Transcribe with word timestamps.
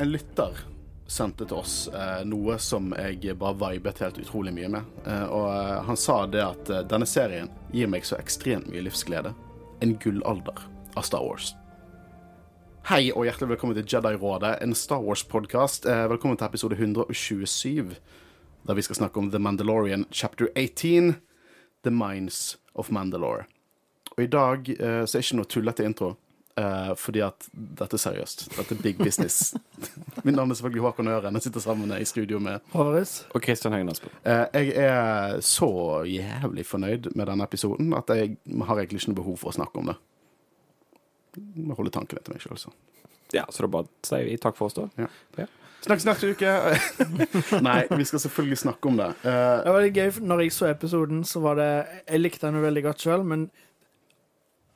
en 0.00 0.10
lytter 0.10 0.56
sendte 1.06 1.44
til 1.44 1.58
oss 1.60 1.74
eh, 1.92 2.20
noe 2.24 2.54
som 2.62 2.92
jeg 2.96 3.34
bare 3.36 3.58
vibet 3.58 3.98
helt 4.00 4.20
utrolig 4.22 4.52
mye 4.56 4.70
med. 4.72 4.92
Eh, 5.04 5.24
og 5.26 5.48
eh, 5.52 5.80
han 5.84 5.98
sa 5.98 6.22
det 6.30 6.40
at 6.40 6.70
eh, 6.70 6.84
denne 6.88 7.08
serien 7.08 7.50
gir 7.74 7.90
meg 7.90 8.06
så 8.08 8.16
ekstremt 8.16 8.70
mye 8.70 8.84
livsglede. 8.86 9.34
En 9.84 9.96
gullalder 10.00 10.62
av 10.96 11.04
Star 11.04 11.26
Wars. 11.26 11.52
Hei 12.88 13.10
og 13.10 13.26
hjertelig 13.26 13.50
velkommen 13.52 13.76
til 13.76 13.88
Jedi-rådet, 13.92 14.54
en 14.64 14.72
Star 14.78 15.02
Wars-podkast. 15.04 15.84
Eh, 15.90 16.06
velkommen 16.14 16.40
til 16.40 16.48
episode 16.48 16.78
127, 16.78 17.92
der 18.70 18.78
vi 18.78 18.86
skal 18.86 19.02
snakke 19.02 19.20
om 19.20 19.28
The 19.34 19.42
Mandalorian 19.42 20.06
chapter 20.10 20.48
18, 20.54 21.18
The 21.84 21.92
Minds 21.92 22.56
of 22.74 22.88
Mandalore. 22.94 23.44
Og 24.16 24.24
i 24.24 24.32
dag 24.32 24.72
eh, 24.78 25.04
så 25.04 25.18
er 25.18 25.26
ikke 25.26 25.42
noe 25.42 25.50
tullete 25.50 25.84
intro. 25.84 26.14
Eh, 26.60 26.90
fordi 27.00 27.22
at 27.24 27.46
dette 27.80 27.96
er 27.96 28.02
seriøst. 28.04 28.44
Dette 28.56 28.76
er 28.76 28.82
big 28.84 28.98
business. 29.00 29.54
Mitt 30.26 30.36
navn 30.36 30.50
er 30.52 30.58
selvfølgelig 30.60 30.84
Håkon 30.86 31.08
Øren. 31.14 31.38
Jeg 31.40 31.46
sitter 31.48 31.64
sammen 31.64 31.94
i 31.96 32.04
studio 32.08 32.38
med 32.44 32.60
Håvaris. 32.74 33.14
Og 33.34 33.42
Kristian 33.44 33.72
Høgen 33.76 33.90
Aspen. 33.94 34.12
Eh, 34.24 34.44
Jeg 34.60 34.74
er 34.84 35.40
så 35.46 35.70
jævlig 36.10 36.66
fornøyd 36.68 37.10
med 37.16 37.26
denne 37.32 37.46
episoden 37.48 37.94
at 37.96 38.12
jeg 38.14 38.36
har 38.68 38.76
egentlig 38.82 39.00
ikke 39.02 39.14
noe 39.14 39.22
behov 39.22 39.40
for 39.42 39.52
å 39.54 39.58
snakke 39.58 39.80
om 39.82 39.90
det. 39.92 39.96
Jeg 41.38 41.64
må 41.70 41.76
holde 41.78 41.92
tankene 41.94 42.22
til 42.26 42.34
meg 42.34 42.42
sjøl, 42.42 42.58
så. 42.58 42.72
Ja, 43.32 43.44
så 43.54 43.62
da 43.62 43.70
bare 43.70 43.86
sier 44.06 44.26
vi 44.26 44.36
takk 44.42 44.56
for 44.58 44.66
oss, 44.70 44.74
da. 44.74 44.88
Ja. 44.98 45.06
Ja. 45.38 45.46
Snakkes 45.80 46.04
neste 46.04 46.28
uke! 46.34 46.50
Nei, 47.64 47.76
vi 47.96 48.04
skal 48.04 48.20
selvfølgelig 48.20 48.58
snakke 48.66 48.90
om 48.90 48.98
det. 48.98 49.06
Uh, 49.22 49.62
Det 49.64 49.72
var 49.72 49.84
litt 49.86 49.94
gøy, 49.96 50.10
for 50.12 50.26
når 50.28 50.42
jeg 50.44 50.52
så 50.52 50.66
episoden, 50.68 51.22
så 51.24 51.40
var 51.40 51.56
det 51.56 51.68
Jeg 52.10 52.20
likte 52.20 52.42
den 52.50 52.58
jo 52.58 52.64
veldig 52.66 52.82
godt 52.90 53.04
sjøl, 53.06 53.22
men 53.24 53.46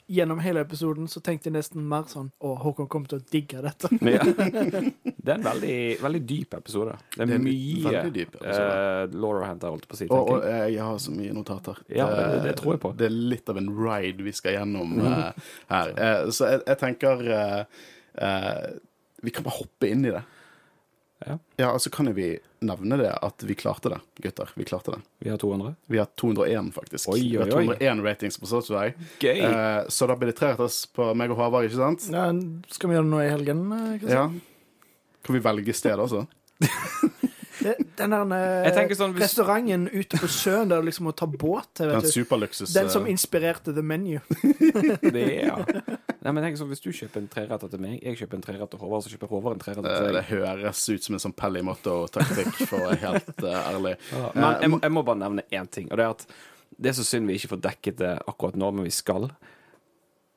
gjennom 0.07 0.39
hele 0.45 0.61
episoden 0.61 1.07
så 1.09 1.21
tenkte 1.25 1.49
jeg 1.49 1.55
nesten 1.57 1.85
mer 1.89 2.05
sånn 2.11 2.27
Å, 2.45 2.51
Håkon 2.61 2.89
kommer 2.93 3.09
til 3.09 3.21
å 3.23 3.25
digge 3.33 3.63
dette. 3.65 3.89
Ja. 4.15 4.21
Det 5.25 5.33
er 5.33 5.39
en 5.39 5.47
veldig, 5.47 5.77
veldig 6.05 6.21
dyp 6.29 6.55
episode. 6.59 6.99
Det 7.15 7.23
er, 7.23 7.31
Det 7.31 7.37
er 7.39 7.45
mye 7.47 8.11
dyp 8.13 8.35
eh, 8.45 9.15
Laura 9.17 9.47
henter, 9.49 9.73
holdt 9.73 9.87
jeg 9.87 9.89
på 9.89 9.97
å 9.97 10.01
si. 10.03 10.09
og, 10.13 10.29
og 10.35 10.45
jeg. 10.45 10.75
eh, 10.77 10.83
har 10.85 10.99
så 11.01 11.15
mye 11.17 11.33
notater. 11.33 11.81
Ja, 11.89 12.09
det- 12.13 12.43
det 12.45 12.57
tror 12.61 12.75
jeg 12.75 12.83
på. 12.85 12.93
Det 13.01 13.07
er 13.09 13.17
litt 13.33 13.49
av 13.49 13.57
en 13.63 13.71
ride 13.79 14.27
vi 14.27 14.33
skal 14.37 14.59
gjennom 14.59 14.99
uh, 15.01 15.31
her. 15.73 15.95
Uh, 15.97 16.29
så 16.35 16.51
jeg, 16.53 16.61
jeg 16.69 16.79
tenker 16.83 17.25
Vi 19.25 19.33
kan 19.33 19.45
bare 19.47 19.57
hoppe 19.63 19.89
inn 19.89 20.05
i 20.05 20.13
det. 20.13 20.21
Ja. 21.25 21.39
Ja, 21.57 21.69
altså 21.73 21.91
kan 21.91 22.09
jo 22.11 22.15
vi 22.17 22.29
nevne 22.65 22.99
det 23.01 23.11
at 23.25 23.45
vi 23.47 23.57
klarte 23.57 23.93
det, 23.93 23.99
gutter. 24.25 24.51
Vi 24.59 24.67
klarte 24.69 24.95
det. 24.95 25.01
Vi 25.25 25.31
har 25.33 25.39
200. 25.41 25.75
Vi 25.89 25.99
har 26.01 26.09
201, 26.21 26.71
faktisk. 26.75 27.09
Oi, 27.15 27.21
oi, 27.21 27.25
oi. 27.25 27.31
Vi 27.31 27.39
har 27.39 27.61
oi, 27.61 27.69
oi. 27.69 27.79
201 27.81 28.05
ratings 28.05 28.39
på 28.41 28.51
Spotify. 28.51 28.93
Gøy! 29.25 29.41
Eh, 29.41 29.81
så 29.89 30.09
da 30.11 30.17
blir 30.21 30.33
det 30.33 30.53
oss 30.61 30.85
på 30.87 31.11
meg 31.17 31.33
og 31.33 31.41
Håvard, 31.41 31.69
ikke 31.69 31.81
sant? 31.81 32.09
Ja, 32.13 32.29
skal 32.73 32.93
vi 32.93 32.99
gjøre 32.99 33.09
noe 33.09 33.25
i 33.25 33.33
helgen? 33.33 33.67
Kristian? 34.03 34.39
Ja. 34.41 35.15
Kan 35.25 35.39
vi 35.39 35.45
velge 35.45 35.77
sted 35.77 36.01
også? 36.01 36.27
Det, 37.65 37.75
den 37.97 38.13
der 38.13 38.33
eh, 38.37 38.95
sånn, 38.95 39.15
hvis- 39.17 39.25
restauranten 39.25 39.87
ute 39.89 40.21
på 40.21 40.29
sjøen 40.29 40.69
der 40.69 40.83
du 40.83 40.89
liksom 40.91 41.09
må 41.09 41.15
ta 41.17 41.27
båt 41.31 41.71
til, 41.81 41.93
Den 41.95 42.91
som 42.93 43.07
eh, 43.07 43.13
inspirerte 43.15 43.73
The 43.75 43.83
Menu. 43.83 44.19
Det 45.15 45.25
er 45.25 45.47
ja. 45.49 45.57
Nei, 46.25 46.33
men 46.33 46.41
tenk 46.45 46.57
sånn, 46.61 46.71
Hvis 46.73 46.85
du 46.85 46.91
kjøper 46.95 47.21
en 47.21 47.29
treretter 47.33 47.73
til 47.73 47.83
meg, 47.83 47.99
jeg 48.01 48.21
kjøper 48.23 48.39
en 48.39 48.45
treretter 48.47 48.73
til 48.77 48.83
Håvard, 48.85 49.05
så 49.05 49.13
kjøper 49.13 49.33
Håvard 49.33 49.59
en 49.59 49.65
treretter 49.65 49.97
til 49.97 50.09
deg. 50.09 50.17
det 50.17 50.25
høres 50.31 50.85
ut 50.89 51.09
som 51.09 51.19
en 51.19 51.25
sånn 51.27 51.37
Pelly 51.37 51.65
Motto-taktikk, 51.67 52.63
for 52.65 52.81
å 52.81 52.87
være 52.89 53.01
helt 53.03 53.45
uh, 53.45 53.59
ærlig. 53.75 53.97
Ja, 54.13 54.31
Men 54.35 54.63
jeg 54.65 54.73
må, 54.73 54.79
jeg 54.87 54.95
må 54.97 55.05
bare 55.05 55.21
nevne 55.25 55.45
én 55.53 55.69
ting, 55.69 55.91
og 55.91 56.01
det 56.01 56.07
er 56.07 56.15
at 56.17 56.25
det 56.75 56.91
er 56.91 56.97
så 56.97 57.05
synd 57.07 57.29
vi 57.31 57.37
ikke 57.39 57.53
får 57.55 57.61
dekket 57.69 58.01
det 58.01 58.15
akkurat 58.31 58.57
nå, 58.59 58.71
men 58.75 58.89
vi 58.89 58.95
skal. 58.95 59.29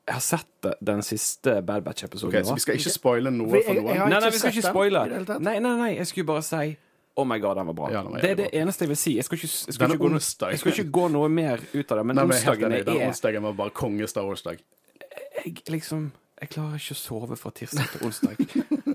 Jeg 0.08 0.14
har 0.14 0.24
sett 0.24 0.68
den 0.84 1.02
siste 1.04 1.58
Bad 1.66 1.84
Batch-episoden. 1.84 2.36
Ok, 2.36 2.46
så 2.46 2.54
vi 2.56 2.64
skal 2.64 2.78
ikke 2.78 2.92
spoile 2.94 3.32
noe 3.34 3.62
For 3.64 3.80
noe? 3.80 3.96
Nei, 4.08 4.12
nei, 4.12 4.30
vi 4.32 4.40
skal 4.40 4.54
ikke 4.54 4.68
spoile. 4.70 5.02
Nei, 5.36 5.56
nei, 5.58 5.74
nei, 5.80 5.90
jeg 5.98 6.08
skulle 6.12 6.28
bare 6.30 6.44
si 6.46 6.76
Oh 7.18 7.26
my 7.26 7.38
god, 7.42 7.58
den 7.58 7.66
var 7.66 7.74
bra. 7.74 7.90
Ja, 7.92 8.02
den 8.06 8.14
var 8.14 8.22
det 8.22 8.30
er 8.30 8.38
det 8.38 8.48
eneste 8.54 8.86
jeg 8.86 8.92
vil 8.92 9.00
si. 9.00 9.14
Jeg 9.18 9.26
skal 9.26 9.40
ikke, 9.40 9.50
jeg 9.50 9.74
skal 9.74 9.94
ikke, 9.94 10.02
gå, 10.04 10.10
onsdag. 10.14 10.52
jeg 10.54 10.62
skal 10.62 10.72
ikke 10.76 10.90
gå 10.98 11.06
noe 11.10 11.28
mer 11.32 11.64
ut 11.72 11.90
av 11.90 11.98
det, 11.98 12.04
men 12.06 12.20
men 12.22 12.32
er. 12.36 12.84
Den 12.86 13.02
onsdagen 13.08 13.48
var 13.48 13.56
bare 13.58 13.74
konge 13.74 14.06
Star 14.06 14.28
Wars-dag. 14.28 14.62
jeg, 15.44 15.56
liksom 15.68 16.12
Jeg 16.38 16.52
klarer 16.54 16.78
ikke 16.78 16.94
å 16.94 17.00
sove 17.02 17.36
fra 17.36 17.50
tirsdag 17.50 17.88
til 17.90 18.06
onsdag. 18.06 18.38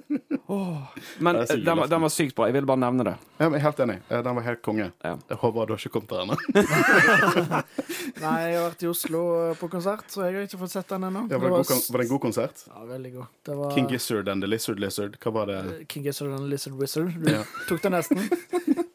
Åh. 0.47 0.77
Men 1.19 1.35
eh, 1.39 1.45
den, 1.55 1.77
var- 1.77 1.87
den 1.87 2.01
var 2.03 2.09
sykt 2.11 2.35
bra. 2.35 2.45
Jeg 2.49 2.53
vil 2.57 2.65
bare 2.67 2.81
nevne 2.83 3.03
det. 3.07 3.13
Ja, 3.39 3.47
men 3.49 3.53
jeg 3.55 3.61
er 3.61 3.65
helt 3.69 3.79
enig. 3.85 3.95
Eh, 4.09 4.23
Den 4.25 4.35
var 4.35 4.43
helt 4.43 4.61
konge. 4.65 4.89
Ja. 5.03 5.13
Jeg 5.29 5.37
håper 5.39 5.65
du 5.69 5.73
har 5.73 5.79
ikke 5.79 5.93
kommet 5.93 6.09
der 6.09 6.23
ennå. 6.25 6.35
Nei, 8.23 8.33
jeg 8.51 8.57
har 8.57 8.65
vært 8.67 8.83
i 8.85 8.89
Oslo 8.89 9.21
eh, 9.49 9.53
på 9.59 9.69
konsert, 9.71 10.05
så 10.11 10.25
jeg 10.27 10.35
har 10.37 10.47
ikke 10.47 10.59
fått 10.61 10.73
sett 10.75 10.91
den 10.93 11.05
ennå. 11.09 11.25
Ja, 11.31 11.39
var, 11.41 11.55
det 11.57 11.67
kon- 11.69 11.83
var 11.93 12.01
det 12.03 12.07
en 12.07 12.11
god 12.13 12.21
konsert? 12.27 12.63
Ja, 12.69 12.83
veldig 12.89 13.11
god. 13.17 13.31
Det 13.47 13.55
var 13.59 13.73
King 13.77 13.89
Gizzard 13.91 14.29
and 14.33 14.43
the 14.45 14.49
Lizard 14.51 14.79
Lizard. 14.83 15.17
Hva 15.23 15.33
var 15.39 15.51
det? 15.51 15.59
King 15.91 16.03
Gizzard 16.07 16.29
and 16.35 16.43
the 16.45 16.51
Lizard 16.53 16.73
Wizard. 16.79 17.13
Du 17.23 17.31
Ja. 17.31 17.43
tok 17.69 17.81
det 17.83 17.93
nesten. 17.95 18.23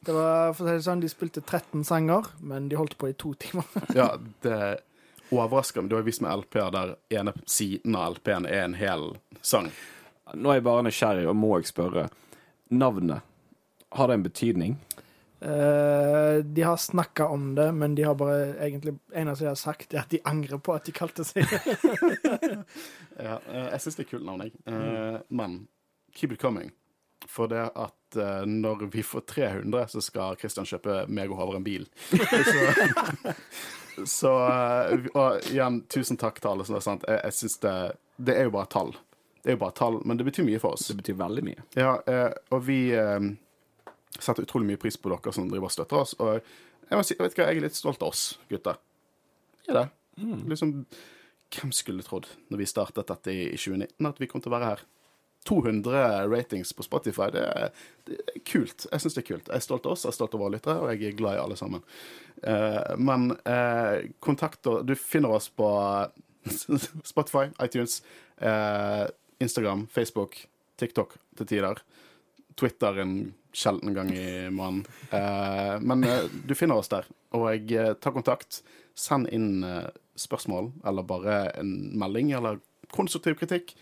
Det 0.08 0.14
var, 0.16 0.54
for 0.56 0.64
å 0.64 0.68
si 0.68 0.76
det 0.78 0.84
sånn, 0.86 1.00
De 1.04 1.08
spilte 1.12 1.42
13 1.44 1.84
sanger, 1.84 2.28
men 2.40 2.68
de 2.70 2.76
holdt 2.80 2.96
på 3.00 3.10
i 3.10 3.16
to 3.16 3.34
timer. 3.40 3.64
Ja, 3.98 4.12
det 4.44 4.80
overrasker 5.32 5.82
meg. 5.84 5.90
Du 5.92 5.96
har 5.98 6.06
vist 6.06 6.22
meg 6.24 6.32
LP-er 6.44 6.70
der 6.72 6.94
ene 7.18 7.34
siden 7.44 7.96
av 7.98 8.14
LP-en 8.16 8.46
er 8.48 8.64
en 8.64 8.74
hel 8.78 9.10
sang. 9.44 9.68
Nå 10.34 10.50
er 10.50 10.58
jeg 10.60 10.66
bare 10.66 10.84
nysgjerrig, 10.86 11.28
og 11.30 11.36
må 11.36 11.54
jeg 11.58 11.70
spørre. 11.70 12.08
Navnet, 12.68 13.24
har 13.96 14.10
det 14.10 14.18
en 14.18 14.26
betydning? 14.26 14.76
Uh, 15.38 16.42
de 16.42 16.62
har 16.66 16.76
snakka 16.76 17.28
om 17.30 17.54
det, 17.54 17.68
men 17.74 17.94
de 17.94 18.02
har 18.02 18.16
bare 18.18 18.56
egentlig 18.58 18.96
eneste 19.14 19.44
de 19.44 19.48
har 19.52 19.60
sagt, 19.60 19.94
er 19.94 20.02
at 20.02 20.10
de 20.10 20.18
angrer 20.26 20.58
på 20.58 20.74
at 20.74 20.88
de 20.88 20.94
kalte 20.96 21.24
seg 21.26 21.46
det. 21.46 21.60
Ja, 23.18 23.38
eh, 23.50 23.68
jeg 23.72 23.80
syns 23.82 23.96
det 23.98 24.04
er 24.04 24.10
kult 24.12 24.26
navn, 24.26 24.44
jeg. 24.46 24.52
Eh, 24.70 25.16
Men 25.34 25.56
keep 26.14 26.34
it 26.34 26.42
coming. 26.42 26.72
For 27.26 27.50
det 27.50 27.64
at 27.74 28.18
uh, 28.18 28.44
når 28.46 28.84
vi 28.92 29.02
får 29.02 29.24
300, 29.30 29.88
så 29.94 30.02
skal 30.02 30.36
Christian 30.38 30.66
kjøpe 30.66 31.00
meg 31.10 31.30
og 31.30 31.40
Håvard 31.40 31.58
en 31.58 31.66
bil. 31.66 31.88
så 32.52 32.62
så 34.18 34.34
Og 35.14 35.50
igjen, 35.50 35.80
tusen 35.90 36.18
takk 36.18 36.38
til 36.38 36.52
alle 36.52 36.66
som 36.66 36.78
har 36.78 36.86
sendt. 36.86 37.06
Jeg, 37.10 37.20
jeg 37.24 37.38
synes 37.40 37.58
det 37.64 37.74
Det 38.30 38.36
er 38.38 38.46
jo 38.46 38.54
bare 38.54 38.70
tall. 38.70 38.94
Det 39.42 39.52
er 39.52 39.56
jo 39.56 39.62
bare 39.62 39.76
tall, 39.78 40.00
men 40.04 40.18
det 40.18 40.26
betyr 40.26 40.46
mye 40.46 40.60
for 40.62 40.76
oss. 40.76 40.88
Det 40.90 40.98
betyr 40.98 41.18
veldig 41.18 41.44
mye. 41.46 41.66
Ja, 41.78 41.94
eh, 42.10 42.32
og 42.54 42.64
vi 42.66 42.80
eh, 42.96 43.28
setter 44.18 44.44
utrolig 44.44 44.72
mye 44.72 44.80
pris 44.80 44.98
på 44.98 45.12
dere 45.12 45.34
som 45.34 45.48
driver 45.50 45.70
og 45.70 45.74
støtter 45.74 46.02
oss. 46.02 46.16
Og 46.18 46.38
jeg 46.88 47.06
si, 47.06 47.16
vet 47.20 47.38
hva, 47.38 47.46
jeg 47.46 47.60
er 47.60 47.66
litt 47.68 47.78
stolt 47.78 48.02
av 48.02 48.12
oss, 48.12 48.26
gutter. 48.50 48.80
Er 49.68 49.80
det. 49.82 49.86
Liksom, 50.50 50.74
hvem 51.54 51.72
skulle 51.76 52.04
trodd, 52.04 52.26
når 52.50 52.62
vi 52.62 52.68
startet 52.68 53.08
dette 53.08 53.34
i, 53.34 53.50
i 53.52 53.58
2019, 53.58 54.08
at 54.08 54.22
vi 54.22 54.28
kom 54.30 54.42
til 54.44 54.52
å 54.52 54.56
være 54.58 54.72
her? 54.72 54.86
200 55.48 56.28
ratings 56.28 56.72
på 56.72 56.82
Spotify, 56.82 57.30
det 57.32 57.44
er, 57.46 57.70
det 58.08 58.18
er 58.18 58.40
kult. 58.44 58.86
Jeg 58.90 59.00
syns 59.00 59.16
det 59.16 59.22
er 59.22 59.28
kult. 59.28 59.46
Jeg 59.48 59.60
er 59.60 59.64
stolt 59.64 59.86
av 59.86 59.94
oss, 59.94 60.04
jeg 60.04 60.12
er 60.12 60.16
stolt 60.16 60.34
av 60.36 60.42
våre 60.42 60.56
lyttere, 60.56 60.82
og 60.82 60.90
jeg 60.92 61.08
er 61.08 61.16
glad 61.16 61.38
i 61.38 61.42
alle 61.44 61.56
sammen. 61.56 61.84
Eh, 62.42 62.90
men 63.00 63.30
eh, 63.48 64.10
kontakter 64.24 64.84
Du 64.86 64.92
finner 64.98 65.38
oss 65.38 65.48
på 65.48 65.68
Spotify, 67.12 67.48
iTunes, 67.64 68.02
eh, 68.36 69.06
Instagram, 69.42 69.86
Facebook, 69.92 70.36
TikTok 70.78 71.16
til 71.38 71.50
tider. 71.50 71.82
Twitter 72.58 73.02
en 73.02 73.14
sjelden 73.54 73.94
gang 73.94 74.10
i 74.14 74.48
måneden. 74.50 74.84
Uh, 75.12 75.78
men 75.82 76.04
uh, 76.06 76.26
du 76.46 76.54
finner 76.58 76.78
oss 76.78 76.90
der. 76.92 77.06
Og 77.36 77.72
eh, 77.76 77.92
tar 78.00 78.14
kontakt. 78.14 78.62
Send 78.98 79.28
inn 79.30 79.60
spørsmål, 80.18 80.70
eller 80.88 81.04
bare 81.06 81.34
en 81.60 81.68
melding, 82.00 82.32
eller 82.34 82.56
konstruktiv 82.90 83.36
kritikk. 83.38 83.74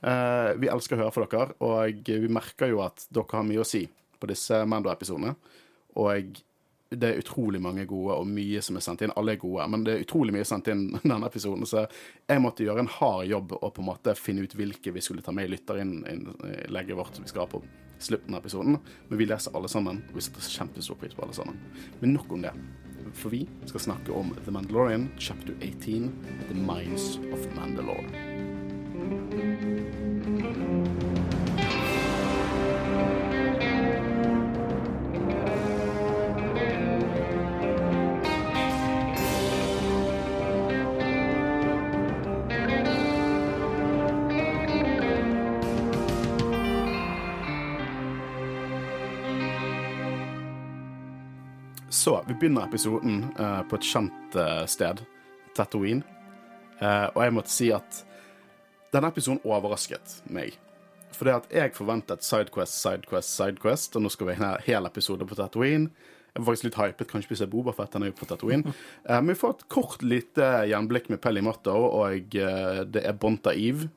Vi 0.00 0.70
elsker 0.72 0.96
å 0.96 1.02
høre 1.02 1.12
fra 1.14 1.26
dere, 1.30 1.54
og 1.62 2.08
vi 2.08 2.32
merker 2.32 2.72
jo 2.72 2.80
at 2.82 3.04
dere 3.12 3.36
har 3.36 3.44
mye 3.46 3.60
å 3.62 3.68
si 3.68 3.84
på 4.18 4.30
disse 4.32 4.62
Mando-episodene. 4.66 5.36
Og 6.00 6.40
det 7.00 7.10
er 7.10 7.20
utrolig 7.22 7.60
mange 7.62 7.86
gode, 7.90 8.16
og 8.20 8.28
mye 8.28 8.62
som 8.64 8.78
er 8.78 8.84
sendt 8.84 9.04
inn. 9.04 9.14
Alle 9.18 9.34
er 9.34 9.42
gode, 9.42 9.66
men 9.70 9.84
det 9.86 9.94
er 9.94 10.04
utrolig 10.04 10.34
mye 10.36 10.46
sendt 10.48 10.70
inn 10.72 10.86
denne 11.02 11.28
episoden, 11.28 11.66
så 11.68 11.86
jeg 12.28 12.42
måtte 12.42 12.66
gjøre 12.66 12.84
en 12.84 12.92
hard 12.98 13.24
jobb 13.30 13.56
og 13.60 13.70
på 13.74 13.84
en 13.84 13.90
måte 13.92 14.16
finne 14.18 14.44
ut 14.44 14.56
hvilke 14.58 14.94
vi 14.94 15.04
skulle 15.04 15.24
ta 15.24 15.34
med 15.34 15.48
i 15.48 15.54
lytterinnlegget 15.54 16.98
vårt 16.98 17.20
vi 17.20 17.28
skal 17.30 17.44
ha 17.44 17.50
på 17.56 17.62
slutten 18.04 18.34
av 18.34 18.42
episoden. 18.44 18.78
Men 19.08 19.18
vi 19.20 19.28
leser 19.28 19.54
alle 19.56 19.70
sammen, 19.70 20.02
og 20.10 20.18
vi 20.18 20.24
setter 20.26 20.50
kjempestor 20.58 20.98
pris 21.00 21.14
på 21.16 21.24
alle 21.26 21.36
sammen. 21.36 21.60
Men 22.00 22.16
nok 22.18 22.32
om 22.34 22.44
det. 22.44 22.54
For 23.14 23.30
vi 23.30 23.44
skal 23.68 23.80
snakke 23.80 24.12
om 24.12 24.32
The 24.44 24.52
Mandalorian, 24.54 25.10
chapter 25.18 25.54
18, 25.60 26.10
The 26.48 26.54
Minds 26.54 27.18
of 27.32 27.46
Mandalore. 27.54 28.08
Så 52.04 52.24
vi 52.28 52.34
begynner 52.34 52.66
episoden 52.66 53.22
uh, 53.38 53.62
på 53.64 53.78
et 53.78 53.86
kjent 53.88 54.34
uh, 54.36 54.66
sted, 54.68 54.98
Tatooine. 55.56 56.02
Uh, 56.76 57.08
og 57.14 57.20
jeg 57.24 57.32
måtte 57.32 57.52
si 57.54 57.70
at 57.72 58.02
denne 58.92 59.08
episoden 59.08 59.40
overrasket 59.48 60.18
meg. 60.28 60.58
For 61.16 61.24
det 61.24 61.36
at 61.38 61.48
jeg 61.56 61.72
forventet 61.78 62.26
Sidequest, 62.26 62.76
Sidequest, 62.76 63.32
Sidequest, 63.38 63.96
og 63.96 64.04
nå 64.04 64.12
skal 64.12 64.28
vi 64.28 64.36
ha 64.36 64.50
en 64.50 64.66
hel 64.66 64.90
episode 64.90 65.24
på 65.30 65.38
Tatooine. 65.38 65.88
Jeg 66.34 66.42
var 66.42 66.50
faktisk 66.50 66.68
litt 66.68 66.78
hypet, 66.82 67.08
kanskje 67.14 67.32
vi 67.32 67.40
ser 67.40 67.52
Bobafett, 67.54 67.96
han 67.96 68.04
er 68.04 68.12
jo 68.12 68.18
på 68.20 68.28
Tatooine. 68.28 68.76
Men 69.08 69.32
vi 69.32 69.40
får 69.40 69.56
et 69.56 69.66
kort 69.72 70.04
lite 70.04 70.52
gjenblikk 70.74 71.08
med 71.08 71.24
Pelly 71.24 71.40
Motto, 71.46 71.72
og 71.72 72.36
det 72.36 73.00
er 73.00 73.16
Bonta 73.16 73.56
Eve, 73.56 73.88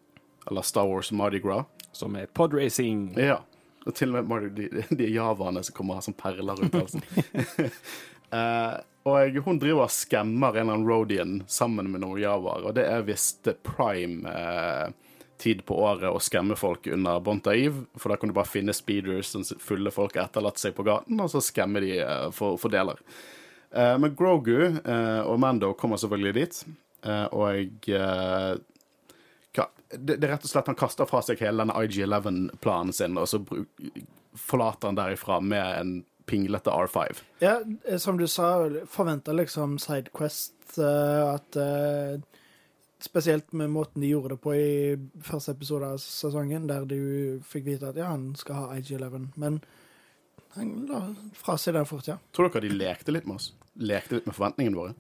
eller 0.47 0.63
Star 0.63 0.87
Wars 0.87 1.11
Mardi 1.11 1.43
Gras. 1.43 1.67
Som 1.91 2.15
er 2.15 2.31
podracing. 2.31 3.09
Ja. 3.19 3.41
Og 3.87 3.95
til 3.95 4.11
og 4.11 4.17
med 4.17 4.29
bare 4.29 4.51
de, 4.51 4.67
de 4.99 5.09
javaene 5.13 5.63
som 5.63 5.75
kommer 5.77 5.99
her 5.99 6.05
som 6.05 6.15
perler 6.17 6.59
rundt 6.59 6.75
halsen. 6.75 7.03
uh, 8.35 8.77
og 9.07 9.37
hun 9.45 9.59
driver 9.61 9.85
og 9.85 9.93
skammer 9.93 10.55
en 10.55 10.65
eller 10.65 10.75
annen 10.75 10.87
Rodian 10.89 11.35
sammen 11.47 11.91
med 11.93 12.03
noen 12.03 12.19
javaer, 12.19 12.65
og 12.67 12.75
det 12.75 12.83
er 12.91 13.05
visst 13.07 13.47
prime 13.63 14.27
eh, 14.27 14.89
tid 15.39 15.63
på 15.65 15.77
året 15.79 16.09
å 16.11 16.19
skamme 16.19 16.57
folk 16.59 16.89
under 16.91 17.21
Bontaiv, 17.23 17.85
for 17.95 18.11
da 18.11 18.17
kan 18.19 18.31
du 18.31 18.35
bare 18.35 18.49
finne 18.49 18.75
speeders 18.75 19.31
som 19.31 19.45
fulle 19.63 19.93
folk 19.95 20.17
har 20.17 20.27
etterlatt 20.27 20.59
seg 20.59 20.75
på 20.75 20.85
gaten, 20.87 21.21
og 21.23 21.31
så 21.31 21.39
skammer 21.45 21.85
de 21.85 21.93
eh, 22.01 22.27
for, 22.35 22.59
for 22.59 22.73
deler. 22.73 22.99
Eh, 23.71 23.95
men 24.01 24.15
Grogu 24.17 24.59
eh, 24.65 25.21
og 25.23 25.39
Mando 25.39 25.71
kommer 25.79 26.01
selvfølgelig 26.01 26.35
dit, 26.41 26.61
eh, 27.07 27.25
og 27.31 27.91
det, 29.91 30.17
det 30.17 30.27
er 30.27 30.33
rett 30.35 30.45
og 30.45 30.51
slett 30.51 30.67
Han 30.67 30.77
kaster 30.79 31.07
fra 31.09 31.21
seg 31.23 31.41
hele 31.43 31.63
denne 31.63 31.75
IG-11-planen 31.85 32.93
sin, 32.95 33.17
og 33.19 33.29
så 33.29 33.41
forlater 34.37 34.91
han 34.91 34.99
derifra 34.99 35.39
med 35.41 35.81
en 35.81 35.93
pinglete 36.27 36.69
R5. 36.69 37.21
Ja, 37.39 37.61
eh, 37.85 37.97
som 37.97 38.17
du 38.17 38.27
sa, 38.27 38.69
forventa 38.91 39.33
liksom 39.33 39.77
Sidequest 39.79 40.77
eh, 40.77 41.23
at 41.33 41.55
eh, 41.55 42.19
Spesielt 42.99 43.51
med 43.53 43.69
måten 43.69 44.01
de 44.01 44.07
gjorde 44.09 44.33
det 44.33 44.41
på 44.41 44.55
i 44.57 44.69
første 45.21 45.53
episode 45.53 45.85
av 45.85 45.99
sesongen, 46.01 46.63
der 46.65 46.81
du 46.89 47.37
fikk 47.45 47.67
vite 47.67 47.91
at 47.91 47.99
ja, 47.99 48.07
han 48.09 48.31
skal 48.33 48.57
ha 48.57 48.77
IG11. 48.79 49.27
Men 49.37 49.59
han 50.55 50.71
la 50.89 51.03
fra 51.37 51.59
seg 51.61 51.77
den 51.77 51.85
fort, 51.85 52.09
ja. 52.09 52.15
Tror 52.33 52.49
dere 52.49 52.65
de 52.65 52.73
lekte 52.73 53.13
litt 53.13 53.29
med 53.29 53.37
oss? 53.37 53.51
Lekte 53.77 54.17
litt 54.17 54.25
med 54.25 54.33
forventningene 54.33 54.79
våre? 54.81 54.95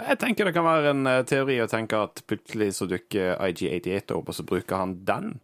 Jeg 0.00 0.18
tenker 0.18 0.48
det 0.48 0.54
kan 0.56 0.66
være 0.66 0.92
en 0.94 1.06
eh, 1.06 1.22
teori 1.28 1.58
å 1.62 1.68
tenke 1.70 2.00
at 2.08 2.22
plutselig 2.26 2.72
så 2.78 2.88
dukker 2.90 3.36
IG88 3.36 4.16
opp, 4.16 4.32
og 4.32 4.36
så 4.38 4.46
bruker 4.46 4.80
han 4.80 4.96
den 5.06 5.34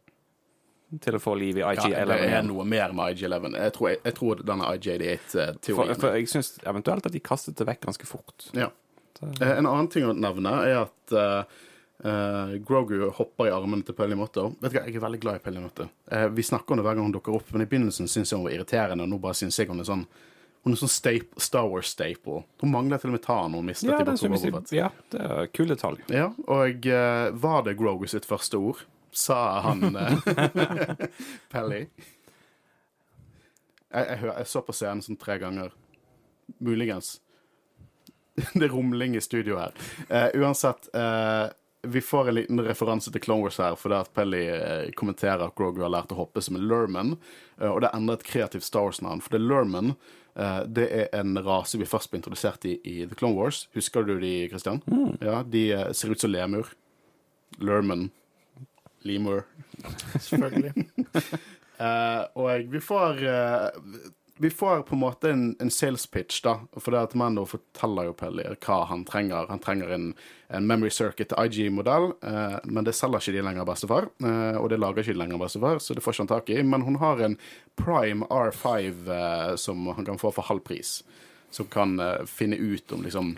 til 1.04 1.18
å 1.18 1.20
få 1.20 1.34
liv 1.36 1.58
i 1.60 1.62
Ja, 1.62 1.74
det 1.76 1.90
IG11 1.92 2.34
er 2.38 2.44
noe 2.48 2.64
mer 2.64 2.94
med 2.96 3.18
IG11. 3.18 3.56
Jeg 3.60 3.72
tror, 3.76 3.88
jeg, 3.92 4.00
jeg 4.06 4.16
tror 4.16 4.42
denne 4.50 4.70
IG88-teorien 4.72 6.00
for 6.00 6.16
jeg 6.16 6.30
syns 6.32 6.54
eventuelt 6.64 7.08
at 7.08 7.14
de 7.14 7.20
kastet 7.20 7.58
det 7.60 7.66
vekk 7.68 7.84
ganske 7.90 8.08
fort. 8.08 8.48
Ja. 8.56 8.70
Eh, 9.22 9.50
En 9.58 9.66
annen 9.66 9.90
ting 9.92 10.06
å 10.08 10.14
nevne 10.16 10.54
er 10.64 10.78
at 10.86 11.14
uh, 11.14 11.42
uh, 12.06 12.54
Grogu 12.64 13.10
hopper 13.18 13.50
i 13.50 13.54
armene 13.54 13.84
til 13.84 13.96
Pelly 13.98 14.16
Motto. 14.18 14.48
Vet 14.62 14.72
du 14.72 14.78
hva, 14.78 14.86
Jeg 14.86 14.96
er 14.96 15.04
veldig 15.04 15.20
glad 15.24 15.40
i 15.40 15.44
Pelly 15.44 15.62
Motto. 15.62 15.88
Eh, 16.10 16.28
vi 16.32 16.46
snakker 16.46 16.72
om 16.72 16.80
det 16.80 16.88
hver 16.88 16.98
gang 16.98 17.10
hun 17.10 17.16
dukker 17.18 17.36
opp, 17.36 17.52
men 17.52 17.66
i 17.66 17.68
begynnelsen 17.70 18.08
syns 18.08 18.32
jeg 18.32 18.40
hun 18.40 18.48
var 18.48 18.56
irriterende. 18.56 19.04
Og 19.04 19.12
nå 19.12 19.20
bare 19.22 19.38
synes 19.38 19.58
jeg 19.58 19.68
hun 19.68 19.84
er 19.84 19.90
sånn 19.90 20.06
Hun 20.68 20.74
noe 20.74 20.80
sånn 20.82 20.90
staple, 20.92 21.40
Star 21.40 21.64
Wars-staple. 21.64 22.42
Hun 22.60 22.68
mangler 22.68 23.00
til 23.00 23.08
og 23.08 23.14
med 23.14 23.22
ta 23.24 23.38
når 23.48 23.62
mistet 23.64 23.88
Ja, 23.88 24.02
Fett. 24.04 24.72
ja, 24.76 24.88
det 25.14 25.20
er 25.24 25.30
kule 25.32 25.46
kul 25.56 25.70
detalj. 25.72 26.02
Ja, 26.12 26.26
og 26.44 26.88
uh, 26.92 27.28
var 27.32 27.62
det 27.64 27.78
Grogu 27.78 28.04
sitt 28.04 28.28
første 28.28 28.60
ord? 28.60 28.82
Sa 29.16 29.38
han 29.64 29.96
eh, 29.96 30.28
Pelly? 31.54 31.78
Jeg, 33.88 34.04
jeg, 34.04 34.20
jeg 34.28 34.50
så 34.52 34.60
på 34.66 34.76
scenen 34.76 35.00
sånn 35.06 35.16
tre 35.16 35.38
ganger. 35.40 35.72
Muligens. 36.60 37.14
Det 38.52 38.68
er 38.68 38.76
rumling 38.76 39.16
i 39.16 39.24
studio 39.24 39.56
her. 39.62 39.72
Uh, 40.12 40.28
uansett, 40.42 40.92
eh, 40.92 41.48
vi 41.82 42.00
får 42.00 42.28
en 42.28 42.34
liten 42.34 42.60
referanse 42.60 43.12
til 43.12 43.22
Clone 43.22 43.42
Wars 43.46 43.58
her, 43.62 43.76
fordi 43.78 43.98
at 44.00 44.10
Pelly 44.14 44.42
eh, 44.50 44.90
kommenterer 44.98 45.46
at 45.46 45.54
Grogu 45.58 45.82
har 45.84 45.92
lært 45.94 46.12
å 46.12 46.18
hoppe 46.18 46.42
som 46.42 46.58
en 46.58 46.66
Lurman, 46.66 47.16
eh, 47.60 47.68
og 47.70 47.82
det 47.84 47.92
endrer 47.94 48.18
et 48.18 48.26
kreativt 48.26 48.66
Star 48.66 48.88
Wars-navn. 48.88 49.22
For 49.22 49.34
det 49.34 49.40
er 49.40 49.46
Lurman 49.46 49.92
eh, 49.92 50.60
det 50.66 50.88
er 51.02 51.08
en 51.20 51.38
rase 51.46 51.78
vi 51.78 51.88
først 51.88 52.10
ble 52.10 52.20
introdusert 52.22 52.66
i 52.66 52.78
i 52.82 52.96
The 53.06 53.18
Clone 53.18 53.38
Wars. 53.38 53.66
Husker 53.78 54.06
du 54.06 54.16
de, 54.18 54.34
Christian? 54.50 54.82
Ja, 55.22 55.42
De 55.46 55.64
ser 55.94 56.14
ut 56.14 56.20
som 56.20 56.34
lemur. 56.34 56.74
Lurman. 57.58 58.08
Lemur. 59.06 59.44
Selvfølgelig. 60.18 60.88
Uh, 61.78 62.26
og 62.42 62.72
vi 62.72 62.80
får 62.82 63.22
eh, 63.22 63.68
Vi 64.40 64.50
får 64.50 64.82
på 64.82 64.94
en 64.94 65.00
måte 65.00 65.30
en, 65.30 65.56
en 65.60 65.70
sales 65.70 66.06
pitch, 66.06 66.42
da. 66.44 66.60
For 66.78 66.94
det 66.94 67.00
at 67.08 67.14
Mando 67.18 67.42
forteller 67.48 68.06
jo 68.06 68.14
Pellier 68.18 68.54
hva 68.62 68.84
han 68.86 69.02
trenger. 69.08 69.48
Han 69.50 69.62
trenger 69.62 69.90
en, 69.96 70.12
en 70.54 70.68
Memory 70.68 70.92
Circuit 70.94 71.34
IG-modell, 71.34 72.12
eh, 72.22 72.58
men 72.64 72.86
det 72.86 72.94
selger 72.94 73.24
ikke 73.24 73.34
de 73.34 73.42
lenger, 73.48 73.66
bestefar. 73.66 74.06
Eh, 74.22 74.58
og 74.60 74.70
det 74.70 74.78
lager 74.78 75.02
ikke 75.02 75.16
de 75.16 75.22
lenger, 75.24 75.42
bestefar, 75.42 75.82
så 75.82 75.96
det 75.96 76.04
får 76.04 76.14
ikke 76.14 76.24
han 76.24 76.30
tak 76.30 76.52
i. 76.54 76.60
Men 76.62 76.86
hun 76.86 77.00
har 77.02 77.24
en 77.26 77.34
Prime 77.82 78.30
R5 78.30 79.10
eh, 79.18 79.52
som 79.58 79.90
han 79.90 80.06
kan 80.06 80.22
få 80.22 80.30
for 80.36 80.46
halv 80.46 80.62
pris. 80.70 81.00
Som 81.50 81.66
kan 81.72 81.98
eh, 81.98 82.22
finne 82.30 82.60
ut 82.62 82.94
om 82.94 83.02
liksom 83.02 83.34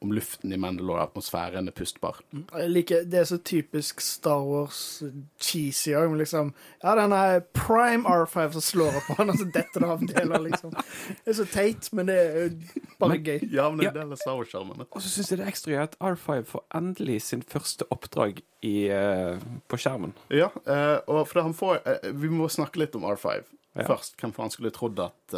om 0.00 0.12
luften 0.14 0.52
i 0.52 0.58
Mandalore-atmosfæren 0.60 1.68
er 1.68 1.74
pustbar. 1.74 2.20
Jeg 2.32 2.70
liker, 2.70 3.04
det 3.10 3.18
er 3.20 3.24
så 3.26 3.38
typisk 3.42 4.00
Star 4.04 4.44
Wars 4.46 5.02
cheesy 5.42 5.94
òg. 5.98 6.14
Liksom. 6.20 6.52
Ja, 6.82 6.94
den 6.98 7.14
er 7.16 7.40
prime 7.56 8.06
R5 8.08 8.52
som 8.56 8.64
slår 8.64 8.98
opp 9.00 9.08
på 9.10 9.16
han, 9.18 9.32
og 9.32 9.40
så 9.40 9.48
detter 9.54 9.84
det 9.84 9.90
av 9.94 10.04
deler, 10.12 10.44
liksom. 10.48 10.76
Det 11.24 11.32
er 11.34 11.38
så 11.40 11.46
teit, 11.50 11.90
men 11.92 12.10
det 12.10 12.18
er 12.18 12.38
jo 12.44 12.84
bare 13.02 13.18
gøy. 13.18 13.48
Ja, 13.50 13.68
men 13.70 13.82
det 13.82 13.88
er 13.90 13.94
en 13.96 14.00
del 14.02 14.14
av 14.16 14.22
Star 14.22 14.38
Wars-skjermene. 14.38 14.86
Og 14.90 15.02
så 15.04 15.10
syns 15.12 15.32
jeg 15.32 15.40
det 15.40 15.46
er 15.48 15.52
ekstra 15.52 15.74
gøy 15.74 15.82
at 15.86 15.98
R5 16.12 16.46
får 16.52 16.64
endelig 16.78 17.18
sin 17.26 17.42
første 17.42 17.86
oppdrag 17.94 18.42
i, 18.66 18.76
uh, 18.90 19.38
på 19.70 19.78
skjermen. 19.80 20.14
Ja, 20.34 20.52
uh, 20.66 20.98
og 21.06 21.24
for 21.30 21.42
han 21.46 21.54
får 21.54 21.82
uh, 21.86 22.08
Vi 22.18 22.30
må 22.32 22.48
snakke 22.50 22.82
litt 22.82 22.96
om 22.98 23.06
R5 23.06 23.42
Ja. 23.78 23.84
først. 23.86 24.16
Hvem 24.18 24.32
faen 24.34 24.50
skulle 24.50 24.72
trodd 24.74 24.98
at 24.98 25.34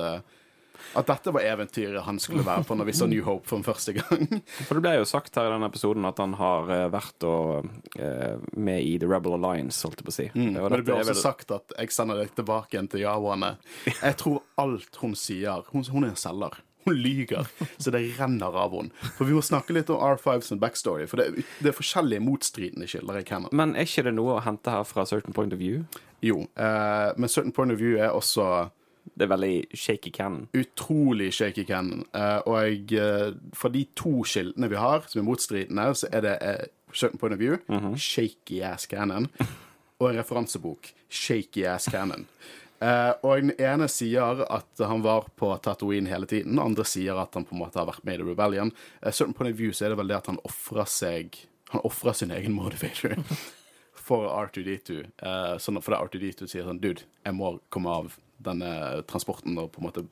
at 0.96 1.06
dette 1.10 1.32
var 1.34 1.44
eventyret 1.46 2.02
han 2.06 2.18
skulle 2.22 2.44
være 2.46 2.64
på 2.68 2.76
når 2.78 2.88
vi 2.90 2.94
så 2.96 3.08
New 3.10 3.22
Hope 3.26 3.46
for 3.48 3.60
den 3.60 3.66
første 3.66 3.94
gang. 3.98 4.40
For 4.68 4.78
det 4.78 4.82
ble 4.84 4.94
jo 4.98 5.04
sagt 5.08 5.34
her 5.38 5.48
i 5.48 5.52
denne 5.54 5.68
episoden 5.70 6.06
at 6.08 6.18
han 6.22 6.34
har 6.40 6.70
eh, 6.74 6.86
vært 6.92 7.26
og, 7.28 7.68
eh, 7.98 8.36
med 8.56 8.82
i 8.86 8.96
The 9.02 9.10
Rebel 9.10 9.36
Alliance, 9.38 9.82
holdt 9.86 10.00
jeg 10.02 10.08
på 10.08 10.14
å 10.14 10.18
si. 10.20 10.28
Mm. 10.34 10.56
Og 10.56 10.70
Men 10.70 10.78
det 10.78 10.84
ble 10.88 10.96
er 10.96 11.04
også 11.04 11.14
vel- 11.14 11.22
sagt 11.22 11.54
at 11.56 11.76
jeg 11.78 11.92
sender 11.94 12.22
deg 12.24 12.34
tilbake 12.38 12.74
igjen 12.76 12.90
til 12.92 13.04
Yawaene. 13.04 13.54
Jeg 13.90 14.16
tror 14.20 14.42
alt 14.60 15.00
hun 15.02 15.14
sier 15.18 15.64
Hun, 15.72 15.84
hun 15.90 16.04
er 16.04 16.12
en 16.14 16.20
selger. 16.20 16.60
Hun 16.86 16.96
lyger, 16.96 17.44
så 17.76 17.92
det 17.92 18.00
renner 18.16 18.54
av 18.56 18.72
henne. 18.72 18.88
For 19.18 19.28
vi 19.28 19.34
må 19.36 19.42
snakke 19.44 19.74
litt 19.76 19.90
om 19.92 20.00
R5 20.00 20.40
sin 20.46 20.58
backstory, 20.62 21.04
for 21.10 21.20
det, 21.20 21.44
det 21.60 21.68
er 21.68 21.76
forskjellige 21.76 22.24
motstridende 22.24 22.88
kilder 22.88 23.18
i 23.20 23.24
Canada. 23.28 23.52
Men 23.52 23.74
er 23.76 23.84
ikke 23.84 24.06
det 24.06 24.14
noe 24.16 24.38
å 24.38 24.44
hente 24.46 24.72
her 24.72 24.86
fra 24.88 25.04
Certain 25.04 25.36
Point 25.36 25.52
of 25.52 25.60
View? 25.60 25.82
Jo, 26.24 26.46
eh, 26.56 27.10
men 27.20 27.28
certain 27.28 27.52
point 27.52 27.72
of 27.72 27.78
view 27.80 27.98
er 28.00 28.16
også 28.16 28.70
Det 29.14 29.26
er 29.26 29.32
veldig 29.32 29.54
shaky 29.76 30.10
cannon. 30.14 30.48
utrolig 30.56 31.32
shaky 31.36 31.64
cannon. 31.68 32.04
Eh, 32.14 32.38
og 32.46 32.56
jeg, 32.64 32.92
eh, 33.00 33.32
for 33.52 33.68
de 33.74 33.84
to 33.96 34.22
kildene 34.24 34.70
vi 34.70 34.76
har, 34.80 35.04
som 35.08 35.20
er 35.20 35.28
motstridende, 35.28 35.88
så 35.94 36.08
er 36.12 36.20
det 36.26 36.36
certain 36.92 37.18
point 37.18 37.34
of 37.34 37.40
view, 37.40 37.58
shaky 37.96 38.62
ass 38.62 38.86
cannon, 38.86 39.28
og 40.00 40.10
en 40.10 40.18
referansebok, 40.18 40.92
shaky 41.08 41.66
ass 41.66 41.88
cannon. 41.90 42.26
Uh, 42.80 43.12
og 43.28 43.42
den 43.42 43.52
ene 43.60 43.84
sier 43.92 44.40
at 44.48 44.80
han 44.80 45.02
var 45.04 45.26
på 45.36 45.50
Tatooine 45.60 46.08
hele 46.08 46.24
tiden, 46.24 46.54
den 46.54 46.62
andre 46.62 46.86
sier 46.88 47.18
at 47.20 47.34
han 47.36 47.44
på 47.44 47.52
en 47.52 47.60
måte 47.60 47.76
har 47.76 47.90
vært 47.90 48.06
med 48.08 48.16
i 48.16 48.22
The 48.22 48.28
Rebellion. 48.30 48.72
Eh, 49.02 49.12
certain 49.12 49.36
point 49.36 49.52
of 49.52 49.58
view 49.58 49.74
så 49.76 49.84
er 49.84 49.92
det 49.92 49.98
vel 50.00 50.08
det 50.08 50.16
at 50.16 50.30
han 50.32 50.40
ofrer 50.48 50.88
seg 50.88 51.42
Han 51.70 51.84
ofrer 51.86 52.16
sin 52.18 52.32
egen 52.34 52.50
motivator 52.50 53.12
for 54.06 54.24
R2D2. 54.26 55.04
Uh, 55.22 55.54
sånn, 55.62 55.78
for 55.84 55.94
det 55.94 56.00
R2D2 56.00 56.48
sier 56.50 56.64
sånn 56.66 56.80
Dude, 56.82 57.04
jeg 57.22 57.36
må 57.36 57.52
komme 57.70 57.92
av 57.94 58.16
denne 58.40 59.02
transporten 59.10 59.58
og 59.60 59.72
på 59.74 59.82
en 59.82 59.88
måte 59.88 60.06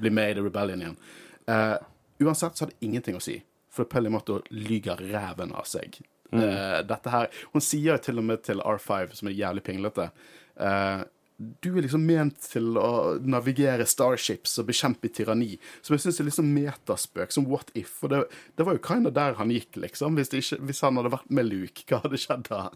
bli 0.00 0.12
med 0.14 0.32
i 0.32 0.38
The 0.38 0.46
Rebellion 0.46 0.84
igjen. 0.84 0.98
Uh, 1.50 1.76
uansett 2.20 2.56
så 2.56 2.66
har 2.66 2.72
det 2.72 2.86
ingenting 2.86 3.18
å 3.18 3.22
si, 3.24 3.38
for 3.70 3.88
Pelly 3.90 4.10
Motto 4.12 4.40
lyger 4.50 5.00
ræven 5.12 5.54
av 5.56 5.68
seg. 5.70 6.00
Eh, 6.30 6.80
dette 6.86 7.10
her 7.10 7.26
Hun 7.50 7.62
sier 7.64 7.96
til 7.98 8.20
og 8.20 8.26
med 8.28 8.44
til 8.46 8.60
R5, 8.62 9.16
som 9.18 9.26
er 9.26 9.34
jævlig 9.34 9.64
pinglete 9.66 10.04
uh, 10.62 11.02
du 11.40 11.70
er 11.72 11.86
liksom 11.86 12.02
ment 12.04 12.36
til 12.52 12.76
å 12.76 13.16
navigere 13.24 13.86
starships 13.88 14.58
og 14.60 14.66
bekjempe 14.68 15.08
tyranni. 15.08 15.54
Som 15.80 15.94
jeg 15.94 16.02
syns 16.04 16.18
er 16.20 16.26
liksom 16.28 16.50
metaspøk, 16.52 17.32
som 17.32 17.46
what 17.48 17.70
if. 17.72 17.94
Og 18.04 18.12
det, 18.12 18.18
det 18.60 18.66
var 18.68 18.76
jo 18.76 18.82
kinda 18.84 19.08
der 19.16 19.38
han 19.38 19.48
gikk, 19.54 19.78
liksom. 19.80 20.18
Hvis, 20.20 20.28
det 20.28 20.42
ikke, 20.44 20.58
hvis 20.68 20.82
han 20.84 21.00
hadde 21.00 21.14
vært 21.14 21.32
med 21.32 21.48
Luke, 21.48 21.86
hva 21.88 22.02
hadde 22.04 22.20
skjedd 22.20 22.44
da? 22.50 22.66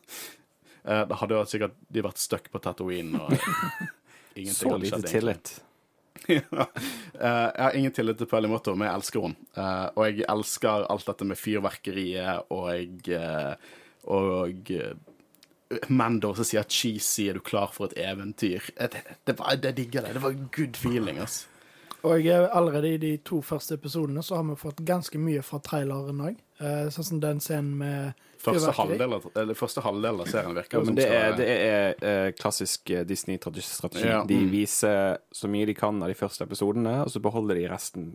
Da 0.81 1.21
hadde 1.21 1.37
jo 1.37 1.43
sikkert 1.49 1.77
de 1.93 2.07
vært 2.09 2.25
stuck 2.25 2.49
på 2.49 2.63
Tatooine. 2.65 3.21
Og 3.21 3.37
ingenting 4.35 4.55
Så 4.55 4.79
lite 4.79 5.01
skjedd, 5.01 5.11
tillit. 5.11 5.55
ja. 6.27 6.67
Eh, 7.21 7.49
jeg 7.55 7.65
har 7.65 7.79
ingen 7.79 7.95
tillit 7.95 8.21
til 8.21 8.29
Pelly 8.31 8.51
Motto, 8.51 8.75
men 8.75 8.89
jeg 8.89 9.01
elsker 9.01 9.27
henne. 9.27 9.49
Eh, 9.57 9.87
og 9.95 10.05
jeg 10.09 10.29
elsker 10.35 10.87
alt 10.93 11.09
dette 11.11 11.29
med 11.31 11.41
fyrverkeriet 11.41 12.53
og 12.55 13.11
eh, 13.15 13.73
Og 14.05 14.71
Mando 15.89 16.35
som 16.37 16.45
sier 16.45 16.67
cheesy, 16.69 17.31
er 17.31 17.39
du 17.39 17.41
klar 17.41 17.71
for 17.73 17.89
et 17.89 17.97
eventyr? 18.05 18.67
Det, 18.77 19.01
det, 19.25 19.37
det 19.63 19.73
digger 19.79 20.05
det. 20.05 20.13
Det 20.19 20.23
var 20.23 20.37
good 20.53 20.77
feeling, 20.77 21.19
ass. 21.25 21.47
Og 22.05 22.27
eh, 22.29 22.49
allerede 22.57 22.91
i 22.95 22.99
de 23.01 23.15
to 23.25 23.41
første 23.43 23.75
episodene 23.79 24.23
så 24.23 24.37
har 24.37 24.45
vi 24.51 24.57
fått 24.61 24.83
ganske 24.85 25.19
mye 25.19 25.41
fra 25.43 25.59
traileren 25.65 26.21
òg. 26.21 26.41
Sånn 26.95 27.05
som 27.09 27.19
den 27.21 27.41
scenen 27.43 27.73
med 27.81 28.13
Første 28.45 28.69
fyrverkeri. 28.71 28.99
halvdel, 28.99 29.31
eller, 29.41 29.57
første 29.57 29.81
halvdel 29.83 30.21
av 30.21 30.29
serien 30.29 30.55
virker 30.55 30.79
Ja, 30.79 30.85
men 30.85 30.95
det 30.99 31.07
er, 31.09 31.33
det 31.39 31.47
er 31.49 32.05
eh, 32.11 32.33
klassisk 32.37 32.91
eh, 32.93 33.05
Disney-strategi. 33.09 34.05
Ja. 34.07 34.21
De 34.29 34.37
Mm. 34.37 34.51
viser 34.53 35.17
så 35.33 35.49
mye 35.49 35.67
de 35.67 35.75
kan 35.75 36.03
av 36.05 36.09
de 36.13 36.15
første 36.15 36.45
episodene, 36.45 36.93
og 37.07 37.11
så 37.11 37.21
beholder 37.25 37.55
de 37.59 37.65
resten 37.73 38.11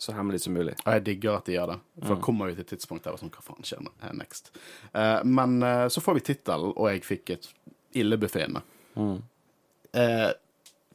så 0.00 0.12
hemmelig 0.16 0.40
som 0.44 0.52
mulig. 0.54 0.74
Og 0.86 0.92
jeg 0.92 1.04
digger 1.04 1.36
at 1.40 1.44
de 1.48 1.56
gjør 1.56 1.72
det. 1.74 1.78
For 2.04 2.14
da 2.14 2.20
kommer 2.24 2.46
vi 2.48 2.54
til 2.54 2.64
et 2.68 2.70
tidspunkt 2.76 3.04
der 3.04 3.16
sånn, 3.20 3.32
hva 3.34 3.42
faen 3.44 3.64
skjer 3.64 3.82
nå? 3.84 3.90
Eh, 4.04 4.12
next? 4.20 4.52
Eh, 4.94 5.24
men 5.24 5.62
eh, 5.62 5.88
så 5.92 6.00
får 6.04 6.14
vi 6.20 6.26
tittelen, 6.30 6.72
og 6.76 6.86
jeg 6.92 7.02
fikk 7.08 7.30
et 7.38 7.48
illebefinnende. 8.00 8.62
Eh, 9.92 10.30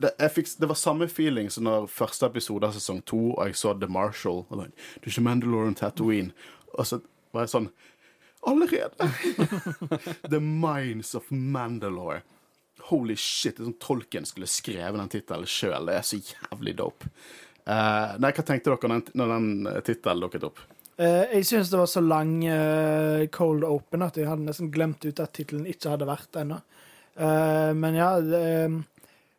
det, 0.01 0.11
fikk, 0.35 0.49
det 0.59 0.67
var 0.67 0.75
samme 0.75 1.07
feeling 1.07 1.49
som 1.49 1.67
når 1.67 1.87
første 1.91 2.27
episode 2.27 2.67
av 2.67 2.75
sesong 2.75 3.01
to, 3.07 3.21
og 3.35 3.47
jeg 3.47 3.59
så 3.59 3.73
The 3.79 3.87
Marshal. 3.87 4.43
Og 4.49 4.59
like, 4.59 4.87
du 5.03 5.09
er 5.09 5.23
Mandalorian 5.23 5.77
Tatooine. 5.79 6.35
Og 6.75 6.87
så 6.89 6.99
var 7.35 7.45
jeg 7.45 7.55
sånn 7.55 7.69
Allerede! 8.45 9.07
The 10.31 10.39
Minds 10.39 11.15
of 11.17 11.31
Mandalore. 11.31 12.21
Holy 12.91 13.15
shit. 13.17 13.57
Det 13.57 13.63
er 13.63 13.71
som 13.71 13.79
Tolkien 13.81 14.27
skulle 14.29 14.49
skrevet 14.51 14.99
den 14.99 15.09
tittelen 15.09 15.49
sjøl. 15.49 15.87
Det 15.89 15.95
er 15.97 16.05
så 16.05 16.19
jævlig 16.19 16.75
dope. 16.77 17.09
Uh, 17.65 18.13
nei, 18.21 18.29
hva 18.29 18.43
tenkte 18.45 18.69
dere 18.69 18.89
når 18.91 19.07
den, 19.07 19.31
den 19.31 19.69
eh, 19.71 19.79
tittelen 19.87 20.21
dukket 20.21 20.45
opp? 20.45 20.59
Uh, 21.01 21.25
jeg 21.33 21.47
syns 21.49 21.71
det 21.71 21.79
var 21.79 21.89
så 21.89 22.03
lang 22.05 22.35
uh, 22.45 23.25
cold 23.33 23.65
open 23.65 24.05
at 24.05 24.19
jeg 24.21 24.29
hadde 24.29 24.45
nesten 24.45 24.69
glemt 24.75 25.01
ut 25.07 25.23
at 25.23 25.33
tittelen 25.33 25.65
ikke 25.71 25.95
hadde 25.95 26.09
vært 26.09 26.43
ennå. 26.43 26.61
Men 27.15 27.95
ja, 27.95 28.09
det, 28.19 28.39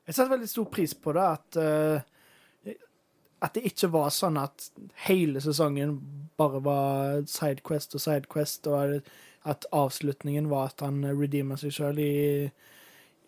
jeg 0.06 0.14
setter 0.14 0.32
veldig 0.36 0.50
stor 0.50 0.68
pris 0.70 0.94
på 0.94 1.14
det 1.16 1.24
at 1.26 1.58
eh, 1.62 2.74
At 3.44 3.56
det 3.56 3.66
ikke 3.68 3.90
var 3.92 4.14
sånn 4.14 4.38
at 4.40 4.70
hele 5.06 5.42
sesongen 5.44 5.98
bare 6.40 6.60
var 6.64 7.26
sidequest 7.28 7.94
og 7.96 8.00
sidequest, 8.00 8.66
og 8.66 9.02
at 9.46 9.66
avslutningen 9.76 10.48
var 10.48 10.70
at 10.72 10.80
han 10.84 11.04
redeemer 11.04 11.60
seg 11.60 11.74
sjøl 11.76 12.00
i 12.02 12.16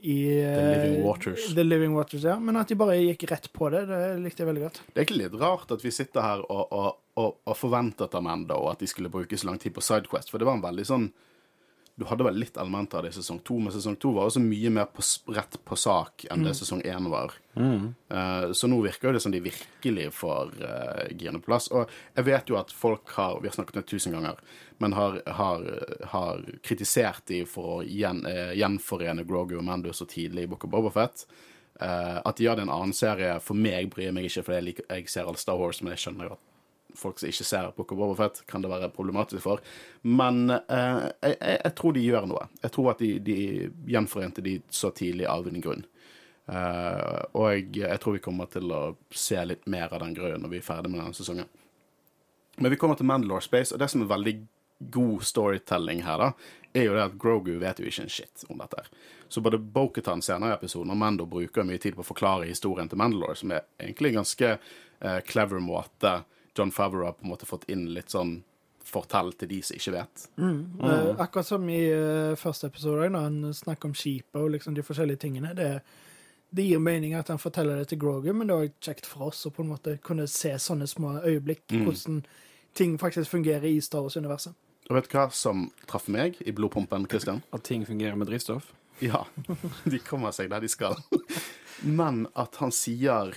i 0.00 0.30
The 0.30 0.62
Living 0.62 1.00
eh, 1.00 1.06
Waters. 1.06 1.54
The 1.54 1.64
Living 1.64 1.94
Waters, 1.94 2.23
ja. 2.23 2.37
Men 2.38 2.56
at 2.56 2.70
de 2.70 2.76
bare 2.78 2.97
gikk 3.00 3.25
rett 3.32 3.49
på 3.52 3.70
det, 3.75 3.85
det 3.90 4.00
likte 4.23 4.44
jeg 4.44 4.50
veldig 4.52 4.62
godt. 4.62 4.80
Det 4.87 4.94
er 4.94 5.02
egentlig 5.02 5.25
litt 5.25 5.40
rart 5.40 5.73
at 5.75 5.82
vi 5.85 5.90
sitter 5.94 6.23
her 6.23 6.44
og, 6.47 6.61
og, 6.70 7.00
og, 7.18 7.40
og 7.42 7.56
forventet 7.58 8.14
av 8.14 8.23
Mando 8.23 8.61
og 8.62 8.76
at 8.76 8.85
de 8.85 8.90
skulle 8.90 9.11
bruke 9.11 9.38
så 9.38 9.50
lang 9.50 9.58
tid 9.58 9.75
på 9.75 9.82
Sidequest, 9.82 10.30
for 10.30 10.38
det 10.38 10.47
var 10.47 10.58
en 10.58 10.66
veldig 10.68 10.87
sånn 10.87 11.08
Du 11.98 12.04
hadde 12.06 12.22
vel 12.22 12.36
litt 12.38 12.56
elementer 12.56 13.00
av 13.00 13.06
det 13.06 13.10
i 13.10 13.16
sesong 13.16 13.40
to, 13.42 13.56
men 13.58 13.74
sesong 13.74 13.96
to 13.98 14.12
var 14.14 14.28
også 14.28 14.38
mye 14.38 14.70
mer 14.70 14.86
på, 14.94 15.02
rett 15.34 15.56
på 15.66 15.78
sak 15.78 16.28
enn 16.30 16.44
det 16.46 16.52
sesong 16.54 16.84
én 16.86 17.08
var. 17.10 17.34
Eh, 17.58 18.52
så 18.54 18.70
nå 18.70 18.78
virker 18.84 19.16
det 19.16 19.22
som 19.24 19.34
de 19.34 19.40
virkelig 19.42 20.04
får 20.14 20.52
uh, 20.62 21.02
girene 21.10 21.40
på 21.42 21.48
plass. 21.50 21.66
Og 21.74 21.90
jeg 22.14 22.28
vet 22.28 22.52
jo 22.52 22.58
at 22.60 22.70
folk 22.70 23.10
har 23.16 23.40
Vi 23.42 23.50
har 23.50 23.56
snakket 23.56 23.76
om 23.76 23.82
det 23.82 23.90
tusen 23.90 24.14
ganger, 24.14 24.38
men 24.78 24.94
har, 24.94 25.18
har, 25.26 25.66
har 26.14 26.46
kritisert 26.62 27.26
de 27.26 27.42
for 27.50 27.80
å 27.80 27.82
gjen, 27.82 28.22
uh, 28.30 28.54
gjenforene 28.54 29.26
Grogu 29.26 29.56
og 29.58 29.66
Mando 29.66 29.90
så 29.90 30.06
tidlig 30.06 30.46
i 30.46 30.52
Book 30.54 30.68
of 30.68 30.74
Bobafett. 30.76 31.26
Uh, 31.82 32.22
at 32.22 32.38
de 32.38 32.46
hadde 32.46 32.62
en 32.62 32.74
annen 32.74 32.94
serie, 32.94 33.40
for 33.42 33.58
meg 33.58 33.90
bryr 33.90 34.12
jeg 34.12 34.14
meg 34.14 34.30
ikke, 34.30 34.46
for 34.46 34.54
jeg, 34.54 34.68
liker, 34.70 34.86
jeg 34.90 35.10
ser 35.10 35.26
alle 35.26 35.42
Star 35.42 35.58
Wars, 35.58 35.82
men 35.82 35.96
jeg 35.96 36.06
skjønner 36.06 36.30
jo 36.30 36.38
at 36.38 36.47
folk 36.98 37.20
som 37.20 37.30
ikke 37.30 37.46
ser 37.46 37.70
Book 37.76 37.92
of 37.94 38.00
Bobafett, 38.00 38.42
kan 38.50 38.64
det 38.64 38.70
være 38.72 38.90
problematisk 38.94 39.44
for. 39.44 39.62
Men 40.02 40.50
eh, 40.50 41.04
jeg, 41.22 41.36
jeg, 41.40 41.74
tror 41.78 41.94
de 41.96 42.04
gjør 42.04 42.28
noe. 42.30 42.48
Jeg 42.62 42.74
tror 42.74 42.92
at 42.94 43.04
de, 43.04 43.12
de 43.24 43.38
gjenforente 43.88 44.44
de 44.44 44.58
så 44.70 44.92
tidlig 44.94 45.28
av 45.30 45.48
en 45.48 45.62
grunn. 45.64 45.86
Eh, 46.48 47.22
og 47.36 47.76
jeg 47.76 48.00
tror 48.00 48.16
vi 48.16 48.24
kommer 48.24 48.48
til 48.52 48.72
å 48.72 48.82
se 49.12 49.40
litt 49.44 49.66
mer 49.68 49.92
av 49.92 50.00
den 50.04 50.14
grunnen 50.16 50.44
når 50.44 50.54
vi 50.54 50.62
er 50.62 50.68
ferdig 50.68 50.92
med 50.92 51.02
denne 51.02 51.16
sesongen. 51.16 51.50
Men 52.58 52.72
vi 52.72 52.78
kommer 52.80 52.98
til 52.98 53.06
Mandalore 53.06 53.44
Space, 53.44 53.74
og 53.74 53.82
det 53.82 53.90
som 53.92 54.02
er 54.02 54.10
veldig 54.10 54.34
god 54.78 55.22
storytelling 55.26 56.02
her, 56.06 56.22
da, 56.22 56.32
er 56.72 56.88
jo 56.88 56.96
det 56.96 57.04
at 57.04 57.18
Grogu 57.20 57.52
vet 57.60 57.80
jo 57.80 57.88
ikke 57.88 58.04
en 58.06 58.12
shit 58.12 58.44
om 58.48 58.58
dette. 58.60 58.84
Så 59.28 59.42
både 59.44 59.58
Boketan 59.58 60.22
senere 60.24 60.54
i 60.54 60.56
episoden 60.56 60.92
og 60.94 60.98
Mando 61.00 61.26
bruker 61.28 61.66
mye 61.66 61.80
tid 61.82 61.96
på 61.96 62.04
å 62.04 62.08
forklare 62.08 62.48
historien 62.48 62.88
til 62.88 63.00
Mandalore, 63.00 63.36
som 63.38 63.52
er 63.52 63.66
egentlig 63.80 64.12
en 64.12 64.20
ganske 64.22 64.50
eh, 64.54 65.20
clever 65.28 65.62
måte 65.62 66.20
John 66.58 66.72
Favreau 66.74 67.06
har 67.06 67.16
på 67.18 67.26
en 67.26 67.32
måte 67.32 67.46
fått 67.46 67.68
inn 67.70 67.86
litt 67.94 68.10
sånn 68.14 68.40
fortell 68.88 69.32
til 69.36 69.50
de 69.50 69.60
som 69.62 69.76
ikke 69.76 69.94
vet. 69.94 70.26
Eh, 70.40 71.08
akkurat 71.20 71.46
som 71.46 71.64
i 71.70 71.80
uh, 71.92 72.36
første 72.40 72.70
episode, 72.70 73.10
når 73.12 73.26
han 73.26 73.54
snakker 73.54 73.90
om 73.90 73.96
skipet 73.96 74.38
og 74.40 74.54
liksom 74.54 74.76
de 74.76 74.84
forskjellige 74.84 75.22
tingene. 75.26 75.52
Det, 75.56 75.68
det 76.50 76.64
gir 76.64 76.80
mening 76.80 77.14
at 77.18 77.28
han 77.28 77.40
forteller 77.40 77.82
det 77.82 77.90
til 77.92 78.00
Grogu, 78.00 78.30
men 78.32 78.48
det 78.48 78.56
er 78.56 78.68
òg 78.68 78.78
kjekt 78.88 79.08
for 79.08 79.28
oss 79.28 79.44
å 79.46 79.52
på 79.52 79.64
en 79.64 79.74
måte 79.74 79.98
kunne 80.04 80.28
se 80.30 80.54
sånne 80.62 80.88
små 80.88 81.18
øyeblikk, 81.20 81.66
hvordan 81.84 82.22
ting 82.78 82.96
faktisk 83.00 83.34
fungerer 83.36 83.68
i 83.68 83.80
Star 83.84 84.06
Wars-universet. 84.06 84.56
Og 84.88 84.96
vet 84.96 85.08
du 85.10 85.18
hva 85.18 85.28
som 85.36 85.66
traff 85.88 86.08
meg 86.08 86.38
i 86.48 86.54
blodpumpen, 86.56 87.04
Christian? 87.10 87.42
At 87.52 87.66
ting 87.68 87.84
fungerer 87.84 88.16
med 88.16 88.30
drivstoff. 88.30 88.72
Ja, 89.04 89.26
de 89.92 90.00
kommer 90.00 90.32
seg 90.34 90.48
der 90.50 90.64
de 90.64 90.70
skal. 90.72 90.96
Men 91.98 92.24
at 92.38 92.56
han 92.62 92.72
sier 92.74 93.36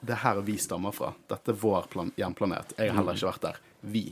det 0.00 0.14
er 0.16 0.22
her 0.24 0.40
vi 0.46 0.56
stammer 0.56 0.92
fra. 0.96 1.12
Dette 1.28 1.52
er 1.52 1.58
vår 1.60 1.86
plan 1.92 2.12
hjemplanet. 2.16 2.72
Jeg 2.78 2.90
har 2.90 2.96
heller 3.00 3.18
ikke 3.18 3.30
vært 3.32 3.42
der. 3.44 3.60
Vi. 3.82 4.04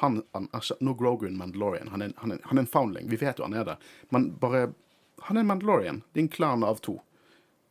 Han, 0.00 0.22
han 0.32 0.48
er 0.52 0.60
ikke- 0.64 0.78
Nå 0.80 0.90
er 0.94 0.98
Grogu 1.02 1.26
en 1.26 1.36
Mandalorian. 1.36 1.88
Han 1.92 2.02
er, 2.02 2.12
han, 2.16 2.32
er, 2.32 2.38
han 2.44 2.58
er 2.58 2.62
en 2.64 2.66
foundling. 2.72 3.08
Vi 3.10 3.16
vet 3.20 3.38
jo 3.38 3.44
han 3.44 3.54
er 3.54 3.64
det. 3.64 3.76
Men 4.10 4.30
bare 4.40 4.72
Han 5.26 5.36
er 5.36 5.40
en 5.40 5.46
Mandalorian. 5.46 6.02
Det 6.12 6.20
er 6.20 6.24
en 6.24 6.28
klan 6.28 6.62
av 6.64 6.80
to. 6.84 7.00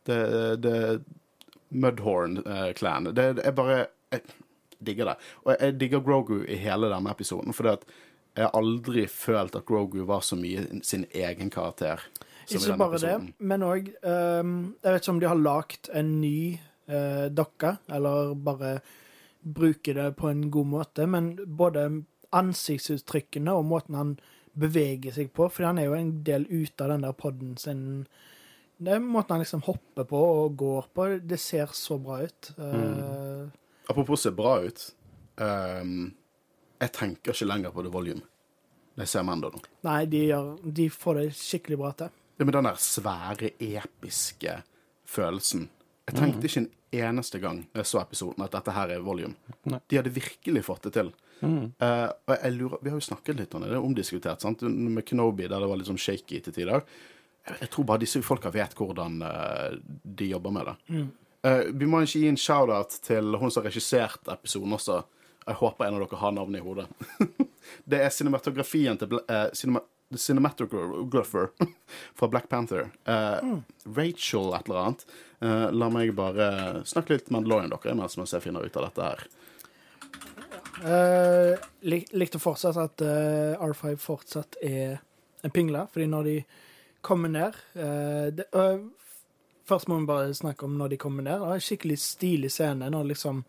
Det, 0.06 0.16
det 0.62 1.02
Mudhorn-klan. 1.86 3.04
Det, 3.14 3.32
det 3.36 3.46
er 3.46 3.52
bare 3.52 3.86
Jeg 4.12 4.22
digger 4.84 5.04
det. 5.10 5.14
Og 5.44 5.52
jeg, 5.52 5.60
jeg 5.62 5.78
digger 5.80 6.00
Grogu 6.04 6.44
i 6.46 6.56
hele 6.60 6.90
denne 6.92 7.10
episoden, 7.10 7.54
fordi 7.56 7.72
at 7.74 7.84
jeg 8.36 8.44
har 8.44 8.52
aldri 8.58 9.06
følt 9.08 9.56
at 9.56 9.64
Grogu 9.66 10.02
var 10.06 10.20
så 10.20 10.36
mye 10.36 10.66
sin 10.84 11.06
egen 11.16 11.50
karakter. 11.50 12.02
som 12.46 12.60
Ikke 12.60 12.76
bare 12.78 12.98
det, 13.00 13.34
men 13.38 13.62
òg 13.64 13.88
Jeg 13.88 14.92
vet 14.92 15.00
ikke 15.02 15.14
om 15.14 15.20
de 15.20 15.26
har 15.32 15.40
lagd 15.40 15.88
en 15.94 16.20
ny 16.20 16.60
uh, 16.90 17.26
dokke, 17.32 17.76
eller 17.92 18.34
bare 18.34 18.78
bruke 19.46 19.94
det 19.94 20.10
på 20.18 20.28
en 20.28 20.50
god 20.50 20.66
måte, 20.66 21.06
men 21.06 21.34
både 21.46 21.86
ansiktsuttrykkene 22.34 23.54
og 23.54 23.68
måten 23.70 23.98
han 23.98 24.16
beveger 24.56 25.14
seg 25.14 25.30
på, 25.36 25.48
for 25.52 25.68
han 25.68 25.78
er 25.78 25.90
jo 25.90 25.96
en 25.98 26.12
del 26.26 26.46
ute 26.50 26.84
av 26.84 26.94
den 26.94 27.04
der 27.06 27.16
podden 27.16 27.56
sin 27.60 27.82
Det 28.76 28.92
er 28.92 29.00
måten 29.00 29.36
han 29.36 29.40
liksom 29.44 29.62
hopper 29.64 30.04
på 30.04 30.18
og 30.20 30.56
går 30.60 30.88
på. 30.92 31.04
Det 31.24 31.38
ser 31.40 31.70
så 31.72 31.96
bra 31.96 32.18
ut. 32.20 32.50
Eh, 32.58 33.46
Apropos 33.88 34.20
se 34.20 34.30
bra 34.36 34.58
ut. 34.60 34.82
Um, 35.36 36.12
jeg 36.80 36.92
tenker 36.92 37.32
ikke 37.32 37.48
lenger 37.48 37.72
på 37.72 37.82
The 37.84 37.90
Volume 37.92 38.22
Det 38.96 39.06
ser 39.08 39.24
man 39.24 39.40
da 39.40 39.50
nå. 39.52 39.60
Nei, 39.84 40.02
de, 40.08 40.20
gjør, 40.30 40.50
de 40.76 40.86
får 40.92 41.18
det 41.20 41.24
skikkelig 41.36 41.78
bra 41.80 41.90
til. 41.96 42.12
Ja, 42.36 42.44
men 42.44 42.52
den 42.56 42.68
der 42.68 42.78
svære, 42.80 43.50
episke 43.60 44.58
følelsen. 45.08 45.68
Jeg 46.06 46.18
tenkte 46.20 46.46
ikke 46.46 46.62
en 46.62 46.70
eneste 46.96 47.40
gang 47.42 47.64
jeg 47.74 47.88
så 47.88 47.98
episoden 47.98 48.44
at 48.44 48.54
dette 48.54 48.74
her 48.74 48.92
er 48.94 49.02
Volume. 49.02 49.34
Nei. 49.66 49.80
De 49.90 49.98
hadde 49.98 50.14
virkelig 50.14 50.62
fått 50.66 50.86
det 50.86 50.94
til. 50.94 51.10
Eh, 51.42 52.06
og 52.06 52.32
jeg 52.32 52.52
lurer, 52.54 52.78
Vi 52.82 52.90
har 52.92 52.96
jo 52.96 53.08
snakket 53.08 53.40
litt 53.40 53.54
om 53.54 53.64
det, 53.64 53.72
det 53.72 53.76
er 53.76 53.84
omdiskutert, 53.84 54.40
sant? 54.40 54.62
med 54.62 55.04
Kenobi, 55.04 55.48
der 55.50 55.60
det 55.60 55.68
var 55.68 55.80
litt 55.80 55.90
sånn 55.90 56.00
shaky 56.00 56.40
til 56.40 56.54
tider. 56.54 56.86
Jeg, 57.46 57.58
jeg 57.64 57.70
tror 57.74 57.88
bare 57.90 58.04
disse 58.04 58.22
folka 58.24 58.50
vet 58.54 58.74
hvordan 58.78 59.18
uh, 59.22 59.74
de 60.02 60.30
jobber 60.30 60.54
med 60.54 60.70
det. 60.70 60.76
Eh, 61.46 61.66
vi 61.72 61.86
må 61.86 62.00
ikke 62.02 62.22
gi 62.22 62.30
en 62.30 62.40
shout-out 62.40 62.96
til 63.06 63.36
hun 63.38 63.52
som 63.52 63.62
har 63.62 63.70
regissert 63.70 64.30
episoden 64.32 64.74
også. 64.76 65.02
Jeg 65.46 65.60
håper 65.60 65.86
en 65.86 65.98
av 65.98 66.02
dere 66.06 66.22
har 66.22 66.34
navnet 66.34 66.62
i 66.62 66.64
hodet. 66.64 66.88
det 67.90 68.00
er 68.02 68.14
cinematografien 68.14 68.98
til 69.00 69.18
eh, 69.26 69.48
cinema, 69.54 69.84
Cinematographer 70.14 71.48
fra 72.18 72.28
Black 72.30 72.48
Panther. 72.48 72.92
Eh, 73.10 73.54
Rachel 73.96 74.52
et 74.54 74.68
eller 74.68 74.82
annet. 74.82 75.02
Eh, 75.40 75.70
la 75.72 75.88
meg 75.92 76.14
bare 76.16 76.84
snakke 76.88 77.16
litt 77.16 77.30
Mandalorian 77.30 77.72
dere 77.74 77.96
mens 77.98 78.16
vi 78.16 78.24
ser 78.28 78.44
finner 78.44 78.64
ut 78.64 78.76
av 78.76 78.88
dette 78.88 79.08
her. 79.10 79.26
Uh, 80.76 81.56
lik, 81.88 82.10
likte 82.12 82.36
fortsatt 82.36 82.76
at 82.76 83.00
uh, 83.00 83.56
R5 83.64 83.94
fortsatt 83.96 84.58
er 84.60 84.98
en 85.40 85.52
pingle, 85.52 85.86
fordi 85.88 86.08
når 86.12 86.26
de 86.28 86.34
kommer 87.00 87.32
ned 87.32 87.56
uh, 87.80 88.28
det, 88.28 88.44
Først 89.66 89.88
må 89.88 89.96
vi 89.98 90.06
bare 90.06 90.34
snakke 90.36 90.62
om 90.62 90.76
når 90.78 90.92
de 90.92 90.98
kommer 91.00 91.24
ned. 91.26 91.40
Det 91.40 91.46
er 91.48 91.58
en 91.58 91.64
skikkelig 91.64 91.96
stilig 91.98 92.52
scene 92.54 92.86
når 92.92 93.08
liksom 93.08 93.40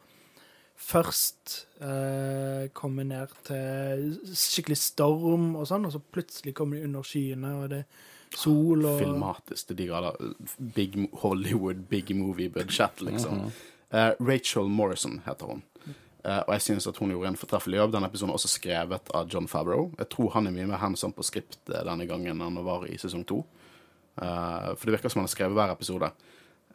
først 0.77 1.55
eh, 1.81 2.67
kommer 2.77 3.07
ned 3.07 3.33
til 3.47 4.11
skikkelig 4.37 4.77
storm 4.79 5.55
og 5.57 5.65
sånn, 5.69 5.87
og 5.87 5.95
så 5.95 6.01
plutselig 6.01 6.53
kommer 6.57 6.77
de 6.77 6.87
under 6.87 7.07
skyene, 7.07 7.53
og 7.61 7.71
det 7.73 7.81
er 7.83 8.37
sol 8.37 8.85
og 8.85 8.99
Filmatisk 9.01 9.71
til 9.71 9.79
de 9.79 9.87
grader. 9.89 10.35
Big 10.75 10.97
Hollywood, 11.23 11.87
big 11.89 12.13
movie 12.15 12.51
budsjett, 12.53 13.01
liksom. 13.01 13.47
Eh, 13.89 14.11
Rachel 14.19 14.69
Morrison 14.69 15.21
heter 15.25 15.53
hun. 15.53 15.63
Eh, 16.27 16.41
og 16.43 16.53
jeg 16.57 16.61
synes 16.61 16.87
at 16.87 16.97
hun 16.99 17.13
gjorde 17.13 17.33
en 17.33 17.39
fortreffelig 17.39 17.79
jobb. 17.79 17.93
Denne 17.95 18.09
episoden 18.11 18.33
er 18.33 18.39
også 18.39 18.51
skrevet 18.51 19.11
av 19.15 19.29
John 19.31 19.47
Favreau. 19.47 19.91
Jeg 19.97 20.09
tror 20.11 20.33
han 20.35 20.49
er 20.49 20.55
mye 20.55 20.67
mer 20.67 20.81
hands 20.81 21.05
on 21.07 21.15
på 21.15 21.25
skriptet 21.25 21.71
denne 21.71 22.07
gangen 22.09 22.35
enn 22.35 22.43
han 22.43 22.65
var 22.65 22.83
i 22.89 22.97
sesong 22.99 23.23
to. 23.27 23.43
Eh, 24.19 24.73
for 24.75 24.85
det 24.85 24.97
virker 24.97 25.13
som 25.13 25.21
han 25.21 25.29
har 25.29 25.35
skrevet 25.35 25.57
hver 25.57 25.71
episode. 25.71 26.11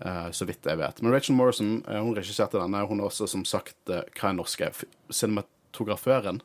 Eh, 0.00 0.30
så 0.30 0.46
vidt 0.48 0.66
jeg 0.66 0.78
vet. 0.80 1.02
Men 1.02 1.12
Rachel 1.12 1.36
Morrison 1.36 1.84
eh, 1.88 2.00
hun 2.00 2.16
regisserte 2.16 2.60
denne. 2.60 2.84
Hun 2.88 3.00
er 3.00 3.08
også 3.08 3.28
som 3.30 3.44
sagt 3.48 3.90
eh, 3.90 4.04
hva 4.18 4.30
er 4.30 4.38
norsk? 4.38 4.64
Cinematograføren 5.12 6.42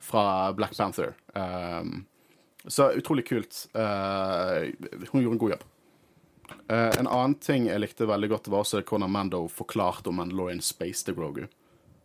fra 0.00 0.52
Black 0.56 0.76
Panther. 0.76 1.14
Um, 1.36 2.06
så 2.64 2.90
utrolig 2.96 3.26
kult. 3.28 3.66
Hun 3.72 5.20
gjorde 5.22 5.34
en 5.34 5.40
god 5.40 5.52
jobb. 5.54 5.62
En 6.72 7.08
annen 7.08 7.34
ting 7.40 7.68
jeg 7.68 7.80
likte 7.80 8.08
veldig 8.08 8.30
godt, 8.32 8.50
var 8.52 8.64
også 8.64 8.82
hvordan 8.82 9.12
Mando 9.12 9.42
forklarte 9.52 10.10
om 10.10 10.18
Mandalorian 10.20 10.60
Space 10.64 11.04
til 11.06 11.16
Grogu. 11.16 11.44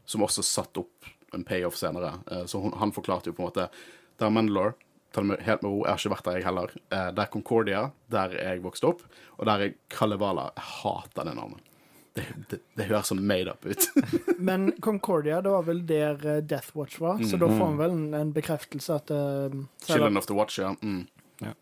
Som 0.07 0.23
også 0.27 0.43
satte 0.45 0.83
opp 0.83 1.09
en 1.35 1.43
payoff 1.47 1.79
senere. 1.79 2.13
Så 2.47 2.61
hun, 2.63 2.75
han 2.79 2.93
forklarte 2.95 3.31
jo 3.31 3.35
på 3.35 3.43
en 3.43 3.49
måte 3.49 3.67
Det 4.15 4.27
er 4.27 4.35
Mandalore. 4.35 4.75
Ta 5.15 5.21
det 5.23 5.29
med, 5.29 5.43
helt 5.45 5.61
med 5.63 5.71
ro. 5.71 5.77
Jeg 5.85 5.93
har 5.93 6.01
ikke 6.01 6.11
vært 6.11 6.25
der, 6.27 6.37
jeg 6.41 6.45
heller. 6.49 6.71
Eh, 6.91 7.05
det 7.15 7.23
er 7.23 7.31
Concordia, 7.31 7.83
der 8.11 8.33
jeg 8.35 8.63
vokste 8.65 8.89
opp. 8.89 9.05
Og 9.37 9.47
der 9.47 9.63
er 9.63 9.77
Kalevala. 9.93 10.49
Jeg 10.57 10.67
hater 10.81 11.29
det 11.29 11.35
navnet. 11.37 11.71
Det, 12.15 12.25
det, 12.51 12.59
det 12.75 12.87
høres 12.89 13.11
sånn 13.11 13.21
made 13.27 13.51
up 13.51 13.63
ut. 13.63 13.87
Men 14.49 14.73
Concordia, 14.83 15.39
det 15.43 15.53
var 15.53 15.63
vel 15.67 15.79
der 15.87 16.19
eh, 16.19 16.41
Death 16.43 16.75
Watch 16.75 16.99
var, 16.99 17.23
så 17.23 17.39
da 17.39 17.47
får 17.51 17.71
vi 17.71 17.79
vel 17.79 17.95
en, 17.95 18.05
en 18.19 18.35
bekreftelse 18.35 18.99
at 18.99 19.11
uh, 19.11 19.55
Children 19.83 20.19
of 20.19 20.27
the 20.27 20.35
Watch, 20.35 20.59
ja. 20.59 20.73
Mm. 20.81 21.01
Ja. 21.43 21.55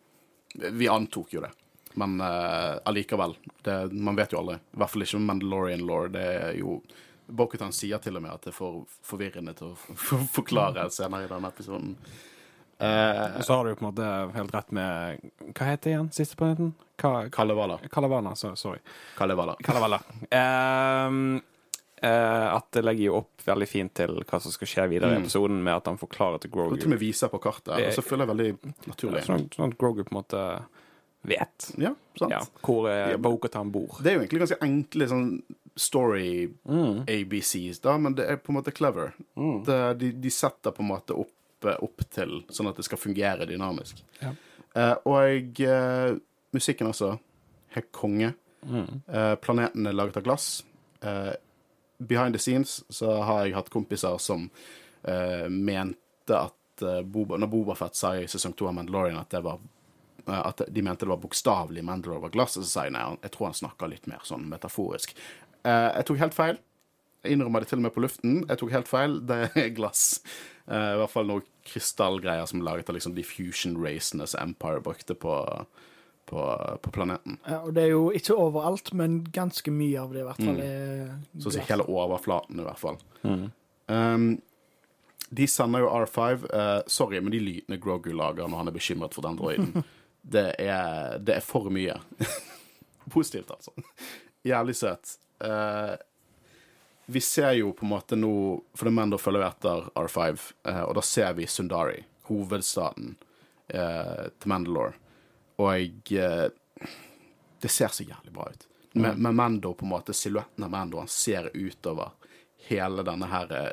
Vi 0.82 0.90
antok 0.90 1.34
jo 1.38 1.46
det. 1.46 1.54
Men 2.02 2.18
uh, 2.22 2.82
allikevel. 2.90 3.38
det, 3.66 3.80
man 3.94 4.18
vet 4.18 4.34
jo 4.34 4.42
aldri. 4.42 4.58
I 4.58 4.82
hvert 4.82 4.94
fall 4.94 5.06
ikke 5.06 5.22
med 5.22 5.30
Mandalorian 5.30 5.88
law. 5.90 6.06
Det 6.14 6.28
er 6.34 6.54
jo 6.58 6.82
Bokutan 7.34 7.74
sier 7.74 8.02
til 8.04 8.18
og 8.18 8.26
med 8.26 8.34
at 8.34 8.46
det 8.46 8.52
er 8.52 8.58
for 8.58 8.84
forvirrende 9.06 9.54
til 9.58 9.74
å 9.74 9.98
for 9.98 10.26
forklare 10.42 10.90
senere 10.94 11.30
i 11.30 11.34
denne 11.34 11.54
episoden. 11.54 11.98
Eh, 12.80 13.42
Så 13.42 13.54
har 13.56 13.64
du 13.64 13.70
jo 13.72 13.76
på 13.76 13.86
en 13.86 13.94
måte 13.94 14.34
helt 14.36 14.54
rett 14.54 14.72
med 14.72 15.20
Hva 15.54 15.66
heter 15.70 15.84
det 15.84 15.92
igjen? 15.94 16.12
Siste 16.14 16.36
planeten? 16.36 16.74
Ka 16.98 17.30
Kalevala. 17.30 17.80
Kalevala, 17.92 18.36
så, 18.36 18.56
sorry. 18.58 18.80
Kalevala. 19.18 19.56
Kalevala. 19.64 20.00
Uh, 20.32 21.40
uh, 22.04 22.56
at 22.58 22.68
det 22.76 22.84
legger 22.84 23.06
jo 23.10 23.16
opp 23.22 23.46
veldig 23.48 23.68
fint 23.70 23.94
til 23.98 24.20
hva 24.28 24.40
som 24.44 24.52
skal 24.54 24.68
skje 24.70 24.88
videre 24.92 25.14
i 25.14 25.18
Mm. 25.18 25.24
episoden, 25.26 25.64
med 25.64 25.74
at 25.76 25.86
han 25.88 25.98
forklarer 25.98 26.40
til 26.42 26.52
Grogu. 26.52 26.76
til 26.78 26.86
og 26.86 26.90
med 26.96 27.00
viser 27.00 27.30
på 27.30 27.40
kartet. 27.42 27.76
Det- 27.78 27.88
Og 27.88 27.94
så 27.94 28.04
føler 28.04 28.26
jeg 28.28 28.36
veldig 28.36 28.74
naturlig. 28.88 29.24
Sånn, 29.26 29.50
sånn 29.50 29.72
at 29.72 29.78
Grogu 29.78 30.04
på 30.04 30.12
en 30.12 30.24
måte 30.24 30.64
vet 31.26 31.72
Ja, 31.78 31.96
sant? 32.18 32.32
ja, 32.32 32.40
hvor 32.62 32.88
Ja, 32.90 33.12
eh, 33.14 33.18
bor. 33.18 33.40
Det 34.04 34.08
er 34.12 34.16
jo 34.16 34.20
egentlig 34.22 34.40
ganske 34.42 34.60
enkle 34.62 35.08
sånn 35.08 35.42
story 35.76 36.50
Mm. 36.68 37.06
ABCs, 37.08 37.80
da, 37.82 37.98
men 37.98 38.14
det 38.14 38.30
er 38.30 38.38
på 38.38 38.50
en 38.50 38.56
måte 38.62 38.74
clever. 38.74 39.14
Det, 39.66 39.98
de, 40.00 40.12
de 40.12 40.30
setter 40.30 40.72
på 40.72 40.80
en 40.82 40.90
måte 40.90 41.18
opp, 41.18 41.32
eh, 41.70 41.80
opp 41.86 42.04
til 42.14 42.42
sånn 42.54 42.70
at 42.72 42.80
det 42.80 42.86
skal 42.88 43.02
fungere 43.02 43.48
dynamisk. 43.50 44.04
Ja. 44.22 44.34
Uh, 44.74 44.96
og 45.10 45.62
uh, 45.62 46.16
musikken 46.56 46.90
også. 46.90 47.14
Helt 47.76 47.92
konge. 47.96 48.34
Mm. 48.64 49.02
Uh, 49.10 49.36
planeten 49.42 49.90
er 49.90 49.98
laget 49.98 50.18
av 50.22 50.26
glass. 50.26 50.64
Eh, 51.04 51.34
behind 52.00 52.36
the 52.36 52.40
scenes 52.40 52.80
så 52.90 53.18
har 53.28 53.44
jeg 53.44 53.58
hatt 53.58 53.72
kompiser 53.74 54.18
som 54.24 54.46
mente 55.04 56.38
at 56.38 56.84
Boba, 57.04 57.36
når 57.36 57.50
Boba 57.52 57.76
Fett 57.76 57.98
sa 58.00 58.14
i 58.16 58.28
sesong 58.32 58.54
to 58.56 58.70
av 58.70 58.78
Mandalorian 58.78 59.20
at 59.20 59.34
det 59.36 59.42
var 59.44 59.60
at 60.26 60.62
de 60.68 60.82
mente 60.82 61.06
det 61.06 61.10
var 61.10 61.20
bokstavelig 61.20 61.84
Mandalore 61.84 62.22
var 62.24 62.30
glass, 62.30 62.58
og 62.58 62.64
så 62.64 62.70
sa 62.70 62.86
jeg 62.88 62.96
nei, 62.96 63.04
jeg 63.26 63.34
tror 63.34 63.50
han 63.50 63.58
snakker 63.58 63.92
litt 63.92 64.08
mer 64.08 64.24
sånn 64.28 64.46
metaforisk. 64.48 65.12
Eh, 65.64 65.90
jeg 65.98 66.08
tok 66.08 66.22
helt 66.22 66.38
feil. 66.38 66.60
Jeg 67.24 67.38
innrømmer 67.38 67.64
det 67.64 67.72
til 67.72 67.80
og 67.80 67.86
med 67.86 67.96
på 67.96 68.04
luften. 68.04 68.40
Jeg 68.50 68.60
tok 68.60 68.72
helt 68.76 68.90
feil. 68.92 69.18
Det 69.28 69.40
er 69.50 69.70
glass. 69.76 70.22
Eh, 70.68 70.94
I 70.96 71.02
hvert 71.02 71.14
fall 71.14 71.30
noen 71.30 71.48
krystallgreier 71.68 72.46
som 72.50 72.62
er 72.62 72.68
laget 72.68 72.90
av 72.92 72.98
liksom 72.98 73.16
diffusion 73.16 73.78
racene 73.80 74.28
som 74.28 74.50
Empire 74.50 74.82
brukte 74.84 75.16
på, 75.16 75.36
på, 76.30 76.46
på 76.82 76.94
planeten. 76.96 77.38
Ja, 77.48 77.62
og 77.64 77.74
det 77.78 77.86
er 77.86 77.94
jo 77.94 78.08
ikke 78.16 78.38
overalt, 78.40 78.94
men 78.98 79.22
ganske 79.36 79.72
mye 79.72 80.02
av 80.02 80.16
det 80.16 80.24
i 80.24 80.30
hvert 80.30 80.42
fall 80.44 80.64
Mm. 80.64 81.22
Så 81.42 81.52
å 81.52 81.54
si 81.56 81.68
hele 81.68 81.86
overflaten, 81.90 82.60
i 82.60 82.66
hvert 82.66 82.82
fall. 82.82 83.00
Mm. 83.24 83.46
Um, 83.88 84.28
de 85.34 85.48
sender 85.50 85.84
jo 85.84 85.90
R5. 85.90 86.46
Uh, 86.54 86.80
sorry, 86.88 87.20
men 87.20 87.34
de 87.34 87.42
lydene 87.42 87.80
Grogu 87.82 88.12
lager 88.14 88.48
når 88.48 88.64
han 88.64 88.72
er 88.72 88.76
bekymret 88.76 89.16
for 89.16 89.26
den 89.26 89.40
droiden, 89.40 89.86
det 90.36 90.50
er, 90.62 91.18
det 91.20 91.40
er 91.40 91.46
for 91.46 91.72
mye. 91.74 91.98
Positivt, 93.16 93.52
altså. 93.52 93.74
Jævlig 94.48 94.76
søt. 94.76 95.18
Eh, 95.44 95.94
vi 97.06 97.20
ser 97.22 97.52
jo 97.60 97.74
på 97.74 97.84
en 97.86 97.90
måte 97.92 98.16
nå 98.16 98.30
For 98.76 98.86
det 98.86 98.92
er 98.94 98.96
Mando 98.96 99.18
følger 99.20 99.42
jo 99.44 99.48
etter 99.50 99.88
R5, 100.00 100.44
eh, 100.66 100.82
og 100.88 100.94
da 100.96 101.02
ser 101.02 101.34
vi 101.34 101.46
Sundari, 101.48 102.04
hovedstaden 102.30 103.16
eh, 103.68 104.28
til 104.40 104.50
Mandalore. 104.50 104.94
Og 105.60 106.12
eh, 106.12 106.48
det 107.62 107.72
ser 107.72 107.88
så 107.94 108.04
jævlig 108.08 108.34
bra 108.34 108.48
ut. 108.52 108.68
Med, 108.94 109.18
med 109.18 109.34
Mando 109.36 109.74
på 109.74 109.86
en 109.86 109.90
måte, 109.90 110.14
silhuetten 110.14 110.64
av 110.64 110.70
Mando, 110.72 111.00
han 111.02 111.08
ser 111.10 111.50
utover 111.54 112.12
hele 112.70 113.04
denne 113.04 113.26
her 113.32 113.52
eh, 113.58 113.72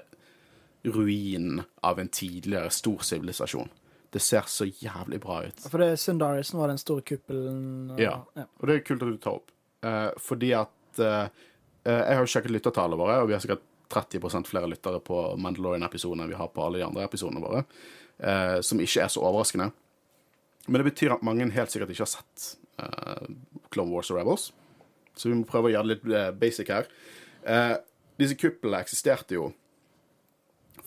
ruinen 0.82 1.62
av 1.84 2.00
en 2.00 2.08
tidligere 2.08 2.70
stor 2.70 2.98
sivilisasjon. 3.04 3.68
Det 4.10 4.18
ser 4.24 4.42
så 4.50 4.64
jævlig 4.66 5.20
bra 5.22 5.42
ut. 5.46 5.60
For 5.70 5.78
det 5.78 5.90
er 5.92 5.96
Sundari 6.00 6.42
som 6.44 6.58
var 6.60 6.68
den 6.72 6.78
store 6.82 7.02
kuppelen. 7.06 7.90
og- 7.92 8.00
Ja. 8.00 8.24
Og 8.58 8.66
det 8.66 8.74
er 8.74 8.80
kult 8.80 9.02
at 9.02 9.08
du 9.08 9.16
tar 9.18 9.30
opp. 9.38 9.50
Eh, 9.82 10.10
fordi 10.18 10.52
at 10.52 10.98
eh, 10.98 11.28
Jeg 11.84 12.16
har 12.16 12.20
jo 12.24 12.28
sjekket 12.28 12.52
lyttertallene 12.52 13.00
våre, 13.00 13.20
og 13.22 13.30
vi 13.30 13.34
har 13.34 13.42
sikkert 13.42 13.62
30% 13.90 14.46
flere 14.46 14.68
lyttere 14.70 15.00
på 15.02 15.18
Mandalorian-episodene 15.40 16.26
enn 16.26 16.32
vi 16.32 16.38
har 16.38 16.50
på 16.54 16.62
alle 16.64 16.80
de 16.80 16.86
andre 16.86 17.06
episodene 17.08 17.42
våre. 17.42 17.64
eh, 18.20 18.60
som 18.60 18.80
ikke 18.80 19.00
er 19.00 19.08
så 19.08 19.22
overraskende. 19.24 19.70
Men 20.68 20.82
det 20.82 20.90
betyr 20.90 21.14
at 21.14 21.22
mange 21.24 21.46
helt 21.50 21.72
sikkert 21.72 21.92
ikke 21.94 22.04
har 22.04 22.12
sett 22.12 22.50
eh, 22.82 23.30
Clone 23.72 23.94
Wars 23.94 24.10
og 24.12 24.18
Rebels. 24.18 24.50
Så 25.16 25.30
vi 25.30 25.38
må 25.38 25.48
prøve 25.48 25.70
å 25.70 25.72
gjøre 25.72 25.88
det 25.88 25.94
litt 25.94 26.12
eh, 26.18 26.28
basic 26.36 26.68
her. 26.68 26.90
Eh, 27.48 27.76
disse 28.20 28.36
kuplene 28.36 28.82
eksisterte 28.84 29.38
jo 29.38 29.50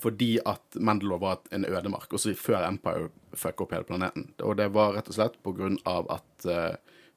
fordi 0.04 0.36
at 0.46 0.76
Mandalore 0.84 1.22
var 1.22 1.42
en 1.56 1.66
ødemark, 1.66 2.12
også 2.12 2.34
før 2.36 2.66
Empire 2.68 3.08
fucka 3.40 3.64
opp 3.64 3.74
hele 3.76 3.88
planeten. 3.88 4.34
Og 4.44 4.58
det 4.60 4.68
var 4.76 4.98
rett 4.98 5.08
og 5.08 5.16
slett 5.16 5.38
på 5.46 5.54
grunn 5.56 5.78
av 5.88 6.10
at 6.12 6.48
eh, 6.50 6.76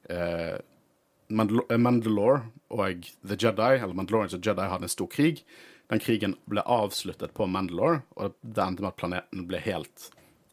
eh, 0.09 0.17
eh, 0.17 0.57
Mandalore 1.29 2.47
og 2.71 3.07
The 3.27 3.37
Jedi, 3.39 3.71
eller 3.79 3.95
Mandalorians 3.95 4.35
og 4.37 4.45
Jedi, 4.45 4.67
hadde 4.71 4.87
en 4.87 4.93
stor 4.93 5.09
krig. 5.11 5.43
Den 5.91 6.03
krigen 6.03 6.35
ble 6.51 6.63
avsluttet 6.63 7.33
på 7.35 7.47
Mandalore, 7.51 8.01
og 8.19 8.35
det 8.41 8.63
endte 8.63 8.83
med 8.83 8.91
at 8.93 8.99
planeten 8.99 9.47
ble 9.47 9.61
helt, 9.63 10.09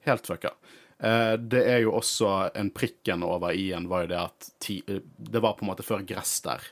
helt 0.06 0.30
fucka. 0.30 0.54
Eh, 0.98 1.34
det 1.38 1.64
er 1.68 1.82
jo 1.84 1.96
også 1.98 2.30
en 2.54 2.70
prikken 2.74 3.24
over 3.26 3.54
i-en 3.58 3.90
var 3.90 4.04
jo 4.04 4.12
det 4.14 4.20
at 4.20 4.48
ti, 4.62 4.78
eh, 4.87 5.02
det 5.02 5.42
var 5.42 5.56
på 5.58 5.66
en 5.66 5.72
måte 5.72 5.87
før 5.87 6.06
gress 6.06 6.38
der. 6.46 6.62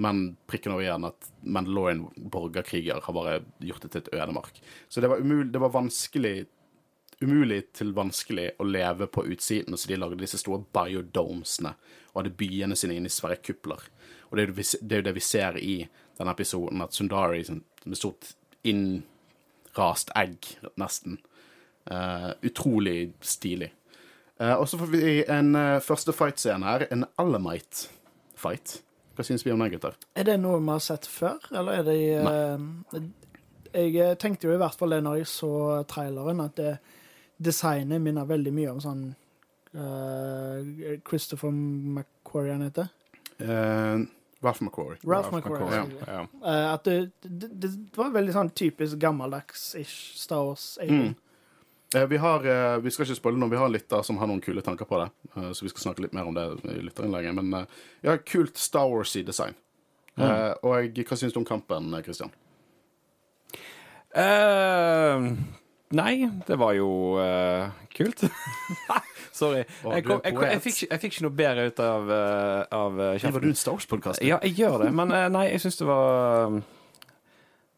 Men 0.00 0.36
prikken 0.48 0.74
over 0.76 0.84
i-en 0.84 1.08
at 1.08 1.30
Mandalorian 1.42 2.06
borgerkriger 2.16 3.00
har 3.04 3.16
bare 3.16 3.40
gjort 3.64 3.84
det 3.84 3.92
til 3.92 4.04
et 4.04 4.14
ødemark. 4.16 4.60
Så 4.88 5.00
det 5.00 5.10
var, 5.12 5.20
umulig, 5.20 5.52
det 5.52 5.60
var 5.60 5.76
vanskelig 5.76 6.34
umulig 7.20 7.72
til 7.76 7.92
vanskelig 7.96 8.50
å 8.60 8.66
leve 8.68 9.06
på 9.12 9.26
utsiden, 9.28 9.76
så 9.76 9.88
de 9.90 9.98
lagde 10.00 10.20
disse 10.20 10.40
store 10.40 10.64
biodomesene 10.72 11.74
og 12.10 12.22
hadde 12.22 12.36
byene 12.36 12.76
sine 12.78 12.96
inne 12.96 13.10
i 13.10 13.14
svære 13.14 13.40
kupler. 13.44 13.82
Og 14.30 14.38
det 14.38 14.44
er, 14.44 14.52
jo 14.52 14.62
det 14.80 15.00
vi 15.00 15.02
det 15.08 15.14
vi 15.16 15.24
ser 15.24 15.58
i 15.58 15.74
denne 16.18 16.32
episoden, 16.32 16.82
at 16.82 16.94
Sundari 16.94 17.42
med 17.84 17.98
stort 17.98 18.32
innrast 18.62 20.12
egg, 20.16 20.46
nesten. 20.80 21.18
Uh, 21.90 22.30
utrolig 22.44 23.12
stilig. 23.24 23.70
Uh, 24.40 24.60
og 24.60 24.68
så 24.68 24.78
får 24.78 24.90
vi 24.92 25.14
en 25.24 25.56
uh, 25.56 25.80
første 25.82 26.12
fight-scene 26.12 26.66
her, 26.66 26.84
en 26.92 27.06
Alamite-fight. 27.18 28.76
Hva 29.16 29.26
syns 29.26 29.44
vi 29.46 29.52
om 29.52 29.64
den, 29.64 29.72
gutter? 29.72 29.96
Er 30.14 30.28
det 30.28 30.36
noe 30.40 30.60
vi 30.60 30.70
har 30.70 30.84
sett 30.84 31.08
før, 31.08 31.40
eller 31.50 31.80
er 31.80 31.88
det 31.88 31.98
Nei. 32.28 33.08
Jeg 33.70 34.16
tenkte 34.18 34.48
jo 34.48 34.54
i 34.54 34.58
hvert 34.58 34.74
fall 34.74 34.90
det 34.90 35.02
når 35.06 35.20
jeg 35.20 35.28
så 35.30 35.50
traileren, 35.86 36.40
at 36.42 36.56
det, 36.58 36.72
designet 37.40 38.02
minner 38.04 38.28
veldig 38.28 38.52
mye 38.52 38.70
om 38.74 38.80
sånn 38.84 39.02
uh, 39.74 40.96
Christopher 41.08 41.50
McQuarrie 41.50 42.52
han 42.52 42.66
heter. 42.66 42.90
Uh, 43.40 44.04
Ralph 44.44 44.60
McQuarrie. 44.64 45.00
Ralph 45.08 45.32
McQuarrie. 45.32 45.72
Ja. 45.76 45.86
Ja. 46.06 46.20
Ja. 46.20 46.26
Uh, 46.44 46.68
at 46.74 46.84
det, 46.88 46.98
det, 47.24 47.48
det 47.64 47.70
var 47.96 48.12
veldig 48.14 48.34
sånn 48.36 48.52
typisk 48.56 49.00
gammeldags-ish 49.00 50.16
Star 50.20 50.44
Wars. 50.50 50.74
Mm. 50.84 51.14
Eh, 51.94 52.06
Vi 52.06 52.20
har, 52.22 52.44
vi 52.84 52.90
skal 52.94 53.08
ikke 53.08 53.16
spoile 53.18 53.40
noe, 53.40 53.50
vi 53.50 53.58
har 53.58 53.66
en 53.66 53.74
lytter 53.74 54.04
som 54.06 54.20
har 54.20 54.28
noen 54.30 54.40
kule 54.44 54.62
tanker 54.62 54.86
på 54.86 55.00
det. 55.00 55.08
eh, 55.36 55.50
Så 55.56 55.64
vi 55.66 55.72
skal 55.72 55.88
snakke 55.88 56.04
litt 56.04 56.14
mer 56.14 56.28
om 56.30 56.36
det 56.36 56.44
i 56.70 56.76
lytterinnlegget. 56.86 57.34
Men 57.40 57.66
ja, 58.06 58.14
kult 58.22 58.56
Star 58.60 58.86
Wars-y 58.92 59.24
design. 59.26 59.56
Mm. 60.20 60.26
og 60.66 60.98
hva 61.06 61.16
syns 61.16 61.32
du 61.32 61.38
om 61.40 61.46
kampen, 61.48 61.94
Christian? 62.04 62.32
Eh, 64.12 65.30
nei, 65.96 66.14
det 66.46 66.58
var 66.60 66.74
jo 66.78 66.90
uh, 67.18 67.70
kult. 67.96 68.24
Sorry. 69.40 69.62
Å, 69.84 69.94
Jeg, 69.94 70.04
kom, 70.06 70.20
jeg, 70.24 70.34
kom, 70.36 70.44
jeg, 70.48 70.62
fikk, 70.64 70.82
jeg 70.88 71.02
fikk 71.04 71.16
ikke 71.16 71.26
noe 71.28 71.38
bedre 71.38 71.68
ut 71.70 71.80
av, 71.84 72.10
uh, 72.10 72.60
av 72.76 73.00
kjeften. 73.14 73.36
Var 73.38 73.46
du 73.46 73.50
en 73.52 73.58
Star 73.62 73.78
Wars-podkast? 73.78 74.22
Ja, 74.26 74.40
jeg 74.44 74.58
gjør 74.60 74.84
det, 74.84 74.92
men 74.96 75.14
uh, 75.14 75.26
nei, 75.32 75.46
jeg 75.54 75.64
syns 75.64 75.80
det 75.80 75.88
var 75.88 76.60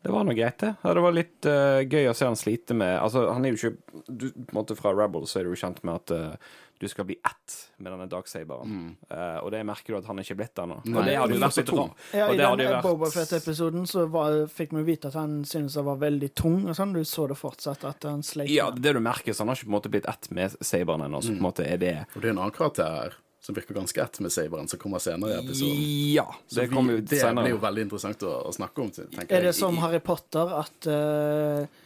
Det 0.03 0.11
var 0.11 0.27
nå 0.27 0.35
greit, 0.35 0.59
det. 0.59 0.75
Ja, 0.83 0.95
det 0.99 1.05
var 1.05 1.15
litt 1.15 1.47
uh, 1.47 1.81
gøy 1.87 2.09
å 2.11 2.15
se 2.17 2.27
han 2.27 2.39
slite 2.39 2.75
med 2.75 2.97
Altså, 2.99 3.23
han 3.31 3.45
er 3.47 3.55
jo 3.55 3.59
ikke 3.61 4.03
du, 4.09 4.25
På 4.35 4.51
en 4.51 4.59
måte 4.59 4.75
Fra 4.79 4.91
Rebels 4.99 5.31
så 5.31 5.41
er 5.41 5.47
du 5.47 5.55
kjent 5.59 5.79
med 5.87 5.95
at 6.01 6.15
uh, 6.17 6.53
du 6.83 6.89
skal 6.89 7.07
bli 7.07 7.15
ett 7.15 7.71
med 7.77 7.93
denne 7.93 8.09
Darksaberen. 8.11 8.97
Eh, 9.07 9.37
og 9.39 9.53
det 9.55 9.61
merker 9.63 9.95
du 9.95 9.99
at 10.01 10.09
han 10.11 10.19
ikke 10.19 10.35
er 10.35 10.39
blitt 10.41 10.59
ennå. 10.59 10.81
Og 10.83 11.07
det 11.07 11.15
hadde 11.15 11.37
jo 11.37 11.43
vært 11.45 11.55
så 11.55 11.65
tung. 11.69 11.93
Ja, 12.11 12.27
I 12.27 12.41
den 12.41 12.59
vært- 12.59 12.83
Boba 12.83 13.11
Fett-episoden 13.15 13.87
så 13.87 14.09
var, 14.11 14.35
fikk 14.51 14.75
vi 14.75 14.83
vite 14.89 15.13
at 15.13 15.15
han 15.15 15.45
syntes 15.47 15.77
han 15.79 15.87
var 15.87 16.01
veldig 16.03 16.33
tung. 16.35 16.67
og 16.67 16.75
sånn. 16.75 16.93
Du 16.93 17.05
så 17.07 17.29
det 17.31 17.39
fortsatt, 17.39 17.85
at 17.87 18.03
han 18.03 18.27
sleit. 18.27 18.51
Ja, 18.51 18.73
det 18.75 18.97
du 18.97 18.99
merker, 18.99 19.31
så 19.31 19.47
han 19.47 19.53
har 19.55 19.61
ikke 19.61 19.71
på 19.71 19.71
en 19.71 19.79
måte 19.79 19.93
blitt 19.95 20.09
ett 20.11 20.31
med 20.35 20.59
saberen 20.59 21.07
ennå. 21.07 21.23
Så 21.23 21.31
på 21.31 21.39
en 21.39 21.47
måte 21.47 21.63
er 21.63 21.79
det 21.79 21.95
Og 22.17 22.21
det 22.21 22.33
er 22.33 22.35
en 22.35 22.43
annen 22.43 22.59
karakter 22.59 22.91
her 22.99 23.15
som 23.43 23.55
virker 23.55 23.75
ganske 23.75 24.03
ett 24.03 24.21
med 24.21 24.33
saberen, 24.33 24.69
som 24.69 24.79
kommer 24.79 25.03
senere 25.03 25.35
i 25.35 25.39
episoden. 25.45 25.79
Ja. 26.15 26.29
Det 26.49 26.69
vi, 26.69 26.75
kommer 26.75 26.99
jo 26.99 27.01
det 27.01 27.19
senere. 27.19 27.43
blir 27.43 27.57
jo 27.57 27.63
veldig 27.63 27.87
interessant 27.89 28.23
å, 28.23 28.35
å 28.47 28.53
snakke 28.55 28.85
om. 28.85 28.93
Er 29.19 29.27
det 29.27 29.49
jeg. 29.51 29.57
som 29.59 29.81
Harry 29.83 29.99
Potter 29.99 30.53
at 30.61 30.87
uh, 30.87 31.81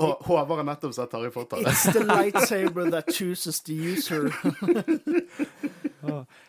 Håvard 0.00 0.62
har 0.62 0.66
nettopp 0.66 0.94
sett 0.96 1.12
Harry 1.12 1.30
Potter. 1.30 1.60
It's 1.60 1.84
the 1.92 2.06
lightsaber 2.08 2.88
that 2.90 3.12
chooses 3.12 3.60
the 3.68 3.76
user. 3.76 4.32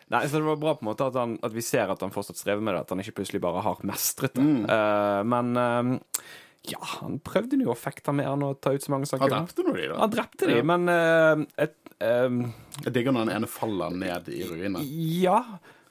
Nei, 0.08 0.28
så 0.28 0.38
det 0.40 0.46
var 0.46 0.56
bra 0.56 0.74
på 0.74 0.84
en 0.84 0.90
måte 0.90 1.06
at, 1.06 1.20
han, 1.20 1.36
at 1.44 1.54
vi 1.54 1.62
ser 1.64 1.92
at 1.92 2.00
han 2.02 2.12
fortsatt 2.14 2.40
strever 2.40 2.62
med 2.64 2.74
det, 2.76 2.82
at 2.86 2.92
han 2.94 3.02
ikke 3.02 3.18
plutselig 3.20 3.42
bare 3.44 3.62
har 3.64 3.80
mestret 3.86 4.34
det. 4.38 4.44
Mm. 4.44 4.64
Uh, 4.70 5.22
men 5.28 5.56
uh, 5.60 6.24
ja, 6.66 6.80
han 6.96 7.20
prøvde 7.22 7.58
jo 7.60 7.72
å 7.74 7.78
fekte 7.78 8.14
mer 8.16 8.32
enn 8.32 8.44
å 8.46 8.54
ta 8.58 8.72
ut 8.74 8.82
så 8.82 8.94
mange 8.94 9.08
saker. 9.10 9.28
Han 9.28 9.46
drepte 9.46 9.66
nå 9.66 9.76
de, 9.76 9.88
da. 9.92 9.98
Han 10.02 10.14
drepte 10.14 10.50
de, 10.50 10.58
Ja. 10.58 10.66
men 10.72 10.90
uh, 10.90 11.46
et, 11.62 11.76
eh, 12.00 12.28
Jeg 12.84 12.92
digger 12.96 13.12
når 13.16 13.26
den 13.28 13.36
ene 13.38 13.48
faller 13.50 13.90
ned 13.96 14.28
i 14.32 14.42
ruinene. 14.48 14.82
Ja. 15.22 15.40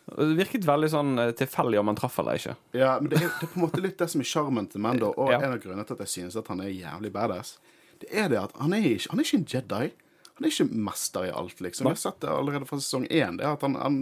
Det 0.06 0.36
virket 0.38 0.66
veldig 0.68 0.90
sånn 0.94 1.16
eh, 1.18 1.32
tilfeldig 1.38 1.80
om 1.82 1.90
han 1.90 1.98
traff 1.98 2.20
eller 2.22 2.38
ikke. 2.38 2.56
Ja, 2.78 2.96
men 3.02 3.10
det 3.10 3.22
er, 3.24 3.30
det 3.40 3.48
er 3.48 3.54
på 3.54 3.58
en 3.60 3.64
måte 3.66 3.82
litt 3.82 3.98
det 3.98 4.10
som 4.12 4.22
er 4.22 4.30
sjarmen 4.30 4.68
til 4.70 4.84
Mando, 4.86 5.10
og 5.18 5.32
Ja. 5.34 5.40
en 5.42 5.56
av 5.56 5.62
grunnene 5.64 5.86
til 5.90 5.98
at 5.98 6.04
jeg 6.06 6.14
synes 6.14 6.36
at 6.38 6.48
han 6.54 6.62
er 6.62 6.70
jævlig 6.70 7.12
badass. 7.16 7.56
Det 8.04 8.12
er 8.14 8.30
det 8.30 8.38
at 8.44 8.54
han 8.60 8.74
er 8.78 8.86
ikke, 8.86 9.10
han 9.10 9.20
er 9.20 9.26
ikke 9.26 9.40
en 9.42 9.48
Jedi. 9.56 9.86
Han 10.36 10.46
er 10.46 10.52
ikke 10.52 10.68
mester 10.92 11.26
i 11.26 11.32
alt, 11.32 11.62
liksom. 11.64 11.88
Vi 11.88 11.94
har 11.96 12.02
sett 12.02 12.20
det 12.22 12.30
allerede 12.30 12.68
fra 12.68 12.78
sesong 12.78 13.06
én. 13.08 13.38
Det 13.40 13.46
er 13.48 13.54
at 13.56 13.62
han, 13.64 13.78
han, 13.80 14.00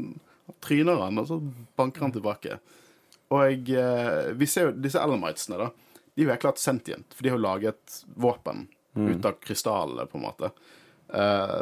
han 0.50 0.56
tryner 0.66 0.98
han, 1.06 1.20
og 1.22 1.28
så 1.30 1.38
banker 1.78 2.02
han 2.08 2.12
tilbake. 2.16 2.58
Og 3.30 3.44
jeg, 3.70 4.34
vi 4.42 4.48
ser 4.50 4.68
jo 4.72 4.76
disse 4.82 5.00
Elamites-ene, 5.00 5.60
da. 5.62 5.70
De 6.14 6.22
er 6.22 6.26
jo 6.28 6.32
helt 6.34 6.42
klart 6.44 6.60
sentient, 6.62 7.06
for 7.14 7.24
de 7.26 7.30
har 7.32 7.38
jo 7.40 7.46
laget 7.46 8.00
våpen 8.18 8.66
ut 8.98 9.26
av 9.30 9.38
krystallene, 9.46 10.04
på 10.10 10.18
en 10.20 10.26
måte. 10.26 10.50
Eh, 11.14 11.62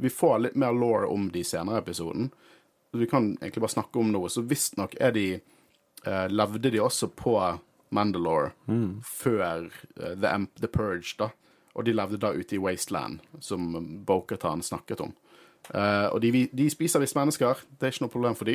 vi 0.00 0.10
får 0.10 0.38
litt 0.38 0.54
mer 0.54 0.72
law 0.72 1.04
om 1.12 1.30
de 1.32 1.44
senere 1.44 1.78
episoden 1.78 1.86
episoden. 1.86 2.30
Vi 2.92 3.06
kan 3.06 3.38
egentlig 3.40 3.60
bare 3.60 3.72
snakke 3.72 3.98
om 3.98 4.12
noe. 4.12 4.28
Så 4.28 4.44
visstnok 4.46 4.94
er 5.00 5.12
de 5.12 5.40
uh, 6.06 6.26
Levde 6.28 6.70
de 6.70 6.80
også 6.80 7.10
på 7.12 7.34
Mandalore 7.90 8.52
før 9.04 9.66
uh, 10.00 10.14
The, 10.16 10.46
The 10.60 10.70
Purge, 10.72 11.16
da. 11.18 11.30
Og 11.76 11.84
de 11.84 11.92
levde 11.92 12.16
da 12.16 12.30
ute 12.32 12.56
i 12.56 12.58
Wasteland, 12.58 13.20
som 13.40 13.74
Bokhatan 14.06 14.62
snakket 14.62 15.00
om. 15.04 15.10
Og 15.76 16.20
de, 16.22 16.46
de 16.48 16.70
spiser 16.72 17.02
visst 17.02 17.16
mennesker, 17.18 17.58
det 17.76 17.84
er 17.84 17.92
ikke 17.92 18.04
noe 18.06 18.12
problem 18.14 18.36
for 18.38 18.48
de. 18.48 18.54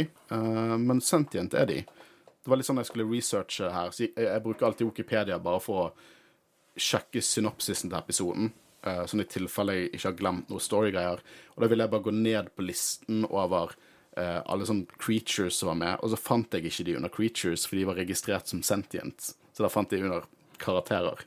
Men 0.81 1.03
sentient 1.05 1.53
er 1.53 1.67
de. 1.69 1.83
Det 1.85 2.49
var 2.49 2.57
litt 2.57 2.65
sånn 2.65 2.81
jeg 2.81 2.89
skulle 2.89 3.05
researche 3.05 3.69
her. 3.69 3.91
Så 3.93 4.07
jeg, 4.07 4.15
jeg 4.25 4.41
bruker 4.41 4.65
alltid 4.65 4.89
Wikipedia 4.89 5.37
bare 5.37 5.61
for 5.61 5.83
å 5.83 6.81
sjekke 6.81 7.21
synopsisen 7.21 7.91
til 7.91 7.99
episoden. 7.99 8.49
Sånn 8.81 9.21
i 9.21 9.29
tilfelle 9.29 9.77
jeg 9.77 9.89
ikke 9.91 10.09
har 10.09 10.19
glemt 10.19 10.49
noe 10.49 10.63
storygreier. 10.63 11.21
Og 11.55 11.63
da 11.63 11.69
ville 11.69 11.85
jeg 11.85 11.93
bare 11.93 12.07
gå 12.07 12.13
ned 12.15 12.45
på 12.55 12.65
listen 12.65 13.25
over 13.29 13.75
uh, 14.17 14.41
alle 14.45 14.65
sånne 14.67 14.85
creatures 15.01 15.55
som 15.61 15.67
var 15.71 15.77
med, 15.81 15.95
og 16.01 16.07
så 16.11 16.17
fant 16.19 16.53
jeg 16.55 16.63
ikke 16.69 16.87
de 16.87 16.97
under 16.99 17.11
creatures, 17.13 17.61
for 17.67 17.75
de 17.77 17.89
var 17.89 18.01
registrert 18.01 18.45
som 18.49 18.59
sentient. 18.65 19.19
Så 19.53 19.59
da 19.63 19.69
fant 19.71 19.91
de 19.91 20.03
under 20.03 20.21
karakterer. 20.61 21.17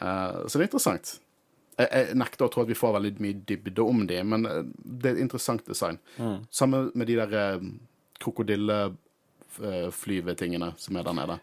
Uh, 0.00 0.36
så 0.46 0.52
det 0.54 0.62
er 0.62 0.70
interessant. 0.70 1.06
Jeg, 1.76 1.88
jeg 1.90 2.18
nekter 2.22 2.44
å 2.46 2.52
tro 2.52 2.60
at 2.64 2.70
vi 2.70 2.78
får 2.78 2.96
veldig 2.96 3.14
mye 3.24 3.36
dybde 3.48 3.82
om 3.84 3.98
de, 4.08 4.18
men 4.24 4.40
det 4.46 5.06
er 5.10 5.14
et 5.16 5.24
interessant 5.26 5.62
design. 5.68 5.96
Samme 6.54 6.78
med 6.94 7.06
de 7.10 7.16
der 7.18 7.30
uh, 7.36 7.60
krokodilleflyvetingene 8.22 10.68
som 10.80 10.92
er 10.96 11.04
der 11.04 11.16
nede. 11.20 11.36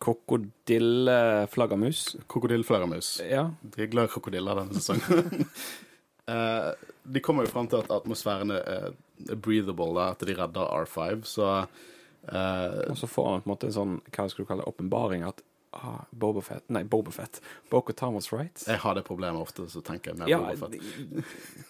Krokodilleflaggermus. 0.00 2.16
Krokodilleflaggermus. 2.26 3.20
Ja. 3.30 3.50
De 3.60 3.84
er 3.84 3.92
glad 3.92 4.08
i 4.08 4.12
krokodiller 4.14 4.62
denne 4.62 4.80
sesongen. 4.80 5.46
Eh, 6.30 6.72
de 7.02 7.20
kommer 7.20 7.42
jo 7.42 7.50
fram 7.50 7.66
til 7.66 7.80
at 7.80 7.90
atmosfæren 7.90 8.52
er 8.54 8.92
breathable, 9.34 9.94
da, 9.96 10.10
at 10.12 10.20
de 10.22 10.34
redder 10.36 10.68
R5, 10.84 11.24
så 11.26 11.66
uh, 11.66 12.90
Og 12.90 12.98
så 12.98 13.06
får 13.06 13.30
han 13.30 13.40
på 13.40 13.48
en 13.48 13.50
måte 13.50 13.66
en 13.66 13.72
sånn, 13.74 14.00
hva 14.14 14.28
skal 14.30 14.44
du 14.44 14.48
kalle 14.48 14.62
det, 14.62 14.68
åpenbaring 14.70 15.24
at 15.26 15.40
ah, 15.76 16.00
Boba 16.10 16.40
Fett 16.44 16.64
Nei, 16.72 16.84
Boba 16.84 17.10
Fett. 17.10 17.40
Bo-Katan 17.72 18.14
was 18.14 18.32
right. 18.32 18.62
jeg 18.66 18.78
har 18.84 18.94
det 18.94 19.02
problemet 19.08 19.42
ofte, 19.42 19.68
så 19.72 19.80
tenker 19.82 20.10
jeg 20.12 20.18
mer 20.20 20.28
Ja, 20.30 20.38
på 20.38 20.44
Boba 20.54 20.70
Fett. 20.70 20.82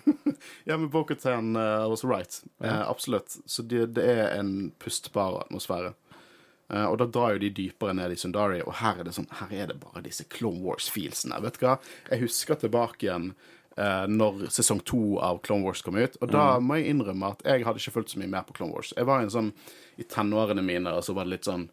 Ja, 0.68 0.76
men 0.76 0.90
Bo-Katan 0.90 1.56
uh, 1.56 1.88
was 1.88 2.04
right. 2.04 2.42
Eh, 2.60 2.88
absolutt. 2.88 3.38
Så 3.46 3.62
det, 3.62 3.86
det 3.96 4.04
er 4.04 4.38
en 4.38 4.72
pustbar 4.78 5.40
atmosfære. 5.46 5.94
Eh, 6.70 6.86
og 6.86 6.98
da 7.00 7.06
drar 7.10 7.34
jo 7.34 7.42
de 7.42 7.50
dypere 7.54 7.94
ned 7.98 8.14
i 8.14 8.18
Sundari, 8.20 8.60
og 8.62 8.76
her 8.80 9.00
er 9.00 9.08
det 9.08 9.16
sånn, 9.16 9.30
her 9.40 9.54
er 9.54 9.72
det 9.72 9.80
bare 9.82 10.04
disse 10.04 10.26
Clone 10.30 10.62
Wars-feelsene. 10.64 11.40
Vet 11.42 11.58
du 11.58 11.66
hva? 11.66 11.78
Jeg 12.12 12.24
husker 12.24 12.60
tilbake 12.60 13.06
igjen 13.06 13.32
eh, 13.76 14.06
når 14.10 14.46
sesong 14.54 14.84
to 14.86 15.18
av 15.24 15.42
Clone 15.46 15.66
Wars 15.66 15.82
kom 15.86 15.98
ut, 15.98 16.16
og 16.20 16.32
da 16.34 16.46
må 16.62 16.78
jeg 16.78 16.94
innrømme 16.94 17.34
at 17.34 17.44
jeg 17.46 17.66
hadde 17.66 17.82
ikke 17.82 17.96
fulgt 17.98 18.14
så 18.14 18.22
mye 18.22 18.30
med 18.30 18.46
på 18.46 18.56
Clone 18.60 18.76
Wars. 18.76 18.94
Jeg 18.96 19.08
var 19.10 19.24
en 19.24 19.34
sånn, 19.34 19.52
i 19.98 20.06
tenårene 20.06 20.64
mine, 20.64 20.94
og 20.94 21.04
så 21.06 21.16
var 21.16 21.28
det 21.28 21.38
litt 21.38 21.50
sånn 21.50 21.70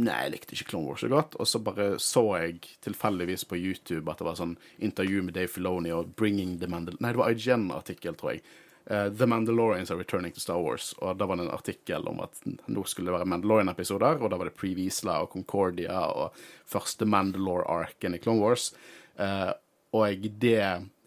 Nei, 0.00 0.14
jeg 0.24 0.30
likte 0.32 0.54
ikke 0.56 0.70
Clone 0.70 0.88
Wars 0.88 1.02
så 1.04 1.08
godt. 1.12 1.34
Og 1.36 1.46
så 1.46 1.58
bare 1.62 1.86
så 2.00 2.22
jeg 2.40 2.62
tilfeldigvis 2.82 3.44
på 3.46 3.58
YouTube 3.60 4.08
at 4.10 4.22
det 4.22 4.24
var 4.24 4.38
sånn 4.38 4.54
intervju 4.82 5.20
med 5.26 5.36
Dave 5.36 5.52
Filoni 5.52 5.92
og 5.94 6.14
Bringing 6.18 6.56
the 6.62 6.66
Mandal... 6.66 6.96
Nei, 7.04 7.10
det 7.12 7.20
var 7.20 7.34
IGN-artikkel, 7.36 8.16
tror 8.18 8.32
jeg. 8.32 8.40
Eh, 8.86 9.08
the 9.08 9.26
Mandalorians 9.26 9.90
are 9.90 9.98
returning 9.98 10.32
to 10.32 10.40
Star 10.40 10.60
Wars. 10.62 10.92
Og 10.98 11.16
da 11.18 11.26
var 11.26 11.38
det 11.38 11.46
en 11.46 11.54
artikkel 11.54 12.08
om 12.08 12.20
at 12.24 12.40
nå 12.44 12.84
skulle 12.88 13.10
det 13.10 13.18
være 13.18 13.30
Mandalorian-episoder, 13.34 14.20
og 14.22 14.32
da 14.32 14.40
var 14.40 14.50
det 14.50 14.56
Pre-Visla 14.58 15.20
og 15.22 15.32
Concordia 15.36 16.04
og 16.10 16.38
første 16.68 17.06
Mandalore-arken 17.06 18.18
i 18.18 18.22
Clone 18.22 18.42
Wars. 18.42 18.72
Eh, 19.16 19.50
og 19.92 20.28
det 20.42 20.62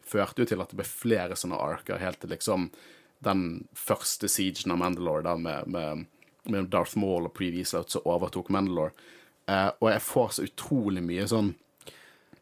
førte 0.06 0.44
jo 0.44 0.50
til 0.52 0.62
at 0.62 0.72
det 0.72 0.80
ble 0.80 0.88
flere 0.88 1.38
sånne 1.40 1.58
arker, 1.58 1.98
helt 2.00 2.22
til 2.22 2.32
liksom 2.36 2.70
den 3.26 3.66
første 3.74 4.30
siegen 4.30 4.76
av 4.76 4.84
Mandalore, 4.84 5.26
da 5.26 5.34
med, 5.40 5.72
med 5.72 6.06
med 6.50 6.70
Darth 6.70 6.98
Maul 6.98 7.28
og 7.28 7.34
Pre-Visla 7.34 7.84
som 7.88 8.06
overtok 8.06 8.50
Mandalore. 8.54 8.94
Eh, 9.50 9.70
og 9.80 9.90
jeg 9.92 10.04
får 10.06 10.34
så 10.36 10.48
utrolig 10.48 11.04
mye 11.06 11.28
sånn 11.30 11.54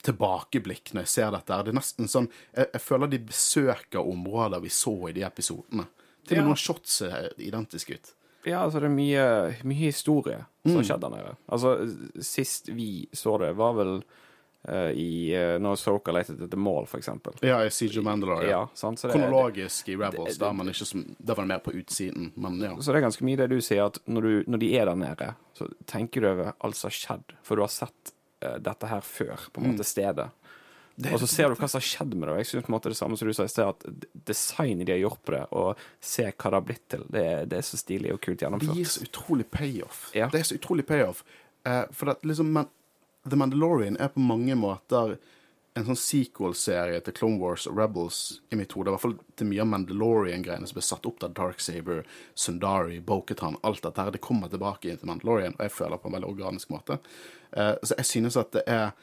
tilbakeblikk 0.04 0.94
når 0.94 1.06
jeg 1.06 1.14
ser 1.14 1.32
dette. 1.32 1.54
her. 1.54 1.64
Det 1.64 1.74
er 1.74 1.80
nesten 1.80 2.10
sånn 2.12 2.28
Jeg, 2.56 2.68
jeg 2.74 2.82
føler 2.82 3.12
de 3.12 3.20
besøker 3.20 4.00
områder 4.04 4.62
vi 4.64 4.70
så 4.74 4.96
i 5.10 5.16
de 5.16 5.24
episodene. 5.28 5.88
Til 6.28 6.38
og 6.38 6.44
med 6.44 6.44
Ja. 6.44 6.50
noen 6.52 6.60
shots 6.60 7.00
ser 7.02 7.32
identiske 7.38 7.96
ut. 7.98 8.14
Ja, 8.46 8.64
altså 8.66 8.80
det 8.80 8.90
er 8.90 8.96
mye, 8.98 9.24
mye 9.64 9.88
historie 9.88 10.42
som 10.66 10.76
mm. 10.76 10.84
skjedde 10.84 11.08
der 11.08 11.16
nede. 11.16 11.36
Altså, 11.48 11.74
sist 12.24 12.68
vi 12.70 13.08
så 13.16 13.38
det, 13.40 13.54
var 13.56 13.74
vel 13.78 13.94
uh, 14.68 14.92
i 14.92 15.32
uh, 15.36 15.56
når 15.64 15.78
Soka 15.80 16.12
lette 16.12 16.36
etter 16.36 16.60
mål, 16.60 16.88
for 16.92 17.00
eksempel. 17.00 17.38
Ja, 17.42 17.62
i 17.64 17.72
Siege 17.72 18.00
of 18.00 18.06
Mandalore. 18.08 18.50
Ja, 18.50 18.66
Ja. 18.76 18.90
er- 18.92 19.14
Kronologisk 19.14 19.90
i 19.90 19.96
Rebels, 19.96 20.38
da, 20.38 20.52
men 20.52 20.68
ikke 20.68 20.86
som, 20.86 21.06
da 21.20 21.34
var 21.34 21.44
det 21.44 21.54
mer 21.54 21.60
på 21.64 21.72
utsiden. 21.72 22.34
Men 22.36 22.60
ja. 22.60 22.76
Så 22.76 22.92
det 22.92 23.00
er 23.00 23.08
ganske 23.08 23.24
mye 23.24 23.38
det 23.40 23.50
du 23.50 23.62
sier, 23.62 23.86
at 23.86 24.00
når, 24.08 24.22
du, 24.22 24.44
når 24.52 24.60
de 24.60 24.74
er 24.78 24.86
der 24.92 24.96
nede, 24.96 25.36
så 25.56 25.70
tenker 25.88 26.22
du 26.22 26.28
over 26.34 26.54
alt 26.60 26.76
som 26.76 26.92
har 26.92 27.00
skjedd, 27.00 27.38
for 27.44 27.56
du 27.56 27.64
har 27.64 27.72
sett 27.72 28.14
dette 28.64 28.90
her 28.90 29.04
før, 29.06 29.50
på 29.52 29.62
en 29.62 29.72
måte 29.74 29.88
stedet. 29.88 30.30
Og 31.10 31.20
så 31.24 31.28
ser 31.28 31.50
du 31.50 31.58
hva 31.58 31.66
som 31.66 31.80
har 31.80 31.86
skjedd 31.88 32.12
med 32.14 32.28
det. 32.28 32.34
Og 32.36 32.42
jeg 32.44 32.50
synes 32.52 32.66
på 32.68 32.70
en 32.70 32.76
måte 32.76 32.92
det 32.94 32.98
samme 33.00 33.18
som 33.18 33.30
du 33.30 33.34
sa 33.34 33.48
i 33.48 33.52
sted, 33.52 33.66
at 33.66 34.10
designet 34.30 34.86
de 34.86 34.94
har 34.94 35.02
gjort 35.02 35.24
på 35.26 35.34
det, 35.34 35.44
og 35.58 35.82
se 36.04 36.28
hva 36.30 36.52
det 36.52 36.60
har 36.60 36.68
blitt 36.68 36.86
til, 36.94 37.06
det, 37.10 37.26
det 37.50 37.58
er 37.60 37.66
så 37.66 37.80
stilig 37.82 38.14
og 38.14 38.22
kult 38.22 38.38
Det 38.38 38.46
gir 38.46 38.52
gjennomført. 38.52 38.92
så 38.94 39.08
utrolig 39.08 39.48
payoff. 39.50 40.04
Ja. 40.14 40.30
Det 40.30 40.44
er 40.44 40.50
så 40.52 40.60
utrolig 40.60 40.86
payoff. 40.86 41.24
Eh, 41.66 41.86
for 41.96 42.14
at 42.14 42.26
liksom 42.28 42.52
Man 42.54 42.70
The 43.24 43.38
Mandalorian 43.40 43.96
er 44.04 44.10
på 44.12 44.20
mange 44.20 44.56
måter 44.60 45.14
en 45.74 45.86
sånn 45.88 45.98
sequel-serie 45.98 47.00
til 47.02 47.16
Clone 47.18 47.40
Wars 47.42 47.64
og 47.70 47.78
Rebels 47.80 48.42
i 48.52 48.58
mitt 48.60 48.74
hode. 48.76 48.92
I 48.92 48.94
hvert 48.94 49.04
fall 49.06 49.16
til 49.40 49.48
mye 49.50 49.64
av 49.64 49.70
Mandalorian-greiene 49.72 50.68
som 50.70 50.78
ble 50.78 50.84
satt 50.86 51.08
opp 51.10 51.22
der. 51.24 51.32
Darksaber, 51.34 52.04
Sundari, 52.38 53.00
Boketan, 53.02 53.58
alt 53.66 53.82
dette 53.86 54.04
her. 54.04 54.12
Det 54.14 54.22
kommer 54.22 54.52
tilbake 54.52 54.92
inn 54.92 55.00
til 55.02 55.10
Mandalorian, 55.10 55.56
og 55.58 55.64
jeg 55.66 55.74
føler 55.74 56.02
på 56.04 56.12
en 56.12 56.18
veldig 56.20 56.30
organisk 56.30 56.74
måte. 56.76 57.00
Eh, 57.54 57.74
så 57.84 57.98
jeg 57.98 58.10
synes 58.10 58.38
at 58.40 58.54
det 58.56 58.64
er 58.68 58.94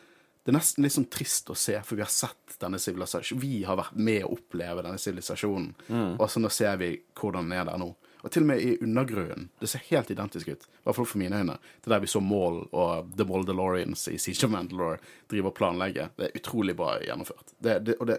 det 0.40 0.54
er 0.54 0.56
nesten 0.56 0.84
litt 0.86 0.94
sånn 0.94 1.10
trist 1.12 1.50
å 1.52 1.54
se, 1.54 1.74
for 1.84 1.98
vi 1.98 2.02
har 2.02 2.08
sett 2.10 2.54
denne 2.62 2.78
sivilisasjonen. 2.80 3.42
Vi 3.42 3.58
har 3.68 3.76
vært 3.76 3.98
med 4.00 4.22
å 4.24 4.30
oppleve 4.38 4.80
denne 4.80 4.98
sivilisasjonen, 4.98 5.74
og 6.16 6.24
så 6.32 6.40
nå 6.40 6.48
ser 6.48 6.78
vi 6.80 6.94
hvordan 7.20 7.44
den 7.44 7.58
er 7.58 7.66
der 7.68 7.76
nå. 7.82 7.90
Og 8.24 8.32
til 8.32 8.46
og 8.46 8.48
med 8.48 8.64
i 8.64 8.70
undergrunnen. 8.80 9.50
Det 9.60 9.68
ser 9.68 9.84
helt 9.90 10.10
identisk 10.10 10.48
ut. 10.48 10.64
I 10.64 10.88
hvert 10.88 10.96
fall 10.96 11.08
for 11.12 11.20
mine 11.20 11.42
øyne. 11.42 11.58
Det 11.60 11.90
er 11.90 11.94
der 11.94 12.02
vi 12.06 12.10
så 12.12 12.24
Maul 12.24 12.62
og 12.72 13.12
The 13.20 13.28
Moldalorians 13.28 14.06
i 14.08 14.16
Siege 14.16 14.48
of 14.48 14.54
Mandalore 14.56 14.96
drive 15.28 15.52
og 15.52 15.56
planlegge. 15.60 16.08
Det 16.16 16.30
er 16.30 16.40
utrolig 16.40 16.74
bra 16.76 16.96
gjennomført. 17.04 17.54
Det, 17.58 17.78
det, 17.84 17.98
og 18.00 18.08
det, 18.08 18.18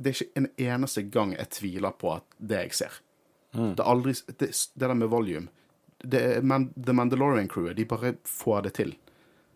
det 0.00 0.10
er 0.10 0.18
ikke 0.18 0.40
en 0.40 0.50
eneste 0.72 1.04
gang 1.12 1.36
jeg 1.36 1.52
tviler 1.60 1.96
på 2.00 2.14
at 2.16 2.36
det 2.40 2.64
jeg 2.66 2.78
ser. 2.80 3.00
Det 3.52 3.76
er 3.76 3.88
aldri 3.92 4.16
Det, 4.32 4.48
det 4.48 4.88
der 4.88 4.96
med 4.96 5.12
volume 5.12 5.52
det 6.02 6.42
men, 6.42 6.72
The 6.74 6.92
Mandalorian-crewet, 6.92 7.76
de 7.76 7.84
bare 7.84 8.14
får 8.26 8.62
det 8.62 8.72
til. 8.74 8.94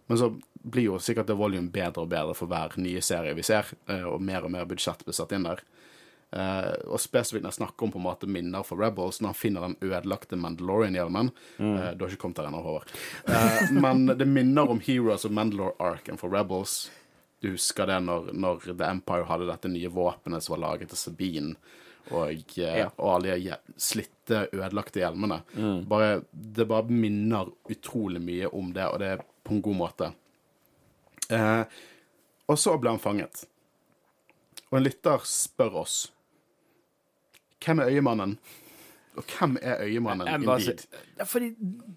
Men 0.09 0.19
så 0.19 0.29
blir 0.67 0.85
jo 0.89 0.99
sikkert 1.03 1.27
det 1.31 1.37
volume 1.39 1.71
bedre 1.71 2.03
og 2.05 2.09
bedre 2.11 2.35
for 2.35 2.47
hver 2.51 2.75
nye 2.83 3.01
serie 3.03 3.35
vi 3.35 3.43
ser, 3.47 3.67
eh, 3.89 4.03
og 4.07 4.21
mer 4.23 4.45
og 4.45 4.51
mer 4.55 4.65
budsjett 4.67 5.05
blir 5.07 5.15
satt 5.15 5.33
inn 5.37 5.47
der. 5.47 5.61
Eh, 6.37 6.73
og 6.91 6.99
spesifikt 7.01 7.45
når 7.45 7.53
jeg 7.53 7.59
snakker 7.61 7.87
om 7.87 7.93
på 7.95 7.99
en 8.01 8.05
måte 8.09 8.27
minner 8.31 8.65
for 8.67 8.77
Rebels, 8.83 9.21
når 9.23 9.31
han 9.31 9.39
finner 9.39 9.61
den 9.67 9.77
ødelagte 9.81 10.37
Mandalorian-hjelmen 10.37 11.31
eh, 11.59 11.93
Du 11.95 12.03
har 12.05 12.11
ikke 12.11 12.23
kommet 12.25 12.41
der 12.41 12.49
ennå, 12.51 12.63
Håvard. 12.67 12.91
Men 13.73 14.07
det 14.19 14.27
minner 14.27 14.69
om 14.71 14.81
Heroes 14.83 15.25
of 15.25 15.31
Mandalore-arken 15.33 16.19
for 16.19 16.35
Rebels. 16.35 16.91
Du 17.41 17.51
husker 17.53 17.87
det 17.87 18.01
når, 18.03 18.33
når 18.35 18.67
The 18.73 18.89
Empire 18.91 19.27
hadde 19.29 19.47
dette 19.51 19.71
nye 19.71 19.91
våpenet 19.93 20.43
som 20.43 20.57
var 20.57 20.65
laget 20.71 20.95
av 20.95 20.99
Sabine, 20.99 21.55
og, 22.11 22.33
Ja. 22.57 22.89
og 22.97 23.09
alle 23.17 23.35
de 23.37 23.49
hje- 23.51 23.61
slitte, 24.27 24.49
ødelagte 24.57 25.01
hjelmene. 25.01 25.41
Bare, 25.89 26.23
det 26.33 26.67
bare 26.69 26.89
minner 26.91 27.51
utrolig 27.71 28.21
mye 28.23 28.49
om 28.53 28.73
det, 28.75 28.87
og 28.91 28.99
det 28.99 29.07
er 29.07 29.23
på 29.47 29.55
en 29.55 29.63
god 29.63 29.77
måte. 29.79 30.13
Eh, 31.31 31.65
og 32.49 32.59
så 32.59 32.77
ble 32.79 32.91
han 32.91 32.99
fanget. 33.03 33.45
Og 34.71 34.79
en 34.79 34.85
lytter 34.87 35.19
spør 35.27 35.75
oss 35.83 36.13
Hvem 37.65 37.81
er 37.83 37.89
øyemannen? 37.97 38.37
Og 39.17 39.25
hvem 39.25 39.57
er 39.63 39.81
øyemannen 39.83 40.29
indeed? 40.29 40.85
Ja, 41.19 41.25
fordi 41.25 41.49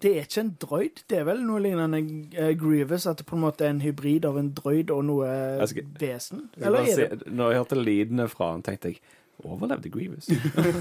det 0.02 0.10
er 0.16 0.20
ikke 0.24 0.40
en 0.40 0.56
droid. 0.60 1.02
Det 1.10 1.18
er 1.18 1.26
vel 1.28 1.42
noe 1.44 1.60
lignende 1.60 2.00
uh, 2.40 2.54
Grievous, 2.58 3.06
at 3.06 3.18
det 3.20 3.26
på 3.28 3.36
en 3.36 3.42
måte 3.44 3.66
er 3.66 3.74
en 3.74 3.82
hybrid 3.84 4.24
av 4.24 4.38
en 4.40 4.48
droid 4.56 4.90
og 4.90 5.04
noe 5.04 5.26
Jeg 5.28 5.68
skal- 5.68 5.90
vesen? 6.00 6.48
Jeg 6.56 6.66
Eller 6.66 6.78
bare 6.80 6.90
er 6.90 6.96
det 7.14 7.20
si- 7.26 7.30
Når 7.36 7.50
jeg 7.52 7.58
hørte 7.60 7.78
lydene 7.84 8.28
fra 8.28 8.50
han, 8.52 8.62
tenkte 8.62 8.88
jeg 8.88 9.00
Overlevde 9.44 9.92
Grievous? 9.92 10.28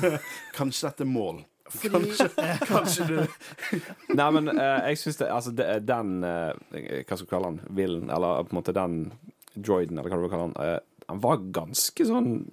Kanskje 0.57 0.89
dette 0.89 1.05
er 1.05 1.09
mål? 1.09 1.43
fordi, 1.69 2.15
Kanskje 2.65 3.05
du 3.05 3.17
Nei, 4.17 4.29
men 4.33 4.49
eh, 4.55 4.89
jeg 4.89 5.01
syns 5.03 5.19
det 5.19 5.27
Altså, 5.29 5.51
det, 5.53 5.67
den 5.85 6.23
eh, 6.25 7.03
Hva 7.05 7.17
skal 7.17 7.25
vi 7.27 7.31
kalle 7.33 7.51
han? 7.51 7.59
Villen, 7.77 8.07
eller 8.09 8.47
på 8.47 8.55
en 8.55 8.59
måte 8.61 8.73
den 8.73 9.01
droiden, 9.53 9.99
eller 9.99 10.09
hva 10.09 10.17
du 10.17 10.23
vil 10.25 10.31
kalle 10.33 10.47
han, 10.47 10.57
eh, 10.63 10.79
han 11.09 11.21
var 11.23 11.39
ganske 11.49 12.05
sånn 12.05 12.43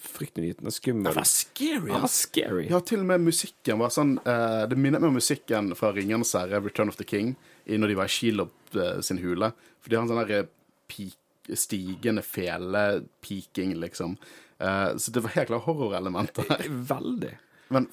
fryktinngytende 0.00 0.72
skummel. 0.72 1.10
Han 1.10 1.18
var 1.20 1.28
scary, 1.28 1.90
Han 1.92 2.04
var 2.06 2.12
scary. 2.12 2.64
Ja, 2.70 2.80
til 2.80 3.02
og 3.02 3.10
med 3.10 3.26
musikken 3.26 3.82
var 3.82 3.92
sånn 3.92 4.14
eh, 4.22 4.62
Det 4.70 4.78
minnet 4.80 5.02
meg 5.02 5.10
om 5.12 5.18
musikken 5.20 5.68
fra 5.76 5.90
Ringenes 5.92 6.32
herre, 6.38 6.62
Return 6.64 6.88
of 6.88 6.96
the 6.96 7.06
King, 7.08 7.34
i 7.68 7.76
når 7.76 7.92
de 7.92 7.98
var 8.00 8.08
i 8.08 8.14
Shelob 8.14 8.54
eh, 8.80 9.02
sin 9.04 9.20
hule. 9.20 9.52
For 9.82 9.92
de 9.92 9.98
har 9.98 10.06
en 10.06 10.12
sånn 10.12 10.24
der 10.24 10.48
stigende 11.56 12.24
fele-peaking, 12.24 13.76
liksom. 13.80 14.16
Eh, 14.58 14.96
så 14.96 15.14
det 15.14 15.22
var 15.24 15.34
helt 15.36 15.50
klart 15.52 15.66
horrorelementer 15.68 16.46
her. 16.50 16.68
Veldig. 16.92 17.32
Men 17.74 17.88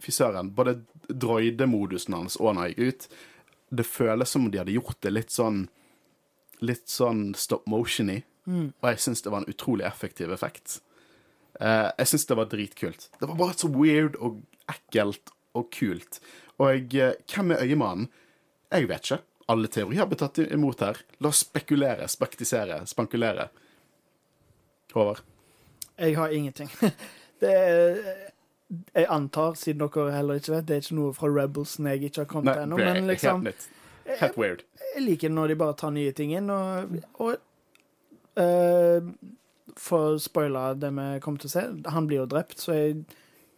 fy 0.00 0.12
søren, 0.14 0.52
både 0.56 0.80
droidemodusen 1.08 2.16
hans 2.16 2.38
og 2.40 2.54
når 2.54 2.60
han 2.62 2.72
gikk 2.72 2.80
ut, 2.94 3.08
det 3.70 3.86
føles 3.86 4.32
som 4.32 4.46
om 4.46 4.50
de 4.50 4.58
hadde 4.58 4.74
gjort 4.74 4.98
det 5.04 5.12
litt 5.14 5.34
sånn 5.34 5.68
Litt 6.60 6.90
sånn 6.92 7.30
stop 7.40 7.62
motion-y. 7.72 8.18
Og 8.82 8.86
jeg 8.90 8.98
syns 9.00 9.22
det 9.24 9.30
var 9.32 9.40
en 9.40 9.48
utrolig 9.48 9.86
effektiv 9.88 10.28
effekt. 10.34 10.74
Eh, 11.56 11.86
jeg 12.02 12.10
syns 12.10 12.26
det 12.28 12.36
var 12.36 12.50
dritkult. 12.52 13.06
Det 13.16 13.28
var 13.30 13.38
bare 13.38 13.56
så 13.56 13.70
weird 13.72 14.18
og 14.20 14.42
ekkelt 14.68 15.32
og 15.56 15.70
kult. 15.72 16.18
Og 16.60 16.68
jeg, 16.68 16.90
eh, 17.00 17.14
hvem 17.32 17.54
er 17.54 17.64
øyemannen? 17.64 18.10
Jeg 18.76 18.90
vet 18.90 19.08
ikke. 19.08 19.20
Alle 19.48 19.72
teorier 19.72 20.04
blir 20.10 20.20
tatt 20.20 20.42
imot 20.44 20.84
her. 20.84 21.00
La 21.24 21.32
oss 21.32 21.40
spekulere, 21.46 22.04
spektisere, 22.12 22.82
spankulere. 22.86 23.48
Håvard? 24.92 25.24
Jeg 26.00 26.16
har 26.16 26.34
ingenting. 26.34 26.70
Det 27.40 27.50
er, 27.56 27.98
jeg 28.94 29.06
antar, 29.08 29.54
siden 29.56 29.80
dere 29.80 30.10
heller 30.12 30.36
ikke 30.36 30.52
vet, 30.52 30.66
det 30.68 30.74
er 30.74 30.82
ikke 30.84 30.96
noe 30.98 31.12
fra 31.16 31.30
Rebelsen 31.32 31.86
jeg 31.88 32.02
ikke 32.04 32.20
har 32.20 32.26
kommet 32.28 32.58
ennå, 32.60 32.76
men 32.76 33.06
liksom 33.08 33.46
helt. 33.46 33.68
Helt 34.20 34.36
weird. 34.38 34.64
Jeg 34.94 35.04
liker 35.06 35.32
når 35.32 35.52
de 35.52 35.56
bare 35.62 35.76
tar 35.80 35.94
nye 35.94 36.12
ting 36.12 36.34
inn, 36.36 36.50
og, 36.52 36.96
og 37.22 37.38
uh, 38.36 39.08
For 39.78 40.14
å 40.14 40.20
spoile 40.20 40.74
det 40.82 40.90
vi 40.96 41.06
kommer 41.24 41.42
til 41.42 41.48
å 41.50 41.54
se, 41.54 41.64
han 41.94 42.10
blir 42.10 42.22
jo 42.22 42.28
drept, 42.30 42.58
så 42.60 42.76
jeg, 42.76 42.98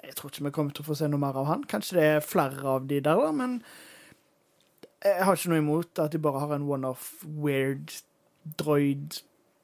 jeg 0.04 0.16
tror 0.18 0.32
ikke 0.32 0.46
vi 0.46 0.54
kommer 0.58 0.76
til 0.76 0.84
å 0.84 0.90
få 0.92 0.98
se 1.02 1.08
noe 1.10 1.22
mer 1.22 1.40
av 1.42 1.48
han. 1.50 1.66
Kanskje 1.68 1.98
det 1.98 2.06
er 2.12 2.26
flere 2.26 2.76
av 2.76 2.86
de 2.86 3.00
der, 3.00 3.18
da, 3.18 3.32
men 3.34 3.58
jeg 5.02 5.26
har 5.26 5.36
ikke 5.36 5.50
noe 5.50 5.62
imot 5.64 5.98
at 6.04 6.14
de 6.14 6.22
bare 6.22 6.44
har 6.44 6.54
en 6.54 6.68
one-off 6.70 7.10
weird 7.26 7.96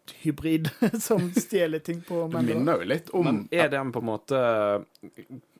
droid-hybrid 0.08 0.70
som 1.02 1.30
stjeler 1.32 1.78
ting 1.84 2.00
på 2.02 2.14
Det 2.28 2.32
Mandalore. 2.34 2.58
minner 2.58 2.78
jo 2.82 2.88
litt 2.88 3.10
om 3.14 3.24
Men 3.24 3.48
er 3.52 3.68
den 3.68 3.92
på 3.92 3.98
en 4.02 4.06
måte 4.08 4.40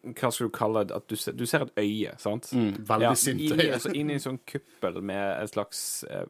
Hva 0.09 0.31
skal 0.33 0.47
du 0.49 0.53
kalle 0.55 0.85
det? 0.89 0.95
At 0.97 1.07
du 1.11 1.17
ser, 1.17 1.33
du 1.37 1.45
ser 1.47 1.63
et 1.67 1.75
øye, 1.83 2.15
sant? 2.23 2.51
mm, 2.55 2.71
veldig 2.89 3.03
Ja, 3.09 3.15
sint 3.19 3.41
inni, 3.41 3.59
øye. 3.67 3.73
altså, 3.75 3.93
inni 3.99 4.15
en 4.17 4.23
sånn 4.25 4.39
kuppel 4.49 5.01
med 5.03 5.41
en 5.43 5.49
slags 5.51 6.05
eh, 6.09 6.25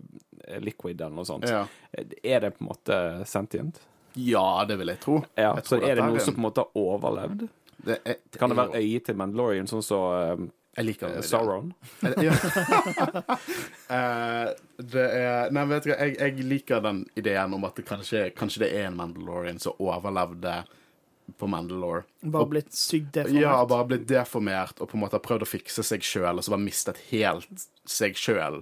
liquid 0.64 1.00
eller 1.00 1.14
noe 1.14 1.28
sånt. 1.28 1.46
Ja. 1.48 1.66
Er 2.24 2.40
det 2.46 2.54
på 2.56 2.64
en 2.64 2.70
måte 2.72 2.98
sentient? 3.28 3.78
ja, 4.18 4.64
det 4.66 4.78
vil 4.80 4.88
jeg 4.90 4.98
tro. 5.04 5.20
Ja, 5.36 5.52
Jeg 5.54 5.64
så 5.68 5.76
tror 5.78 5.84
er 5.88 5.94
det 5.94 6.04
noe 6.08 6.14
en- 6.18 6.20
som 6.24 6.34
på 6.34 6.40
en 6.40 6.46
måte 6.48 6.64
har 6.64 6.70
overlevd? 6.74 7.48
det 7.86 8.00
er, 8.04 8.16
Kan 8.34 8.50
det 8.50 8.56
være 8.58 8.80
øyet 8.80 9.04
til 9.06 9.14
Mandalorian, 9.20 9.66
sånn 9.70 9.82
som 9.84 10.48
Jeg 10.78 10.86
liker 10.86 11.10
den 11.10 11.18
ideen. 11.18 11.28
Sauron? 11.28 11.72
Ja. 12.26 12.34
Eh, 13.88 14.48
det 14.84 15.04
er 15.16 15.50
Nei, 15.54 15.62
vet 15.70 15.86
du 15.86 15.90
hva, 15.90 15.96
jeg, 16.04 16.16
jeg 16.20 16.44
liker 16.44 16.82
den 16.84 16.98
ideen 17.16 17.54
om 17.56 17.62
at 17.64 17.78
det 17.78 17.86
kanskje, 17.88 18.26
kanskje 18.36 18.60
det 18.66 18.68
er 18.76 18.88
en 18.90 18.98
Mandalorian 18.98 19.60
som 19.62 19.78
overlevde 19.80 20.58
på 21.40 21.48
Mandalore. 21.48 22.02
Bare 22.22 22.44
Og- 22.44 22.50
blitt 22.52 22.72
sykt 22.76 23.10
deformert. 23.16 23.40
Ja, 23.40 23.54
bare 23.68 23.86
blitt 23.88 24.06
deformert 24.08 24.80
og 24.80 24.90
på 24.90 24.96
en 24.98 25.02
måte 25.06 25.16
har 25.18 25.24
prøvd 25.24 25.46
å 25.46 25.48
fikse 25.48 25.84
seg 25.84 26.04
sjøl, 26.04 26.36
og 26.36 26.44
så 26.44 26.52
bare 26.54 26.64
mistet 26.66 27.00
helt 27.10 27.64
seg 27.88 28.16
sjøl. 28.20 28.60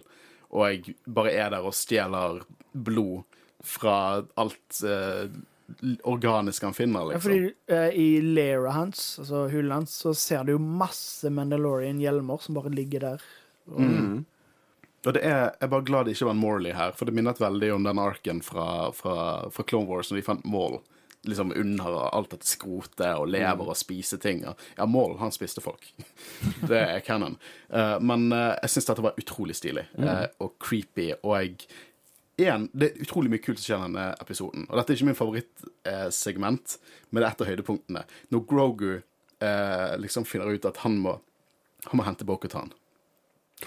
Og 0.55 0.63
jeg 0.71 0.95
bare 1.11 1.35
er 1.35 1.51
der 1.57 1.67
og 1.67 1.75
stjeler 1.75 2.41
blod 2.73 3.25
fra 3.67 4.23
alt 4.39 4.81
eh, 4.87 5.27
organisk 6.07 6.63
han 6.63 6.75
finner, 6.77 7.09
liksom. 7.11 7.17
Ja, 7.17 7.25
fordi 7.25 7.75
uh, 7.75 7.99
i 7.99 8.21
lairet 8.23 8.73
hans, 8.77 9.03
altså 9.23 9.47
hullet 9.51 9.75
hans, 9.75 9.99
så 10.05 10.15
ser 10.15 10.47
du 10.47 10.55
jo 10.55 10.63
masse 10.63 11.31
Mandalorian-hjelmer 11.33 12.43
som 12.43 12.59
bare 12.59 12.75
ligger 12.75 13.07
der. 13.11 13.29
Og, 13.73 13.81
Mm. 13.81 14.25
Og 15.07 15.15
det 15.15 15.23
er, 15.23 15.53
jeg 15.55 15.63
er 15.63 15.71
bare 15.71 15.87
glad 15.87 16.07
det 16.07 16.17
ikke 16.17 16.27
var 16.27 16.35
en 16.35 16.43
Morley 16.43 16.73
her, 16.75 16.93
for 16.99 17.07
det 17.07 17.15
minnet 17.15 17.39
veldig 17.39 17.69
om 17.77 17.85
den 17.87 17.99
arken 18.03 18.43
fra, 18.43 18.91
fra, 18.91 19.17
fra 19.55 19.65
Clone 19.71 19.87
Wars 19.87 20.11
når 20.11 20.19
de 20.19 20.27
fant 20.27 20.49
Maul. 20.51 20.81
Liksom 21.27 21.53
under 21.55 21.99
alt 22.11 22.33
dette 22.35 22.47
skrotet 22.47 23.13
og 23.15 23.29
lever 23.31 23.71
og 23.71 23.79
spiser 23.79 24.19
ting. 24.23 24.43
Ja, 24.43 24.87
Maul, 24.87 25.15
han 25.19 25.35
spiste 25.35 25.63
folk. 25.63 25.87
Det 26.71 26.81
er 26.81 27.01
canon. 27.07 27.39
Uh, 27.71 27.97
men 28.03 28.29
uh, 28.35 28.57
jeg 28.65 28.75
syns 28.75 28.91
dette 28.91 29.07
var 29.07 29.19
utrolig 29.23 29.57
stilig 29.59 29.87
mm. 29.95 30.11
og 30.43 30.59
creepy, 30.63 31.13
og 31.23 31.37
jeg 31.39 31.71
en, 32.37 32.68
Det 32.72 32.90
er 32.90 33.05
utrolig 33.05 33.31
mye 33.33 33.42
kult 33.42 33.61
som 33.61 33.64
skjer 33.64 33.79
i 33.79 33.87
denne 33.87 34.07
episoden. 34.20 34.66
Og 34.68 34.77
dette 34.77 34.92
er 34.92 34.99
ikke 34.99 35.09
min 35.09 35.18
favorittsegment, 35.18 36.79
men 37.11 37.22
det 37.22 37.29
er 37.29 37.31
et 37.33 37.44
av 37.44 37.49
høydepunktene. 37.51 38.03
Når 38.35 38.42
Grogu 38.51 38.90
eh, 38.96 39.94
liksom 40.03 40.27
finner 40.29 40.53
ut 40.53 40.68
at 40.68 40.83
han 40.85 40.99
må, 41.01 41.16
han 41.88 42.01
må 42.01 42.05
hente 42.09 42.29
Bokutan 42.29 42.75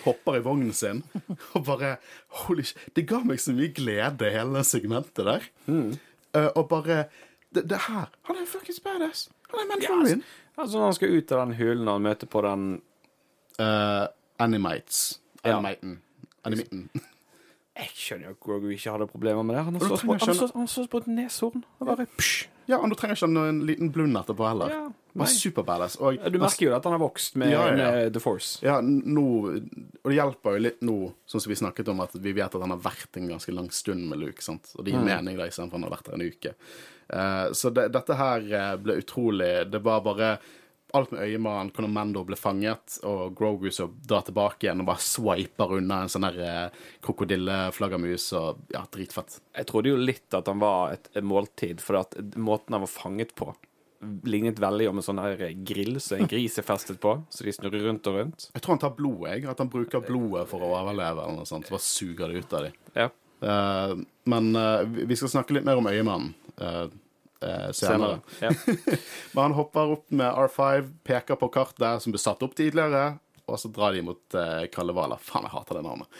hopper 0.03 0.35
i 0.37 0.41
vognen 0.45 0.73
sin 0.77 0.99
og 1.57 1.63
bare 1.65 1.95
Holy 2.43 2.61
shit. 2.61 2.77
Det 2.93 3.07
ga 3.09 3.23
meg 3.25 3.41
så 3.41 3.55
mye 3.57 3.71
glede, 3.73 4.29
hele 4.29 4.59
det 4.59 4.67
segmentet 4.69 5.25
der. 5.25 5.47
Eh, 5.65 6.49
og 6.53 6.67
bare 6.69 7.07
det, 7.49 7.63
det 7.71 7.79
her 7.87 8.11
Han 8.29 8.37
er 8.37 8.45
fuckings 8.45 8.77
badass. 8.85 9.31
Han 9.49 9.63
er 9.63 9.71
Mandalorian. 9.71 10.21
Altså 10.59 10.77
Når 10.77 10.85
han 10.85 10.93
skal 10.99 11.15
ut 11.17 11.31
av 11.33 11.41
den 11.41 11.57
hulen 11.57 11.89
og 11.89 12.05
møter 12.05 12.29
på 12.29 12.45
den 12.45 12.69
Uh, 13.59 14.07
Animates. 14.39 15.19
Ja. 15.43 15.57
Animaten. 15.57 16.89
Jeg 17.79 17.91
skjønner 17.95 18.27
jo 18.27 18.31
at 18.35 18.39
Grogu 18.43 18.69
ikke 18.75 18.91
hadde 18.91 19.05
problemer 19.07 19.45
med 19.47 19.55
det. 19.55 19.61
Han 19.65 19.75
på, 19.79 19.87
trenger 19.87 20.39
han 20.51 20.97
et 20.99 21.11
neshorn. 21.15 21.61
Bare 21.79 22.05
psj. 22.17 22.47
Ja, 22.69 22.77
og 22.77 22.91
du 22.91 22.95
trenger 22.99 23.17
ikke 23.17 23.47
en 23.49 23.61
liten 23.65 23.89
blund 23.93 24.17
etterpå 24.19 24.45
heller. 24.45 24.69
Ja, 24.73 24.81
Bare 25.17 25.25
nei. 25.25 25.37
superbadass. 25.41 25.95
Og 26.05 26.19
Du 26.31 26.37
merker 26.41 26.67
jo 26.67 26.75
at 26.75 26.85
han 26.85 26.93
har 26.93 27.01
vokst 27.01 27.39
med, 27.39 27.49
Ja, 27.53 27.63
ja, 27.71 27.71
ja. 27.71 27.91
med 27.95 28.13
The 28.13 28.21
Force. 28.21 28.59
Ja, 28.61 28.77
nå 28.83 29.25
Og 30.03 30.11
det 30.11 30.19
hjelper 30.19 30.57
jo 30.57 30.63
litt 30.67 30.83
nå, 30.85 30.97
sånn 31.25 31.41
som 31.41 31.49
vi 31.49 31.57
snakket 31.57 31.89
om, 31.89 32.03
at 32.05 32.13
vi 32.13 32.35
vet 32.35 32.53
at 32.53 32.61
han 32.61 32.75
har 32.75 32.83
vært 32.83 33.17
en 33.17 33.31
ganske 33.31 33.55
lang 33.55 33.71
stund 33.73 34.05
med 34.11 34.19
Luke. 34.21 34.43
sant? 34.43 34.69
Og 34.77 34.85
det 34.85 34.93
gir 34.93 35.01
mening 35.01 35.39
da, 35.39 35.47
istedenfor 35.49 35.79
han 35.79 35.87
har 35.87 35.95
vært 35.97 36.11
der 36.11 36.19
en 36.19 36.27
uke. 36.29 36.53
Eh, 37.09 37.47
så 37.57 37.73
det, 37.73 37.87
dette 37.95 38.13
her 38.19 38.45
eh, 38.53 38.75
ble 38.77 38.99
utrolig 39.01 39.71
Det 39.71 39.79
var 39.81 40.03
bare 40.05 40.37
alt 40.97 41.13
med 41.13 41.23
øyemannen, 41.25 41.71
hvordan 41.75 41.93
Mando 41.93 42.23
ble 42.27 42.37
fanget, 42.39 42.97
og 43.07 43.35
Grogu 43.37 43.69
så 43.73 43.89
drar 44.09 44.25
tilbake 44.27 44.65
igjen 44.67 44.83
og 44.83 44.89
bare 44.89 45.03
swiper 45.03 45.75
unna 45.77 46.01
en 46.03 46.11
sånn 46.11 46.27
der 46.27 46.41
eh, 46.45 46.83
krokodilleflaggermus, 47.05 48.27
og 48.39 48.63
ja, 48.73 48.83
dritfett. 48.93 49.39
Jeg 49.57 49.69
trodde 49.69 49.93
jo 49.93 50.01
litt 50.01 50.37
at 50.37 50.49
han 50.49 50.61
var 50.61 50.95
et, 50.97 51.09
et 51.13 51.25
måltid, 51.25 51.83
for 51.83 52.01
at 52.01 52.17
måten 52.35 52.77
han 52.77 52.85
var 52.85 52.93
fanget 52.93 53.35
på, 53.37 53.51
lignet 54.23 54.61
veldig 54.63 54.89
om 54.89 55.01
en 55.01 55.03
sånn 55.03 55.19
her 55.19 55.41
grill 55.67 55.97
som 55.99 56.21
en 56.21 56.29
gris 56.31 56.53
er 56.61 56.67
festet 56.67 57.01
på, 57.03 57.17
så 57.29 57.45
de 57.45 57.53
snurrer 57.55 57.83
rundt 57.89 58.07
og 58.07 58.21
rundt. 58.21 58.49
Jeg 58.53 58.63
tror 58.63 58.77
han 58.77 58.83
tar 58.85 58.93
blodet, 58.95 59.33
jeg. 59.33 59.49
At 59.51 59.59
han 59.59 59.71
bruker 59.71 60.05
blodet 60.05 60.45
for 60.51 60.63
å 60.63 60.71
overleve, 60.77 61.25
eller 61.25 61.41
noe 61.41 61.49
sånt. 61.49 61.67
Så 61.67 61.75
bare 61.75 61.83
suger 61.83 62.31
det 62.31 62.45
ut 62.45 62.55
av 62.55 62.69
dem. 62.69 62.77
Ja, 62.95 63.09
Uh, 63.39 63.95
men 64.23 64.55
uh, 64.55 64.81
vi 64.83 65.15
skal 65.15 65.31
snakke 65.31 65.55
litt 65.55 65.63
mer 65.63 65.79
om 65.79 65.87
øyemannen 65.87 66.33
eh, 66.59 66.89
eh, 67.41 67.71
senere. 67.71 68.19
senere. 68.39 68.53
Ja. 68.87 68.97
Men 69.33 69.43
han 69.43 69.57
hopper 69.57 69.95
opp 69.97 70.07
med 70.11 70.29
R5, 70.45 70.93
peker 71.03 71.39
på 71.39 71.51
kartet 71.53 72.03
som 72.03 72.15
ble 72.15 72.21
satt 72.21 72.43
opp 72.45 72.55
tidligere, 72.57 73.19
og 73.49 73.59
så 73.59 73.71
drar 73.73 73.95
de 73.97 74.03
mot 74.05 74.37
uh, 74.37 74.65
Kalevala. 74.69 75.17
Faen, 75.17 75.47
jeg 75.47 75.55
hater 75.55 75.79
det 75.79 75.85
navnet. 75.87 76.19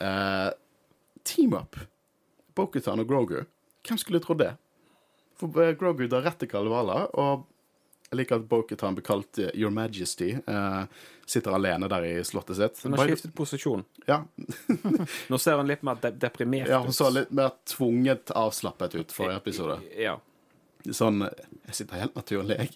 Eh, 0.00 0.50
team 1.26 1.56
up. 1.58 1.78
Bokutan 2.54 3.02
og 3.02 3.08
Grogu. 3.10 3.40
Hvem 3.88 3.98
skulle 3.98 4.20
trodd 4.22 4.42
det? 4.44 4.52
For 5.40 5.62
eh, 5.62 5.74
Grogu 5.78 6.06
drar 6.06 6.22
rett 6.28 6.38
til 6.42 6.50
Kalevala, 6.50 7.06
og 7.18 7.46
jeg 8.10 8.18
liker 8.24 8.40
at 8.40 8.46
Bokutan 8.50 8.96
blir 8.98 9.06
kalt 9.06 9.38
eh, 9.38 9.52
Your 9.54 9.70
Majesty. 9.74 10.32
Eh, 10.34 10.82
sitter 11.30 11.54
alene 11.54 11.86
der 11.90 12.06
i 12.08 12.14
slottet 12.26 12.58
sitt. 12.58 12.80
Han 12.82 12.96
har 12.98 13.12
skiftet 13.12 13.34
posisjon. 13.38 13.84
Ja, 14.10 14.24
Nå 15.30 15.38
ser 15.38 15.60
han 15.60 15.70
litt 15.70 15.84
mer 15.86 16.00
de 16.02 16.10
deprimert 16.18 16.68
ja, 16.68 16.80
han 16.82 16.94
så 16.94 17.10
litt 17.14 17.30
mer 17.30 17.54
tvunget 17.70 18.32
avslappet 18.34 18.98
ut 18.98 19.14
forrige 19.14 19.38
episode. 19.44 19.78
Ja. 19.98 20.18
Sånn 20.88 21.20
Jeg 21.66 21.74
sitter 21.76 22.00
helt 22.00 22.14
naturlig, 22.18 22.56
jeg. 22.58 22.70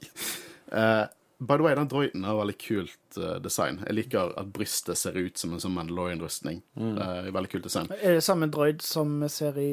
Uh, 0.72 1.06
by 1.40 1.56
the 1.58 1.64
way, 1.64 1.74
den 1.74 1.88
droiden 1.90 2.24
har 2.24 2.36
veldig 2.38 2.54
kult 2.62 3.18
uh, 3.18 3.38
design. 3.42 3.80
Jeg 3.86 3.96
liker 3.98 4.32
at 4.38 4.50
brystet 4.54 4.98
ser 5.00 5.16
ut 5.18 5.36
som 5.40 5.52
en 5.56 5.60
sånn 5.62 5.74
Mandalorian-rustning. 5.76 6.60
Eh, 6.78 7.30
veldig 7.34 7.50
kult 7.52 7.66
design. 7.66 7.88
Er 8.00 8.16
det 8.18 8.24
samme 8.24 8.48
droid 8.52 8.82
som 8.84 9.16
vi 9.24 9.28
ser 9.32 9.58
i 9.60 9.70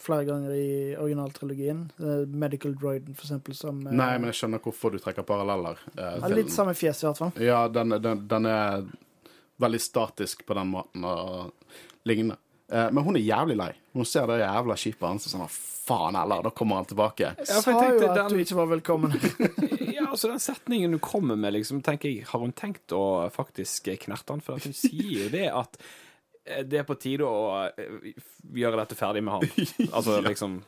flere 0.00 0.24
ganger 0.28 0.54
i 0.54 0.70
originaltrilogien? 0.96 1.86
Medical 2.30 2.74
droiden, 2.78 3.14
for 3.18 3.26
eksempel, 3.26 3.54
som 3.58 3.80
Nei, 3.84 4.12
men 4.18 4.30
jeg 4.30 4.38
skjønner 4.42 4.62
hvorfor 4.64 4.94
du 4.94 4.98
trekker 5.02 5.26
paralleller. 5.28 5.80
litt 6.34 6.52
samme 6.54 6.74
fjes, 6.78 7.02
i 7.04 7.08
hvert 7.10 7.18
fall. 7.24 7.32
Ja, 7.42 7.64
den, 7.68 7.96
den, 8.00 8.26
den 8.30 8.46
er 8.46 8.86
veldig 9.60 9.80
statisk 9.82 10.46
på 10.48 10.56
den 10.56 10.70
måten 10.72 11.04
og 11.04 11.52
lignende. 12.08 12.38
Eh, 12.70 12.88
men 12.94 13.04
hun 13.04 13.16
er 13.18 13.26
jævlig 13.26 13.56
lei. 13.58 13.72
Hun 13.98 14.06
ser 14.06 14.26
det 14.30 14.40
jævla 14.44 14.76
skipet 14.78 15.06
hans 15.08 15.26
og 15.26 15.32
sånn 15.34 15.42
"Å, 15.44 15.50
Faen 15.90 16.14
heller, 16.18 16.42
da 16.46 16.50
kommer 16.54 16.78
han 16.80 16.86
tilbake. 16.90 17.32
Jeg 17.42 17.62
sa 17.64 17.72
jo 17.74 17.80
at 18.08 18.14
den- 18.20 18.36
du 18.36 18.42
ikke 18.44 18.58
var 18.60 18.68
velkommen. 18.70 19.16
ja, 19.96 20.06
altså 20.10 20.30
den 20.30 20.38
setningen 20.42 20.94
du 20.94 21.00
kommer 21.02 21.36
med, 21.36 21.52
liksom, 21.58 21.82
tenker 21.82 22.08
jeg, 22.12 22.28
har 22.30 22.40
hun 22.44 22.52
tenkt 22.54 22.94
å 22.94 23.02
faktisk 23.34 23.90
knerte 24.06 24.36
han? 24.36 24.40
For 24.46 24.56
at 24.60 24.68
hun 24.68 24.76
sier 24.76 25.24
jo 25.24 25.28
det 25.32 25.48
at 25.50 25.78
eh, 26.46 26.62
det 26.66 26.78
er 26.80 26.86
på 26.88 26.96
tide 27.02 27.26
å 27.26 27.66
eh, 27.68 28.12
gjøre 28.62 28.80
dette 28.84 28.98
ferdig 28.98 29.24
med 29.26 29.34
han. 29.40 29.66
Altså 29.96 30.20
liksom 30.24 30.60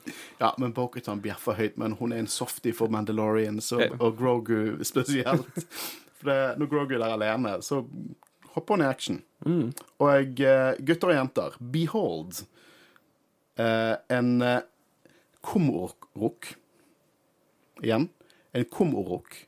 Ja, 0.43 0.53
men 0.59 0.75
Bokutan 0.77 1.23
bjeffer 1.23 1.57
høyt, 1.61 1.79
men 1.81 1.95
hun 2.01 2.13
er 2.17 2.25
en 2.25 2.31
softie 2.31 2.75
for 2.77 2.91
Mandalorian, 2.93 3.61
og, 3.63 3.97
og 4.03 4.19
Grogu 4.19 4.83
spesielt. 4.85 5.65
For 6.19 6.31
det, 6.33 6.41
når 6.61 6.71
Grogu 6.75 6.97
er 6.99 7.05
der 7.07 7.15
alene, 7.17 7.57
så 7.63 7.81
hopper 8.57 8.77
hun 8.77 8.85
i 8.85 8.91
action. 8.91 9.23
Og 10.03 10.43
eh, 10.45 10.75
gutter 10.85 11.11
og 11.15 11.17
jenter, 11.17 11.55
behold 11.73 12.43
eh, 13.57 13.95
en 14.13 14.35
Komorok 15.43 16.55
Igjen. 17.83 18.09
En 18.53 18.65
Komorok 18.65 19.47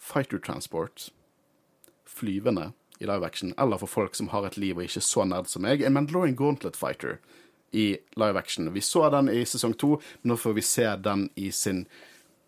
fighter 0.00 0.38
transport 0.38 1.12
flyvende 2.06 2.72
i 2.98 3.06
live 3.06 3.26
action, 3.26 3.54
eller 3.58 3.78
for 3.78 3.86
folk 3.86 4.14
som 4.14 4.28
har 4.28 4.46
et 4.46 4.56
liv 4.56 4.76
og 4.76 4.84
ikke 4.84 5.00
er 5.00 5.06
så 5.06 5.24
nerd 5.26 5.48
som 5.50 5.64
meg, 5.64 5.82
en 5.82 5.94
Mandalorian 5.94 6.36
Gauntlet 6.38 6.76
Fighter 6.78 7.18
i 7.72 7.96
live 8.20 8.38
action. 8.38 8.72
Vi 8.72 8.82
så 8.84 9.08
den 9.10 9.30
i 9.32 9.44
sesong 9.48 9.74
to, 9.80 9.96
nå 10.22 10.36
får 10.36 10.56
vi 10.58 10.64
se 10.66 10.86
den 11.02 11.28
i 11.34 11.50
sin 11.52 11.86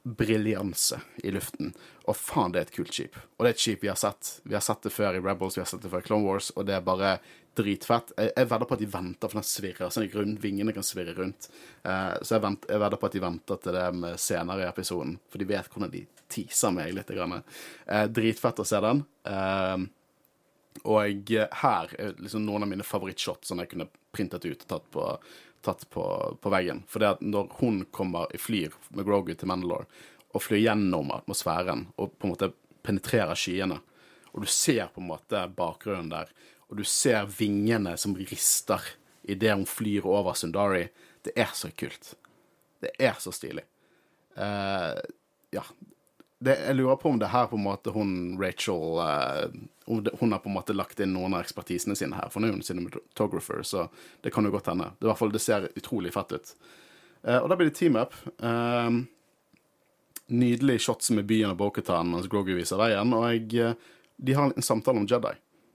briljanse 0.05 1.01
i 1.25 1.33
luften. 1.33 1.73
Og 2.05 2.17
faen, 2.17 2.53
det 2.53 2.61
er 2.61 2.69
et 2.69 2.75
kult 2.77 2.93
skip. 2.93 3.17
Og 3.39 3.47
det 3.47 3.55
er 3.55 3.57
et 3.57 3.65
skip 3.65 3.87
vi 3.87 3.91
har 3.91 3.99
sett. 3.99 4.35
Vi 4.45 4.55
har 4.55 4.65
sett 4.65 4.85
det 4.85 4.93
før 4.93 5.17
i 5.17 5.23
Rebels, 5.25 5.57
vi 5.57 5.65
har 5.65 5.71
sett 5.71 5.83
det 5.83 5.91
før 5.93 6.05
i 6.05 6.09
Clone 6.11 6.29
Wars, 6.29 6.51
og 6.55 6.69
det 6.69 6.77
er 6.77 6.85
bare 6.85 7.17
dritfett. 7.57 8.13
Jeg, 8.19 8.49
vedder 8.51 8.69
på 8.69 8.77
at 8.77 8.83
de 8.83 8.91
venter, 8.91 9.31
for 9.31 9.41
den 9.41 9.49
svirrer 9.49 9.93
sånn 9.95 10.09
rundt. 10.13 10.41
Vingene 10.43 10.75
kan 10.77 10.87
svirre 10.87 11.15
rundt. 11.17 11.49
Uh, 11.87 12.15
så 12.21 12.37
jeg, 12.37 12.45
vent, 12.45 12.69
jeg 12.71 12.83
vedder 12.83 13.01
på 13.01 13.09
at 13.09 13.17
de 13.17 13.25
venter 13.25 13.61
til 13.63 13.77
det 13.77 13.85
med 13.99 14.21
senere 14.21 14.65
i 14.65 14.69
episoden, 14.69 15.17
for 15.31 15.43
de 15.43 15.49
vet 15.49 15.71
hvordan 15.73 15.93
de 15.93 16.05
teaser 16.35 16.75
meg 16.75 16.95
litt. 16.97 17.13
Grann. 17.15 17.43
Uh, 17.87 18.07
dritfett 18.11 18.63
å 18.63 18.67
se 18.69 18.81
den. 18.85 19.05
Uh, 19.29 19.85
og 20.83 21.35
her 21.63 21.93
er 21.99 22.17
liksom 22.19 22.43
noen 22.45 22.67
av 22.67 22.71
mine 22.71 22.87
favorittshots 22.87 23.49
som 23.49 23.61
jeg 23.63 23.71
kunne 23.71 23.87
printet 24.15 24.45
ut 24.45 24.65
og 24.65 24.69
tatt 24.69 24.89
på, 24.95 25.07
tatt 25.65 25.87
på, 25.91 26.05
på 26.43 26.53
veggen. 26.53 26.83
For 26.91 27.03
det 27.03 27.15
at 27.17 27.23
når 27.23 27.53
hun 27.61 27.85
kommer 27.95 28.33
i 28.35 28.41
flyr 28.41 28.75
med 28.91 29.07
Grogu 29.07 29.33
til 29.35 29.51
Mandalore 29.51 29.87
og 30.35 30.43
flyr 30.43 30.65
gjennom 30.65 31.13
atmosfæren 31.15 31.87
og 31.95 32.17
på 32.19 32.27
en 32.27 32.35
måte 32.35 32.51
penetrerer 32.85 33.39
skyene, 33.39 33.79
og 34.35 34.43
du 34.43 34.51
ser 34.51 34.91
på 34.91 35.01
en 35.01 35.13
måte 35.13 35.45
bakgrunnen 35.57 36.11
der, 36.11 36.33
og 36.69 36.77
du 36.81 36.85
ser 36.89 37.29
vingene 37.39 37.97
som 38.01 38.17
rister 38.17 38.83
idet 39.25 39.55
hun 39.55 39.67
flyr 39.67 40.07
over 40.07 40.37
Sundari, 40.37 40.89
det 41.25 41.33
er 41.37 41.53
så 41.57 41.71
kult. 41.71 42.15
Det 42.81 42.93
er 42.99 43.17
så 43.21 43.33
stilig. 43.33 43.65
Uh, 44.37 45.01
ja, 45.55 45.63
det, 46.45 46.57
jeg 46.67 46.77
lurer 46.77 46.99
på 47.01 47.09
om 47.09 47.19
det 47.19 47.31
her 47.33 47.47
på 47.49 47.57
en 47.57 47.65
måte 47.65 47.93
hun 47.95 48.35
Rachel 48.41 48.99
uh, 48.99 49.47
Hun 49.87 50.33
har 50.33 50.43
på 50.43 50.51
en 50.51 50.57
måte 50.57 50.75
lagt 50.75 51.01
inn 51.01 51.15
noen 51.15 51.37
av 51.37 51.45
ekspertisene 51.45 51.97
sine 51.97 52.19
her, 52.19 52.29
for 52.33 52.43
nå 52.43 52.51
er 52.51 52.57
hun 52.57 52.65
cinematographer, 52.65 53.63
så 53.63 53.87
det 54.25 54.33
kan 54.35 54.45
jo 54.45 54.53
godt 54.53 54.69
hende. 54.73 54.91
Det, 54.99 55.07
i 55.07 55.11
hvert 55.11 55.21
fall, 55.21 55.33
det 55.33 55.45
ser 55.45 55.69
utrolig 55.77 56.13
fett 56.15 56.37
ut. 56.37 56.55
Uh, 57.25 57.41
og 57.43 57.49
da 57.53 57.59
blir 57.61 57.71
det 57.71 57.79
team 57.79 57.97
up. 58.01 58.17
Uh, 58.43 59.05
nydelig 60.33 60.81
shots 60.85 61.13
med 61.13 61.29
byen 61.29 61.53
og 61.53 61.61
Boketan 61.61 62.13
mens 62.13 62.29
Grogu 62.33 62.55
viser 62.57 62.81
veien, 62.81 63.13
og 63.17 63.29
jeg, 63.33 63.75
de 64.17 64.37
har 64.37 64.53
en 64.53 64.65
samtale 64.65 65.01
om 65.01 65.09
Jedi. 65.09 65.35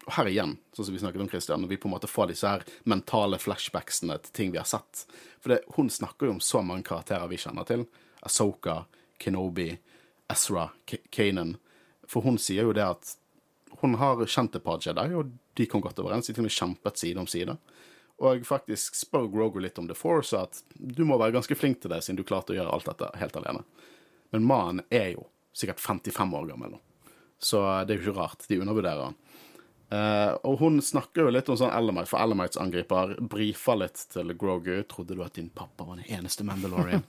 Og 0.10 0.16
her 0.16 0.26
igjen, 0.32 0.56
sånn 0.74 0.88
som 0.88 0.96
vi 0.96 1.00
snakket 1.04 1.22
om 1.22 1.28
Christian, 1.30 1.62
når 1.62 1.70
vi 1.70 1.78
på 1.78 1.86
en 1.86 1.94
måte 1.94 2.10
får 2.10 2.32
disse 2.32 2.50
her 2.50 2.64
mentale 2.90 3.38
flashbacksene 3.38 4.16
til 4.24 4.34
ting 4.34 4.54
vi 4.56 4.58
har 4.58 4.66
sett. 4.66 5.04
For 5.38 5.54
det, 5.54 5.60
hun 5.76 5.92
snakker 5.94 6.26
jo 6.26 6.34
om 6.34 6.40
så 6.42 6.64
mange 6.66 6.88
karakterer 6.88 7.30
vi 7.30 7.38
kjenner 7.38 7.68
til. 7.70 7.86
Asoka, 8.26 8.80
Kenobi, 9.22 9.70
Ezra, 10.34 10.72
Kanan. 11.14 11.60
For 12.10 12.26
hun 12.26 12.42
sier 12.42 12.66
jo 12.66 12.74
det 12.74 12.88
at 12.88 13.14
hun 13.84 13.94
har 14.02 14.26
kjent 14.26 14.58
et 14.58 14.66
par 14.66 14.82
Jedi, 14.82 15.14
og 15.14 15.30
de 15.54 15.68
kom 15.70 15.86
godt 15.86 16.02
overens. 16.02 16.26
De 16.26 16.34
til 16.34 16.42
og 16.42 16.50
med 16.50 16.58
kjempet 16.58 17.04
side 17.04 17.22
om 17.22 17.30
side. 17.30 17.56
Og 18.26 18.50
faktisk 18.50 18.98
spør 18.98 19.30
Grogu 19.32 19.62
litt 19.62 19.78
om 19.80 19.88
The 19.88 19.96
Force, 19.96 20.34
og 20.34 20.50
at 20.50 20.64
du 20.74 21.06
må 21.06 21.22
være 21.22 21.38
ganske 21.38 21.56
flink 21.56 21.84
til 21.84 21.94
det, 21.94 22.02
siden 22.02 22.18
du 22.18 22.26
klarte 22.28 22.56
å 22.56 22.58
gjøre 22.58 22.74
alt 22.74 22.90
dette 22.90 23.14
helt 23.22 23.38
alene. 23.40 23.62
Men 24.34 24.50
mannen 24.50 24.82
er 24.90 25.14
jo 25.14 25.30
sikkert 25.56 25.86
55 25.86 26.34
år 26.36 26.50
gammel 26.50 26.74
nå, 26.74 26.82
så 27.40 27.62
det 27.86 27.94
er 27.94 28.02
jo 28.02 28.10
ikke 28.10 28.20
rart. 28.20 28.44
De 28.50 28.60
undervurderer 28.60 29.06
han. 29.08 29.16
Eh, 29.90 30.32
og 30.46 30.60
hun 30.60 30.82
snakker 30.82 31.26
jo 31.26 31.32
litt 31.34 31.50
om 31.50 31.58
sånn 31.58 31.74
Elamite, 31.74 32.12
for 32.12 32.22
Elamites 32.22 32.60
angriper 32.62 33.16
brifer 33.32 33.80
litt 33.82 34.04
til 34.14 34.34
Grogu. 34.38 34.84
'Trodde 34.84 35.18
du 35.18 35.24
at 35.26 35.34
din 35.34 35.50
pappa 35.50 35.84
var 35.84 35.98
den 35.98 36.06
eneste 36.06 36.46
Mandalorian?' 36.46 37.06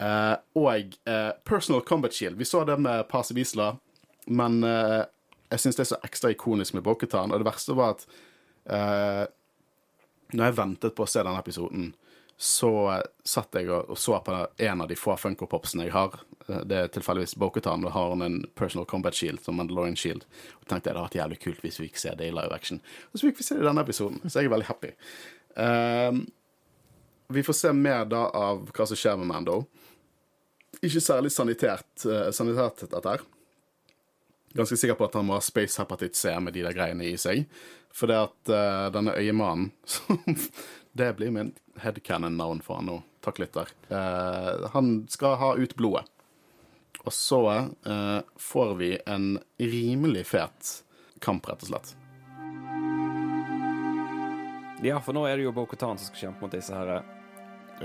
uh, 0.00 0.36
og 0.60 0.96
uh, 1.08 1.32
Personal 1.44 1.80
Combat 1.80 2.12
Shield. 2.12 2.36
Vi 2.36 2.44
så 2.44 2.64
det 2.64 2.76
med 2.76 3.08
Pasi 3.08 3.34
Wisla, 3.34 3.76
men 4.26 4.60
jeg 4.66 5.60
syns 5.62 5.76
det 5.78 5.84
er 5.84 5.92
så 5.94 6.02
ekstra 6.04 6.30
ikonisk 6.34 6.74
med 6.74 6.82
Boketan. 6.82 7.30
Og 7.30 7.38
det 7.38 7.46
verste 7.46 7.76
var 7.78 7.94
at 7.94 8.06
når 10.34 10.42
jeg 10.42 10.56
ventet 10.56 10.96
på 10.98 11.04
å 11.04 11.06
se 11.06 11.22
denne 11.22 11.38
episoden, 11.38 11.92
så 12.34 12.72
satt 13.22 13.54
jeg 13.54 13.70
og, 13.70 13.92
og 13.94 14.00
så 14.02 14.18
på 14.26 14.34
en 14.34 14.82
av 14.82 14.90
de 14.90 14.98
få 14.98 15.14
Funko 15.14 15.46
Popsene 15.46 15.86
jeg 15.86 15.94
har. 15.94 16.18
Eh, 16.48 16.62
Det 16.64 16.76
er 16.76 16.88
tilfeldigvis 16.88 17.36
Bokutan. 17.36 17.82
Da 17.82 17.92
har 17.94 18.10
hun 18.10 18.22
en 18.22 18.38
Personal 18.54 18.86
Combat 18.86 19.14
Shield 19.14 19.42
som 19.44 19.56
Mandalorian 19.56 19.96
Shield. 19.96 20.24
Og 20.60 20.66
tenkte 20.66 20.90
jeg 20.90 20.94
det 20.94 21.02
hadde 21.02 21.08
vært 21.08 21.20
jævlig 21.20 21.40
kult 21.44 21.62
hvis 21.64 21.80
vi 21.80 21.88
fikk 21.88 21.98
se 22.02 22.14
det 22.18 22.28
i 22.28 22.34
live 22.34 22.54
action. 22.54 22.80
Og 23.12 23.18
så 23.18 23.28
fikk 23.28 23.40
vi 23.40 23.46
se 23.48 23.54
det 23.56 23.64
i 23.64 23.68
denne 23.68 23.84
episoden, 23.86 24.20
så 24.24 24.40
jeg 24.40 24.50
er 24.50 24.54
veldig 24.54 24.68
happy. 24.70 24.92
Um, 25.56 26.26
vi 27.32 27.42
får 27.42 27.56
se 27.58 27.72
mer 27.72 28.04
da 28.06 28.26
av 28.34 28.68
hva 28.70 28.86
som 28.86 28.98
skjer 28.98 29.16
med 29.18 29.30
Mando. 29.30 29.64
Ikke 30.84 31.00
særlig 31.00 31.32
sanitert, 31.34 31.88
uh, 32.04 32.28
sanitert 32.30 32.84
dette. 32.92 33.16
Ganske 34.56 34.76
sikker 34.78 34.96
på 34.96 35.08
at 35.08 35.16
han 35.18 35.26
må 35.28 35.36
ha 35.36 35.44
space 35.44 35.80
hepatitt 35.80 36.16
C 36.16 36.32
med 36.40 36.54
de 36.56 36.62
der 36.64 36.76
greiene 36.76 37.04
i 37.08 37.16
seg. 37.20 37.46
For 37.96 38.08
det 38.08 38.20
at 38.28 38.52
uh, 38.52 38.88
denne 38.94 39.16
øyemannen 39.16 39.72
Det 40.96 41.10
blir 41.18 41.28
min 41.30 41.50
headcanon-navn 41.82 42.62
for 42.64 42.78
han 42.78 42.86
nå. 42.88 42.94
Takk 43.20 43.40
litt 43.42 43.52
der. 43.52 43.68
Eh, 43.92 44.68
han 44.72 44.86
skal 45.12 45.34
ha 45.36 45.50
ut 45.58 45.74
blodet. 45.76 46.06
Og 47.06 47.12
så 47.14 47.40
eh, 47.86 48.20
får 48.42 48.72
vi 48.80 48.90
en 49.06 49.36
rimelig 49.62 50.24
fet 50.32 50.72
kamp, 51.22 51.46
rett 51.48 51.62
og 51.62 51.70
slett. 51.70 51.92
Ja, 54.84 54.98
for 55.00 55.16
nå 55.16 55.22
er 55.26 55.38
det 55.38 55.46
jo 55.46 55.52
Bo-Katan 55.56 55.96
som 55.98 56.10
skal 56.10 56.26
kjempe 56.26 56.44
mot 56.44 56.52
disse 56.52 56.74
her 56.76 56.90
eh, 56.98 57.12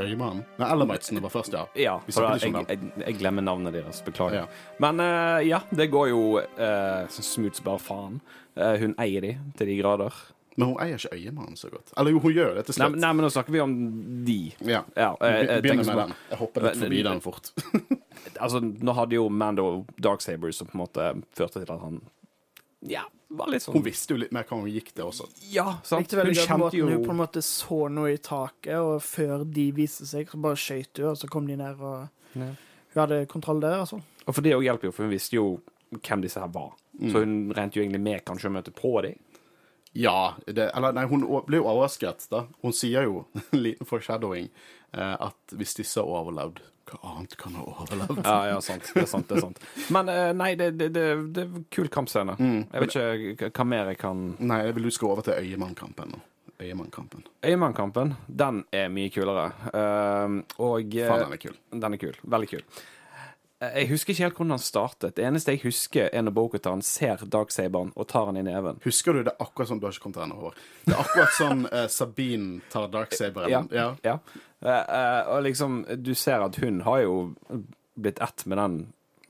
Øyemannen? 0.01 0.41
Nei, 0.59 0.67
Elamite'sene 0.71 1.21
var 1.23 1.31
først, 1.33 1.53
ja. 1.55 1.65
Ja, 1.75 1.93
for 2.07 2.23
da, 2.23 2.35
jeg, 2.39 2.51
jeg, 2.55 2.91
jeg 3.05 3.15
glemmer 3.19 3.43
navnet 3.43 3.75
deres. 3.75 3.99
Beklager. 4.05 4.45
Ja. 4.45 4.75
Men 4.83 4.99
eh, 5.03 5.47
ja, 5.49 5.61
det 5.75 5.89
går 5.91 6.11
jo 6.13 6.21
så 7.11 7.25
smooth 7.25 7.59
som 7.59 7.67
bare 7.67 7.83
faen. 7.83 8.21
Eh, 8.55 8.77
hun 8.81 8.95
eier 8.99 9.23
de 9.23 9.33
til 9.59 9.67
de 9.71 9.75
grader. 9.81 10.15
Men 10.59 10.73
hun 10.73 10.79
eier 10.83 10.99
ikke 10.99 11.15
øyemannen 11.15 11.55
så 11.59 11.69
godt. 11.71 11.93
Eller 11.97 12.11
jo, 12.15 12.19
hun 12.23 12.33
gjør 12.35 12.57
det 12.59 12.65
til 12.67 12.75
Nei, 12.81 12.89
slutt. 12.89 12.99
nei, 13.03 13.11
men 13.15 13.23
nå 13.25 13.29
snakker 13.31 13.55
vi 13.55 13.61
om 13.63 13.75
de. 14.27 14.39
Ja. 14.67 14.81
Ja, 14.99 15.11
eh, 15.23 15.35
jeg, 15.37 15.47
jeg 15.47 15.65
Begynner 15.67 15.87
med 15.91 16.01
den. 16.05 16.15
Jeg 16.33 16.41
hopper 16.41 16.67
litt 16.67 16.81
forbi 16.83 17.03
den 17.07 17.21
fort. 17.23 17.51
Altså, 18.41 18.59
nå 18.61 18.93
hadde 18.97 19.15
jo 19.17 19.27
Mando 19.29 19.65
Darksaber 20.01 20.51
som 20.55 20.67
på 20.67 20.75
en 20.77 20.81
måte 20.83 21.07
førte 21.37 21.61
til 21.61 21.69
at 21.73 21.81
han 21.83 21.99
Ja, 22.89 23.03
var 23.29 23.51
litt 23.53 23.61
sånn 23.63 23.75
Hun 23.77 23.85
visste 23.85 24.15
jo 24.15 24.19
litt 24.23 24.31
mer 24.33 24.47
hva 24.49 24.57
hun 24.59 24.69
gikk 24.71 24.91
til 24.97 25.05
også. 25.05 25.27
Ja, 25.53 25.77
sant. 25.85 26.03
Likte 26.07 26.17
veldig 26.19 26.33
Hun 26.35 26.47
godt 26.49 26.59
måten 26.63 26.79
jo 26.81 26.87
hun 26.89 27.05
på 27.05 27.13
en 27.13 27.19
måte 27.21 27.43
så 27.45 27.79
noe 27.93 28.13
i 28.15 28.17
taket, 28.17 28.77
og 28.81 28.97
før 29.05 29.45
de 29.45 29.67
viste 29.77 30.07
seg, 30.09 30.29
så 30.31 30.39
bare 30.41 30.59
skøyt 30.59 30.97
hun, 31.03 31.11
og 31.13 31.19
så 31.21 31.29
kom 31.31 31.47
de 31.47 31.55
ned, 31.61 31.79
og 31.79 32.09
Ja. 32.35 32.49
hun 32.93 33.01
hadde 33.03 33.25
kontroll 33.27 33.61
der, 33.61 33.79
altså. 33.85 34.01
Og 34.27 34.33
for 34.35 34.41
det 34.41 34.53
òg 34.57 34.63
hjelper 34.65 34.89
jo, 34.89 34.91
for 34.91 35.03
hun 35.07 35.13
visste 35.13 35.35
jo 35.37 35.45
hvem 35.91 36.21
disse 36.23 36.39
her 36.39 36.47
var. 36.53 36.73
Mm. 36.99 37.11
Så 37.11 37.19
hun 37.23 37.35
regnet 37.55 37.75
jo 37.75 37.81
egentlig 37.83 38.01
med 38.01 38.25
kanskje 38.25 38.49
å 38.49 38.55
møte 38.57 38.71
på 38.75 39.01
dem. 39.03 39.15
Ja, 39.93 40.33
det, 40.47 40.69
eller 40.73 40.93
nei, 40.95 41.05
hun 41.11 41.25
ble 41.47 41.57
jo 41.59 41.65
overrasket, 41.67 42.27
da. 42.31 42.45
Hun 42.63 42.71
sier 42.75 43.03
jo, 43.03 43.25
en 43.51 43.59
liten 43.63 43.85
foreshadowing, 43.89 44.49
eh, 44.93 45.15
at 45.19 45.55
hvis 45.59 45.75
disse 45.81 45.99
har 45.99 46.07
overlevd, 46.07 46.61
hva 46.91 47.13
annet 47.13 47.37
kan 47.39 47.55
ha 47.57 47.63
overlevd? 47.71 48.21
Ja, 48.25 48.37
ja, 48.51 48.57
sant. 48.63 48.89
Det 48.93 49.05
er 49.05 49.09
sant. 49.09 49.29
det 49.29 49.39
er 49.39 49.45
sant. 49.47 49.61
Men 49.93 50.11
eh, 50.11 50.31
nei, 50.37 50.51
det, 50.59 50.71
det, 50.79 50.89
det, 50.95 51.05
det 51.35 51.45
er 51.47 51.63
kul 51.73 51.89
kampscene. 51.93 52.35
Mm. 52.39 52.59
Jeg 52.67 52.85
vet 52.85 52.99
ikke 53.35 53.51
hva 53.55 53.67
mer 53.67 53.93
jeg 53.93 54.01
kan 54.01 54.27
Nei, 54.39 54.61
jeg 54.67 54.77
vil 54.77 54.89
du 54.89 54.93
skal 54.93 55.13
over 55.13 55.25
til 55.29 55.39
Øyemannkampen 55.39 56.15
nå. 56.15 56.21
Øyemannkampen. 56.61 57.23
Øyemannkampen, 57.45 58.13
den 58.27 58.63
er 58.71 58.89
mye 58.93 59.09
kulere. 59.09 59.47
Uh, 59.73 60.41
og 60.61 60.93
eh, 60.93 61.07
Faen, 61.09 61.23
den 61.25 61.33
er 61.33 61.41
kul. 61.41 61.55
Den 61.73 61.95
er 61.97 62.01
kul. 62.01 62.19
Veldig 62.35 62.49
kul. 62.51 62.61
Eh, 63.61 63.79
Jeg 63.79 63.89
husker 63.89 64.13
ikke 64.13 64.23
helt 64.27 64.37
hvordan 64.37 64.53
han 64.55 64.61
startet. 64.61 65.15
Det 65.17 65.25
eneste 65.25 65.55
jeg 65.55 65.63
husker, 65.63 66.09
er 66.13 66.21
når 66.21 66.35
Bokutan 66.37 66.81
ser 66.85 67.25
Darksaberen 67.25 67.91
og 67.95 68.07
tar 68.09 68.29
han 68.29 68.37
i 68.37 68.45
neven. 68.45 68.77
Husker 68.85 69.13
du 69.17 69.23
det 69.23 69.33
akkurat 69.39 69.71
som 69.71 69.81
du 69.81 69.87
har 69.87 69.95
ikke 69.95 70.05
kommet 70.09 70.21
til 70.21 70.37
over? 70.37 70.61
Det 70.85 70.93
er 70.93 71.01
akkurat 71.01 71.35
sånn 71.39 71.65
uh, 71.71 71.87
Sabine 71.89 72.61
tar 72.69 72.89
Darksaberen. 72.93 73.49
Ja. 73.49 73.63
Ja. 73.73 73.89
ja. 74.05 74.17
Eh, 74.61 74.95
eh, 74.97 75.21
og 75.33 75.43
liksom, 75.47 75.81
du 76.03 76.13
ser 76.15 76.43
at 76.45 76.55
hun 76.61 76.81
har 76.85 77.01
jo 77.05 77.15
blitt 77.97 78.21
ett 78.21 78.45
med 78.45 78.57
den 78.61 78.75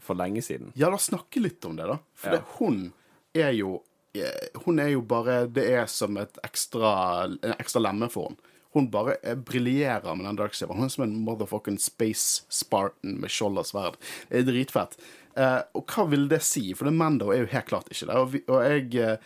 for 0.01 0.17
lenge 0.19 0.41
siden. 0.43 0.71
Ja, 0.75 0.89
la 0.89 0.97
oss 0.99 1.09
snakke 1.11 1.39
litt 1.43 1.63
om 1.65 1.75
det, 1.79 1.87
da. 1.87 1.99
For 2.15 2.31
Ja. 2.33 2.37
det, 2.39 2.43
hun 2.59 2.93
er 3.33 3.51
jo 3.55 3.81
eh, 4.13 4.47
Hun 4.65 4.79
er 4.83 4.89
jo 4.91 5.01
bare 5.07 5.45
Det 5.47 5.63
er 5.71 5.85
som 5.87 6.17
et 6.19 6.37
ekstra, 6.43 6.89
en 7.31 7.53
ekstra 7.57 7.79
lemme 7.85 8.09
for 8.11 8.29
henne. 8.31 8.37
Hun 8.73 8.87
bare 8.91 9.17
briljerer 9.35 10.15
med 10.15 10.25
den 10.25 10.37
darksaberen. 10.39 10.77
Hun 10.79 10.85
er 10.87 10.93
som 10.93 11.03
en 11.03 11.15
motherfucking 11.25 11.77
space 11.79 12.43
spartan 12.49 13.17
med 13.19 13.29
skjold 13.29 13.59
og 13.59 13.65
sverd. 13.67 13.97
Det 14.29 14.39
er 14.39 14.45
dritfett. 14.47 14.95
Eh, 15.35 15.57
og 15.75 15.85
hva 15.91 16.05
vil 16.07 16.29
det 16.31 16.39
si? 16.47 16.69
For 16.73 16.87
det 16.87 16.93
Mando 16.95 17.33
er 17.33 17.41
jo 17.43 17.49
helt 17.51 17.67
klart 17.67 17.89
ikke 17.91 18.07
det. 18.07 18.15
Og, 18.15 18.29
vi, 18.31 18.41
og 18.47 18.61
jeg 18.63 18.95
eh, 18.95 19.17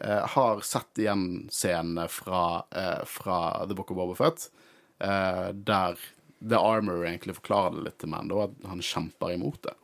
eh, 0.00 0.24
har 0.34 0.62
sett 0.64 1.02
igjen 1.04 1.26
scenene 1.52 2.06
fra, 2.08 2.64
eh, 2.72 3.02
fra 3.04 3.66
The 3.68 3.76
Book 3.76 3.92
of 3.92 4.00
Boba 4.00 4.16
Fett, 4.16 4.48
eh, 4.48 4.63
der 5.54 5.98
The 6.44 6.58
Armor 6.60 7.06
egentlig 7.06 7.34
forklarer 7.38 7.78
det 7.78 7.84
litt 7.86 7.98
til 8.02 8.10
Mando, 8.12 8.42
at 8.44 8.68
han 8.68 8.82
kjemper 8.84 9.32
imot 9.34 9.62
det. 9.64 9.74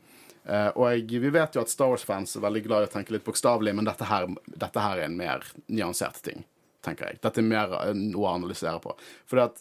Eh, 0.45 0.69
og 0.75 0.87
jeg, 0.91 1.21
vi 1.23 1.31
vet 1.33 1.55
jo 1.57 1.63
at 1.63 1.71
Star 1.73 1.89
Wars-fans 1.93 2.37
er 2.37 2.45
veldig 2.45 2.63
glad 2.67 2.85
i 2.85 2.89
å 2.89 2.93
tenke 2.93 3.13
litt 3.15 3.25
bokstavelig, 3.27 3.75
men 3.77 3.89
dette 3.89 4.09
her, 4.09 4.27
dette 4.51 4.83
her 4.85 4.99
er 5.01 5.09
en 5.09 5.17
mer 5.17 5.45
nyansert 5.69 6.21
ting, 6.27 6.45
tenker 6.85 7.11
jeg. 7.11 7.21
Dette 7.25 7.41
er 7.43 7.49
mer 7.49 7.73
eh, 7.81 7.95
noe 7.97 8.27
å 8.27 8.35
analysere 8.39 8.81
på. 8.85 8.95
For 9.31 9.43
at 9.45 9.61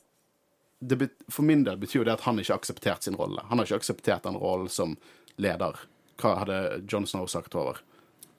det, 0.80 0.96
bet- 1.02 1.24
for 1.32 1.44
min 1.48 1.64
del 1.68 1.80
betyr 1.82 2.02
jo 2.02 2.08
det 2.08 2.16
at 2.18 2.26
han 2.28 2.40
ikke 2.40 2.54
har 2.56 2.62
akseptert 2.64 3.04
sin 3.08 3.18
rolle. 3.20 3.44
Han 3.50 3.60
har 3.60 3.68
ikke 3.68 3.82
akseptert 3.84 4.24
den 4.28 4.40
rollen 4.40 4.72
som 4.72 4.96
leder. 5.40 5.80
Hva 6.20 6.36
hadde 6.42 6.60
John 6.88 7.08
Snow 7.08 7.28
sagt 7.32 7.56
over? 7.56 7.80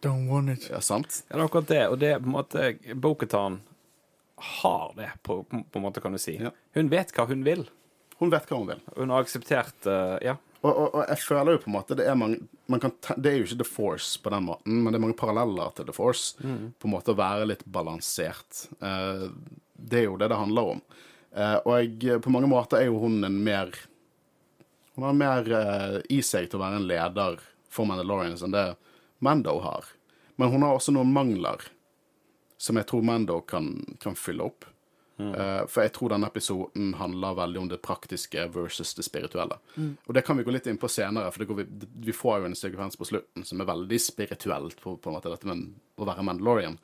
Don't 0.04 0.28
want 0.32 0.48
it. 0.52 0.70
Ja, 0.72 0.80
sant? 0.80 1.22
Ja, 1.28 1.36
det 1.36 1.40
er 1.42 1.46
akkurat 1.48 1.68
det, 1.68 1.82
og 1.92 1.98
det 2.00 2.12
er 2.14 2.22
på 2.24 2.28
en 2.30 2.36
måte 2.38 2.70
Bokutan 2.96 3.60
har 4.40 4.92
det, 4.96 5.10
på, 5.22 5.42
på 5.44 5.78
en 5.78 5.84
måte, 5.84 6.00
kan 6.00 6.12
du 6.12 6.20
si. 6.20 6.36
Ja. 6.40 6.52
Hun 6.76 6.90
vet 6.92 7.12
hva 7.16 7.26
hun 7.30 7.44
vil. 7.46 7.66
Hun 8.20 8.32
vet 8.32 8.48
hva 8.48 8.60
hun 8.60 8.70
vil. 8.70 8.80
Hun 8.96 9.12
har 9.14 9.26
akseptert 9.26 9.90
uh, 9.90 10.16
Ja. 10.24 10.38
Og, 10.60 10.74
og, 10.76 10.88
og 10.92 11.06
jeg 11.08 11.22
føler 11.24 11.54
jo 11.54 11.60
på 11.62 11.70
en 11.70 11.72
måte 11.72 11.96
det 11.96 12.04
er, 12.04 12.16
mange, 12.20 12.42
man 12.68 12.82
kan 12.82 12.92
det 13.16 13.30
er 13.30 13.38
jo 13.38 13.46
ikke 13.46 13.62
The 13.62 13.64
Force 13.64 14.18
på 14.20 14.28
den 14.28 14.44
måten, 14.44 14.82
men 14.82 14.92
det 14.92 14.98
er 14.98 15.02
mange 15.06 15.16
paralleller 15.16 15.70
til 15.72 15.86
The 15.88 15.94
Force. 15.96 16.34
På 16.36 16.88
en 16.88 16.92
måte 16.92 17.14
å 17.14 17.16
være 17.16 17.46
litt 17.48 17.62
balansert. 17.64 18.66
Uh, 18.76 19.30
det 19.72 20.02
er 20.02 20.04
jo 20.10 20.18
det 20.20 20.28
det 20.28 20.36
handler 20.36 20.74
om. 20.74 20.82
Uh, 21.32 21.56
og 21.62 21.72
jeg, 21.78 22.20
på 22.20 22.34
mange 22.34 22.50
måter 22.52 22.82
er 22.82 22.90
jo 22.90 23.00
hun 23.00 23.22
en 23.24 23.38
mer 23.46 23.72
Hun 24.98 25.06
har 25.06 25.16
mer 25.16 25.46
i 26.12 26.18
seg 26.26 26.50
til 26.50 26.58
å 26.58 26.64
være 26.66 26.80
en 26.82 26.88
leder 26.90 27.40
for 27.72 27.88
Mandalorians 27.88 28.42
enn 28.44 28.52
det 28.52 28.66
Mando 29.24 29.54
har. 29.64 29.86
Men 30.36 30.52
hun 30.52 30.66
har 30.66 30.76
også 30.76 30.92
noen 30.92 31.12
mangler 31.14 31.62
som 32.60 32.76
jeg 32.76 32.88
tror 32.90 33.04
Mando 33.06 33.40
kan, 33.48 33.72
kan 34.02 34.18
fylle 34.18 34.44
opp. 34.44 34.66
Eh, 35.20 35.66
for 35.68 35.84
jeg 35.84 35.92
tror 35.96 36.12
denne 36.12 36.28
episoden 36.30 36.94
handler 37.00 37.36
veldig 37.36 37.60
om 37.60 37.68
det 37.68 37.80
praktiske 37.84 38.46
versus 38.54 38.94
det 38.96 39.04
spirituelle. 39.04 39.58
Og 40.06 40.14
det 40.16 40.24
kan 40.26 40.38
vi 40.38 40.44
gå 40.46 40.54
litt 40.54 40.68
inn 40.70 40.80
på 40.80 40.88
senere, 40.88 41.30
for 41.32 41.42
det 41.42 41.48
går 41.50 41.60
vi, 41.62 41.66
vi 42.08 42.16
får 42.16 42.40
jo 42.40 42.50
en 42.50 42.58
sekvens 42.58 42.96
på 43.00 43.08
slutten 43.08 43.46
som 43.48 43.60
er 43.60 43.68
veldig 43.68 44.00
spirituelt 44.00 44.80
på, 44.80 44.96
på 44.96 45.10
en 45.10 45.16
måte 45.16 45.32
dette 45.32 45.48
med 45.48 45.68
å 46.00 46.08
være 46.08 46.24
Mandalorian. 46.26 46.78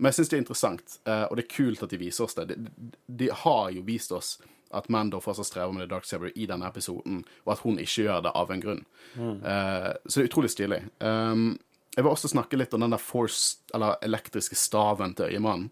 Men 0.00 0.10
jeg 0.10 0.20
syns 0.20 0.30
det 0.30 0.38
er 0.38 0.44
interessant, 0.44 0.94
uh, 1.08 1.26
og 1.28 1.36
det 1.36 1.44
er 1.44 1.52
kult 1.52 1.82
at 1.84 1.92
de 1.92 1.98
viser 2.00 2.24
oss 2.24 2.38
det. 2.38 2.46
De, 2.54 2.92
de 3.20 3.28
har 3.42 3.66
jo 3.74 3.82
vist 3.84 4.14
oss 4.16 4.38
at 4.70 4.86
Mando 4.88 5.18
fortsatt 5.20 5.48
strever 5.48 5.74
med 5.74 5.84
The 5.84 5.90
Dark 5.90 6.06
Saber 6.08 6.30
i 6.38 6.46
denne 6.48 6.68
episoden, 6.70 7.24
og 7.44 7.52
at 7.52 7.64
hun 7.66 7.80
ikke 7.82 8.06
gjør 8.06 8.22
det 8.24 8.32
av 8.38 8.52
en 8.54 8.62
grunn. 8.62 8.84
Eh, 9.18 9.88
så 10.06 10.14
det 10.14 10.22
er 10.22 10.28
utrolig 10.30 10.50
stilig. 10.54 10.78
Um, 11.02 11.58
jeg 11.96 12.04
vil 12.04 12.12
også 12.12 12.30
snakke 12.30 12.58
litt 12.58 12.74
om 12.74 12.84
den 12.84 12.94
der 12.94 13.02
force, 13.02 13.58
eller 13.74 13.98
elektriske 14.06 14.56
staven 14.58 15.14
til 15.18 15.32
øyemannen. 15.34 15.70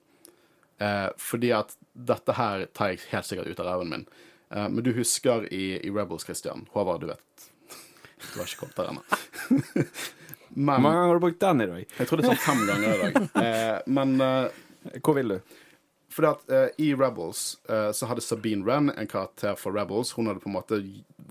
Eh, 0.79 1.09
fordi 1.19 1.53
at 1.55 1.75
dette 1.93 2.35
her 2.39 2.67
tar 2.75 2.93
jeg 2.93 3.05
helt 3.13 3.27
sikkert 3.27 3.51
ut 3.51 3.63
av 3.63 3.71
ræven 3.71 3.93
min. 3.93 4.05
Eh, 4.51 4.69
men 4.69 4.85
du 4.87 4.93
husker 4.97 5.47
i, 5.53 5.79
i 5.79 5.91
Rebels, 5.95 6.27
Christian. 6.27 6.67
Håvard, 6.75 7.03
du 7.03 7.11
vet. 7.11 7.49
Du 8.33 8.41
har 8.41 8.47
ikke 8.47 8.65
kommet 8.65 8.79
der 8.79 8.93
ennå. 8.93 9.03
Hvor 10.49 10.81
mange 10.83 10.91
ganger 10.91 11.07
har 11.07 11.19
du 11.19 11.23
brukt 11.23 11.41
den 11.43 11.61
i 11.61 11.71
dag? 11.71 11.97
Jeg 11.99 12.09
tror 12.09 12.19
det 12.19 12.25
er 12.25 12.35
sånn 12.35 12.45
fem 12.47 12.63
ganger 12.67 12.93
i 12.93 13.01
dag. 13.01 13.19
Eh, 13.43 13.75
men 13.95 14.15
eh, 14.25 14.61
Hvor 15.05 15.19
vil 15.19 15.37
du? 15.37 15.57
fordi 16.19 16.29
at 16.29 16.51
eh, 16.51 16.69
i 16.83 16.95
Rebels 16.95 17.59
eh, 17.69 17.91
så 17.93 18.09
hadde 18.11 18.25
Sabine 18.25 18.65
Wren 18.67 18.91
en 18.91 19.07
karakter 19.07 19.55
for 19.55 19.77
Rebels. 19.77 20.11
Hun 20.17 20.27
hadde 20.27 20.41
på 20.43 20.49
en 20.51 20.57
måte 20.57 20.81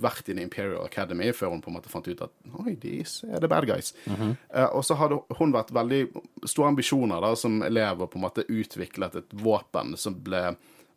vært 0.01 0.29
i 0.29 0.35
Imperial 0.37 0.85
Academy 0.85 1.29
før 1.35 1.53
hun 1.53 1.61
på 1.63 1.71
en 1.71 1.77
måte 1.77 1.91
fant 1.91 2.07
ut 2.07 2.21
at 2.25 2.33
oi, 2.61 2.75
de 2.81 2.99
er 3.01 3.41
the 3.41 3.49
bad 3.49 3.67
guys. 3.69 3.93
Eh, 4.07 4.67
og 4.67 4.85
så 4.85 4.97
hadde 4.99 5.19
hun 5.39 5.53
vært 5.55 5.73
veldig 5.75 6.01
store 6.45 6.71
ambisjoner 6.73 7.23
da, 7.23 7.33
som 7.39 7.61
elev 7.65 8.03
og 8.05 8.11
på 8.13 8.19
en 8.19 8.25
måte 8.27 8.45
utviklet 8.47 9.17
et 9.21 9.37
våpen 9.43 9.95
som 9.99 10.17
ble 10.23 10.43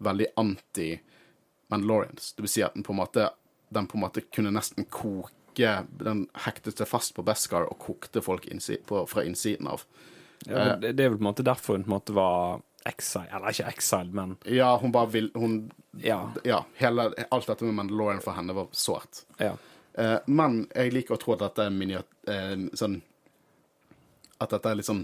veldig 0.01 0.31
anti-Mandalorians. 0.41 2.33
Det 2.37 2.47
vil 2.47 2.55
si 2.55 2.65
at 2.65 2.77
den 2.77 2.87
på 2.87 2.95
en 2.95 3.01
måte, 3.03 3.31
den 3.73 3.89
på 3.91 3.99
en 3.99 4.07
måte 4.07 4.25
kunne 4.33 4.53
nesten 4.55 4.89
koke 4.89 5.27
Den 6.01 6.23
hektet 6.47 6.79
seg 6.79 6.89
fast 6.89 7.11
på 7.13 7.25
Beskar 7.27 7.67
og 7.69 7.81
kokte 7.83 8.23
folk 8.25 8.47
innsi 8.49 8.79
på, 8.87 9.03
fra 9.11 9.25
innsiden 9.27 9.67
av. 9.69 9.83
Ja, 10.47 10.77
det, 10.81 10.95
det 10.97 11.05
er 11.05 11.11
vel 11.11 11.19
på 11.19 11.25
en 11.25 11.29
måte 11.29 11.45
derfor 11.45 11.77
hun 11.77 11.85
på 11.85 11.91
en 11.91 11.97
måte 11.99 12.15
var 12.17 12.63
exile 12.89 13.29
Eller 13.37 13.53
ikke 13.55 13.69
exile, 13.69 14.13
men 14.13 14.37
Ja, 14.49 14.77
hun 14.81 14.93
bare 14.93 15.11
vil 15.13 15.31
Hun 15.35 15.71
ja. 15.93 16.31
ja, 16.45 16.65
hele, 16.79 17.11
alt 17.31 17.47
dette 17.47 17.65
med 17.65 17.75
Mandalorian 17.75 18.23
for 18.25 18.33
henne 18.33 18.55
var 18.57 18.69
sårt. 18.73 19.25
ja. 19.39 19.57
Eh, 19.99 20.19
men 20.27 20.63
jeg 20.71 20.93
liker 20.95 21.17
å 21.17 21.21
tro 21.21 21.35
at 21.35 21.43
dette 21.43 21.65
er 21.67 21.73
miniat... 21.75 22.07
Eh, 22.31 22.55
sånn 22.79 23.01
At 24.39 24.55
dette 24.55 24.71
er 24.71 24.83
sånn 24.87 25.03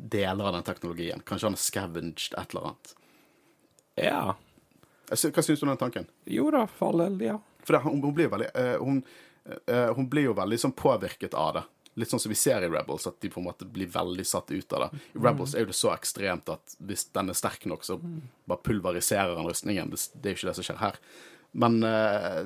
deler 0.00 0.48
av 0.48 0.56
den 0.56 0.64
teknologien. 0.66 1.22
Kanskje 1.24 1.46
han 1.46 1.56
har 1.56 1.62
scavenged 1.62 2.34
et 2.34 2.54
eller 2.54 2.70
annet. 2.70 2.94
ja. 4.00 4.22
Hva 5.10 5.42
syns 5.42 5.58
du 5.60 5.66
om 5.66 5.72
den 5.72 5.80
tanken? 5.80 6.06
Jo 6.30 6.50
da, 6.54 6.66
for 6.70 6.92
all 6.92 7.02
del, 7.02 7.16
ja. 7.26 7.38
For 7.66 7.74
det, 7.74 7.80
hun, 7.82 7.98
hun 8.04 8.14
blir 8.14 8.28
veldig 8.30 8.46
uh, 8.54 8.76
hun, 8.78 9.00
uh, 9.66 9.90
hun 9.96 10.06
blir 10.08 10.28
jo 10.28 10.34
veldig 10.38 10.58
sånn 10.62 10.74
påvirket 10.78 11.34
av 11.34 11.56
det. 11.56 11.62
Litt 12.00 12.10
sånn 12.12 12.22
som 12.22 12.32
vi 12.32 12.38
ser 12.40 12.64
i 12.64 12.70
Rebels, 12.72 13.06
at 13.10 13.18
de 13.20 13.28
på 13.32 13.40
en 13.42 13.46
måte 13.50 13.66
blir 13.68 13.90
veldig 13.92 14.24
satt 14.26 14.50
ut 14.54 14.72
av 14.76 14.86
det. 14.86 15.00
I 15.14 15.22
Rebels 15.24 15.52
er 15.54 15.64
jo 15.66 15.70
det 15.72 15.76
så 15.78 15.90
ekstremt 15.92 16.48
at 16.52 16.76
hvis 16.80 17.06
den 17.14 17.28
er 17.32 17.36
sterk 17.38 17.66
nok, 17.68 17.84
så 17.86 17.98
bare 18.48 18.62
pulveriserer 18.66 19.36
han 19.36 19.48
rustningen. 19.50 19.90
Det, 19.92 20.00
det 20.22 20.30
er 20.30 20.34
jo 20.34 20.38
ikke 20.40 20.50
det 20.52 20.56
som 20.60 20.66
skjer 20.70 20.80
her. 20.80 21.00
Men 21.60 21.80
eh, 21.84 22.38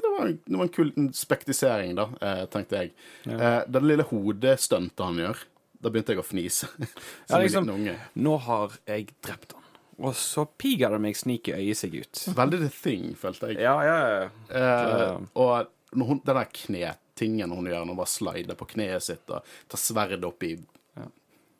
det, 0.00 0.08
var, 0.16 0.26
en- 0.26 0.40
det 0.46 0.56
var 0.56 0.64
en 0.68 0.74
kul 0.74 0.92
spektisering, 1.14 1.94
da, 1.98 2.08
eh, 2.24 2.42
tenkte 2.50 2.82
jeg. 2.82 2.92
Eh, 3.28 3.60
det 3.68 3.82
lille 3.84 4.06
hodestuntet 4.10 5.04
han 5.04 5.18
gjør, 5.20 5.44
da 5.78 5.92
begynte 5.94 6.14
jeg 6.16 6.22
å 6.22 6.26
fnise. 6.26 6.66
Som 6.78 6.88
Ja, 6.88 7.36
en 7.38 7.44
liksom, 7.44 7.68
liten 7.68 7.74
unge. 7.80 7.96
nå 8.18 8.36
har 8.48 8.78
jeg 8.88 9.10
drept 9.22 9.52
han. 9.54 9.64
Og 9.98 10.14
så 10.14 10.44
piger 10.58 10.92
det 10.94 11.00
meg 11.02 11.16
snik 11.18 11.48
i 11.50 11.56
øyet 11.58 11.78
seg 11.80 11.94
ut. 11.98 12.20
Veldig 12.38 12.60
The 12.62 12.70
Thing, 12.70 13.08
følte 13.18 13.48
jeg. 13.50 13.60
Ja, 13.66 13.76
ja, 13.82 13.96
ja. 14.12 14.26
Eh, 14.54 15.22
og 15.42 15.70
når 15.98 16.10
hun, 16.12 16.20
den 16.26 16.36
der 16.38 16.50
knetingen 17.18 17.50
hun 17.50 17.66
gjør, 17.66 17.84
når 17.84 17.94
hun 17.94 17.98
bare 17.98 18.12
slider 18.12 18.58
på 18.58 18.68
kneet 18.74 19.02
sitt 19.02 19.30
og 19.30 19.46
tar 19.68 19.80
sverdet 19.80 20.24
opp 20.24 20.42
i 20.46 20.56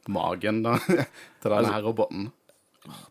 magen 0.09 0.63
da, 0.65 0.79
til 1.43 1.53
denne 1.53 1.73
her 1.73 1.85
roboten. 1.85 2.31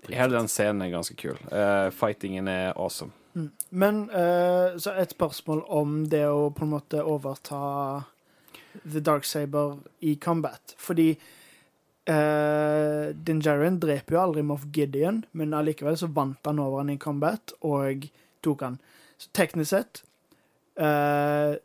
Hele 0.08 0.32
den 0.34 0.50
scenen 0.50 0.82
er 0.82 0.96
ganske 0.96 1.16
kul. 1.20 1.38
Uh, 1.52 1.92
fightingen 1.94 2.48
er 2.48 2.74
awesome. 2.76 3.12
Men 3.70 4.08
uh, 4.10 4.78
så 4.82 4.96
et 4.98 5.14
spørsmål 5.14 5.66
om 5.70 6.00
det 6.10 6.24
å 6.26 6.50
på 6.56 6.66
en 6.66 6.74
måte 6.74 7.04
overta 7.06 7.60
The 8.82 9.04
Dark 9.04 9.28
Saber 9.28 9.78
i 10.02 10.16
combat. 10.16 10.74
Fordi 10.82 11.12
uh, 11.14 13.14
Din 13.14 13.44
Djarin 13.44 13.78
dreper 13.84 14.18
jo 14.18 14.24
aldri 14.24 14.48
Moff 14.48 14.66
Gideon, 14.74 15.22
men 15.38 15.54
allikevel 15.54 16.00
så 16.00 16.10
vant 16.10 16.50
han 16.50 16.64
over 16.64 16.82
han 16.82 16.96
i 16.96 16.98
combat 16.98 17.54
og 17.62 18.10
tok 18.42 18.66
han. 18.66 18.82
Så 19.22 19.30
teknisk 19.38 19.76
sett 19.76 20.02
eh, 20.78 21.58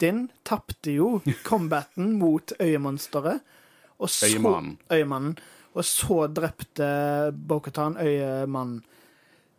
Din 0.00 0.28
tapte 0.44 0.92
jo 0.92 1.20
combaten 1.44 2.12
mot 2.18 2.52
øyemonsteret. 2.60 3.40
Og 3.98 4.10
så, 4.10 4.26
Øyemannen. 4.26 4.76
Øyemannen. 4.92 5.38
Og 5.74 5.84
så 5.84 6.26
drepte 6.34 7.32
Bokhatan 7.48 7.96
øyemannen. 8.00 8.82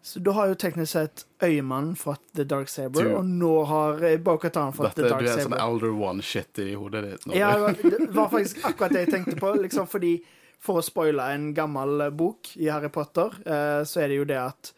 Så 0.01 0.19
du 0.23 0.31
har 0.31 0.47
jo 0.47 0.55
teknisk 0.55 0.91
sett 0.95 1.25
øyemannen 1.43 1.95
fått 1.99 2.21
The 2.35 2.43
Dark 2.47 2.69
Saber, 2.71 3.03
Du- 3.03 3.15
og 3.17 3.25
nå 3.25 3.65
har 3.67 3.99
Bokhatan 4.23 4.71
fått 4.73 4.95
Dette, 4.95 5.01
The 5.03 5.09
Dark 5.09 5.25
du 5.25 5.27
er 5.29 5.41
sånn 5.43 5.57
Elder 5.59 5.91
One-shit 5.91 6.59
i 6.63 6.73
hodet 6.73 7.03
ditt 7.03 7.25
nå. 7.27 7.35
Ja, 7.35 7.51
det 7.73 8.09
var- 8.15 8.29
faktisk 8.31 8.63
akkurat 8.65 8.91
det 8.95 9.05
jeg 9.07 9.11
tenkte 9.13 9.35
på, 9.39 9.53
liksom 9.61 9.87
fordi 9.87 10.21
For 10.59 10.75
å 10.79 10.83
spoile 10.83 11.23
en 11.33 11.53
gammel 11.55 12.01
eh, 12.01 12.09
bok 12.09 12.49
i 12.57 12.65
Harry 12.67 12.89
Potter, 12.89 13.29
eh, 13.45 13.83
så 13.87 14.01
er 14.03 14.07
det 14.11 14.15
jo 14.17 14.25
det 14.25 14.39
at 14.39 14.73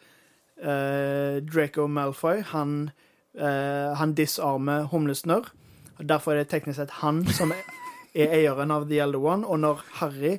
eh, 0.62 1.40
Draco 1.42 1.88
Malfoy, 1.88 2.40
han, 2.52 2.90
eh, 3.38 3.92
han 3.98 4.14
disarmer 4.18 4.88
humlesnørr. 4.92 5.50
Derfor 6.02 6.34
er 6.34 6.42
det 6.42 6.52
teknisk 6.52 6.80
sett 6.80 6.98
han 7.02 7.22
som 7.36 7.52
er, 7.54 7.62
er 8.14 8.34
eieren 8.38 8.72
av 8.74 8.88
The 8.90 9.00
Elder 9.04 9.22
One. 9.22 9.46
Og 9.46 9.60
når 9.62 9.82
Harry 10.00 10.34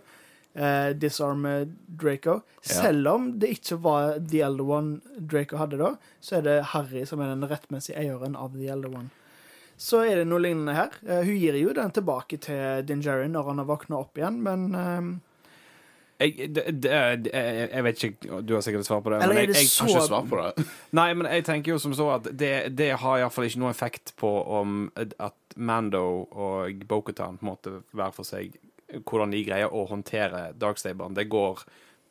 uh, 0.58 0.92
disarmer 0.98 1.68
Draco, 1.88 2.42
selv 2.62 3.08
om 3.14 3.28
det 3.40 3.54
ikke 3.58 3.80
var 3.84 4.18
The 4.20 4.44
Elder 4.50 4.70
One 4.76 5.20
Draco 5.20 5.60
hadde 5.62 5.80
da, 5.80 5.94
så 6.20 6.40
er 6.40 6.48
det 6.48 6.58
Harry 6.74 7.06
som 7.10 7.24
er 7.24 7.32
den 7.32 7.48
rettmessige 7.50 8.00
eieren 8.02 8.36
av 8.36 8.58
The 8.58 8.72
Elder 8.76 8.92
One. 8.92 9.14
Så 9.80 10.04
er 10.06 10.20
det 10.20 10.28
noe 10.30 10.44
lignende 10.44 10.76
her. 10.76 10.98
Uh, 11.06 11.22
hun 11.24 11.38
gir 11.38 11.60
jo 11.62 11.76
den 11.78 11.96
tilbake 11.96 12.42
til 12.44 12.84
Dinjarin 12.90 13.34
når 13.38 13.54
han 13.54 13.64
har 13.64 13.72
våkna 13.72 14.02
opp 14.04 14.20
igjen, 14.20 14.42
men 14.44 15.22
Jeg, 16.22 16.50
det, 16.56 16.64
det, 16.84 16.92
jeg 16.92 17.70
jeg 17.74 17.84
vet 17.84 18.04
ikke, 18.08 18.42
du 18.46 18.54
har 18.54 18.62
sikkert 18.62 18.86
svar 18.88 19.02
på 19.04 19.12
det. 19.12 19.22
Eller 19.24 19.36
er 19.42 19.48
det 19.50 19.56
jeg, 19.56 19.64
jeg, 19.66 19.70
så- 19.72 19.84
Har 19.84 19.90
ikke 19.90 20.08
svar 20.08 20.28
på 20.30 20.42
det. 20.42 20.66
Nei, 21.00 21.08
men 21.14 21.28
jeg 21.32 21.46
tenker 21.48 21.72
jo 21.74 21.80
som 21.82 21.94
så 21.98 22.10
at 22.16 22.30
det, 22.40 22.52
det 22.78 22.92
har 23.02 23.18
iallfall 23.20 23.48
ikke 23.50 23.60
noen 23.64 23.74
effekt 23.76 24.14
på 24.22 24.32
om 24.60 24.78
at 24.96 25.58
Mando 25.58 26.04
og 26.32 26.86
Bokutan 26.90 27.38
på 27.38 27.46
en 27.46 27.52
måte 27.52 27.76
hver 27.92 28.14
for 28.16 28.24
seg 28.28 28.56
Hvordan 28.94 29.32
de 29.34 29.40
greier 29.48 29.72
å 29.74 29.88
håndtere 29.90 30.52
Darkstaberen. 30.62 31.16
Det 31.18 31.24
går, 31.32 31.64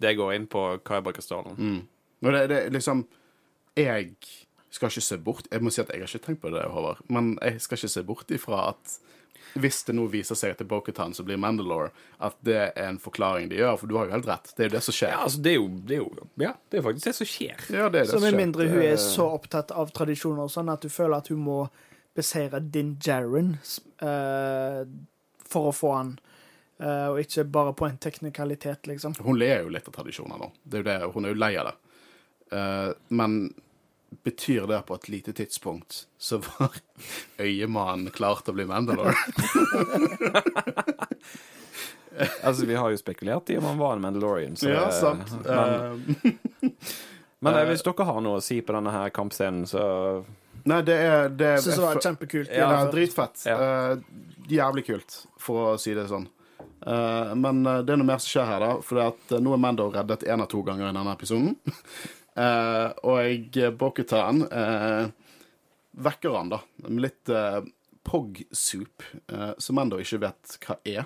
det 0.03 0.16
går 0.18 0.32
inn 0.34 0.48
på 0.50 0.64
Kyberkrystallen. 0.82 1.55
Mm. 1.55 1.80
Og 2.26 2.32
det, 2.34 2.40
det 2.50 2.61
liksom 2.74 3.05
Jeg 3.78 4.16
skal 4.72 4.90
ikke 4.90 5.05
se 5.05 5.18
bort 5.22 5.46
Jeg 5.53 5.62
må 5.62 5.70
si 5.70 5.80
at 5.82 5.92
jeg 5.94 6.03
har 6.03 6.11
ikke 6.11 6.26
tenkt 6.26 6.42
på 6.42 6.50
det, 6.50 6.64
Håvard, 6.74 7.05
men 7.12 7.36
jeg 7.42 7.61
skal 7.62 7.78
ikke 7.78 7.92
se 7.94 8.03
bort 8.09 8.34
ifra 8.34 8.64
at 8.72 8.96
hvis 9.55 9.82
det 9.84 9.94
nå 9.96 10.07
viser 10.12 10.38
seg 10.38 10.55
at 10.55 10.61
det 10.61 10.66
er 10.66 10.70
Bokutan 10.70 11.14
som 11.16 11.26
blir 11.28 11.40
Mandalore, 11.40 11.90
at 12.22 12.36
det 12.46 12.59
er 12.61 12.72
en 12.86 12.98
forklaring 13.03 13.50
de 13.50 13.61
gjør, 13.61 13.76
for 13.80 13.90
du 13.90 13.96
har 13.98 14.09
jo 14.09 14.16
helt 14.16 14.28
rett. 14.30 14.50
Det 14.57 14.64
er 14.64 14.70
jo 14.70 14.74
det 14.76 14.82
som 14.86 14.96
skjer. 14.96 15.12
Ja, 15.12 15.20
altså, 15.26 15.44
det 15.44 15.53
er 15.53 15.59
jo, 15.59 15.68
det 15.88 15.96
er 15.96 16.03
jo 16.03 16.26
Ja, 16.42 16.53
det 16.70 16.80
er 16.80 16.86
faktisk 16.88 17.09
det 17.11 17.14
som 17.18 17.30
skjer. 17.34 17.64
Ja, 17.68 17.86
det 17.86 17.86
er 17.86 17.96
det 18.05 18.11
Så 18.11 18.18
som 18.18 18.26
med 18.28 18.40
mindre 18.40 18.68
hun 18.72 18.82
er 18.82 18.98
så 19.03 19.28
opptatt 19.36 19.74
av 19.76 19.94
tradisjoner 19.94 20.46
og 20.46 20.53
sånn 20.55 20.72
at 20.72 20.84
hun 20.86 20.94
føler 20.94 21.18
at 21.18 21.32
hun 21.32 21.42
må 21.44 21.62
beseire 22.16 22.61
Din 22.61 22.96
Jaren 23.03 23.55
uh, 24.05 24.82
for 25.48 25.72
å 25.72 25.76
få 25.76 25.96
han, 26.00 26.12
Uh, 26.82 27.12
og 27.12 27.20
ikke 27.22 27.44
bare 27.46 27.72
på 27.78 27.86
en 27.86 27.98
teknikalitet, 28.03 28.88
liksom. 28.90 29.12
Hun 29.22 29.36
ler 29.38 29.61
jo 29.62 29.68
litt 29.70 29.86
av 29.86 29.94
tradisjoner 29.94 30.40
nå. 30.40 30.48
Det 30.64 30.80
er 30.80 30.82
jo 30.82 30.86
det, 30.88 31.11
hun 31.14 31.28
er 31.28 31.30
jo 31.34 31.38
lei 31.38 31.50
av 31.61 31.68
det. 31.68 31.74
Uh, 32.50 32.88
men 33.14 33.36
betyr 34.22 34.66
det 34.70 34.82
på 34.88 34.94
et 34.94 35.08
lite 35.08 35.32
tidspunkt 35.32 36.06
så 36.18 36.38
var 36.44 36.76
øyemannen 37.42 38.12
klar 38.14 38.42
til 38.44 38.54
å 38.54 38.58
bli 38.60 38.68
Mandalore? 38.68 39.16
Altså, 42.42 42.66
Vi 42.66 42.74
har 42.74 42.90
jo 42.90 42.96
spekulert 43.00 43.50
i 43.50 43.56
om 43.56 43.64
han 43.64 43.78
var 43.78 43.94
en 43.96 44.00
Mandalorian. 44.00 44.56
Så, 44.56 44.68
ja, 44.68 44.84
eh, 44.84 44.90
sant. 44.90 45.32
Men, 45.46 45.94
Eh, 46.68 46.80
men 47.38 47.54
eh, 47.54 47.64
hvis 47.70 47.82
dere 47.82 48.04
har 48.06 48.20
noe 48.22 48.38
å 48.38 48.44
si 48.44 48.60
på 48.62 48.74
denne 48.76 48.92
her 48.94 49.08
kampscenen, 49.10 49.64
så 49.66 49.82
nei, 50.68 50.82
det 50.86 50.94
er, 50.94 51.32
det 51.32 51.46
er 51.48 51.56
Jeg 51.56 51.64
synes 51.64 51.80
det 51.80 51.86
var 51.86 52.02
kjempekult. 52.04 52.52
Ja, 52.52 52.68
Ja, 52.70 52.84
dritfett. 52.92 53.42
Ja. 53.48 53.56
Uh, 53.58 54.46
jævlig 54.46 54.84
kult, 54.86 55.16
for 55.40 55.72
å 55.72 55.78
si 55.80 55.96
det 55.96 56.04
sånn. 56.12 56.28
Uh, 56.86 57.32
men 57.34 57.64
det 57.64 57.94
er 57.94 57.98
noe 57.98 58.06
mer 58.12 58.22
som 58.22 58.30
skjer 58.30 58.46
her, 58.52 58.62
da. 58.62 58.76
For 58.86 59.02
at, 59.08 59.34
nå 59.42 59.56
er 59.56 59.64
Mando 59.64 59.88
reddet 59.90 60.22
én 60.28 60.44
av 60.44 60.50
to 60.52 60.62
ganger 60.66 60.90
i 60.90 60.92
denne 60.92 61.16
episoden. 61.16 61.56
Eh, 62.32 62.88
og 63.04 63.58
Bokutan 63.78 64.46
uh, 64.48 65.08
vekker 65.92 66.36
han, 66.38 66.52
da, 66.52 66.60
med 66.88 67.04
litt 67.04 67.32
uh, 67.32 67.60
pog-soup, 68.02 69.02
eh, 69.32 69.50
som 69.58 69.78
ennå 69.78 70.00
ikke 70.02 70.22
vet 70.26 70.56
hva 70.66 70.76
er. 70.84 71.04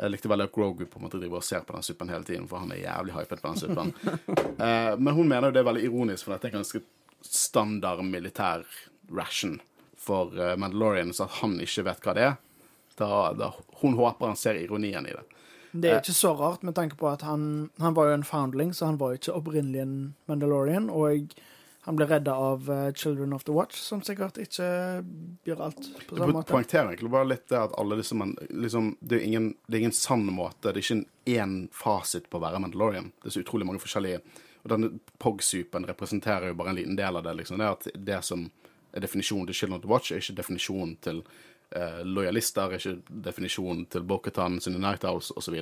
Jeg 0.00 0.12
likte 0.14 0.30
veldig 0.32 0.46
at 0.48 0.54
Grogu 0.54 0.86
på 0.88 0.98
en 0.98 1.06
måte 1.06 1.20
driver 1.20 1.40
og 1.40 1.46
ser 1.46 1.64
på 1.66 1.74
den 1.76 1.84
suppen 1.84 2.10
hele 2.10 2.26
tiden, 2.26 2.46
for 2.48 2.62
han 2.62 2.72
er 2.72 2.82
jævlig 2.82 3.14
hypet 3.18 3.42
på 3.42 3.52
den 3.52 3.60
suppen. 3.64 3.94
Eh, 4.60 4.94
men 5.00 5.14
hun 5.16 5.24
mener 5.24 5.48
jo 5.48 5.54
det 5.56 5.60
er 5.62 5.66
veldig 5.70 5.82
ironisk, 5.86 6.26
for 6.26 6.34
dette 6.34 6.50
er 6.50 6.58
ganske 6.58 6.82
standard 7.24 8.02
militær 8.04 8.66
ration 9.08 9.54
for 9.96 10.34
uh, 10.36 10.52
Mandalorian, 10.60 11.14
så 11.16 11.24
at 11.24 11.38
han 11.38 11.54
ikke 11.64 11.86
vet 11.86 12.04
hva 12.04 12.14
det 12.16 12.26
er. 12.26 12.34
Da, 13.00 13.08
da, 13.32 13.48
hun 13.80 13.96
håper 13.96 14.28
han 14.28 14.36
ser 14.36 14.60
ironien 14.60 15.08
i 15.08 15.14
det. 15.16 15.24
Det 15.72 15.90
er 15.90 16.00
ikke 16.00 16.16
så 16.16 16.34
rart 16.34 16.64
med 16.66 16.74
tanke 16.74 16.98
på 16.98 17.08
at 17.10 17.22
han, 17.22 17.70
han 17.78 17.94
var 17.94 18.10
jo 18.10 18.18
en 18.18 18.26
foundling, 18.26 18.74
så 18.74 18.90
han 18.90 18.98
var 18.98 19.12
jo 19.12 19.20
ikke 19.20 19.36
opprinnelig 19.38 19.84
en 19.84 19.96
Mandalorian. 20.30 20.90
Og 20.90 21.34
han 21.86 21.96
ble 21.96 22.06
redda 22.10 22.34
av 22.36 22.66
eh, 22.70 22.92
Children 22.92 23.32
of 23.32 23.44
the 23.44 23.54
Watch, 23.56 23.78
som 23.80 24.02
sikkert 24.04 24.36
ikke 24.42 24.66
gjør 25.48 25.62
alt 25.68 25.80
på 26.08 26.18
samme 26.18 26.34
måte. 26.36 26.52
poengterer 26.52 26.90
egentlig 26.90 27.12
bare 27.14 27.30
litt 27.30 27.46
det 27.48 27.56
at 27.56 27.76
alle 27.80 27.96
disse 28.02 28.18
men, 28.18 28.34
liksom, 28.50 28.92
det, 29.00 29.16
er 29.20 29.26
ingen, 29.30 29.48
det 29.66 29.78
er 29.78 29.84
ingen 29.86 29.96
sann 29.96 30.26
måte. 30.28 30.68
Det 30.68 30.74
er 30.74 30.82
ikke 30.82 30.98
en 30.98 31.06
én 31.30 31.56
fasit 31.72 32.28
på 32.28 32.40
å 32.40 32.44
være 32.44 32.60
Mandalorian. 32.60 33.12
Det 33.22 33.30
er 33.30 33.38
så 33.38 33.44
utrolig 33.44 33.68
mange 33.68 33.82
forskjellige 33.82 34.20
Og 34.60 34.72
denne 34.74 34.90
Pog-supen 35.22 35.86
representerer 35.88 36.50
jo 36.50 36.58
bare 36.58 36.74
en 36.74 36.76
liten 36.82 36.98
del 36.98 37.16
av 37.16 37.24
det. 37.24 37.32
liksom. 37.38 37.62
Det 37.62 37.70
at 37.70 37.86
det 37.94 38.18
som 38.28 38.50
er 38.92 39.00
definisjonen 39.00 39.46
til 39.48 39.56
Children 39.56 39.78
of 39.78 39.86
the 39.86 39.88
Watch, 39.88 40.10
er 40.12 40.20
ikke 40.20 40.36
definisjonen 40.36 40.96
til 41.00 41.22
eh, 41.76 42.00
lojalister, 42.04 42.72
er 42.72 42.80
ikke 42.80 43.20
definisjonen 43.28 43.86
til 43.90 44.04
Bokhatan 44.08 44.60
sine 44.62 44.80
Night 44.82 45.04
Owls 45.08 45.30
osv. 45.36 45.56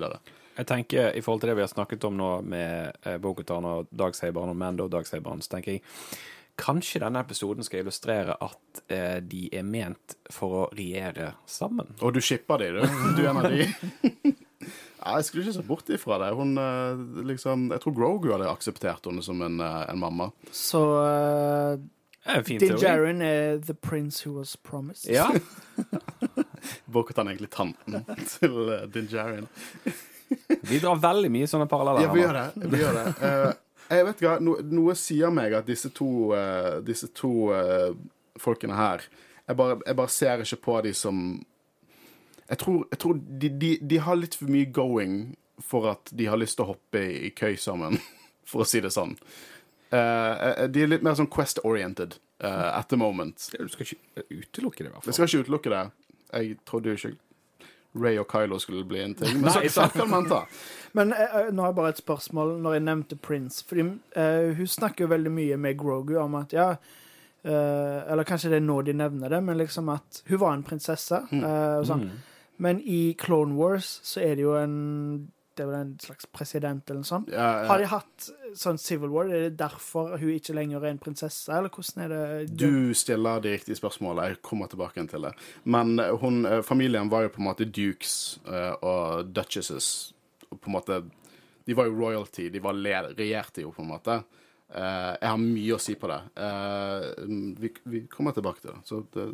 Jeg 0.58 0.66
tenker, 0.66 1.12
I 1.14 1.22
forhold 1.22 1.44
til 1.44 1.52
det 1.52 1.58
vi 1.60 1.66
har 1.66 1.70
snakket 1.70 2.08
om 2.08 2.18
nå 2.18 2.32
med 2.42 2.98
eh, 3.04 3.20
Bokhatan 3.22 3.68
og 3.68 3.92
Dagsaberen 3.92 4.54
og 4.54 4.58
Mando 4.58 4.88
og 4.88 4.92
Dagsaberen, 4.96 5.44
så 5.44 5.56
tenker 5.56 5.76
jeg 5.76 5.86
kanskje 6.58 7.00
denne 7.04 7.22
episoden 7.22 7.62
skal 7.66 7.84
illustrere 7.84 8.34
at 8.42 8.82
eh, 8.90 9.20
de 9.22 9.46
er 9.54 9.66
ment 9.66 10.16
for 10.34 10.64
å 10.64 10.66
regjere 10.74 11.32
sammen. 11.46 11.94
Og 12.02 12.16
du 12.16 12.20
shipper 12.24 12.64
de, 12.64 12.72
du. 12.78 12.82
Du 13.14 13.22
er 13.22 13.32
en 13.32 13.42
av 13.44 13.50
de. 13.54 14.34
Ja, 14.98 15.14
jeg 15.20 15.28
skulle 15.28 15.44
ikke 15.44 15.54
se 15.54 15.62
bort 15.64 15.90
ifra 15.94 16.16
det. 16.20 16.32
Hun 16.36 16.58
eh, 16.58 17.02
liksom 17.30 17.68
Jeg 17.70 17.80
tror 17.84 17.94
Grogu 17.96 18.32
hadde 18.32 18.50
akseptert 18.50 19.06
henne 19.06 19.22
som 19.24 19.40
en, 19.46 19.60
eh, 19.62 19.84
en 19.92 20.00
mamma. 20.02 20.26
Så 20.52 20.82
Det 21.78 21.86
er 22.28 22.40
en 22.40 22.46
fin 22.46 22.62
Din. 22.62 22.76
Jaren 22.80 23.22
er 23.24 23.58
the 23.64 23.74
prince 23.74 24.22
who 24.24 24.36
was 24.38 24.56
promised. 24.56 25.10
Ja, 25.12 25.28
Bokotan 26.92 27.28
er 27.28 27.36
egentlig 27.36 27.50
tanten 27.54 28.02
til 28.26 28.58
uh, 28.68 28.82
Din 28.92 29.08
Djarin. 29.10 29.48
Vi 30.68 30.80
drar 30.82 31.00
veldig 31.00 31.30
mye 31.32 31.48
sånne 31.48 31.68
paralleller. 31.70 32.04
Ja, 32.04 32.12
vi 32.12 32.24
gjør 32.24 32.36
det. 32.36 32.68
Vi 32.68 32.82
gjør 32.82 32.98
det. 32.98 33.06
Uh, 33.22 33.86
jeg 33.88 34.04
vet 34.04 34.20
ikke, 34.20 34.34
no, 34.44 34.58
Noe 34.68 34.98
sier 34.98 35.32
meg 35.32 35.54
at 35.56 35.68
disse 35.68 35.88
to, 35.96 36.10
uh, 36.36 36.76
disse 36.84 37.08
to 37.16 37.32
folkene 38.38 38.76
her 38.76 39.06
jeg 39.48 39.56
bare, 39.56 39.78
jeg 39.86 39.96
bare 39.96 40.12
ser 40.12 40.42
ikke 40.44 40.56
på 40.56 40.80
de 40.84 40.94
som 40.94 41.44
Jeg 42.48 42.58
tror, 42.58 42.86
jeg 42.90 42.98
tror 42.98 43.12
de, 43.12 43.48
de, 43.48 43.78
de 43.90 43.98
har 43.98 44.16
litt 44.16 44.34
for 44.34 44.48
mye 44.48 44.68
going 44.72 45.36
for 45.60 45.90
at 45.90 46.12
de 46.12 46.28
har 46.28 46.38
lyst 46.40 46.56
til 46.56 46.64
å 46.64 46.72
hoppe 46.72 47.00
i, 47.02 47.26
i 47.28 47.30
køy 47.36 47.56
sammen, 47.60 47.98
for 48.48 48.62
å 48.62 48.68
si 48.68 48.80
det 48.80 48.92
sånn. 48.94 49.16
Eh, 49.90 50.66
de 50.68 50.82
er 50.84 50.90
litt 50.90 51.02
mer 51.06 51.14
sånn 51.16 51.30
quest-oriented 51.32 52.18
uh, 52.44 52.78
at 52.78 52.88
the 52.90 52.96
moment. 53.00 53.48
Du 53.58 53.68
skal 53.72 53.86
ikke 53.86 54.26
utelukke 54.28 54.84
det, 54.84 54.90
i 54.90 54.92
hvert 54.92 55.06
Jeg 55.06 55.14
fall. 55.14 55.14
skal 55.16 55.28
ikke 55.32 55.46
utelukke 55.46 55.72
det. 55.72 55.82
Jeg 56.32 56.58
trodde 56.68 56.92
jo 56.92 56.98
ikke 57.00 57.16
Ray 57.98 58.18
og 58.20 58.26
Kylo 58.28 58.58
skulle 58.60 58.84
bli 58.84 59.00
en 59.00 59.14
ting. 59.16 59.40
Men 59.40 59.50
så, 59.50 59.62
Nei, 59.64 59.68
så 59.72 59.86
kan 59.94 60.10
man 60.12 60.28
ta. 60.28 60.42
Men 60.92 61.12
eh, 61.16 61.48
nå 61.50 61.62
har 61.64 61.70
jeg 61.72 61.78
bare 61.80 61.94
et 61.94 62.02
spørsmål 62.02 62.52
når 62.62 62.76
jeg 62.76 62.84
nevnte 62.84 63.16
Prince. 63.16 63.64
Fordi 63.66 63.86
hun 64.58 64.66
snakker 64.68 65.06
jo 65.06 65.12
veldig 65.14 65.32
mye 65.32 65.56
med 65.56 65.78
Grogu 65.80 66.14
om 66.20 66.34
at 66.38 66.52
ja 66.52 66.68
eh, 66.74 68.12
Eller 68.12 68.24
kanskje 68.28 68.50
det 68.52 68.60
er 68.60 68.66
nå 68.68 68.80
de 68.86 68.92
nevner 68.92 69.32
det, 69.32 69.40
men 69.44 69.58
liksom 69.58 69.88
at 69.94 70.22
hun 70.28 70.40
var 70.44 70.52
en 70.58 70.62
prinsesse. 70.68 71.22
eh, 71.32 71.76
og 71.80 71.86
sånn. 71.88 72.04
Mm. 72.10 72.20
Men 72.58 72.80
i 72.84 73.14
Clone 73.18 73.54
Wars 73.54 74.00
så 74.04 74.20
er 74.20 74.34
det 74.36 74.42
jo 74.44 74.54
en 74.58 74.78
Det 75.58 75.64
er 75.64 75.70
vel 75.72 75.80
en 75.80 75.94
slags 76.02 76.28
president 76.30 76.86
eller 76.86 77.02
noe 77.02 77.08
sånt. 77.08 77.30
Ja, 77.34 77.48
ja. 77.62 77.66
Har 77.66 77.82
de 77.82 77.88
hatt 77.90 78.28
sånn 78.58 78.78
Civil 78.78 79.10
War? 79.10 79.30
Er 79.34 79.48
det 79.48 79.56
derfor 79.58 80.14
hun 80.20 80.30
ikke 80.36 80.54
lenger 80.54 80.84
er 80.84 80.94
en 80.94 81.00
prinsesse, 81.02 81.50
eller 81.54 81.72
hvordan 81.74 82.04
er 82.04 82.14
det? 82.14 82.52
Du 82.60 82.94
stiller 82.96 83.42
de 83.42 83.56
riktige 83.56 83.78
spørsmålene. 83.80 84.30
Jeg 84.30 84.42
kommer 84.46 84.70
tilbake 84.70 85.02
til 85.10 85.26
det. 85.26 85.34
Men 85.66 85.98
eh, 85.98 86.14
hun, 86.22 86.44
eh, 86.46 86.62
familien 86.66 87.10
var 87.10 87.26
jo 87.26 87.34
på 87.34 87.42
en 87.42 87.48
måte 87.50 87.66
dukes 87.66 88.14
eh, 88.46 88.74
og 88.78 89.34
duchesses. 89.34 90.12
På 90.48 90.70
en 90.70 90.78
måte 90.78 91.02
De 91.68 91.74
var 91.76 91.84
jo 91.84 91.98
royalty. 91.98 92.48
De 92.48 92.62
var 92.64 92.78
regjerte 93.18 93.60
jo, 93.66 93.74
på 93.76 93.82
en 93.84 93.90
måte. 93.90 94.22
Eh, 94.68 95.12
jeg 95.18 95.28
har 95.28 95.42
mye 95.42 95.76
å 95.76 95.82
si 95.82 95.98
på 96.00 96.08
det. 96.08 96.22
Eh, 96.40 97.28
vi, 97.60 97.74
vi 97.84 98.06
kommer 98.08 98.36
tilbake 98.36 98.62
til 98.62 98.72
det. 98.72 98.80
Så 98.88 99.02
det, 99.12 99.28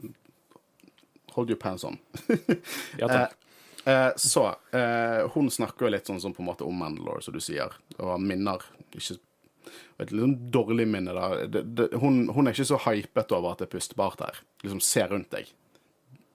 hold 1.36 1.50
your 1.50 1.60
pants 1.60 1.84
on. 1.84 1.98
Ja, 3.00 3.08
takk. 3.08 3.38
Eh, 3.84 4.10
så 4.16 4.46
eh, 4.72 5.30
Hun 5.34 5.50
snakker 5.50 5.86
jo 5.86 5.92
litt 5.92 6.08
sånn 6.08 6.20
som 6.22 6.32
på 6.32 6.42
en 6.42 6.48
måte 6.48 6.64
om 6.64 6.76
Mandalore, 6.80 7.22
som 7.24 7.36
du 7.36 7.40
sier, 7.44 7.74
og 7.98 8.16
minner 8.22 8.62
ikke 8.94 9.18
Et 10.00 10.10
sånn 10.10 10.36
dårlig 10.52 10.86
minne 10.88 11.14
da. 11.16 11.28
Det, 11.48 11.62
det, 11.76 11.88
hun, 12.00 12.26
hun 12.34 12.46
er 12.46 12.56
ikke 12.56 12.68
så 12.68 12.80
hypet 12.84 13.32
over 13.32 13.54
at 13.54 13.62
det 13.62 13.68
er 13.68 13.74
pustbart 13.76 14.20
her. 14.24 14.40
Liksom, 14.64 14.80
se 14.84 15.04
rundt 15.08 15.30
deg. 15.32 15.48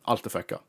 Alt 0.10 0.30
er 0.30 0.34
fucka. 0.34 0.62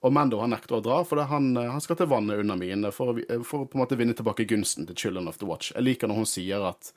Og 0.00 0.12
Mando 0.16 0.38
han 0.40 0.54
nekter 0.54 0.78
å 0.78 0.84
dra, 0.84 1.00
for 1.04 1.20
han, 1.28 1.50
eh, 1.60 1.68
han 1.68 1.82
skal 1.84 1.98
til 2.00 2.08
vannet 2.08 2.40
under 2.40 2.56
mine 2.56 2.92
for, 2.96 3.12
å 3.12 3.40
for 3.44 3.64
å 3.64 3.68
på 3.68 3.76
en 3.76 3.82
måte 3.82 3.98
vinne 4.00 4.16
tilbake 4.16 4.48
gunsten 4.48 4.88
til 4.88 4.96
Children 4.96 5.28
of 5.28 5.40
the 5.40 5.48
Watch. 5.48 5.74
Jeg 5.74 5.84
liker 5.84 6.08
når 6.08 6.22
hun 6.22 6.30
sier 6.30 6.64
at, 6.70 6.92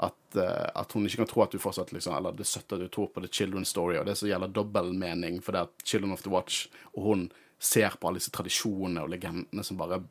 at, 0.00 0.20
eh, 0.40 0.68
at 0.72 0.96
hun 0.96 1.04
ikke 1.08 1.24
kan 1.24 1.32
tro 1.32 1.44
at 1.44 1.52
du 1.52 1.60
fortsatt 1.60 1.92
liksom, 1.92 2.16
Eller 2.16 2.36
det 2.36 2.48
søtte 2.48 2.80
du 2.80 2.88
tror 2.88 3.10
på 3.12 3.20
the 3.24 3.28
children's 3.28 3.72
story, 3.72 3.98
og 4.00 4.06
det 4.08 4.16
som 4.16 4.30
gjelder 4.30 4.54
dobbeltmening, 4.56 5.42
for 5.44 5.52
det 5.52 5.66
at 5.68 5.84
Children 5.84 6.16
of 6.16 6.24
the 6.24 6.32
Watch 6.32 6.68
og 6.94 7.02
hun 7.10 7.26
ser 7.58 7.96
på 8.00 8.08
alle 8.08 8.20
disse 8.20 8.32
tradisjonene 8.34 9.04
og 9.04 9.10
legendene 9.12 9.64
som 9.64 9.78
bare 9.80 10.02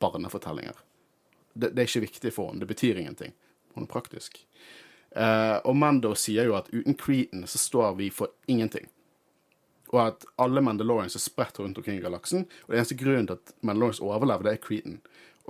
barnefortellinger. 0.00 0.76
Det, 1.52 1.72
det 1.74 1.82
er 1.82 1.88
ikke 1.88 2.06
viktig 2.06 2.32
for 2.34 2.50
henne. 2.50 2.62
Det 2.62 2.70
betyr 2.70 3.00
ingenting. 3.00 3.34
Hun 3.74 3.86
er 3.86 3.92
praktisk. 3.92 4.40
Uh, 5.16 5.58
og 5.66 5.74
Mando 5.76 6.12
sier 6.14 6.46
jo 6.46 6.56
at 6.58 6.70
uten 6.70 6.94
Cretan 6.98 7.46
så 7.50 7.58
står 7.58 7.94
vi 7.98 8.10
for 8.14 8.32
ingenting. 8.50 8.86
Og 9.90 10.02
at 10.04 10.26
alle 10.38 10.62
Mandalorians 10.62 11.16
er 11.18 11.22
spredt 11.24 11.58
rundt 11.58 11.78
omkring 11.80 11.98
i 11.98 12.04
galaksen. 12.04 12.46
Og 12.66 12.72
det 12.72 12.78
eneste 12.78 12.98
grunnen 13.00 13.26
til 13.26 13.40
at 13.40 13.54
Mandalorians 13.60 14.02
overlever, 14.06 14.46
det 14.46 14.52
er 14.54 14.64
Cretan. 14.66 15.00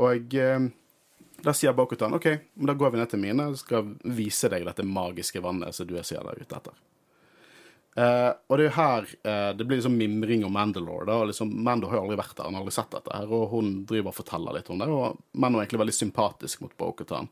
Og 0.00 0.38
uh, 0.40 0.70
da 1.44 1.56
sier 1.56 1.76
Bokutan 1.76 2.16
OK, 2.16 2.30
men 2.54 2.70
da 2.70 2.76
går 2.76 2.94
vi 2.94 3.00
ned 3.00 3.10
til 3.12 3.20
mine 3.20 3.50
og 3.50 3.58
skal 3.60 3.94
vise 4.04 4.48
deg 4.52 4.64
dette 4.68 4.84
magiske 4.86 5.40
vannet 5.44 5.76
som 5.76 5.88
du 5.88 5.96
ser 6.00 6.18
jævla 6.18 6.36
ute 6.36 6.56
etter. 6.56 6.80
Eh, 8.00 8.32
og 8.48 8.56
det 8.56 8.64
er 8.64 8.68
jo 8.68 8.76
her 8.76 9.08
eh, 9.28 9.48
det 9.58 9.64
blir 9.66 9.80
liksom 9.80 9.96
mimring 9.98 10.44
om 10.46 10.54
Mandalore. 10.54 11.04
da, 11.08 11.18
og 11.20 11.30
liksom, 11.30 11.50
Mando 11.64 11.90
har 11.90 11.98
jo 11.98 12.04
aldri 12.06 12.20
vært 12.20 12.36
der, 12.38 12.46
han 12.46 12.56
har 12.56 12.64
aldri 12.64 12.76
sett 12.76 12.94
dette. 12.94 13.16
her, 13.16 13.32
Og 13.36 13.50
hun 13.52 13.72
driver 13.88 14.12
og 14.12 14.16
forteller 14.16 14.56
litt 14.56 14.70
om 14.72 14.80
det, 14.80 14.88
og 14.88 15.18
Mando 15.32 15.58
er 15.58 15.66
egentlig 15.66 15.82
veldig 15.82 15.96
sympatisk 15.98 16.62
mot 16.64 16.76
Bokutan. 16.80 17.28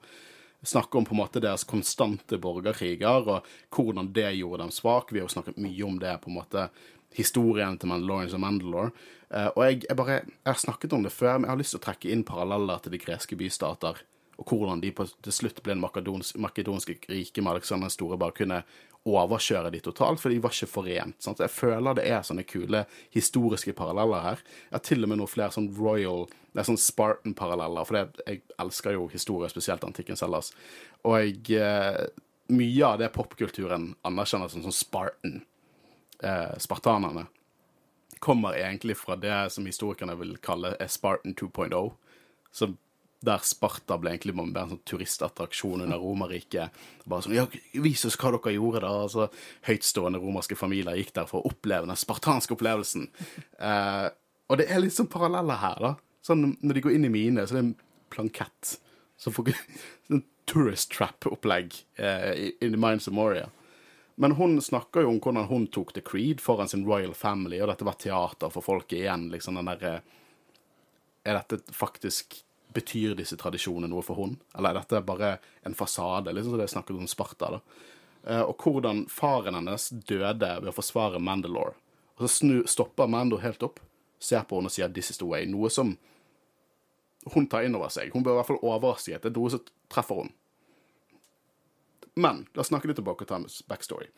Snakker 0.66 0.98
om 0.98 1.06
på 1.06 1.14
en 1.14 1.22
måte 1.22 1.40
deres 1.40 1.64
konstante 1.64 2.40
borgerkriger, 2.42 3.30
og 3.30 3.46
hvordan 3.70 4.12
det 4.12 4.32
gjorde 4.40 4.64
dem 4.64 4.74
svak. 4.74 5.12
Vi 5.12 5.22
har 5.22 5.28
jo 5.28 5.36
snakket 5.36 5.60
mye 5.62 5.84
om 5.86 6.00
det, 6.02 6.16
på 6.24 6.32
en 6.32 6.40
måte, 6.40 6.68
historien 7.16 7.78
til 7.78 7.88
Mandalorians 7.88 8.34
og 8.36 8.42
Mandalore. 8.42 8.90
Eh, 9.30 9.48
og 9.54 9.64
jeg, 9.64 9.82
jeg 9.86 9.96
bare, 9.96 10.20
jeg 10.26 10.50
har 10.50 10.60
snakket 10.66 10.98
om 10.98 11.06
det 11.06 11.14
før, 11.14 11.38
men 11.38 11.48
jeg 11.48 11.54
har 11.54 11.62
lyst 11.62 11.76
til 11.76 11.80
å 11.80 11.86
trekke 11.86 12.12
inn 12.12 12.26
paralleller 12.28 12.82
til 12.82 12.92
de 12.92 13.00
greske 13.06 13.38
bystater 13.38 14.02
og 14.38 14.52
hvordan 14.54 14.82
de 14.82 14.92
på, 14.94 15.06
til 15.26 15.34
slutt 15.34 15.58
ble 15.66 15.74
en 15.74 15.82
makedonsk, 15.82 16.36
makedonske 16.38 16.94
rike 17.10 17.42
med 17.42 17.56
Alexander 17.56 17.88
den 17.88 17.94
store 17.94 18.18
bare 18.20 18.36
kunne 18.38 18.60
overkjøre 19.08 19.72
de 19.72 19.80
totalt, 19.82 20.20
for 20.20 20.30
de 20.30 20.40
var 20.42 20.54
ikke 20.54 20.70
forent. 20.70 21.16
Sant? 21.22 21.40
Jeg 21.42 21.50
føler 21.50 21.96
det 21.96 22.04
er 22.10 22.24
sånne 22.26 22.44
kule 22.46 22.84
historiske 23.14 23.74
paralleller 23.78 24.24
her. 24.24 24.42
Jeg 24.68 24.76
har 24.76 24.84
til 24.86 25.02
og 25.02 25.10
med 25.10 25.20
noen 25.20 25.30
flere 25.30 25.54
sånn 25.54 25.70
royal, 25.78 26.26
det 26.52 26.62
er 26.62 26.68
sånn 26.68 26.80
Spartan-paralleller, 26.82 27.88
for 27.88 27.98
det, 27.98 28.24
jeg 28.26 28.42
elsker 28.62 28.96
jo 28.96 29.08
historie, 29.12 29.50
spesielt 29.50 29.86
antikken 29.86 30.18
Hellas. 30.20 30.52
Og 31.02 31.18
jeg, 31.18 31.58
eh, 31.58 32.06
mye 32.54 32.84
av 32.86 32.98
det 33.02 33.12
popkulturen 33.14 33.92
anerkjenner 34.08 34.52
som 34.52 34.66
sånn 34.66 34.76
Spartan, 34.76 35.40
eh, 36.22 36.54
spartanerne, 36.58 37.28
kommer 38.20 38.58
egentlig 38.58 38.96
fra 38.98 39.14
det 39.16 39.52
som 39.54 39.66
historikerne 39.66 40.16
vil 40.18 40.36
kalle 40.42 40.74
Spartan 40.88 41.34
2.0. 41.34 41.94
som 42.50 42.78
der 43.24 43.42
Sparta 43.42 43.96
ble 43.98 44.12
egentlig 44.12 44.34
bare 44.36 44.62
en 44.62 44.74
sånn 44.76 44.84
turistattraksjon 44.86 45.82
under 45.82 45.98
Romerriket. 45.98 46.74
Bare 47.08 47.24
sånn, 47.26 47.34
ja, 47.34 47.46
Vis 47.82 48.04
oss 48.06 48.18
hva 48.20 48.30
dere 48.36 48.54
gjorde, 48.54 48.84
da. 48.84 48.92
Altså, 49.02 49.26
høytstående 49.66 50.20
romerske 50.22 50.58
familier 50.58 50.98
gikk 51.00 51.14
der 51.16 51.26
for 51.30 51.42
å 51.42 51.50
oppleve 51.50 51.88
den 51.88 51.98
spartanske 51.98 52.54
opplevelsen. 52.54 53.08
Eh, 53.58 54.06
og 54.48 54.60
det 54.60 54.68
er 54.70 54.82
litt 54.84 54.94
sånn 54.94 55.10
paralleller 55.10 55.58
her, 55.64 55.82
da. 55.82 55.92
Sånn, 56.24 56.52
når 56.62 56.78
de 56.78 56.84
går 56.86 56.94
inn 56.94 57.08
i 57.08 57.12
mine, 57.12 57.46
så 57.46 57.56
er 57.56 57.60
det 57.60 57.64
en 57.66 57.76
plankett. 58.14 58.76
Så 59.18 59.34
får 59.34 59.50
sånn 60.08 60.26
tourist 60.48 60.94
trap-opplegg 60.94 61.74
eh, 61.98 62.50
in 62.62 62.70
the 62.70 62.80
minds 62.80 63.10
of 63.10 63.18
Moria. 63.18 63.48
Men 64.18 64.34
hun 64.38 64.56
snakker 64.62 65.04
jo 65.04 65.12
om 65.12 65.18
hvordan 65.22 65.46
hun 65.50 65.68
tok 65.74 65.92
The 65.94 66.02
Creed 66.06 66.40
foran 66.42 66.70
sin 66.70 66.86
Royal 66.86 67.14
Family, 67.14 67.60
og 67.62 67.70
dette 67.70 67.86
var 67.86 67.98
teater 67.98 68.50
for 68.50 68.66
folket 68.66 69.02
igjen. 69.02 69.28
liksom 69.30 69.58
den 69.58 69.70
der, 69.70 70.02
Er 71.22 71.42
dette 71.42 71.60
faktisk 71.74 72.40
Betyr 72.74 73.14
disse 73.16 73.36
tradisjonene 73.40 73.88
noe 73.90 74.04
for 74.04 74.18
hun? 74.20 74.36
Eller 74.56 74.70
er 74.70 74.80
dette 74.82 75.00
bare 75.06 75.38
en 75.66 75.74
fasade? 75.74 76.32
liksom 76.32 76.52
som 76.52 76.60
det 76.60 76.70
snakket 76.70 76.96
om 76.96 77.06
Sparta 77.08 77.50
da. 77.50 77.60
Eh, 78.26 78.42
Og 78.42 78.56
hvordan 78.56 79.06
faren 79.08 79.54
hennes 79.54 79.88
døde 79.88 80.50
ved 80.60 80.68
å 80.68 80.76
forsvare 80.76 81.20
Mandalore. 81.20 81.74
Og 82.18 82.26
så 82.26 82.28
snu, 82.40 82.66
stopper 82.66 83.06
Mando 83.06 83.38
helt 83.38 83.62
opp, 83.62 83.80
ser 84.18 84.42
på 84.42 84.58
henne 84.58 84.66
og 84.66 84.72
sier 84.72 84.88
'this 84.88 85.10
is 85.10 85.18
the 85.18 85.24
way'. 85.24 85.46
Noe 85.46 85.70
som 85.70 85.96
hun 87.32 87.46
tar 87.46 87.62
inn 87.62 87.74
over 87.74 87.88
seg. 87.88 88.12
Hun 88.12 88.24
bør 88.24 88.32
i 88.32 88.40
hvert 88.40 88.46
fall 88.46 88.62
overraske 88.62 89.14
etter 89.14 89.30
er 89.30 89.36
noe 89.36 89.50
som 89.50 89.60
treffer 89.90 90.22
henne. 90.22 90.32
Men 92.16 92.46
la 92.54 92.60
oss 92.60 92.68
snakke 92.72 92.88
litt 92.88 92.98
om 92.98 93.04
Bokhatams 93.04 93.62
backstory, 93.68 94.08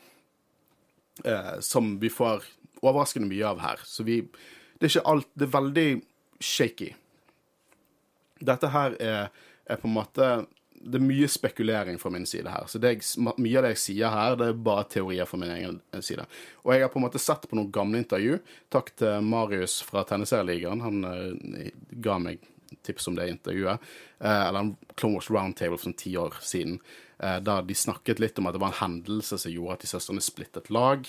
eh, 1.25 1.61
som 1.61 1.99
vi 2.01 2.09
får 2.09 2.45
overraskende 2.83 3.29
mye 3.29 3.45
av 3.45 3.61
her. 3.61 3.77
Så 3.85 4.05
vi 4.05 4.23
Det 4.81 4.97
er 4.97 5.01
ikke 5.01 5.11
alt 5.11 5.27
Det 5.37 5.43
er 5.43 5.61
veldig 5.61 6.03
shaky. 6.41 6.95
Dette 8.41 8.71
her 8.73 8.97
er, 9.03 9.31
er 9.69 9.81
på 9.81 9.89
en 9.89 9.97
måte 9.99 10.31
Det 10.81 10.97
er 10.97 11.05
mye 11.05 11.29
spekulering 11.29 11.99
fra 12.01 12.13
min 12.13 12.25
side 12.27 12.49
her. 12.49 12.65
Så 12.71 12.81
jeg, 12.81 13.03
mye 13.21 13.59
av 13.61 13.67
det 13.67 13.75
jeg 13.75 13.83
sier 13.83 14.15
her, 14.15 14.37
det 14.41 14.47
er 14.49 14.63
bare 14.65 14.87
teorier 14.89 15.29
fra 15.29 15.41
min 15.43 15.53
egen 15.53 15.81
side. 16.01 16.25
Og 16.65 16.73
jeg 16.73 16.87
har 16.87 16.93
på 16.93 16.97
en 16.97 17.05
måte 17.05 17.21
sett 17.21 17.45
på 17.51 17.59
noen 17.59 17.73
gamle 17.75 18.01
intervju. 18.01 18.39
Takk 18.73 18.95
til 18.97 19.27
Marius 19.29 19.83
fra 19.85 20.07
Tegneserieligaen. 20.09 20.81
Han 20.87 21.05
eh, 21.11 21.69
ga 22.01 22.17
meg 22.23 22.41
tips 22.87 23.11
om 23.11 23.19
det 23.19 23.29
intervjuet. 23.29 23.85
Eh, 24.25 24.49
eller 24.49 24.61
en 24.61 24.73
Clone 24.95 25.19
Wars 25.19 25.31
Roundtable 25.31 25.77
for 25.77 25.91
sånn 25.91 25.99
ti 26.01 26.15
år 26.17 26.41
siden. 26.41 26.79
Eh, 27.19 27.39
da 27.45 27.61
de 27.61 27.77
snakket 27.77 28.23
litt 28.23 28.39
om 28.41 28.49
at 28.49 28.57
det 28.57 28.63
var 28.63 28.73
en 28.73 28.81
hendelse 28.81 29.39
som 29.43 29.53
gjorde 29.53 29.79
at 29.79 29.85
de 29.85 29.93
søstrene 29.93 30.25
splittet 30.25 30.73
lag. 30.73 31.05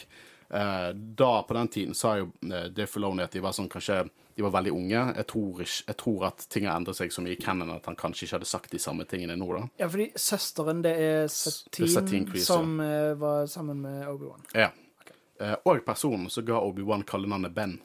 Eh, 0.53 0.89
da, 0.95 1.43
på 1.47 1.53
den 1.53 1.67
tiden, 1.67 1.93
sa 1.95 2.17
jo 2.19 2.31
eh, 2.43 2.67
Dave 2.69 2.87
Filoni 2.87 3.23
at 3.23 3.31
de 3.31 3.43
var 3.43 3.55
sånn 3.55 3.69
kanskje 3.71 4.03
De 4.35 4.43
var 4.45 4.53
veldig 4.55 4.71
unge. 4.71 5.01
Jeg 5.15 5.27
tror, 5.27 5.61
ikke, 5.61 5.83
jeg 5.87 5.97
tror 5.99 6.25
at 6.29 6.45
ting 6.51 6.65
har 6.67 6.79
endret 6.79 6.97
seg 6.97 7.11
så 7.11 7.23
mye 7.23 7.35
i 7.35 7.39
Cannon 7.39 7.73
at 7.75 7.87
han 7.89 7.97
kanskje 7.99 8.25
ikke 8.25 8.37
hadde 8.39 8.49
sagt 8.49 8.71
de 8.71 8.79
samme 8.79 9.03
tingene 9.05 9.35
nå, 9.35 9.49
da. 9.57 9.65
Ja, 9.83 9.89
fordi 9.91 10.07
søsteren, 10.15 10.81
det 10.85 10.93
er 10.95 11.27
det 11.27 11.83
er 11.83 11.91
Satine, 11.91 12.43
som 12.43 12.79
ja. 12.79 13.13
var 13.19 13.45
sammen 13.51 13.83
med 13.83 14.07
Obi-Wan. 14.07 14.47
Ja. 14.55 14.71
Okay. 15.01 15.55
og 15.67 15.83
personen 15.85 16.29
som 16.31 16.45
ga 16.47 16.61
Obi-Wan 16.63 17.03
kallenavnet 17.07 17.53
Ben. 17.53 17.79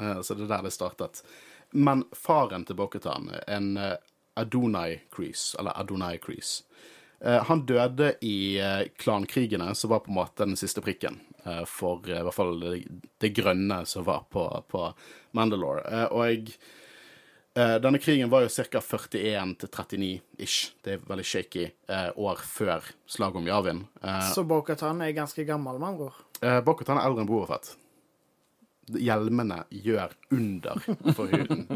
Eh, 0.00 0.20
så 0.22 0.34
det 0.34 0.44
er 0.44 0.54
der 0.54 0.62
det 0.62 0.70
startet. 0.70 1.22
Men 1.70 2.04
faren 2.12 2.64
til 2.64 2.76
Bokhatan, 2.76 3.30
en 3.46 3.76
eh, 3.76 3.96
Adonai 4.34 5.00
Crease, 5.10 5.58
eller 5.58 5.80
Adonai 5.80 6.18
Crease, 6.18 6.64
eh, 7.24 7.44
han 7.44 7.66
døde 7.66 8.14
i 8.20 8.58
eh, 8.58 8.88
klankrigene, 8.96 9.74
som 9.74 9.90
var 9.90 9.98
på 9.98 10.10
en 10.10 10.18
måte 10.18 10.44
den 10.44 10.56
siste 10.56 10.82
prikken 10.82 11.20
eh, 11.20 11.29
for 11.68 12.04
eh, 12.08 12.18
i 12.20 12.26
hvert 12.26 12.36
fall 12.36 12.54
det, 12.60 12.74
det 13.20 13.32
grønne 13.36 13.82
som 13.86 14.04
var 14.06 14.26
på, 14.30 14.44
på 14.68 14.86
Mandalore. 15.38 15.86
Eh, 15.88 16.06
og 16.12 16.54
Eh, 17.58 17.80
Denne 17.82 17.98
krigen 17.98 18.30
var 18.30 18.44
jo 18.44 18.48
ca. 18.48 18.78
41 18.78 19.56
til 19.58 19.68
39-ish. 19.74 20.68
Det 20.86 20.92
er 20.94 21.00
veldig 21.02 21.24
shaky 21.26 21.64
eh, 21.90 22.10
år 22.14 22.38
før 22.46 22.86
slaget 23.10 23.40
om 23.40 23.48
Yavin. 23.50 23.80
Eh, 24.06 24.28
Så 24.30 24.44
Bo-Katan 24.46 25.02
er 25.02 25.10
ganske 25.16 25.42
gammel, 25.44 25.80
med 25.82 25.88
andre 25.88 26.06
ord. 26.12 26.20
Bokhatan 26.64 27.00
er 27.00 27.08
eldre 27.08 27.24
enn 27.24 27.28
Boafet. 27.28 27.72
Hjelmene 29.02 29.64
gjør 29.82 30.14
under 30.30 30.78
for 31.18 31.26
huden. 31.26 31.66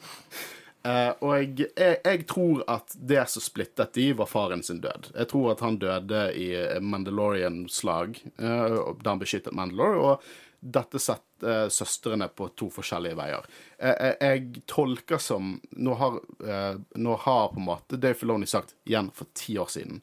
Eh, 0.82 1.10
og 1.20 1.32
jeg, 1.36 1.70
jeg, 1.76 1.96
jeg 2.04 2.26
tror 2.30 2.62
at 2.72 2.94
det 2.96 3.24
som 3.28 3.44
splittet 3.44 3.96
de, 3.98 4.10
var 4.16 4.30
faren 4.30 4.62
sin 4.64 4.80
død. 4.80 5.10
Jeg 5.14 5.28
tror 5.32 5.50
at 5.52 5.64
han 5.64 5.80
døde 5.80 6.22
i 6.36 6.52
Mandalorian-slag, 6.80 8.22
uh, 8.40 8.94
da 9.02 9.12
han 9.12 9.20
beskyttet 9.20 9.56
Mandalore. 9.56 10.00
og 10.00 10.46
dette 10.60 11.00
setter 11.00 11.64
uh, 11.64 11.68
søstrene 11.72 12.28
på 12.28 12.50
to 12.58 12.68
forskjellige 12.72 13.16
veier. 13.16 13.46
Eh, 13.78 13.94
eh, 13.94 14.16
jeg 14.20 14.62
tolker 14.68 15.18
som 15.18 15.54
Nå 15.70 15.94
har, 15.96 16.20
eh, 16.44 16.76
nå 17.00 17.16
har 17.16 17.48
på 17.48 17.60
en 17.60 17.64
måte 17.64 17.96
Dave 17.96 18.14
Filoni 18.14 18.46
sagt 18.46 18.74
igjen 18.84 19.08
for 19.16 19.32
ti 19.32 19.56
år 19.58 19.70
siden 19.72 20.02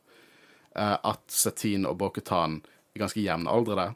eh, 0.76 0.98
at 0.98 1.24
Satine 1.30 1.92
og 1.92 2.00
Bo-Katan 2.02 2.62
er 2.96 3.04
ganske 3.04 3.22
jevnaldrende. 3.22 3.94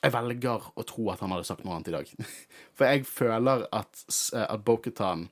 Jeg 0.00 0.14
velger 0.14 0.70
å 0.80 0.86
tro 0.88 1.10
at 1.12 1.20
han 1.20 1.34
hadde 1.34 1.44
sagt 1.44 1.66
noe 1.66 1.76
annet 1.76 1.90
i 1.92 1.96
dag. 1.98 2.14
For 2.76 2.88
jeg 2.88 3.04
føler 3.04 3.66
at, 3.68 4.04
eh, 4.32 4.46
at 4.46 4.64
Bo-Katan 4.64 5.28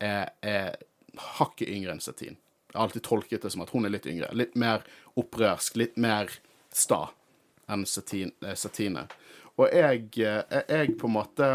er, 0.00 0.32
er 0.42 0.76
hakket 1.38 1.68
yngre 1.68 1.94
enn 1.94 2.02
Satine. 2.04 2.38
Jeg 2.70 2.78
har 2.78 2.86
alltid 2.86 3.02
tolket 3.02 3.42
det 3.42 3.50
som 3.52 3.64
at 3.64 3.72
hun 3.74 3.86
er 3.86 3.92
litt 3.94 4.06
yngre. 4.06 4.30
Litt 4.36 4.54
mer 4.58 4.84
opprørsk, 5.18 5.76
litt 5.80 5.96
mer 5.98 6.30
sta 6.70 7.08
enn 7.70 7.86
Satine. 7.86 8.32
eh, 8.42 9.16
Og 9.58 9.68
jeg, 9.74 10.06
eh, 10.22 10.62
jeg 10.68 10.96
på 10.98 11.08
en 11.10 11.16
måte 11.16 11.48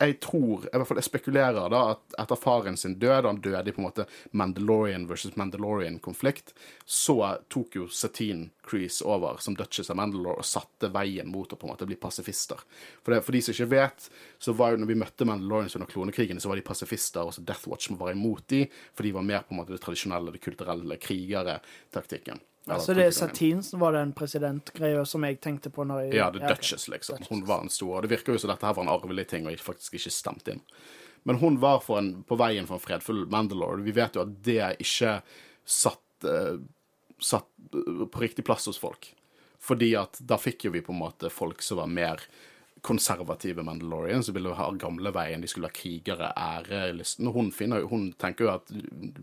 jeg 0.00 0.16
tror, 0.24 0.64
i 0.64 0.72
hvert 0.72 0.88
fall 0.88 0.98
jeg 1.00 1.08
spekulerer 1.10 1.68
da, 1.72 1.80
at 1.92 2.14
etter 2.22 2.38
faren 2.40 2.78
sin 2.80 2.96
død, 3.00 3.26
han 3.28 3.40
døde 3.44 3.68
i 3.68 3.74
på 3.76 3.82
en 3.82 3.86
måte 3.88 4.06
Mandalorian 4.32 5.04
versus 5.10 5.36
Mandalorian-konflikt, 5.36 6.54
så 6.88 7.18
tok 7.52 7.76
jo 7.76 7.88
Satine 7.92 8.48
Crease 8.64 9.04
over 9.04 9.40
som 9.44 9.56
Duchess 9.58 9.92
av 9.92 10.00
Mandalore 10.00 10.40
og 10.40 10.48
satte 10.48 10.88
veien 10.94 11.28
mot 11.28 11.52
å 11.52 11.58
på 11.60 11.68
en 11.68 11.74
måte 11.74 11.88
bli 11.88 11.98
pasifister. 12.00 12.64
For, 13.04 13.12
det, 13.12 13.22
for 13.26 13.36
de 13.36 13.44
som 13.44 13.56
ikke 13.56 13.72
vet, 13.74 14.08
så 14.40 14.56
var 14.56 14.72
jo 14.72 14.80
når 14.80 14.92
vi 14.94 15.00
møtte 15.04 15.28
Mandalorians 15.28 15.76
under 15.76 15.90
klonekrigene, 15.90 16.40
så 16.40 16.52
var 16.52 16.60
de 16.60 16.68
pasifister, 16.70 17.26
og 17.26 17.36
så 17.36 17.44
Death 17.44 17.68
Watch 17.68 17.92
var 18.00 18.14
imot 18.14 18.46
de, 18.54 18.64
for 18.96 19.04
de 19.04 19.12
var 19.16 19.26
mer 19.26 19.44
på 19.44 19.54
en 19.56 19.60
måte 19.60 19.76
det 19.76 19.84
tradisjonelle, 19.84 20.32
det 20.32 20.44
kulturelle, 20.44 20.96
krigere-taktikken. 21.02 22.40
Eller 22.66 22.78
Så 22.84 22.94
det 22.94 23.04
er 23.08 23.14
satin 23.16 23.62
som 23.64 23.80
var 23.80 23.96
den 23.96 24.12
presidentgreia 24.12 25.04
som 25.08 25.24
jeg 25.24 25.40
tenkte 25.40 25.72
på 25.72 25.84
når 25.88 26.04
jeg 26.04 26.18
Ja, 26.18 26.30
The 26.30 26.42
ok. 26.42 26.48
Duchess, 26.48 26.88
liksom. 26.92 27.22
Hun 27.30 27.44
var 27.48 27.64
en 27.64 27.72
stor. 27.72 27.96
Og 27.96 28.02
det 28.04 28.12
virker 28.12 28.36
jo 28.36 28.42
som 28.42 28.52
dette 28.52 28.66
her 28.66 28.76
var 28.76 28.84
en 28.84 28.92
arvelig 28.92 29.26
ting, 29.32 29.48
og 29.48 29.64
faktisk 29.64 29.96
ikke 29.96 30.12
stemte 30.12 30.54
inn. 30.54 30.60
Men 31.28 31.40
hun 31.40 31.56
var 31.60 31.84
en, 31.96 32.12
på 32.24 32.36
veien 32.40 32.68
for 32.68 32.76
en 32.76 32.84
fredfull 32.84 33.24
Mandalore. 33.32 33.82
Vi 33.84 33.96
vet 33.96 34.16
jo 34.16 34.24
at 34.24 34.36
det 34.44 34.60
ikke 34.84 35.18
satt, 35.64 36.04
uh, 36.24 36.60
satt 37.20 37.48
eh, 37.74 38.04
på 38.08 38.22
riktig 38.22 38.44
plass 38.44 38.68
hos 38.70 38.80
folk. 38.80 39.12
Fordi 39.60 39.92
at 40.00 40.20
da 40.24 40.38
fikk 40.40 40.64
jo 40.68 40.72
vi 40.72 40.84
på 40.84 40.94
en 40.94 41.02
måte 41.02 41.32
folk 41.32 41.60
som 41.62 41.82
var 41.82 41.90
mer 41.92 42.24
konservative 42.82 43.62
Mandalorian 43.66 44.22
som 44.24 44.34
ville 44.34 44.54
ha 44.56 44.68
gamle 44.80 45.12
veien, 45.14 45.42
de 45.42 45.48
skulle 45.50 45.68
ha 45.68 45.74
krigere, 45.74 46.30
ærelysten. 46.36 47.28
Og 47.28 47.36
hun, 47.36 47.50
finner, 47.52 47.84
hun 47.90 48.10
tenker 48.20 48.46
jo 48.46 48.52
at 48.54 48.72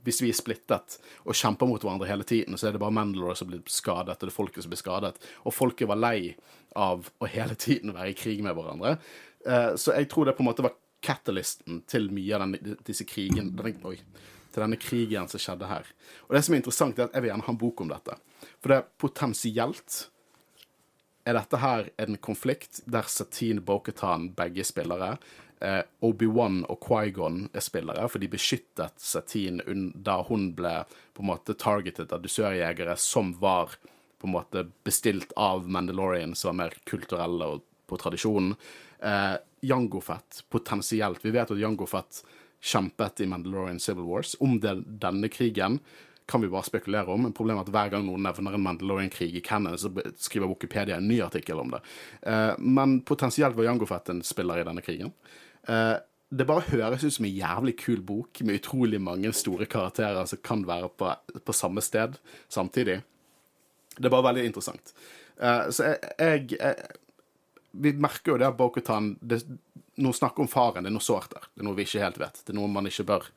hvis 0.05 0.21
vi 0.23 0.31
er 0.31 0.37
splittet 0.37 0.97
og 1.25 1.37
kjemper 1.37 1.69
mot 1.69 1.81
hverandre 1.81 2.09
hele 2.09 2.27
tiden, 2.27 2.57
så 2.57 2.69
er 2.69 2.75
det 2.75 2.81
bare 2.83 2.95
Mandalore 2.95 3.37
som 3.39 3.49
blir 3.49 3.63
skadet, 3.71 4.17
og 4.17 4.25
det 4.25 4.31
er 4.31 4.37
folket 4.37 4.65
som 4.65 4.73
blir 4.73 4.81
skadet. 4.81 5.13
Og 5.45 5.55
folket 5.55 5.89
var 5.89 6.01
lei 6.01 6.35
av 6.77 7.09
å 7.17 7.29
hele 7.31 7.57
tiden 7.57 7.95
være 7.95 8.13
i 8.13 8.17
krig 8.17 8.43
med 8.45 8.57
hverandre. 8.57 8.97
Eh, 9.45 9.73
Så 9.75 9.95
jeg 9.95 10.09
tror 10.09 10.25
det 10.25 10.37
på 10.37 10.45
en 10.45 10.51
måte 10.51 10.65
var 10.65 10.77
catalysten 11.01 11.83
til 11.87 12.09
mye 12.13 12.35
av 12.35 12.45
den, 12.45 12.77
disse 12.85 13.05
krigen, 13.05 13.55
den, 13.55 13.79
oi, 13.85 13.97
til 14.51 14.63
denne 14.63 14.79
krigen 14.81 15.29
som 15.29 15.41
skjedde 15.41 15.69
her. 15.69 15.89
Og 16.27 16.35
det 16.35 16.43
som 16.45 16.55
er 16.55 16.61
interessant, 16.61 16.99
er 16.99 17.07
at 17.07 17.17
jeg 17.17 17.25
vil 17.25 17.31
gjerne 17.31 17.45
ha 17.47 17.53
en 17.53 17.59
bok 17.61 17.81
om 17.81 17.91
dette. 17.91 18.17
For 18.61 18.71
det 18.71 18.77
er 18.79 18.87
potensielt 19.01 20.07
er 21.27 21.35
dette 21.35 21.59
her 21.59 21.89
en 21.99 22.17
konflikt 22.23 22.81
der 22.87 23.07
Satine 23.11 23.61
Boketan 23.61 24.31
begge 24.37 24.63
er 24.63 24.69
spillere. 24.69 25.17
Eh, 25.59 25.81
Obi-Wan 26.05 26.61
og 26.69 26.79
Quaigon 26.85 27.47
er 27.53 27.65
spillere, 27.65 28.05
for 28.09 28.21
de 28.21 28.29
beskyttet 28.31 29.01
Satine 29.01 29.65
da 29.95 30.19
hun 30.27 30.51
ble 30.57 30.79
på 31.17 31.25
en 31.25 31.31
måte 31.31 31.57
targetet 31.57 32.13
av 32.13 32.21
dusørjegere 32.23 32.95
som 33.01 33.33
var 33.41 33.75
på 34.17 34.29
en 34.29 34.35
måte 34.37 34.65
bestilt 34.85 35.33
av 35.37 35.67
Mandalorian, 35.69 36.35
som 36.35 36.53
var 36.53 36.59
mer 36.63 36.77
kulturelle 36.89 37.51
og 37.53 37.65
på 37.87 37.99
tradisjonen. 38.01 38.55
Eh, 38.99 39.35
Jango 39.67 40.01
Fett, 40.01 40.43
potensielt. 40.49 41.25
Vi 41.25 41.33
vet 41.33 41.51
at 41.51 41.59
Jango 41.59 41.87
Fett 41.89 42.23
kjempet 42.61 43.21
i 43.21 43.29
Mandalorian 43.29 43.79
Civil 43.79 44.07
Wars. 44.09 44.35
Om 44.39 44.59
det 44.59 44.75
denne 45.01 45.29
krigen 45.29 45.79
kan 46.27 46.41
vi 46.41 46.49
bare 46.51 46.67
spekulere 46.67 47.13
om. 47.13 47.29
Problemet 47.33 47.63
er 47.63 47.69
at 47.69 47.73
hver 47.75 47.91
gang 47.93 48.05
noen 48.05 48.25
nevner 48.27 48.57
en 48.57 48.63
Mandalorian-krig 48.65 49.37
i 49.39 49.43
Cannon, 49.43 49.77
så 49.79 49.91
skriver 50.19 50.49
Wikipedia 50.51 50.99
en 50.99 51.07
ny 51.07 51.21
artikkel 51.23 51.61
om 51.61 51.71
det. 51.71 51.79
Eh, 52.21 52.53
men 52.59 52.99
potensielt 53.07 53.55
var 53.55 53.69
Jango 53.69 53.87
Fett 53.87 54.11
en 54.11 54.23
spiller 54.27 54.59
i 54.59 54.65
denne 54.67 54.83
krigen. 54.83 55.13
Eh, 55.67 55.95
det 56.27 56.47
bare 56.49 56.67
høres 56.67 57.05
ut 57.07 57.15
som 57.15 57.25
en 57.25 57.37
jævlig 57.37 57.77
kul 57.79 58.01
bok 58.03 58.41
med 58.43 58.59
utrolig 58.59 58.99
mange 58.99 59.31
store 59.31 59.69
karakterer 59.71 60.27
som 60.27 60.41
kan 60.43 60.65
være 60.67 60.91
på, 60.99 61.13
på 61.39 61.55
samme 61.55 61.83
sted 61.85 62.19
samtidig. 62.51 62.99
Det 63.95 64.09
er 64.09 64.13
bare 64.13 64.27
veldig 64.27 64.43
interessant. 64.49 64.91
Eh, 65.39 65.69
så 65.71 65.93
jeg, 65.93 66.11
jeg, 66.19 66.59
jeg 66.59 66.75
Vi 67.77 67.91
merker 67.93 68.33
jo 68.33 68.37
det 68.41 68.47
at 68.47 68.57
Bokutan 68.57 69.13
hun 69.97 70.13
snakker 70.13 70.43
om 70.43 70.49
faren, 70.49 70.83
det 70.83 70.91
er 70.91 70.95
noe 70.95 71.03
sårt 71.03 71.31
der. 71.33 71.47
Det 71.53 71.63
er 71.63 71.67
noe 71.67 71.77
vi 71.77 71.85
ikke 71.87 72.03
helt 72.03 72.19
vet. 72.21 72.43
Det 72.43 72.53
er 72.53 72.57
noe 72.59 72.69
man 72.69 72.85
ikke 72.89 73.05
bør 73.07 73.31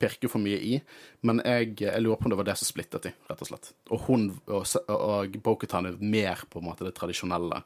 pirke 0.00 0.28
for 0.30 0.42
mye 0.42 0.58
i. 0.60 0.78
Men 1.26 1.40
jeg, 1.44 1.74
jeg 1.80 2.02
lurer 2.02 2.20
på 2.20 2.28
om 2.28 2.34
det 2.34 2.38
var 2.40 2.48
det 2.48 2.56
som 2.60 2.68
splittet 2.68 3.08
de, 3.08 3.12
rett 3.28 3.44
og 3.44 3.50
slett. 3.50 3.70
Og 3.90 4.02
hun 4.08 4.26
og, 4.46 4.64
og 4.92 5.38
Bokutan 5.44 5.88
er 5.90 6.00
mer 6.00 6.42
på 6.50 6.60
en 6.60 6.68
måte 6.68 6.86
det 6.86 6.94
tradisjonelle. 6.98 7.62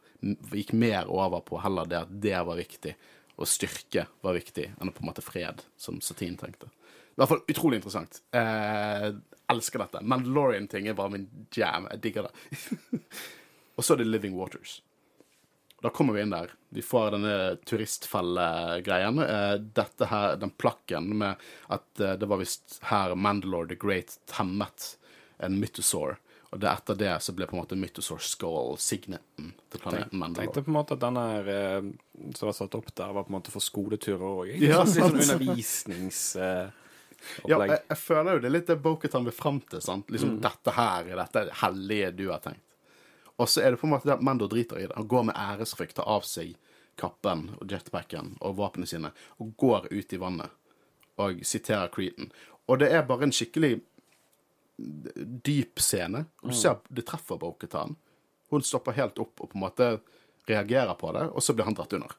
Gikk 0.53 0.74
mer 0.78 1.11
over 1.11 1.43
på 1.47 1.61
heller 1.64 1.89
det 1.91 2.03
at 2.05 2.12
det 2.26 2.37
var 2.47 2.61
viktig, 2.61 2.95
og 3.41 3.49
styrke 3.49 4.07
var 4.24 4.37
viktig, 4.37 4.68
enn 4.78 4.93
på 4.95 5.05
en 5.05 5.11
måte 5.11 5.24
fred, 5.24 5.64
som 5.81 6.03
Satine 6.05 6.39
tenkte. 6.41 6.70
I 6.70 7.20
hvert 7.20 7.33
fall 7.33 7.43
utrolig 7.53 7.81
interessant. 7.81 8.22
Eh, 8.37 9.11
elsker 9.51 9.83
dette. 9.83 10.03
Mandalorian-ting 10.07 10.87
er 10.89 10.97
bare 10.97 11.12
min 11.16 11.26
jam. 11.53 11.89
Jeg 11.91 12.03
digger 12.05 12.28
det. 12.28 12.61
og 13.76 13.85
så 13.85 13.95
er 13.95 14.03
det 14.03 14.11
Living 14.12 14.39
Waters. 14.39 14.78
Da 15.81 15.89
kommer 15.91 16.12
vi 16.12 16.20
inn 16.22 16.31
der. 16.35 16.51
Vi 16.76 16.83
får 16.85 17.11
denne 17.14 17.57
turistfellegreien. 17.66 19.18
Eh, 19.18 19.55
dette 19.74 20.05
her, 20.11 20.37
den 20.37 20.51
plakken 20.51 21.07
med 21.18 21.37
at 21.72 22.01
eh, 22.01 22.12
det 22.20 22.26
var 22.28 22.37
visst 22.43 22.78
her 22.91 23.14
Mandalore 23.16 23.68
the 23.68 23.78
Great 23.81 24.18
temmet 24.28 24.97
en 25.39 25.57
mythosaur. 25.61 26.18
Og 26.51 26.59
det 26.61 26.66
er 26.66 26.81
etter 26.81 26.97
det 26.99 27.12
så 27.22 27.33
ble 27.33 27.47
på 27.47 27.55
en 27.57 27.61
måte 27.62 27.76
mythosaur 27.78 28.18
skull 28.26 28.74
signeten 28.83 29.53
til 29.70 29.81
planeten 29.81 30.18
Mandalore. 30.18 30.51
Tenkte 30.51 30.64
på 30.66 30.72
en 30.72 30.76
måte 30.81 30.97
at 30.99 31.05
denne 31.05 31.24
her, 31.31 31.49
eh, 31.55 31.91
som 32.37 32.51
var 32.51 32.57
satt 32.59 32.74
opp 32.76 32.91
der, 32.95 33.12
var 33.16 33.24
på 33.24 33.33
en 33.33 33.39
måte 33.39 33.55
for 33.55 33.64
skoleturer 33.64 34.26
òg. 34.45 34.53
Ja, 34.61 34.83
sånn, 34.85 35.16
undervisningsopplegg. 35.16 35.62
sant. 35.64 36.43
eh, 36.43 37.47
Ja, 37.49 37.59
jeg, 37.68 37.81
jeg 37.89 37.99
føler 38.01 38.33
jo 38.37 38.41
det 38.41 38.49
er 38.49 38.55
litt 38.55 38.68
det 38.70 38.78
Boketan 38.83 39.26
vil 39.28 39.35
fram 39.37 39.61
til. 39.70 39.81
sant? 39.85 40.09
Liksom 40.11 40.37
Mm. 40.37 40.41
Dette 40.45 40.72
her 40.76 41.09
er 41.12 41.16
dette 41.24 41.47
hellige 41.62 42.11
du 42.16 42.26
har 42.31 42.41
tenkt. 42.45 42.64
Og 43.41 43.49
så 43.49 43.62
er 43.64 43.72
det 43.72 43.80
på 43.80 43.88
en 43.88 43.95
måte 43.95 44.09
det 44.11 44.18
at 44.18 44.24
Mando 44.26 44.49
driter 44.51 44.80
i 44.82 44.86
det. 44.88 44.97
Han 44.99 45.09
går 45.09 45.30
med 45.30 45.38
æresfrykt, 45.41 45.97
tar 45.97 46.09
av 46.11 46.26
seg 46.28 46.53
kappen 47.01 47.47
og 47.57 47.70
jetpacken 47.72 48.34
og 48.45 48.59
våpnene 48.59 48.88
sine 48.91 49.12
og 49.41 49.55
går 49.61 49.86
ut 49.95 50.12
i 50.12 50.18
vannet 50.20 50.53
og 51.20 51.41
siterer 51.47 51.88
Cretan. 51.93 52.28
Og 52.68 52.80
det 52.82 52.91
er 52.93 53.07
bare 53.09 53.24
en 53.28 53.32
skikkelig 53.34 53.78
dyp 55.45 55.80
scene. 55.80 56.24
Du 56.43 56.53
ser 56.57 56.78
det 56.88 57.07
treffer 57.09 57.41
Boketan. 57.41 57.97
Hun 58.51 58.64
stopper 58.66 58.97
helt 58.97 59.18
opp 59.22 59.41
og 59.41 59.53
på 59.53 59.59
en 59.59 59.64
måte 59.64 59.88
reagerer 60.49 60.97
på 60.99 61.12
det, 61.14 61.28
og 61.30 61.45
så 61.45 61.55
blir 61.55 61.68
han 61.68 61.76
dratt 61.78 61.93
under. 61.97 62.16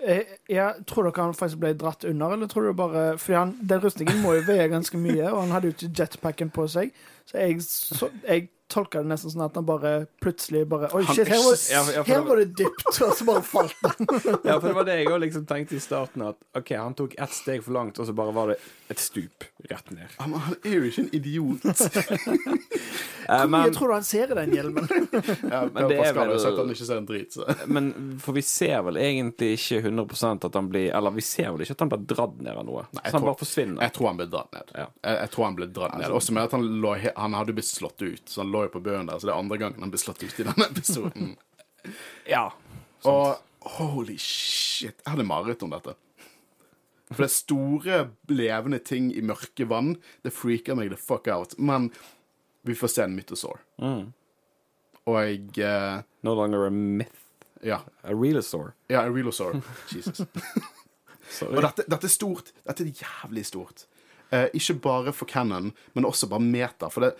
Eh, 0.00 0.36
Ja, 0.48 0.72
tror 0.86 1.08
dere 1.08 1.24
han 1.26 1.34
faktisk 1.34 1.60
ble 1.62 1.72
dratt 1.74 2.04
under, 2.04 2.32
eller 2.32 2.46
tror 2.46 2.68
du 2.68 2.72
bare 2.78 3.18
For 3.18 3.34
han, 3.34 3.56
den 3.62 3.80
rustningen 3.82 4.22
må 4.22 4.36
jo 4.38 4.46
veie 4.46 4.68
ganske 4.70 4.98
mye, 4.98 5.26
og 5.32 5.42
han 5.42 5.50
hadde 5.56 5.70
jo 5.70 5.74
ikke 5.76 5.92
jetpacken 6.02 6.50
på 6.54 6.68
seg. 6.70 6.94
Så 7.26 7.38
jeg, 7.42 7.60
så, 7.62 8.08
jeg 8.26 8.48
tolka 8.68 9.00
det 9.02 9.08
nesten 9.08 9.32
sånn 9.32 9.44
at 9.46 9.54
han 9.56 9.64
bare 9.68 9.92
plutselig 10.22 10.66
bare 10.68 10.90
Oi, 10.94 11.02
Han 11.08 11.16
shit, 11.16 11.28
her 11.32 11.40
var, 11.44 11.56
Ja, 11.72 11.82
ja, 11.96 12.02
for 12.04 12.12
her 12.12 12.20
det- 12.20 12.28
var 12.28 12.36
det 12.36 12.48
dypt, 12.60 12.88
og 13.02 13.14
så 13.16 13.24
bare 13.28 13.42
falt 13.42 13.74
han. 13.82 14.08
Ja, 14.44 14.58
for 14.60 14.68
det 14.68 14.74
var 14.76 14.84
det 14.88 14.96
jeg 14.98 15.08
òg 15.12 15.20
liksom 15.24 15.46
tenkte 15.48 15.76
i 15.76 15.80
starten, 15.80 16.22
at 16.28 16.36
OK, 16.58 16.74
han 16.76 16.94
tok 16.98 17.14
ett 17.18 17.32
steg 17.32 17.64
for 17.64 17.72
langt, 17.78 17.98
og 17.98 18.06
så 18.06 18.14
bare 18.16 18.32
var 18.36 18.52
det 18.52 18.58
et 18.92 18.98
stup 19.00 19.44
rett 19.68 19.90
ned. 19.92 20.08
Ja, 20.18 20.26
men 20.26 20.40
han 20.40 20.56
er 20.64 20.76
jo 20.78 20.84
ikke 20.90 21.06
en 21.06 21.14
idiot. 21.16 21.64
Eh, 23.28 23.36
Hvor 23.44 23.50
mye 23.52 23.72
tror 23.76 23.90
du 23.90 23.92
han 23.92 24.04
ser 24.08 24.30
i 24.32 24.36
den 24.38 24.54
hjelmen? 24.56 24.86
Ja, 25.50 25.58
Men 25.68 25.88
det 25.90 25.98
er 26.00 26.14
vel- 26.16 26.38
sagt 26.40 26.56
han 26.56 26.70
ikke 26.72 26.86
ser 26.88 26.96
en 27.02 27.08
drit, 27.08 27.34
så 27.36 27.44
men 27.68 27.90
for 28.24 28.32
vi 28.32 28.40
ser 28.46 28.80
vel 28.86 28.96
egentlig 29.02 29.50
ikke 29.58 29.82
100 29.82 30.46
at 30.48 30.54
han 30.56 30.70
blir 30.72 30.86
Eller 30.96 31.12
vi 31.12 31.20
ser 31.26 31.50
vel 31.52 31.60
ikke 31.66 31.76
at 31.76 31.84
han 31.84 31.90
blir 31.92 32.06
dratt 32.08 32.38
ned 32.40 32.56
av 32.56 32.64
noe. 32.64 32.86
Nei, 32.96 33.02
så 33.04 33.12
han 33.12 33.20
tror- 33.20 33.28
bare 33.28 33.40
forsvinner. 33.42 33.82
Jeg 33.84 33.92
tror 33.98 34.06
han 34.08 34.16
ble 34.22 34.26
dratt 34.32 34.52
ned. 34.56 34.72
Ja. 34.74 34.86
Jeg, 35.04 35.18
jeg 35.20 35.30
tror 35.34 35.44
han 35.44 35.58
ble 35.60 35.66
dratt 35.76 35.98
ned. 36.00 36.14
Også 36.18 36.32
med 36.38 36.42
at 36.48 36.56
han, 36.56 36.64
lå, 36.86 36.94
han 37.18 37.36
hadde 37.36 37.52
blitt 37.58 37.68
slått 37.68 38.00
ut, 38.06 38.24
så 38.32 38.40
han 38.46 38.52
lå 38.54 38.57
jo 38.66 38.72
på 38.74 38.82
bøen 38.84 39.08
der. 39.08 39.20
Så 39.20 39.28
det 39.28 39.34
er 39.34 39.40
andre 39.40 39.58
gangen 39.60 39.84
han 39.84 39.92
blir 39.92 40.02
slått 40.02 40.24
ut 40.24 40.40
i 40.40 40.48
denne 40.48 40.70
episoden. 40.70 41.36
Ja. 42.28 42.50
Og 43.08 43.38
holy 43.78 44.16
shit, 44.20 44.98
jeg 44.98 45.08
hadde 45.08 45.24
mareritt 45.24 45.62
om 45.64 45.70
dette. 45.72 45.94
For 47.08 47.22
det 47.22 47.28
er 47.28 47.32
store, 47.32 47.98
levende 48.28 48.80
ting 48.84 49.08
i 49.16 49.22
mørke 49.24 49.64
vann. 49.70 49.94
Det 50.26 50.34
freaker 50.34 50.76
meg 50.76 50.90
the 50.92 50.98
fuck 51.00 51.30
out. 51.32 51.54
Men 51.56 51.88
vi 52.68 52.76
får 52.76 52.92
se 52.92 53.06
en 53.06 53.14
mythosaur. 53.16 53.62
Mm. 53.80 54.10
Og 55.08 55.16
jeg 55.22 55.62
uh, 55.64 56.02
No 56.26 56.34
longer 56.36 56.66
a 56.66 56.70
myth. 56.74 57.24
Ja. 57.64 57.80
A 58.04 58.12
realosaur. 58.12 58.74
Ja, 58.90 59.06
a 59.06 59.08
realosaur. 59.08 59.56
Jesus. 59.94 60.26
Sorry. 61.30 61.56
Og 61.56 61.62
dette, 61.64 61.86
dette 61.88 62.08
er 62.08 62.12
stort. 62.12 62.52
Dette 62.66 62.84
er 62.84 62.92
jævlig 63.00 63.46
stort. 63.48 63.86
Uh, 64.28 64.44
ikke 64.52 64.76
bare 64.84 65.14
for 65.16 65.30
Cannon, 65.30 65.72
men 65.96 66.04
også 66.04 66.28
bare 66.28 66.44
meter. 66.44 66.92
For 66.92 67.06
det 67.06 67.14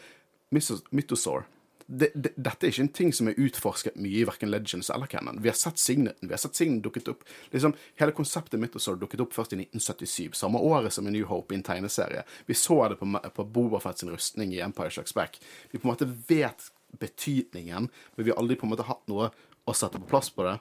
Mythosaur 0.51 1.47
det, 1.91 2.11
det, 2.15 2.35
Dette 2.37 2.67
er 2.67 2.73
ikke 2.73 2.85
en 2.85 2.91
ting 2.93 3.13
som 3.17 3.31
er 3.31 3.39
utforsket 3.41 3.97
mye 3.97 4.21
i 4.21 4.27
verken 4.29 4.51
Legends 4.53 4.91
eller 4.93 5.09
Cannon. 5.09 5.39
Vi 5.41 5.49
har 5.49 5.57
sett 5.57 5.81
signeten. 5.81 6.29
Vi 6.29 6.35
har 6.35 6.41
sett 6.43 6.59
signen 6.59 6.83
dukket 6.85 7.09
opp. 7.09 7.23
Liksom, 7.55 7.73
hele 7.97 8.13
konseptet 8.13 8.61
Mythosaur 8.61 8.99
dukket 9.01 9.23
opp 9.25 9.33
først 9.33 9.55
i 9.57 9.61
1977, 9.63 10.37
samme 10.37 10.61
året 10.61 10.93
som 10.93 11.09
i 11.09 11.15
New 11.15 11.25
Hope 11.31 11.55
i 11.55 11.59
en 11.59 11.65
tegneserie. 11.65 12.27
Vi 12.47 12.57
så 12.61 12.77
det 12.93 13.01
på, 13.01 13.09
på 13.09 13.47
Boba 13.57 13.81
Fett 13.81 14.03
sin 14.03 14.13
rustning 14.13 14.53
i 14.53 14.61
Empire 14.65 14.93
Shucks 14.93 15.17
Back. 15.17 15.41
Vi 15.73 15.81
på 15.81 15.89
en 15.89 15.95
måte 15.95 16.11
vet 16.29 16.69
betydningen, 17.01 17.89
men 17.89 18.25
vi 18.25 18.37
har 18.37 18.41
aldri 18.43 18.61
på 18.61 18.69
en 18.69 18.75
måte 18.77 18.89
hatt 18.89 19.09
noe 19.09 19.33
å 19.65 19.77
sette 19.77 19.97
på 19.97 20.13
plass 20.13 20.29
på 20.35 20.45
det. 20.45 20.59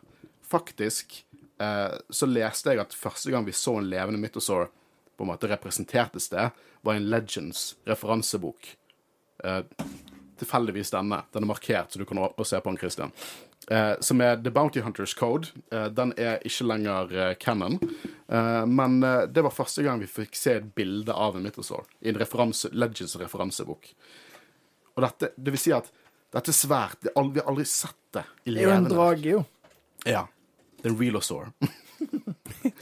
Faktisk 0.47 1.25
eh, 1.59 1.99
så 2.07 2.31
leste 2.31 2.71
jeg 2.71 2.85
at 2.87 2.95
første 2.95 3.35
gang 3.35 3.43
vi 3.43 3.55
så 3.55 3.75
en 3.81 3.91
levende 3.91 4.23
mythosaur 4.23 4.71
på 5.17 5.27
en 5.27 5.33
måte 5.35 5.51
representertes 5.51 6.31
det, 6.31 6.51
var 6.87 6.95
en 6.95 7.11
Legends 7.11 7.73
referansebok. 7.89 8.77
Eh, 9.43 9.61
tilfeldigvis 10.37 10.91
denne. 10.93 11.23
Den 11.33 11.43
er 11.43 11.49
markert, 11.49 11.91
så 11.91 11.99
du 11.99 12.05
kan 12.05 12.21
se 12.45 12.59
på 12.61 12.69
den, 12.69 12.77
Christian. 12.77 13.11
Eh, 13.67 13.93
som 13.99 14.21
er 14.21 14.37
The 14.39 14.51
Bounty 14.53 14.79
Hunters 14.85 15.13
Code. 15.17 15.49
Eh, 15.71 15.87
den 15.91 16.13
er 16.17 16.37
ikke 16.45 16.67
lenger 16.69 17.11
eh, 17.17 17.33
canon. 17.41 17.79
Eh, 18.29 18.65
men 18.69 19.01
eh, 19.03 19.25
det 19.27 19.43
var 19.43 19.51
første 19.55 19.83
gang 19.83 19.99
vi 19.99 20.07
fikk 20.07 20.37
se 20.37 20.53
et 20.61 20.69
bilde 20.77 21.13
av 21.13 21.35
en 21.35 21.43
mythosaur 21.43 21.83
i 21.99 22.13
en 22.13 22.19
referanse, 22.21 22.69
Legends-referansebok. 22.71 23.89
Og 24.95 25.03
dette, 25.03 25.33
det 25.35 25.53
vil 25.53 25.61
si 25.61 25.73
at 25.75 25.89
dette 26.33 26.53
er 26.53 26.57
svært. 26.57 27.01
Det 27.01 27.11
er 27.11 27.19
aldri, 27.19 27.39
vi 27.39 27.43
har 27.43 27.51
aldri 27.51 27.67
sett 27.69 27.99
det 28.15 28.23
i 28.45 28.53
Det 28.55 28.61
er 28.63 28.69
jo 28.69 28.77
en 28.77 28.89
drage, 28.91 29.35
jo. 29.35 29.43
Ja. 30.07 30.23
Det 30.77 30.85
er 30.87 30.93
en 30.93 30.99
realosaur. 31.01 31.51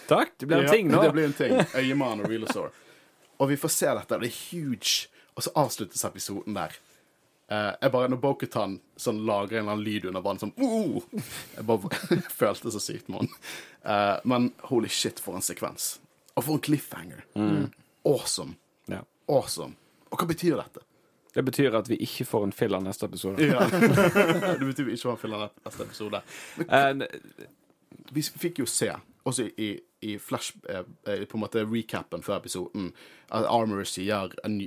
Takk, 0.10 0.36
det 0.38 0.48
blir 0.48 0.60
en 0.60 0.68
Ja, 0.68 0.72
ting 0.72 0.90
nå. 0.92 1.02
Det 1.02 1.12
blir 1.16 1.28
en 1.32 1.36
ting. 1.38 1.54
Øyemann 1.80 2.22
og 2.22 2.30
realosaur. 2.30 2.70
Og 3.40 3.50
vi 3.50 3.58
får 3.60 3.72
se 3.74 3.90
dette, 3.98 4.20
det 4.22 4.30
er 4.30 4.40
huge. 4.52 5.08
Og 5.36 5.44
så 5.44 5.52
avsluttes 5.60 6.06
episoden 6.08 6.56
der. 6.56 6.76
Uh, 7.52 7.76
jeg 7.82 7.92
bare, 7.94 8.10
Når 8.10 8.18
Bokutan 8.24 8.80
sånn 8.98 9.20
lager 9.28 9.60
en 9.60 9.66
eller 9.68 9.76
annen 9.76 9.86
lyd 9.86 10.08
under 10.10 10.24
vann, 10.26 10.40
sånn 10.42 10.56
uh, 10.58 11.04
Jeg 11.54 11.66
bare 11.70 12.00
følte 12.40 12.72
så 12.74 12.82
sykt 12.82 13.12
med 13.12 13.22
henne. 13.22 13.42
Uh, 13.86 14.18
men 14.26 14.50
holy 14.72 14.90
shit, 14.90 15.22
for 15.22 15.38
en 15.38 15.46
sekvens. 15.46 16.00
Og 16.34 16.48
for 16.48 16.58
en 16.58 16.64
cliffhanger. 16.66 17.22
Awesome. 18.06 18.58
Ja. 18.90 19.04
Awesome. 19.30 19.78
Og 20.10 20.18
hva 20.18 20.28
betyr 20.30 20.58
dette? 20.58 20.82
Det 21.36 21.44
betyr 21.44 21.76
at 21.76 21.90
vi 21.92 21.98
ikke 22.02 22.26
får 22.26 22.48
en 22.48 22.54
filler 22.56 22.82
neste 22.82 23.06
episode. 23.10 23.44
Ja. 23.44 23.66
det 24.60 24.66
betyr 24.66 24.88
vi 24.88 24.96
ikke 24.96 25.10
får 25.10 25.18
en 25.18 25.22
filler 25.22 25.46
neste 25.66 25.84
episode. 25.86 26.22
Eh, 26.66 27.06
Vi 28.16 28.22
fikk 28.22 28.60
jo 28.62 28.66
se, 28.70 28.90
også 29.26 29.48
i, 29.58 29.70
i 30.06 30.18
flash 30.22 30.54
På 30.62 31.38
en 31.38 31.42
måte 31.42 31.64
recapen 31.66 32.24
før 32.24 32.38
episoden, 32.38 32.92
at 33.34 33.48
Armorer 33.50 33.88
sier 33.90 34.34
en, 34.46 34.60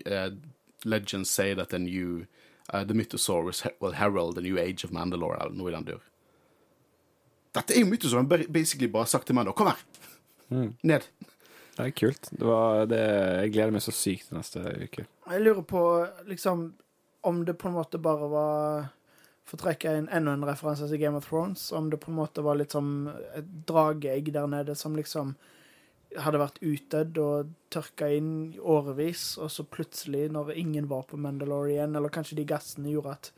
Legends 0.84 1.30
say 1.30 1.54
that 1.54 1.68
the 1.70 1.78
new 1.78 2.26
uh, 2.72 2.84
The 2.84 2.94
Mythosaurus 2.94 3.66
will 3.80 3.92
herald 3.92 4.34
the 4.36 4.42
new 4.42 4.58
age 4.58 4.84
of 4.84 4.90
Mandalore, 4.92 5.38
eller 5.40 5.54
noe 5.56 5.70
i 5.70 5.74
den 5.74 5.84
dur. 5.88 6.00
Dette 7.56 7.74
er 7.74 7.80
jo 7.80 7.86
Mythosaur. 7.90 8.20
Han 8.22 8.28
bare- 8.28 8.48
basically 8.52 8.88
bare 8.92 9.06
sagt 9.06 9.26
til 9.26 9.34
Mando 9.34 9.52
Kom 9.52 9.66
her! 9.72 9.78
Ned. 10.82 11.02
Det 11.78 11.86
er 11.86 11.90
kult. 11.90 12.28
Det 12.32 12.44
var, 12.46 12.86
det, 12.90 12.98
jeg 13.42 13.52
gleder 13.54 13.70
meg 13.74 13.82
så 13.84 13.92
sykt 13.94 14.28
til 14.28 14.38
neste 14.38 14.62
uke. 14.82 15.04
Jeg 15.30 15.42
lurer 15.44 15.62
på 15.62 15.82
liksom 16.26 16.72
om 17.28 17.42
det 17.44 17.54
på 17.58 17.68
en 17.68 17.74
måte 17.76 17.98
bare 18.02 18.28
var 18.30 18.86
For 19.48 19.56
å 19.56 19.62
trekke 19.62 19.90
en, 19.96 20.08
enda 20.12 20.34
en 20.36 20.44
referanse 20.44 20.84
til 20.90 20.98
Game 21.00 21.16
of 21.16 21.24
Thrones, 21.28 21.70
om 21.72 21.86
det 21.90 21.96
på 22.02 22.10
en 22.12 22.18
måte 22.18 22.42
var 22.44 22.58
litt 22.60 22.74
som 22.74 23.08
et 23.34 23.46
drageegg 23.66 24.26
der 24.34 24.46
nede 24.46 24.74
som 24.76 24.92
liksom 24.96 25.30
hadde 26.16 26.40
vært 26.40 26.62
utdødd 26.64 27.20
og 27.20 27.52
tørka 27.72 28.08
inn 28.16 28.32
i 28.54 28.62
årevis, 28.62 29.34
og 29.42 29.50
så 29.52 29.66
plutselig, 29.68 30.28
når 30.32 30.54
ingen 30.56 30.88
var 30.88 31.04
på 31.10 31.20
Mandalore 31.20 31.74
igjen, 31.74 31.96
eller 31.98 32.12
kanskje 32.12 32.38
de 32.38 32.46
gassene 32.48 32.92
gjorde 32.94 33.16
at 33.18 33.30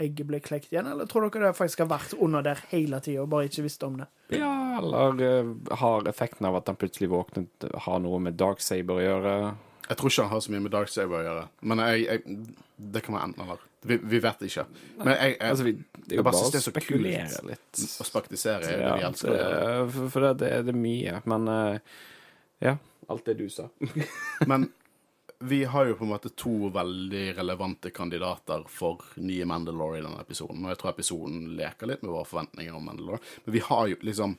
egget 0.00 0.28
ble 0.28 0.40
klekt 0.44 0.72
igjen, 0.72 0.88
eller 0.90 1.08
tror 1.08 1.28
dere 1.28 1.50
det 1.50 1.58
faktisk 1.58 1.84
har 1.84 1.92
vært 1.92 2.16
under 2.20 2.44
der 2.44 2.60
hele 2.72 3.00
tida 3.04 3.22
og 3.22 3.30
bare 3.32 3.48
ikke 3.48 3.64
visste 3.64 3.88
om 3.88 4.00
det? 4.00 4.08
Ja, 4.36 4.52
eller 4.80 5.22
eh, 5.24 5.52
har 5.80 6.08
effekten 6.08 6.48
av 6.48 6.58
at 6.58 6.68
han 6.68 6.78
plutselig 6.80 7.08
våknet, 7.12 7.68
har 7.86 8.02
noe 8.04 8.20
med 8.22 8.36
Darksaber 8.40 8.98
å 9.00 9.06
gjøre. 9.06 9.36
Jeg 9.86 10.00
tror 10.00 10.12
ikke 10.12 10.26
han 10.26 10.34
har 10.34 10.44
så 10.44 10.52
mye 10.52 10.64
med 10.66 10.74
Darksaber 10.74 11.20
å 11.20 11.24
gjøre. 11.28 11.46
Men 11.70 11.84
jeg, 11.84 12.04
jeg, 12.10 12.38
det 12.76 13.04
kan 13.06 13.16
være 13.16 13.30
enten 13.30 13.46
eller. 13.46 13.64
Vi, 13.86 13.96
vi 14.02 14.18
vet 14.24 14.40
ikke. 14.48 14.64
Men 14.98 15.12
jeg, 15.14 15.36
jeg, 15.36 15.50
Altså, 15.50 15.64
vi, 15.66 15.72
det 16.06 16.12
er 16.16 16.20
jo 16.20 16.24
bare 16.26 16.40
å 16.42 16.48
er 16.54 16.64
spekulere 16.64 17.28
kult 17.30 17.50
litt. 17.50 17.84
å 18.02 18.06
spaktisere 18.08 18.70
er 18.72 18.80
det 18.82 18.94
vi 18.98 19.06
elsker 19.10 19.36
det- 19.36 19.92
for 19.94 20.08
for 20.14 20.26
det, 20.26 20.32
det, 20.42 20.50
det 20.66 20.74
er 20.74 20.80
mye. 20.80 21.20
Men 21.32 21.48
eh, 21.52 21.78
ja, 22.66 22.76
alt 23.08 23.24
det 23.28 23.36
du 23.38 23.46
sa. 23.52 23.68
Men 24.50 24.68
vi 25.38 25.64
har 25.68 25.84
jo 25.90 25.94
på 25.98 26.04
en 26.06 26.10
måte 26.14 26.30
to 26.32 26.70
veldig 26.72 27.24
relevante 27.36 27.90
kandidater 27.92 28.62
for 28.72 29.02
nye 29.20 29.44
Mandalore 29.44 29.98
i 29.98 30.02
denne 30.04 30.20
episoden. 30.22 30.62
Og 30.64 30.70
jeg 30.72 30.78
tror 30.80 30.94
episoden 30.94 31.42
leker 31.58 31.90
litt 31.90 32.02
med 32.06 32.14
våre 32.14 32.24
forventninger 32.24 32.74
om 32.78 32.86
Mandalore. 32.88 33.20
Men 33.44 33.52
vi 33.58 33.60
har 33.66 33.86
jo 33.92 33.98
liksom 34.00 34.38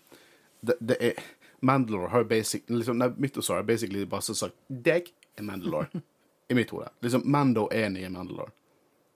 Det, 0.59 0.73
det 0.81 0.97
er 1.11 1.19
Mandalore 1.61 2.09
har 2.09 2.23
jo 2.23 2.29
basic 2.31 2.63
liksom, 2.69 2.97
Nei, 2.97 3.11
Mythosaur 3.21 3.59
har 3.61 3.67
basically 3.69 4.05
bare 4.09 4.21
sagt 4.33 4.57
Deg 4.67 5.11
er 5.37 5.45
Mandalore. 5.45 6.01
I 6.49 6.55
mitt 6.57 6.69
hode. 6.73 6.89
Liksom, 7.03 7.21
Mando 7.29 7.67
er 7.75 7.89
nye 7.93 8.09
Mandalore. 8.09 8.53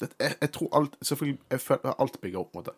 Det, 0.02 0.12
jeg, 0.18 0.36
jeg 0.42 0.52
tror 0.58 0.70
alt 0.80 0.98
Selvfølgelig, 1.02 1.40
jeg 1.54 1.64
føler 1.64 1.98
alt 2.06 2.20
bygger 2.22 2.42
opp 2.42 2.58
mot 2.58 2.68
det. 2.68 2.76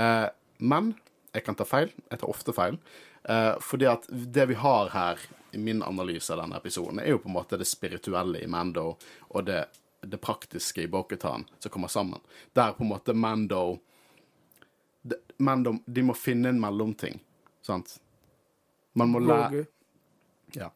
Eh, 0.00 0.28
men 0.72 0.94
jeg 1.34 1.44
kan 1.46 1.58
ta 1.58 1.66
feil. 1.68 1.92
Jeg 2.10 2.22
tar 2.22 2.32
ofte 2.32 2.54
feil. 2.56 2.78
Eh, 3.24 3.52
fordi 3.64 3.88
at 3.90 4.08
det 4.08 4.48
vi 4.50 4.58
har 4.60 4.90
her, 4.94 5.20
i 5.52 5.58
min 5.58 5.82
analyse 5.82 6.30
av 6.30 6.38
denne 6.44 6.58
episoden, 6.60 7.00
er 7.02 7.10
jo 7.10 7.18
på 7.18 7.30
en 7.30 7.34
måte 7.34 7.58
det 7.58 7.66
spirituelle 7.66 8.38
i 8.38 8.46
Mando 8.46 8.92
og 9.28 9.46
det, 9.48 9.64
det 10.00 10.20
praktiske 10.22 10.84
i 10.84 10.90
Boketan 10.90 11.46
som 11.58 11.74
kommer 11.74 11.90
sammen. 11.90 12.22
Der 12.54 12.76
på 12.76 12.84
en 12.86 12.92
måte 12.92 13.14
Mando, 13.14 13.80
de, 15.02 15.18
Mando 15.42 15.74
De 15.86 16.04
må 16.06 16.14
finne 16.14 16.52
en 16.52 16.62
mellomting, 16.62 17.18
sant? 17.66 17.96
Man 18.94 19.10
må 19.10 19.22
lære 19.26 19.66
ja. 20.54 20.70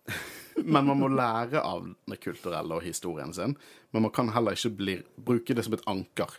Men 0.57 0.87
man 0.87 1.01
må 1.01 1.09
lære 1.11 1.63
av 1.63 1.87
det 2.11 2.21
kulturelle 2.23 2.77
og 2.79 2.85
historien 2.87 3.33
sin. 3.35 3.57
Men 3.93 4.07
man 4.07 4.13
kan 4.15 4.31
heller 4.35 4.55
ikke 4.57 4.75
bli, 4.79 4.97
bruke 5.17 5.55
det 5.57 5.65
som 5.67 5.75
et 5.75 5.87
anker. 5.91 6.37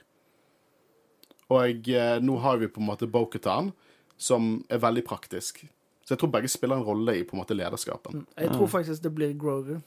Og 1.53 1.89
eh, 1.89 2.19
nå 2.23 2.37
har 2.41 2.57
vi 2.61 2.69
på 2.71 2.81
en 2.81 2.87
måte 2.89 3.09
Boketan, 3.11 3.71
som 4.17 4.63
er 4.71 4.81
veldig 4.81 5.03
praktisk. 5.05 5.65
Så 6.05 6.13
jeg 6.13 6.21
tror 6.21 6.31
begge 6.33 6.49
spiller 6.49 6.79
en 6.79 6.87
rolle 6.87 7.17
i 7.19 7.25
på 7.25 7.35
en 7.35 7.41
måte 7.41 7.57
lederskapen. 7.57 8.25
Jeg 8.37 8.53
tror 8.53 8.69
faktisk 8.69 9.03
det 9.03 9.13
blir 9.15 9.33
Grover. 9.37 9.81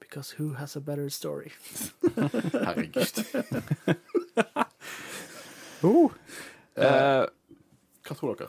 Because 0.00 0.34
who 0.38 0.52
has 0.54 0.76
a 0.76 0.80
better 0.80 1.08
story? 1.08 1.50
Herregud. 2.66 3.22
Eh, 6.72 7.24
Hva 8.06 8.14
tror 8.16 8.36
dere? 8.38 8.48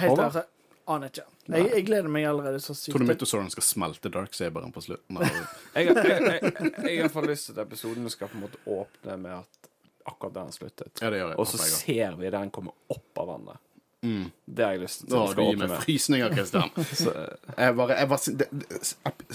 Helt 0.00 0.22
ærlig, 0.22 0.42
aner 0.88 1.10
ikke. 1.12 1.26
Jeg, 1.50 1.70
jeg 1.74 1.86
gleder 1.88 2.12
meg 2.12 2.26
allerede 2.30 2.60
så 2.62 2.74
sykt. 2.76 2.92
Tror 2.94 3.04
du 3.04 3.08
Mythosauren 3.10 3.50
skal 3.52 3.66
smelte 3.66 4.12
Darksaberen 4.12 4.74
på 4.74 4.84
slutten? 4.84 5.18
Jeg, 5.74 5.86
jeg, 5.86 5.96
jeg, 5.96 6.52
jeg, 6.52 6.70
jeg 6.82 7.10
har 7.14 7.24
i 7.24 7.30
lyst 7.30 7.46
til 7.46 7.54
at 7.54 7.60
episoden 7.62 8.10
skal 8.10 8.30
på 8.30 8.38
en 8.38 8.44
måte 8.44 8.58
åpne 8.66 9.16
med 9.22 9.36
at 9.38 9.68
akkurat 10.10 10.34
der 10.34 10.48
den 10.48 10.54
sluttet. 10.56 11.02
Ja, 11.02 11.10
det 11.10 11.20
gjør 11.20 11.28
jeg. 11.32 11.38
Og 11.38 11.46
så 11.46 11.60
jeg 11.62 11.74
ser 11.76 12.16
vi 12.18 12.30
den 12.34 12.50
komme 12.54 12.74
opp 12.90 13.20
av 13.22 13.28
vannet. 13.34 13.66
Det 14.00 14.64
har 14.64 14.72
jeg 14.72 14.80
lyst 14.80 15.02
til. 15.04 15.14
Å, 15.16 15.26
du 15.36 15.42
gir 15.44 15.58
meg 15.60 15.74
frysninger, 15.82 16.32
Kristian. 16.32 16.70
Jeg 17.60 17.74
bare, 17.76 17.96
jeg 17.98 18.08
bare, 18.08 18.32
det, 18.40 18.46
det, 18.62 18.78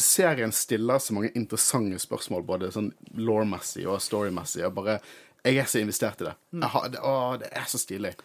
serien 0.01 0.53
stiller 0.55 1.01
så 1.03 1.13
mange 1.13 1.29
interessante 1.37 1.99
spørsmål, 2.01 2.45
både 2.47 2.71
sånn 2.73 2.89
law-messig 3.19 3.85
og 3.85 3.99
story-messig. 4.01 4.63
Jeg, 4.63 4.95
jeg 5.45 5.59
er 5.61 5.69
så 5.69 5.83
investert 5.83 6.23
i 6.23 6.27
det. 6.31 6.33
Jeg 6.57 6.71
har, 6.73 6.87
det, 6.89 7.03
å, 7.05 7.13
det 7.41 7.51
er 7.53 7.69
så 7.69 7.81
stilig. 7.81 8.15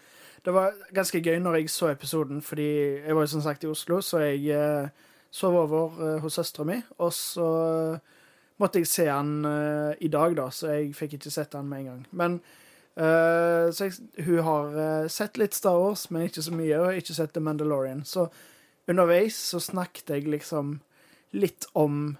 Det 0.44 0.52
var 0.56 0.76
ganske 0.96 1.20
gøy 1.20 1.38
når 1.42 1.60
jeg 1.60 1.70
så 1.70 1.90
episoden, 1.92 2.40
fordi 2.42 2.70
jeg 3.04 3.16
var 3.16 3.26
jo 3.26 3.32
som 3.34 3.42
sagt 3.44 3.64
i 3.64 3.68
Oslo, 3.68 4.00
så 4.00 4.22
jeg 4.24 4.46
eh, 4.56 4.88
sov 5.30 5.56
over 5.60 6.00
eh, 6.00 6.16
hos 6.22 6.38
søstera 6.40 6.64
mi, 6.64 6.78
og 6.98 7.12
så 7.12 7.48
måtte 8.60 8.80
jeg 8.80 8.88
se 8.88 9.06
han 9.08 9.44
eh, 9.44 10.00
i 10.00 10.08
dag, 10.12 10.36
da, 10.38 10.48
så 10.52 10.72
jeg 10.74 10.94
fikk 10.96 11.18
ikke 11.18 11.32
sett 11.32 11.56
han 11.56 11.68
med 11.68 11.82
en 11.82 11.90
gang. 11.90 12.06
Men 12.12 12.38
eh, 12.96 13.68
Så 13.72 13.90
jeg, 13.90 14.24
hun 14.26 14.40
har 14.46 14.80
eh, 14.84 15.10
sett 15.12 15.40
litt 15.40 15.56
Star 15.56 15.76
Wars, 15.80 16.08
men 16.10 16.28
ikke 16.28 16.44
så 16.44 16.56
mye, 16.56 16.80
og 16.80 16.96
ikke 16.96 17.16
sett 17.16 17.36
The 17.36 17.44
Mandalorian. 17.44 18.04
Så 18.08 18.30
underveis 18.90 19.36
så 19.52 19.60
snakket 19.60 20.10
jeg 20.16 20.28
liksom 20.28 20.78
litt 21.36 21.68
om 21.78 22.16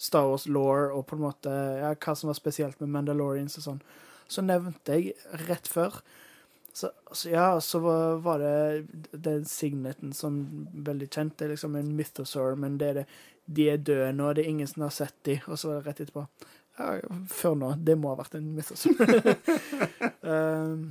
Star 0.00 0.26
Wars 0.30 0.48
law 0.48 0.96
og 0.96 1.04
på 1.06 1.16
en 1.18 1.26
måte 1.26 1.52
ja, 1.52 1.92
hva 1.92 2.16
som 2.16 2.32
var 2.32 2.38
spesielt 2.38 2.80
med 2.80 2.92
Mandalorians 2.96 3.58
og 3.60 3.66
sånn. 3.66 3.82
Så 4.30 4.42
nevnte 4.46 4.96
jeg 4.96 5.14
rett 5.48 5.68
før 5.68 6.00
så, 6.72 6.90
så 7.12 7.30
ja, 7.30 7.60
så 7.60 7.78
var, 7.78 8.16
var 8.24 8.38
det 8.38 8.86
den 9.12 9.44
signeten 9.44 10.12
som 10.12 10.40
veldig 10.72 11.10
kjent. 11.10 11.36
Det 11.38 11.44
er 11.44 11.52
liksom 11.54 11.76
en 11.76 11.92
mythosaur, 11.96 12.54
men 12.60 12.78
det 12.78 12.88
er 12.88 12.98
det, 13.00 13.04
de 13.50 13.68
er 13.72 13.82
døde 13.82 14.12
nå, 14.14 14.32
det 14.34 14.44
er 14.44 14.52
ingen 14.52 14.70
som 14.70 14.86
har 14.86 14.94
sett 14.94 15.16
de. 15.26 15.40
Og 15.46 15.58
så 15.58 15.70
var 15.70 15.80
det 15.80 15.90
rett 15.90 16.02
etterpå. 16.06 16.26
Ja, 16.78 16.96
før 17.28 17.58
nå. 17.58 17.74
Det 17.82 17.98
må 17.98 18.12
ha 18.12 18.20
vært 18.22 18.38
en 18.38 18.52
mythosaur. 18.56 19.00
um, 20.30 20.84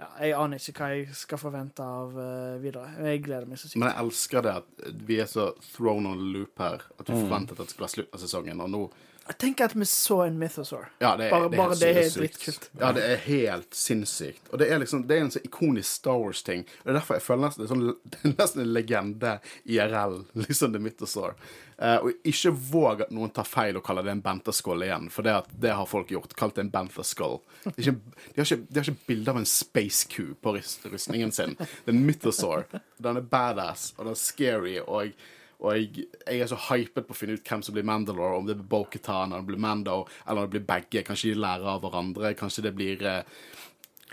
ja, 0.00 0.08
jeg 0.22 0.36
aner 0.38 0.62
ikke 0.62 0.80
hva 0.80 0.94
jeg 0.94 1.18
skal 1.18 1.40
forvente 1.42 1.84
av 1.84 2.14
uh, 2.16 2.56
videre. 2.62 2.94
Jeg 3.10 3.24
gleder 3.26 3.50
meg 3.50 3.60
så 3.60 3.68
sykt. 3.68 3.82
Men 3.82 3.90
jeg 3.90 4.04
elsker 4.06 4.46
det 4.46 4.56
at 4.62 5.04
vi 5.10 5.20
er 5.20 5.28
så 5.28 5.50
thrown 5.74 6.08
on 6.08 6.22
loop 6.32 6.62
her, 6.62 6.86
at 6.96 7.10
vi 7.10 7.18
forventet 7.18 7.58
at 7.58 7.66
det 7.66 7.74
skulle 7.74 7.88
være 7.88 7.96
slutt 7.98 8.16
av 8.16 8.22
sesongen, 8.22 8.62
og 8.64 8.72
nå 8.72 8.84
Jeg 9.30 9.38
tenker 9.38 9.68
at 9.70 9.74
vi 9.78 9.86
så 9.86 10.16
en 10.26 10.38
mythosaur. 10.40 10.88
Ja, 10.98 11.12
det 11.16 11.28
er, 11.28 11.30
Bare- 11.30 11.48
det 11.50 11.54
er 11.54 11.60
bare 11.60 11.68
helt 11.70 11.80
det 11.80 11.90
er 12.02 12.10
dritkult. 12.18 12.64
Ja, 12.80 12.88
det 12.96 13.02
er 13.12 13.20
helt 13.28 13.74
sinnssykt. 13.78 14.48
Og 14.50 14.58
det 14.58 14.66
er 14.74 14.80
liksom, 14.82 15.04
det 15.06 15.16
er 15.16 15.20
en 15.22 15.30
så 15.30 15.42
ikonisk 15.46 15.86
Star 16.00 16.18
Wars-ting. 16.18 16.64
Og 16.80 16.84
Det 16.84 16.90
er 16.90 16.98
derfor 16.98 17.14
jeg 17.20 17.22
føler 17.28 17.44
nesten 17.46 17.62
det 17.62 17.70
sånn, 17.70 17.84
det 18.10 18.20
er 18.26 18.34
nesten 18.40 18.62
en 18.64 18.72
legende 18.74 19.34
IRL, 19.70 20.16
liksom 20.48 20.74
The 20.74 20.82
Mythosaur. 20.82 21.36
Uh, 21.80 21.96
og 22.04 22.26
ikke 22.28 22.50
våg 22.74 23.00
at 23.06 23.12
noen 23.16 23.30
tar 23.32 23.46
feil 23.48 23.78
og 23.78 23.84
kaller 23.86 24.04
det 24.04 24.12
en 24.12 24.20
Bantha-skål 24.26 24.82
igjen, 24.84 25.06
for 25.14 25.24
det, 25.24 25.32
at 25.44 25.54
det 25.62 25.72
har 25.78 25.86
folk 25.88 26.10
gjort. 26.12 26.34
Kalt 26.36 26.58
det 26.58 26.66
en 26.66 26.72
er 26.74 27.92
ikke- 27.94 28.00
De 28.34 28.42
har 28.42 28.44
ikke, 28.50 28.66
de 28.68 28.80
har 28.80 28.90
ikke 28.90 29.06
bilde 29.06 29.30
av 29.30 29.36
en 29.38 29.46
space 29.48 30.08
Q 30.10 30.34
på 30.42 30.56
rust- 30.58 30.84
rustningen 30.92 31.32
sin. 31.32 31.54
Det 31.56 31.68
er 31.86 31.94
en 31.94 32.04
Mythosaur. 32.04 32.66
Den 33.00 33.16
er 33.16 33.20
badass, 33.22 33.92
og 33.96 34.04
den 34.04 34.12
er 34.12 34.20
scary, 34.26 34.78
og 34.82 35.12
og 35.60 35.76
jeg, 35.76 36.06
jeg 36.24 36.40
er 36.40 36.48
så 36.48 36.58
hypet 36.70 37.04
på 37.06 37.12
å 37.12 37.18
finne 37.18 37.36
ut 37.36 37.44
hvem 37.44 37.62
som 37.64 37.76
blir 37.76 37.84
Mandalore, 37.84 38.38
om 38.38 38.46
det 38.48 38.56
blir 38.56 38.68
Bo-Katan, 38.70 39.34
eller 39.34 39.44
det 39.44 39.50
blir 39.52 39.60
Mando, 39.60 39.98
eller 40.24 40.40
om 40.40 40.48
det 40.48 40.54
blir 40.54 40.68
begge. 40.68 41.02
Kanskje 41.04 41.34
de 41.34 41.42
lærer 41.42 41.68
av 41.68 41.82
hverandre. 41.84 42.32
Kanskje 42.38 42.64
det 42.64 42.72
blir 42.78 43.04
eh, 43.04 43.42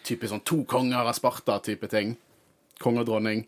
type 0.03 0.27
sånn 0.27 0.43
to 0.47 0.61
konger 0.69 1.07
av 1.07 1.15
Sparta-type 1.15 1.87
ting. 1.91 2.17
Konge 2.83 3.05
og 3.05 3.09
dronning. 3.09 3.45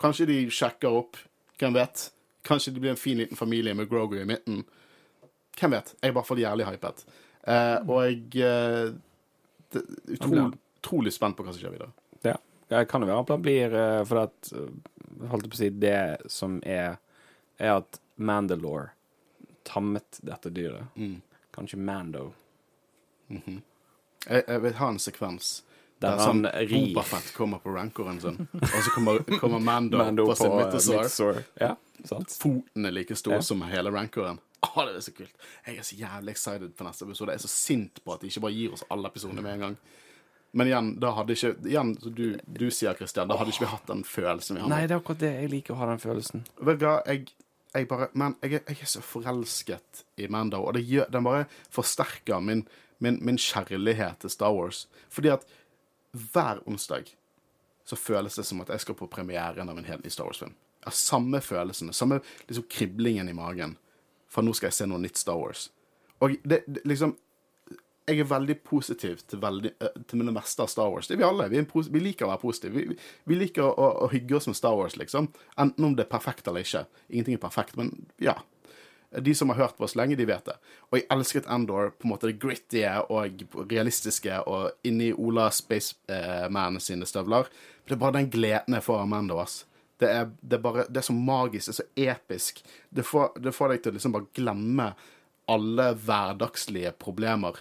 Kanskje 0.00 0.28
de 0.30 0.38
sjekker 0.54 0.94
opp. 1.02 1.18
Hvem 1.60 1.74
vet? 1.76 2.06
Kanskje 2.46 2.72
det 2.76 2.84
blir 2.84 2.94
en 2.94 3.00
fin 3.00 3.18
liten 3.18 3.36
familie 3.36 3.74
med 3.76 3.90
Grogu 3.90 4.20
i 4.20 4.28
midten. 4.28 4.62
Hvem 5.58 5.74
vet? 5.74 5.92
Jeg 5.98 6.06
er 6.08 6.14
i 6.14 6.16
hvert 6.16 6.30
fall 6.30 6.40
jævlig 6.40 6.70
hypet. 6.70 7.02
Eh, 7.50 7.76
og 7.82 7.98
jeg 8.06 8.46
eh, 8.46 8.94
det, 9.74 9.82
utrolig, 10.16 10.46
utrolig 10.80 11.12
spent 11.14 11.36
på 11.36 11.44
hva 11.44 11.52
som 11.54 11.62
skjer 11.62 11.74
videre. 11.74 11.92
ja. 12.26 12.38
Det 12.70 12.84
kan 12.86 13.02
jo 13.02 13.08
være 13.08 13.22
at 13.24 13.30
det 13.32 13.38
blir 13.42 13.72
eh, 13.74 14.00
For 14.06 14.20
at 14.22 14.50
eh, 14.54 14.66
Holdt 15.30 15.46
jeg 15.46 15.50
på 15.50 15.56
å 15.56 15.60
si 15.60 15.70
Det 15.82 16.02
som 16.30 16.60
er 16.62 17.00
Er 17.60 17.76
at 17.82 18.00
Mandalore 18.16 18.90
tammet 19.68 20.18
dette 20.24 20.50
dyret. 20.56 20.88
Mm. 20.96 21.18
Kanskje 21.54 21.76
Mando. 21.78 22.30
Jeg, 23.30 24.44
jeg 24.46 24.62
vil 24.64 24.74
ha 24.80 24.88
en 24.90 24.98
sekvens 25.00 25.50
Der 26.00 26.16
der 26.16 26.22
sånn 26.24 26.44
han 26.48 26.66
rir. 26.68 26.90
Bobafett 26.94 27.32
kommer 27.36 27.60
på 27.62 27.72
rankoren 27.76 28.20
sin, 28.22 28.38
og 28.56 28.68
så 28.82 28.92
kommer, 28.94 29.20
kommer 29.42 29.60
Mando, 29.60 29.98
Mando 30.00 30.24
på 30.30 30.36
sin 30.40 30.54
midtesår. 30.56 31.02
mythosaur. 31.02 31.40
Mythosaur. 31.40 31.42
Ja, 31.60 31.74
sant? 32.08 32.36
Foten 32.40 32.88
er 32.88 32.94
like 32.96 33.16
stor 33.20 33.36
Ja. 33.36 33.42
som 33.44 33.62
hele 33.68 33.92
rankoren. 33.92 34.40
Å, 34.64 34.84
det 34.88 34.96
er 34.96 35.04
så 35.04 35.12
kult. 35.16 35.36
Jeg 35.66 35.76
er 35.80 35.86
så 35.88 35.96
jævlig 36.00 36.32
excited 36.34 36.72
for 36.76 36.88
neste 36.88 37.04
episode. 37.08 37.32
Jeg 37.32 37.40
er 37.40 37.44
så 37.46 37.52
sint 37.52 38.00
på 38.04 38.12
at 38.16 38.20
de 38.24 38.28
ikke 38.32 38.42
bare 38.44 38.56
gir 38.56 38.72
oss 38.76 38.84
alle 38.92 39.08
episodene 39.12 39.44
med 39.44 39.54
en 39.58 39.66
gang. 39.66 39.76
Men 40.52 40.66
igjen, 40.66 40.88
da 41.00 41.12
hadde 41.14 41.36
ikke 41.36 41.52
Igjen, 41.70 41.92
du, 42.02 42.24
du 42.58 42.64
sier, 42.74 42.96
Christian, 42.98 43.28
da 43.30 43.36
hadde 43.38 43.52
ikke 43.54 43.62
vi 43.66 43.70
hatt 43.70 43.86
den 43.92 44.00
følelsen 44.04 44.56
vi 44.58 44.64
har 44.64 44.68
nå. 44.68 44.74
Nei, 44.74 44.82
det 44.90 44.96
er 44.96 45.00
akkurat 45.04 45.20
det. 45.22 45.30
Jeg 45.44 45.52
liker 45.52 45.76
å 45.76 45.80
ha 45.80 45.88
den 45.92 46.00
følelsen. 46.02 46.42
Vet 46.66 46.80
du 46.80 46.86
hva, 46.88 46.96
jeg, 47.06 47.28
jeg 47.74 47.88
bare 47.88 48.08
Men 48.14 48.36
jeg, 48.42 48.62
jeg 48.66 48.78
er 48.82 48.88
så 48.90 49.00
forelsket 49.04 50.04
i 50.16 50.26
Mando, 50.26 50.62
og 50.64 50.74
det 50.74 50.84
gjør, 50.88 51.10
den 51.12 51.24
bare 51.24 51.44
forsterker 51.70 52.40
min, 52.40 52.64
min, 52.98 53.18
min 53.24 53.38
kjærlighet 53.38 54.20
til 54.20 54.30
Star 54.30 54.52
Wars. 54.54 54.88
Fordi 55.08 55.28
at 55.28 55.46
hver 56.10 56.62
onsdag 56.66 57.12
så 57.84 57.96
føles 57.96 58.34
det 58.34 58.46
som 58.46 58.60
at 58.60 58.68
jeg 58.68 58.80
skal 58.80 58.98
på 58.98 59.08
premieren 59.10 59.70
av 59.70 59.78
en 59.78 59.86
helt 59.86 60.04
ny 60.04 60.10
Star 60.10 60.28
Wars-film. 60.28 60.54
Jeg 60.84 60.96
samme 60.96 61.40
følelsene, 61.44 61.92
samme 61.92 62.20
liksom 62.48 62.66
kriblingen 62.70 63.28
i 63.28 63.36
magen. 63.36 63.76
For 64.30 64.46
nå 64.46 64.54
skal 64.54 64.70
jeg 64.70 64.78
se 64.78 64.86
noe 64.88 65.02
nytt 65.02 65.18
Star 65.18 65.38
Wars. 65.38 65.68
Og 66.20 66.36
det, 66.44 66.62
det 66.66 66.84
liksom 66.88 67.16
jeg 68.10 68.24
er 68.24 68.30
veldig 68.30 68.56
positiv 68.66 69.22
til, 69.26 69.40
veldig, 69.42 69.72
eh, 69.80 69.98
til 70.08 70.22
det 70.26 70.34
meste 70.34 70.64
av 70.64 70.70
Star 70.72 70.90
Wars. 70.92 71.08
Det 71.08 71.16
er 71.16 71.22
vi 71.22 71.28
alle. 71.28 71.48
Vi, 71.52 71.58
er 71.62 71.90
vi 71.94 72.02
liker 72.02 72.26
å 72.26 72.32
være 72.32 72.42
positive. 72.42 72.76
Vi, 72.76 72.96
vi 73.30 73.38
liker 73.38 73.66
å, 73.66 73.90
å 74.04 74.08
hygge 74.12 74.36
oss 74.38 74.48
med 74.50 74.58
Star 74.58 74.76
Wars, 74.78 74.96
liksom. 75.00 75.30
Enten 75.60 75.86
om 75.86 75.96
det 75.96 76.06
er 76.06 76.12
perfekt 76.12 76.48
eller 76.48 76.66
ikke. 76.66 76.86
Ingenting 77.08 77.38
er 77.38 77.44
perfekt, 77.44 77.78
men 77.80 77.94
ja. 78.22 78.36
De 79.10 79.32
som 79.34 79.50
har 79.50 79.58
hørt 79.58 79.78
på 79.78 79.88
oss 79.88 79.96
lenge, 79.98 80.14
de 80.18 80.26
vet 80.28 80.46
det. 80.46 80.54
Og 80.90 81.00
jeg 81.00 81.08
elsket 81.10 81.48
Endor 81.50 81.90
på 81.96 82.06
en 82.06 82.12
måte 82.12 82.28
det 82.30 82.38
grittige 82.42 82.92
og 83.10 83.42
realistiske 83.70 84.42
og 84.46 84.86
inni 84.86 85.10
Ola 85.10 85.48
Spaceman 85.54 86.78
sine 86.82 87.08
støvler. 87.10 87.50
Det 87.86 87.96
er 87.96 88.02
bare 88.04 88.20
den 88.20 88.30
gleden 88.30 88.78
jeg 88.78 88.86
får 88.86 89.02
av 89.02 89.10
Mando, 89.10 89.40
ass. 89.42 89.64
Det 90.00 90.08
er, 90.08 90.28
det 90.40 90.56
er 90.56 90.62
bare 90.64 90.84
Det 90.88 91.02
er 91.02 91.04
så 91.10 91.16
magisk, 91.16 91.66
det 91.66 91.72
er 91.72 91.80
så 91.80 91.88
episk. 92.14 92.62
Det 92.88 93.04
får, 93.04 93.34
det 93.42 93.54
får 93.56 93.74
deg 93.74 93.82
til 93.82 93.92
å 93.92 93.98
liksom 93.98 94.14
bare 94.14 94.30
glemme 94.38 94.92
alle 95.50 95.88
hverdagslige 95.98 96.92
problemer 97.02 97.58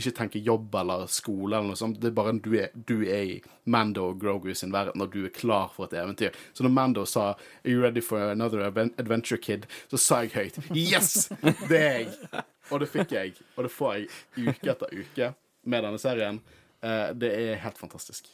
ikke 0.00 0.12
tenke 0.16 0.42
jobb 0.44 0.74
eller 0.76 1.06
skole 1.10 1.56
eller 1.56 1.70
noe 1.70 1.78
sånt. 1.78 2.00
Det 2.00 2.10
er 2.10 2.16
bare 2.16 2.34
du 2.42 2.50
er, 2.58 2.74
du 2.74 3.00
er 3.04 3.22
i 3.22 3.36
Mando 3.64 4.10
og 4.10 4.20
Grogu 4.20 4.52
sin 4.54 4.74
verden, 4.74 5.02
og 5.02 5.12
du 5.12 5.24
er 5.24 5.32
klar 5.34 5.70
for 5.74 5.88
et 5.88 5.96
eventyr. 5.96 6.36
Så 6.52 6.66
når 6.66 6.74
Mando 6.76 7.04
sa 7.04 7.32
'Are 7.32 7.70
you 7.70 7.80
ready 7.82 8.02
for 8.02 8.18
another 8.18 8.60
adventure, 8.98 9.38
kid?', 9.38 9.66
så 9.90 9.96
sa 9.96 10.20
jeg 10.20 10.30
høyt 10.30 10.58
'Yes! 10.70 11.28
Det 11.68 11.80
er 11.80 11.98
jeg!' 11.98 12.44
Og 12.70 12.80
det 12.80 12.88
fikk 12.88 13.12
jeg. 13.12 13.34
Og 13.56 13.64
det 13.64 13.70
får 13.72 13.94
jeg 13.94 14.08
uke 14.36 14.70
etter 14.70 14.86
uke 14.92 15.34
med 15.64 15.82
denne 15.82 15.98
serien. 15.98 16.40
Uh, 16.82 17.12
det 17.14 17.30
er 17.32 17.54
helt 17.62 17.78
fantastisk. 17.78 18.26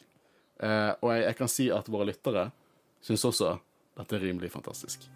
Uh, 0.63 0.95
og 1.03 1.17
jeg, 1.17 1.25
jeg 1.25 1.37
kan 1.37 1.49
si 1.49 1.71
at 1.71 1.89
våre 1.89 2.07
lyttere 2.07 2.51
syns 3.03 3.25
også 3.25 3.59
dette 3.99 4.17
er 4.17 4.25
rimelig 4.25 4.51
fantastisk. 4.51 5.09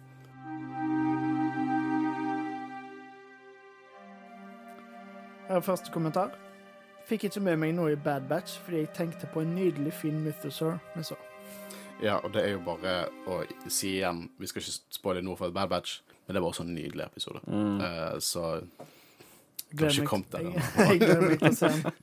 Første 5.47 5.91
kommentar. 5.93 6.35
Fikk 7.07 7.29
ikke 7.29 7.43
med 7.45 7.61
meg 7.61 7.75
noe 7.77 7.93
i 7.93 7.99
Bad 7.99 8.27
Batch 8.27 8.59
fordi 8.65 8.83
jeg 8.83 8.93
tenkte 8.95 9.29
på 9.31 9.41
en 9.43 9.55
nydelig 9.55 9.93
fin 9.95 10.19
mythosaur 10.23 10.75
vi 10.95 11.05
så. 11.07 11.15
Ja, 12.03 12.19
og 12.19 12.33
det 12.33 12.43
er 12.43 12.57
jo 12.57 12.59
bare 12.65 13.07
å 13.25 13.39
si 13.73 13.95
igjen 13.95 14.27
Vi 14.37 14.45
skal 14.49 14.61
ikke 14.61 14.97
spoile 14.99 15.23
noe 15.25 15.39
for 15.39 15.49
et 15.49 15.55
Bad 15.55 15.71
Batch, 15.71 16.01
men 16.27 16.35
det 16.35 16.43
var 16.43 16.51
også 16.51 16.65
en 16.67 16.75
nydelig 16.75 17.07
episode. 17.07 17.41
Eh, 17.47 18.19
så 18.19 18.59
Gleder 19.71 20.03
ikke 20.03 20.19
til. 20.31 20.51
Jeg, 20.51 20.67
jeg 20.91 20.99
gleder 21.01 21.23
meg 21.23 21.41
til 21.41 21.49
å 21.49 21.57
se 21.57 21.71
den. 21.73 21.95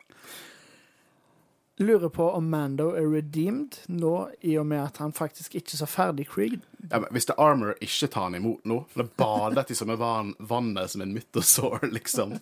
Lurer 1.84 2.10
på 2.14 2.26
om 2.30 2.44
Mando 2.46 2.92
er 2.94 3.06
redeemed 3.10 3.80
nå, 3.90 4.12
i 4.46 4.52
og 4.60 4.68
med 4.70 4.78
at 4.78 5.00
han 5.02 5.12
faktisk 5.12 5.56
ikke 5.58 5.74
så 5.74 5.88
ferdig 5.90 6.28
Creed. 6.30 6.60
Ja, 6.90 7.00
men 7.02 7.08
hvis 7.16 7.26
det 7.26 7.34
er 7.34 7.42
Armor 7.42 7.74
ikke 7.82 8.08
tar 8.14 8.28
han 8.28 8.36
imot 8.38 8.62
nå, 8.68 8.84
det 8.94 9.08
badet 9.18 9.72
i 9.74 9.78
samme 9.78 9.96
vann, 9.98 10.36
vannet 10.38 10.92
som 10.92 11.02
en 11.02 11.14
mythosaur, 11.16 11.88
liksom 11.96 12.36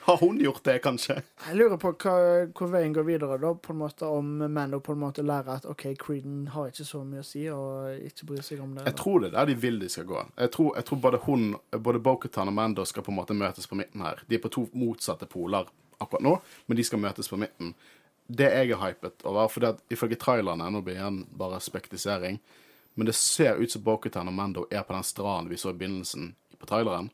Har 0.00 0.16
hun 0.16 0.38
gjort 0.40 0.64
det, 0.64 0.78
kanskje? 0.84 1.18
Jeg 1.46 1.56
lurer 1.58 1.76
på 1.80 1.92
hva, 1.92 2.14
hvor 2.56 2.70
veien 2.72 2.94
går 2.96 3.04
videre, 3.04 3.36
da, 3.42 3.50
på 3.52 3.74
en 3.74 3.80
måte 3.82 4.08
om 4.08 4.30
Mando 4.48 4.80
på 4.80 4.94
en 4.96 5.02
måte 5.02 5.24
lærer 5.26 5.60
at 5.60 5.68
OK, 5.68 5.84
Creeden 6.00 6.46
har 6.54 6.70
ikke 6.70 6.86
så 6.88 7.02
mye 7.04 7.20
å 7.20 7.26
si, 7.26 7.44
og 7.52 8.06
ikke 8.08 8.30
bryr 8.30 8.46
seg 8.46 8.62
om 8.64 8.72
det. 8.78 8.86
Jeg 8.88 8.96
tror 9.00 9.20
det 9.20 9.30
er 9.30 9.36
der 9.36 9.50
de 9.52 9.58
vil 9.60 9.76
de 9.82 9.90
skal 9.92 10.08
gå. 10.08 10.24
Jeg 10.40 10.52
tror, 10.56 10.72
jeg 10.80 10.88
tror 10.88 11.02
både 11.04 11.22
hun, 11.26 11.46
både 11.76 12.02
Bokutan 12.08 12.48
og 12.48 12.56
Mando 12.56 12.86
skal 12.88 13.04
på 13.04 13.12
en 13.12 13.20
måte 13.20 13.36
møtes 13.36 13.68
på 13.68 13.78
midten 13.78 14.06
her. 14.06 14.24
De 14.26 14.38
er 14.38 14.42
på 14.42 14.52
to 14.56 14.66
motsatte 14.72 15.28
poler 15.30 15.68
akkurat 16.00 16.24
nå, 16.24 16.34
men 16.66 16.80
de 16.80 16.86
skal 16.88 17.02
møtes 17.02 17.28
på 17.28 17.38
midten. 17.40 17.74
Det 18.30 18.48
jeg 18.48 18.72
er 18.72 18.80
hypet 18.80 19.24
over, 19.26 19.48
for 19.52 19.60
det 19.60 19.74
at 19.74 19.80
ifølge 19.92 20.16
trailerne 20.20 20.68
Nå 20.70 20.84
blir 20.86 21.00
igjen 21.00 21.24
bare 21.36 21.58
spektisering, 21.60 22.38
men 22.94 23.08
det 23.08 23.16
ser 23.18 23.58
ut 23.60 23.72
som 23.72 23.82
Bokutan 23.84 24.28
og 24.30 24.36
Mando 24.36 24.66
er 24.70 24.84
på 24.86 24.94
den 24.94 25.06
stranden 25.06 25.50
vi 25.50 25.58
så 25.60 25.74
i 25.74 25.76
begynnelsen 25.76 26.32
på 26.58 26.68
traileren. 26.70 27.10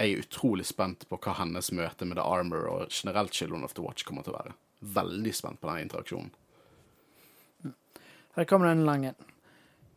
Jeg 0.00 0.10
er 0.10 0.22
utrolig 0.24 0.66
spent 0.66 1.04
på 1.08 1.18
hva 1.22 1.36
hennes 1.38 1.70
møte 1.70 2.06
med 2.08 2.18
The 2.18 2.24
Armor 2.26 2.66
og 2.70 2.88
generelt 2.90 3.34
Children 3.34 3.62
of 3.64 3.76
the 3.76 3.82
Watch 3.84 4.06
kommer 4.06 4.26
til 4.26 4.34
å 4.34 4.40
være. 4.40 4.56
Veldig 4.94 5.34
spent 5.34 5.60
på 5.62 5.70
den 5.70 5.86
interaksjonen. 5.86 6.32
Her 8.34 8.48
kommer 8.50 8.72
den 8.72 8.82
lange. 8.84 9.14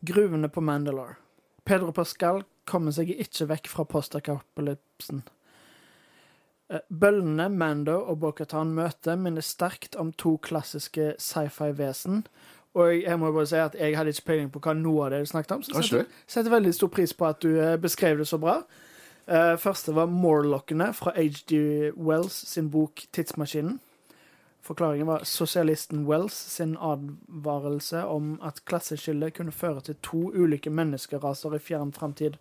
Gruvene 0.05 0.49
på 0.53 0.61
Mandalore. 0.61 1.17
Pedro 1.65 1.91
Pascal 1.91 2.43
kommer 2.69 2.93
seg 2.93 3.09
ikke 3.15 3.49
vekk 3.49 3.71
fra 3.71 3.87
postapokalypsen. 3.89 5.23
Eh, 6.69 6.83
Bøllene 6.89 7.47
Mando 7.49 7.97
og 8.11 8.19
Bokhatan 8.21 8.75
møter 8.77 9.17
minner 9.19 9.43
sterkt 9.43 9.97
om 9.99 10.11
to 10.13 10.35
klassiske 10.43 11.15
sci-fi-vesen. 11.17 12.25
Og 12.77 12.91
jeg, 12.91 13.03
jeg 13.07 13.19
må 13.19 13.31
bare 13.33 13.49
si 13.49 13.57
at 13.57 13.75
jeg 13.79 13.97
hadde 13.97 14.13
ikke 14.13 14.27
peiling 14.29 14.51
på 14.53 14.61
hva 14.61 14.75
noe 14.77 15.07
av 15.07 15.15
det 15.15 15.23
du 15.23 15.31
snakket 15.31 15.55
om. 15.55 15.63
Så 15.65 15.73
jeg 15.73 15.89
setter, 15.89 16.19
setter 16.29 16.53
veldig 16.53 16.75
stor 16.77 16.91
pris 16.93 17.15
på 17.17 17.25
at 17.25 17.41
du 17.41 17.55
eh, 17.55 17.79
beskrev 17.81 18.21
det 18.21 18.29
så 18.29 18.37
bra. 18.41 18.59
Eh, 19.27 19.57
første 19.59 19.91
var 19.91 20.07
Morlockene 20.07 20.93
fra 20.95 21.11
H.G. 21.17 21.91
Wells 21.99 22.35
sin 22.47 22.69
bok 22.71 23.01
'Tidsmaskinen'. 23.11 23.79
Forklaringen 24.63 25.07
var 25.07 25.23
sosialisten 25.23 26.05
Wells 26.07 26.33
sin 26.33 26.77
advarelse 26.79 28.05
om 28.05 28.39
at 28.43 28.63
klasseskillet 28.65 29.33
kunne 29.33 29.51
føre 29.51 29.81
til 29.81 29.95
to 30.03 30.31
ulike 30.31 30.69
menneskeraser 30.69 31.55
i 31.55 31.59
fjern 31.59 31.91
framtid. 31.91 32.39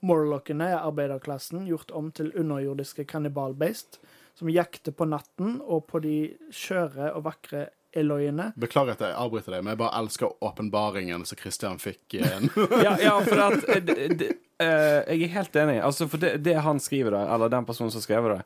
Morlockene 0.00 0.68
er 0.68 0.84
arbeiderklassen 0.84 1.64
gjort 1.66 1.90
om 1.90 2.12
til 2.12 2.32
underjordiske 2.36 3.04
kannibalbeist, 3.04 3.98
som 4.34 4.48
jakter 4.48 4.92
på 4.92 5.04
natten 5.04 5.62
og 5.64 5.86
på 5.86 5.98
de 5.98 6.36
skjøre 6.52 7.12
og 7.14 7.24
vakre 7.24 7.68
Eloiene. 7.96 8.50
Beklager 8.60 8.96
at 8.96 9.04
jeg 9.06 9.16
avbryter 9.16 9.54
deg, 9.56 9.64
men 9.64 9.72
jeg 9.72 9.80
bare 9.80 10.00
elsker 10.02 10.44
åpenbaringen 10.44 11.24
som 11.28 11.38
Christian 11.40 11.80
fikk. 11.82 12.18
inn 12.20 12.50
Ja, 12.86 12.96
ja 13.00 13.14
for 13.24 13.44
at 13.48 13.68
de, 13.68 13.94
de, 13.94 14.08
det, 14.24 14.32
eh, 14.60 15.00
Jeg 15.14 15.28
er 15.28 15.36
helt 15.38 15.60
enig. 15.64 15.78
Altså, 15.84 16.08
for 16.10 16.20
det, 16.22 16.36
det 16.44 16.58
han 16.64 16.82
skriver 16.82 17.16
da, 17.16 17.24
eller 17.34 17.52
den 17.52 17.68
personen 17.68 17.94
som 17.94 18.04
skriver 18.04 18.38
det 18.38 18.42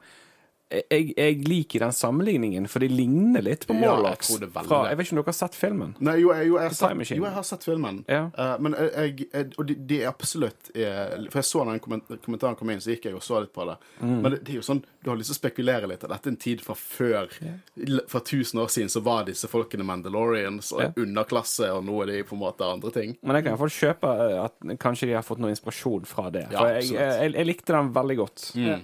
jeg, 0.72 1.12
jeg 1.16 1.38
liker 1.48 1.84
den 1.84 1.92
sammenligningen, 1.92 2.68
for 2.70 2.84
de 2.84 2.88
ligner 2.88 3.44
litt 3.44 3.66
på 3.68 3.76
Ja, 3.76 3.80
jeg 3.80 3.90
Morlocks. 3.90 4.30
veldig 4.32 4.50
fra, 4.54 4.80
jeg 4.88 4.98
vet 4.98 5.08
ikke 5.08 5.16
om 5.16 5.20
dere 5.20 5.32
har 5.32 5.38
sett 5.38 5.58
filmen? 5.58 5.94
Nei, 6.00 6.16
jo, 6.22 6.32
jeg, 6.32 6.48
jo, 6.48 6.56
jeg, 6.58 6.70
har 6.70 6.76
sett, 6.78 7.12
jo, 7.12 7.26
jeg 7.26 7.36
har 7.36 7.46
sett 7.48 7.66
filmen. 7.66 8.00
Ja. 8.08 8.22
Uh, 8.36 8.54
men 8.62 8.76
jeg, 8.78 9.28
jeg, 9.28 9.50
Og 9.58 9.68
det 9.68 9.76
de 9.92 9.98
er 10.02 10.08
absolutt 10.10 10.70
eh, 10.76 11.26
For 11.28 11.40
jeg 11.40 11.48
så 11.48 11.64
den 11.68 11.80
kommentaren 11.82 12.56
kom 12.58 12.70
inn, 12.72 12.80
så 12.82 12.94
gikk 12.94 13.08
jeg 13.10 13.18
og 13.18 13.24
så 13.24 13.42
litt 13.42 13.52
på 13.54 13.66
det. 13.68 13.76
Mm. 14.00 14.14
Men 14.14 14.28
det, 14.34 14.40
det 14.46 14.54
er 14.54 14.60
jo 14.60 14.66
sånn, 14.66 14.82
du 15.02 15.10
har 15.10 15.18
lyst 15.18 15.32
til 15.32 15.36
å 15.36 15.40
spekulere 15.40 15.90
litt. 15.90 16.04
Dette 16.06 16.30
er 16.30 16.34
en 16.34 16.40
tid 16.48 16.64
fra 16.64 16.76
før 16.78 17.30
Yeah. 17.42 18.02
For 18.10 18.20
1000 18.20 18.60
år 18.60 18.68
siden 18.72 18.90
så 18.92 19.00
var 19.02 19.24
disse 19.26 19.48
folkene 19.50 19.84
Mandalorians 19.86 20.72
og 20.74 20.82
yeah. 20.82 20.92
underklasse, 21.00 21.68
og 21.74 21.84
nå 21.86 21.96
er 22.04 22.10
de 22.10 22.18
på 22.28 22.36
en 22.36 22.42
måte 22.42 22.66
andre 22.66 22.92
ting. 22.94 23.14
Men 23.22 23.38
jeg 23.38 23.46
kan 23.46 23.54
iallfall 23.54 23.72
kjøpe 23.72 24.10
eh, 24.26 24.36
at 24.44 24.74
kanskje 24.82 25.08
de 25.10 25.16
har 25.16 25.24
fått 25.26 25.42
noe 25.42 25.52
inspirasjon 25.54 26.06
fra 26.08 26.28
det. 26.34 26.44
Ja, 26.52 26.58
For 26.60 26.76
jeg, 26.76 26.90
jeg, 26.94 27.32
jeg 27.34 27.48
likte 27.48 27.74
den 27.74 27.92
veldig 27.96 28.18
godt. 28.20 28.44
Ja. 28.58 28.78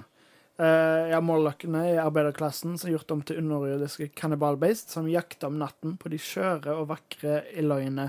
Eh, 0.58 1.10
ja, 1.10 1.20
Morlockene 1.22 1.84
i 1.92 1.98
arbeiderklassen 2.02 2.72
som 2.78 2.88
er 2.88 2.96
gjort 2.96 3.12
om 3.14 3.20
til 3.22 3.38
underjordiske 3.38 4.08
kannibalbeist, 4.18 4.90
som 4.90 5.06
jakter 5.06 5.52
om 5.52 5.60
natten 5.60 5.94
på 6.02 6.10
de 6.10 6.18
skjøre 6.18 6.74
og 6.74 6.88
vakre 6.90 7.44
Eloiene, 7.54 8.08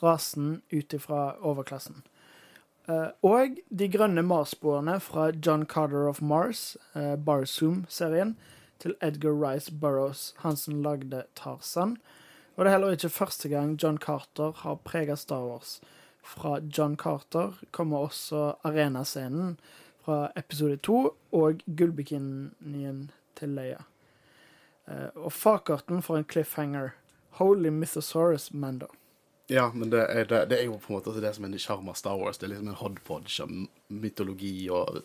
rasen 0.00 0.62
ut 0.72 0.94
ifra 0.96 1.34
overklassen. 1.44 2.00
Uh, 2.88 3.12
og 3.20 3.58
De 3.68 3.86
grønne 3.92 4.24
Mars-sporene 4.24 4.96
fra 5.04 5.28
John 5.36 5.66
Carter 5.68 6.08
of 6.08 6.22
Mars, 6.24 6.78
uh, 6.96 7.20
Barzoom-serien, 7.20 8.32
til 8.80 8.96
Edgar 9.04 9.36
Rice 9.36 9.68
Burroughs, 9.70 10.32
han 10.40 10.56
som 10.56 10.80
lagde 10.80 11.26
Tarzan. 11.36 11.98
Og 12.56 12.64
det 12.64 12.70
er 12.70 12.78
heller 12.78 12.96
ikke 12.96 13.12
første 13.12 13.52
gang 13.52 13.76
John 13.76 14.00
Carter 14.00 14.56
har 14.64 14.80
prega 14.88 15.18
Star 15.20 15.44
Wars. 15.44 15.82
Fra 16.24 16.56
John 16.64 16.96
Carter 16.96 17.60
kommer 17.76 18.08
også 18.08 18.54
arenascenen 18.64 19.58
fra 20.04 20.30
episode 20.36 20.76
to 20.86 21.14
og 21.36 21.62
gullbikinien 21.66 23.10
til 23.38 23.56
Leia. 23.56 23.82
Eh, 24.86 25.08
og 25.14 25.32
farkarten 25.32 26.02
for 26.02 26.18
en 26.18 26.24
cliffhanger. 26.28 26.94
Holy 27.38 27.70
Mythosaurus 27.70 28.52
Mando. 28.52 28.88
Ja, 29.50 29.70
men 29.74 29.90
det 29.90 30.00
er, 30.10 30.24
det, 30.24 30.44
det 30.50 30.60
er 30.60 30.64
jo 30.68 30.78
på 30.78 30.92
en 30.92 30.98
måte 31.00 31.20
det 31.20 31.34
som 31.34 31.46
er 31.46 31.58
sjarm 31.58 31.88
av 31.90 31.98
Star 31.98 32.18
Wars. 32.18 32.38
Det 32.38 32.46
er 32.46 32.52
liksom 32.54 32.70
en 32.70 32.80
hodpodge 32.80 33.42
av 33.42 33.50
mytologi 33.88 34.68
og 34.70 35.00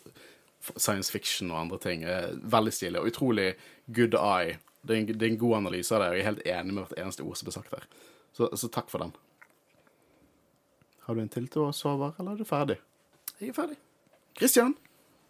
science 0.76 1.10
fiction 1.12 1.50
og 1.50 1.60
andre 1.64 1.78
ting. 1.82 2.04
Eh, 2.06 2.32
Veldig 2.42 2.72
stilig 2.74 3.00
og 3.00 3.10
utrolig 3.10 3.52
good 3.86 4.14
eye. 4.18 4.58
Det 4.86 4.94
er, 4.94 5.00
en, 5.02 5.08
det 5.18 5.26
er 5.26 5.32
en 5.32 5.40
god 5.40 5.56
analyse 5.60 5.94
av 5.94 6.02
det, 6.02 6.08
og 6.10 6.14
jeg 6.18 6.22
er 6.22 6.28
helt 6.30 6.44
enig 6.46 6.74
med 6.74 6.84
hvert 6.84 7.00
eneste 7.02 7.24
ord 7.26 7.38
som 7.38 7.48
ble 7.48 7.56
sagt 7.56 7.72
der. 7.74 7.86
Så, 8.38 8.50
så 8.54 8.70
takk 8.70 8.90
for 8.92 9.02
den. 9.02 9.14
Har 11.06 11.14
du 11.14 11.22
en 11.22 11.30
til 11.32 11.48
til 11.50 11.66
å 11.66 11.72
sove, 11.74 12.12
eller 12.18 12.34
er 12.36 12.38
du 12.42 12.46
ferdig? 12.46 12.76
Jeg 13.40 13.50
er 13.50 13.56
ferdig. 13.56 13.78
Christian, 14.38 14.76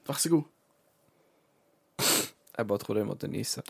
Vær 0.06 0.20
så 0.22 0.28
god. 0.30 0.44
Jeg 2.56 2.66
bare 2.70 2.78
trodde 2.80 3.00
jeg 3.02 3.08
måtte 3.08 3.28
nyse. 3.28 3.62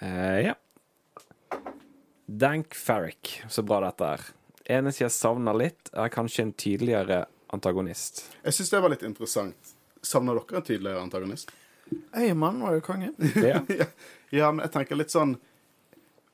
uh, 0.00 0.38
ja. 0.40 0.54
Dank 2.26 2.74
Farrick. 2.74 3.42
Så 3.48 3.62
bra 3.66 3.82
dette 3.84 4.04
er. 4.16 4.24
Eneste 4.78 5.04
jeg 5.04 5.12
savner 5.12 5.56
litt, 5.58 5.90
er 5.92 6.08
kanskje 6.12 6.46
en 6.46 6.54
tydeligere 6.56 7.24
antagonist. 7.52 8.24
Jeg 8.46 8.56
syns 8.56 8.72
det 8.72 8.80
var 8.80 8.94
litt 8.94 9.04
interessant. 9.04 9.74
Savner 10.04 10.38
dere 10.38 10.62
en 10.62 10.68
tydeligere 10.70 11.02
antagonist? 11.02 11.52
Eiermann 12.16 12.62
var 12.64 12.78
jo 12.78 12.86
kongen. 12.86 13.14
ja. 13.50 13.60
ja, 14.30 14.48
men 14.52 14.64
jeg 14.64 14.72
tenker 14.72 14.96
litt 14.96 15.12
sånn 15.12 15.36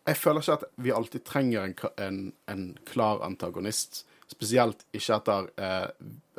Jeg 0.06 0.16
føler 0.16 0.44
ikke 0.44 0.54
at 0.60 0.68
vi 0.80 0.92
alltid 0.94 1.24
trenger 1.26 1.66
en, 1.66 1.74
en, 1.98 2.20
en 2.50 2.62
klar 2.88 3.24
antagonist. 3.26 4.04
Spesielt 4.30 4.84
ikke 4.94 5.16
etter, 5.18 5.50
eh, 5.58 5.88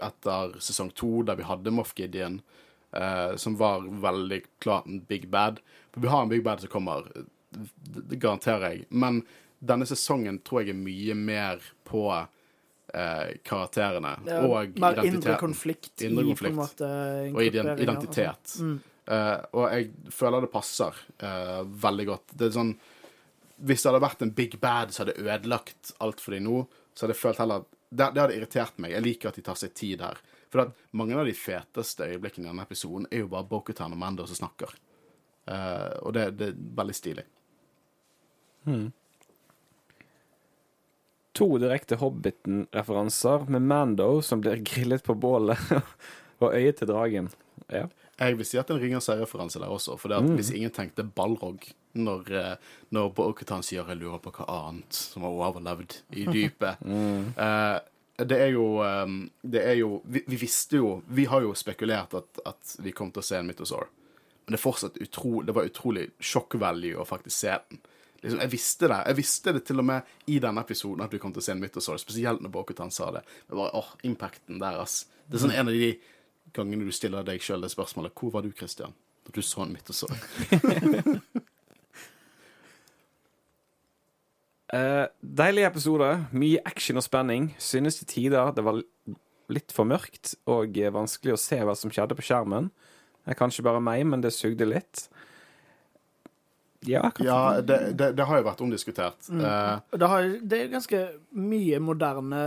etter 0.08 0.56
sesong 0.64 0.94
to, 0.96 1.22
der 1.28 1.40
vi 1.40 1.48
hadde 1.48 1.74
Moff 1.76 1.92
Gideon, 1.98 2.40
eh, 2.96 3.36
som 3.36 3.58
var 3.60 3.84
veldig 3.84 4.42
klart 4.64 4.88
en 4.88 5.02
big 5.08 5.28
bad. 5.30 5.60
For 5.92 6.04
vi 6.04 6.12
har 6.12 6.24
en 6.24 6.32
big 6.32 6.44
bad 6.44 6.64
som 6.64 6.72
kommer, 6.72 7.10
det, 7.52 8.16
garanterer 8.16 8.70
jeg. 8.70 8.86
Men 8.90 9.24
denne 9.60 9.86
sesongen 9.90 10.40
tror 10.46 10.64
jeg 10.64 10.74
er 10.74 10.80
mye 10.80 11.18
mer 11.20 11.60
på 11.86 12.06
eh, 12.16 13.34
karakterene 13.44 14.16
Ja, 14.26 14.40
og 14.48 14.80
Mer 14.82 15.04
indre 15.06 15.36
konflikt 15.40 16.02
Indre 16.02 16.24
i 16.24 16.32
konflikt. 16.32 16.54
en 16.54 16.62
måte 16.62 16.90
og 17.36 17.44
identitet. 17.44 17.76
og 17.76 17.84
identitet. 17.86 18.56
sånn. 18.56 18.72
Mm. 18.72 18.80
Eh, 19.12 19.38
og 19.58 19.68
jeg 19.74 20.14
føler 20.14 20.46
det 20.46 20.52
passer 20.54 20.98
eh, 21.20 21.62
veldig 21.86 22.08
godt. 22.08 22.34
Det 22.38 22.48
er 22.48 22.56
sånn 22.56 22.74
Hvis 23.62 23.84
det 23.84 23.92
hadde 23.92 24.04
vært 24.06 24.26
en 24.26 24.34
big 24.38 24.58
bad 24.62 24.94
som 24.94 25.06
hadde 25.06 25.20
ødelagt 25.22 25.94
alt 26.02 26.22
for 26.24 26.34
dem 26.38 26.48
nå, 26.48 26.64
så 26.94 27.06
hadde 27.06 27.16
jeg 27.16 27.22
følt 27.22 27.42
heller 27.42 27.66
det, 27.92 28.08
det 28.16 28.22
hadde 28.24 28.38
irritert 28.38 28.78
meg. 28.80 28.94
Jeg 28.96 29.04
liker 29.04 29.32
at 29.32 29.38
de 29.38 29.44
tar 29.46 29.60
seg 29.60 29.74
tid 29.76 30.04
her. 30.04 30.20
For 30.52 30.64
at 30.64 30.72
mange 30.96 31.18
av 31.20 31.28
de 31.28 31.36
feteste 31.36 32.08
øyeblikkene 32.08 32.48
i 32.48 32.52
denne 32.52 32.64
episoden 32.64 33.08
er 33.12 33.24
jo 33.24 33.30
bare 33.32 33.48
Bokutan 33.48 33.94
og 33.96 34.00
Mando 34.00 34.26
som 34.28 34.40
snakker. 34.40 34.74
Uh, 35.50 35.94
og 36.06 36.16
det, 36.16 36.26
det 36.40 36.50
er 36.52 36.60
veldig 36.80 36.96
stilig. 36.96 37.26
To 41.40 41.48
direkte 41.64 41.98
Hobbiten-referanser 42.00 43.48
med 43.52 43.68
Mando 43.68 44.10
som 44.24 44.44
blir 44.44 44.64
grillet 44.68 45.04
på 45.04 45.16
bålet, 45.16 45.60
og 46.44 46.56
øyet 46.56 46.80
til 46.80 46.92
dragen. 46.92 47.32
Ja. 47.72 47.88
Jeg 48.22 48.38
vil 48.38 48.46
si 48.46 48.60
at 48.60 48.68
det 48.68 48.76
er 48.76 48.78
en 48.78 48.84
Ringenes 48.84 49.08
herre-referanse 49.10 49.60
der 49.62 49.72
også. 49.74 49.96
For 49.98 50.12
det 50.12 50.20
at 50.22 50.34
hvis 50.38 50.52
ingen 50.54 50.74
tenkte 50.74 51.04
Balrog 51.04 51.66
når, 51.98 52.28
eh, 52.38 52.74
når 52.94 53.14
Bo-Katan 53.18 53.64
sier 53.66 53.88
'jeg 53.88 53.98
lurer 53.98 54.20
på 54.22 54.32
hva 54.32 54.46
annet 54.70 54.94
som 54.94 55.24
har 55.24 55.32
overlevd 55.32 56.02
i 56.14 56.26
dypet', 56.36 56.78
eh, 56.86 57.80
det 58.22 58.38
er 58.38 58.52
jo 58.54 58.84
eh, 58.84 59.08
Det 59.42 59.64
er 59.66 59.74
jo 59.80 60.02
vi, 60.06 60.22
vi 60.28 60.36
visste 60.36 60.78
jo 60.78 61.02
Vi 61.10 61.26
har 61.26 61.42
jo 61.42 61.54
spekulert 61.54 62.14
at, 62.14 62.40
at 62.46 62.76
vi 62.80 62.92
kom 62.92 63.12
til 63.12 63.20
å 63.20 63.26
se 63.26 63.38
en 63.38 63.48
Mythosaur. 63.48 63.88
Men 64.46 64.54
det 64.54 64.60
er 64.60 64.70
fortsatt 64.70 65.02
utro, 65.02 65.42
det 65.42 65.56
var 65.56 65.66
utrolig 65.66 66.12
value 66.54 66.98
å 66.98 67.06
faktisk 67.06 67.38
se 67.38 67.58
den. 67.70 67.80
Liksom, 68.22 68.40
jeg 68.40 68.52
visste 68.52 68.88
det. 68.88 69.04
Jeg 69.08 69.18
visste 69.18 69.54
det 69.54 69.64
til 69.66 69.80
og 69.80 69.86
med 69.86 70.02
i 70.28 70.40
denne 70.40 70.62
episoden 70.62 71.02
at 71.02 71.14
vi 71.14 71.20
kom 71.20 71.34
til 71.34 71.42
å 71.42 71.46
se 71.46 71.52
en 71.56 71.62
Mythosaur, 71.62 71.98
spesielt 71.98 72.42
når 72.42 72.52
Bo-Katan 72.54 72.92
sa 72.92 73.12
det. 73.12 73.24
Det 73.50 73.58
var, 73.58 73.72
åh, 73.74 73.94
impacten 74.04 74.60
der, 74.62 74.78
ass. 74.82 75.08
Det 75.26 75.40
er 75.40 75.46
sånn 75.46 75.56
en 75.56 75.72
av 75.72 75.74
de 75.74 75.96
gangene 76.56 76.86
du 76.88 76.92
stiller 76.96 77.24
deg 77.28 77.42
sjøl 77.44 77.62
det 77.64 77.72
spørsmålet 77.74 78.12
Hvor 78.18 78.32
var 78.36 78.42
du, 78.46 78.52
Christian, 78.56 78.94
da 79.26 79.30
du 79.36 79.42
så 79.46 79.60
han 79.64 79.74
midt 79.74 79.90
og 79.92 79.96
så. 79.96 80.08
uh, 84.76 85.06
deilig 85.22 85.64
episode. 85.68 86.10
Mye 86.32 86.60
action 86.66 86.98
og 87.02 87.06
spenning. 87.08 87.56
Synes 87.60 87.96
til 88.02 88.08
tider 88.10 88.52
det 88.56 88.64
var 88.68 88.82
litt 89.52 89.72
for 89.76 89.84
mørkt 89.88 90.36
og 90.48 90.78
eh, 90.80 90.94
vanskelig 90.94 91.34
å 91.36 91.40
se 91.40 91.60
hva 91.60 91.76
som 91.76 91.92
skjedde 91.92 92.16
på 92.16 92.24
skjermen. 92.24 92.72
Det 93.22 93.34
er 93.34 93.40
kanskje 93.40 93.66
bare 93.66 93.82
meg, 93.84 94.06
men 94.08 94.24
det 94.24 94.32
sugde 94.34 94.66
litt. 94.66 95.10
Ja. 96.88 97.12
Ja, 97.22 97.62
det, 97.62 97.94
det, 98.00 98.14
det 98.18 98.26
har 98.26 98.40
jo 98.40 98.46
vært 98.48 98.62
omdiskutert. 98.66 99.30
Mm. 99.30 99.44
Uh, 99.44 99.78
det, 99.94 100.08
har, 100.10 100.30
det 100.42 100.58
er 100.58 100.72
ganske 100.72 101.02
mye 101.38 101.82
moderne 101.84 102.42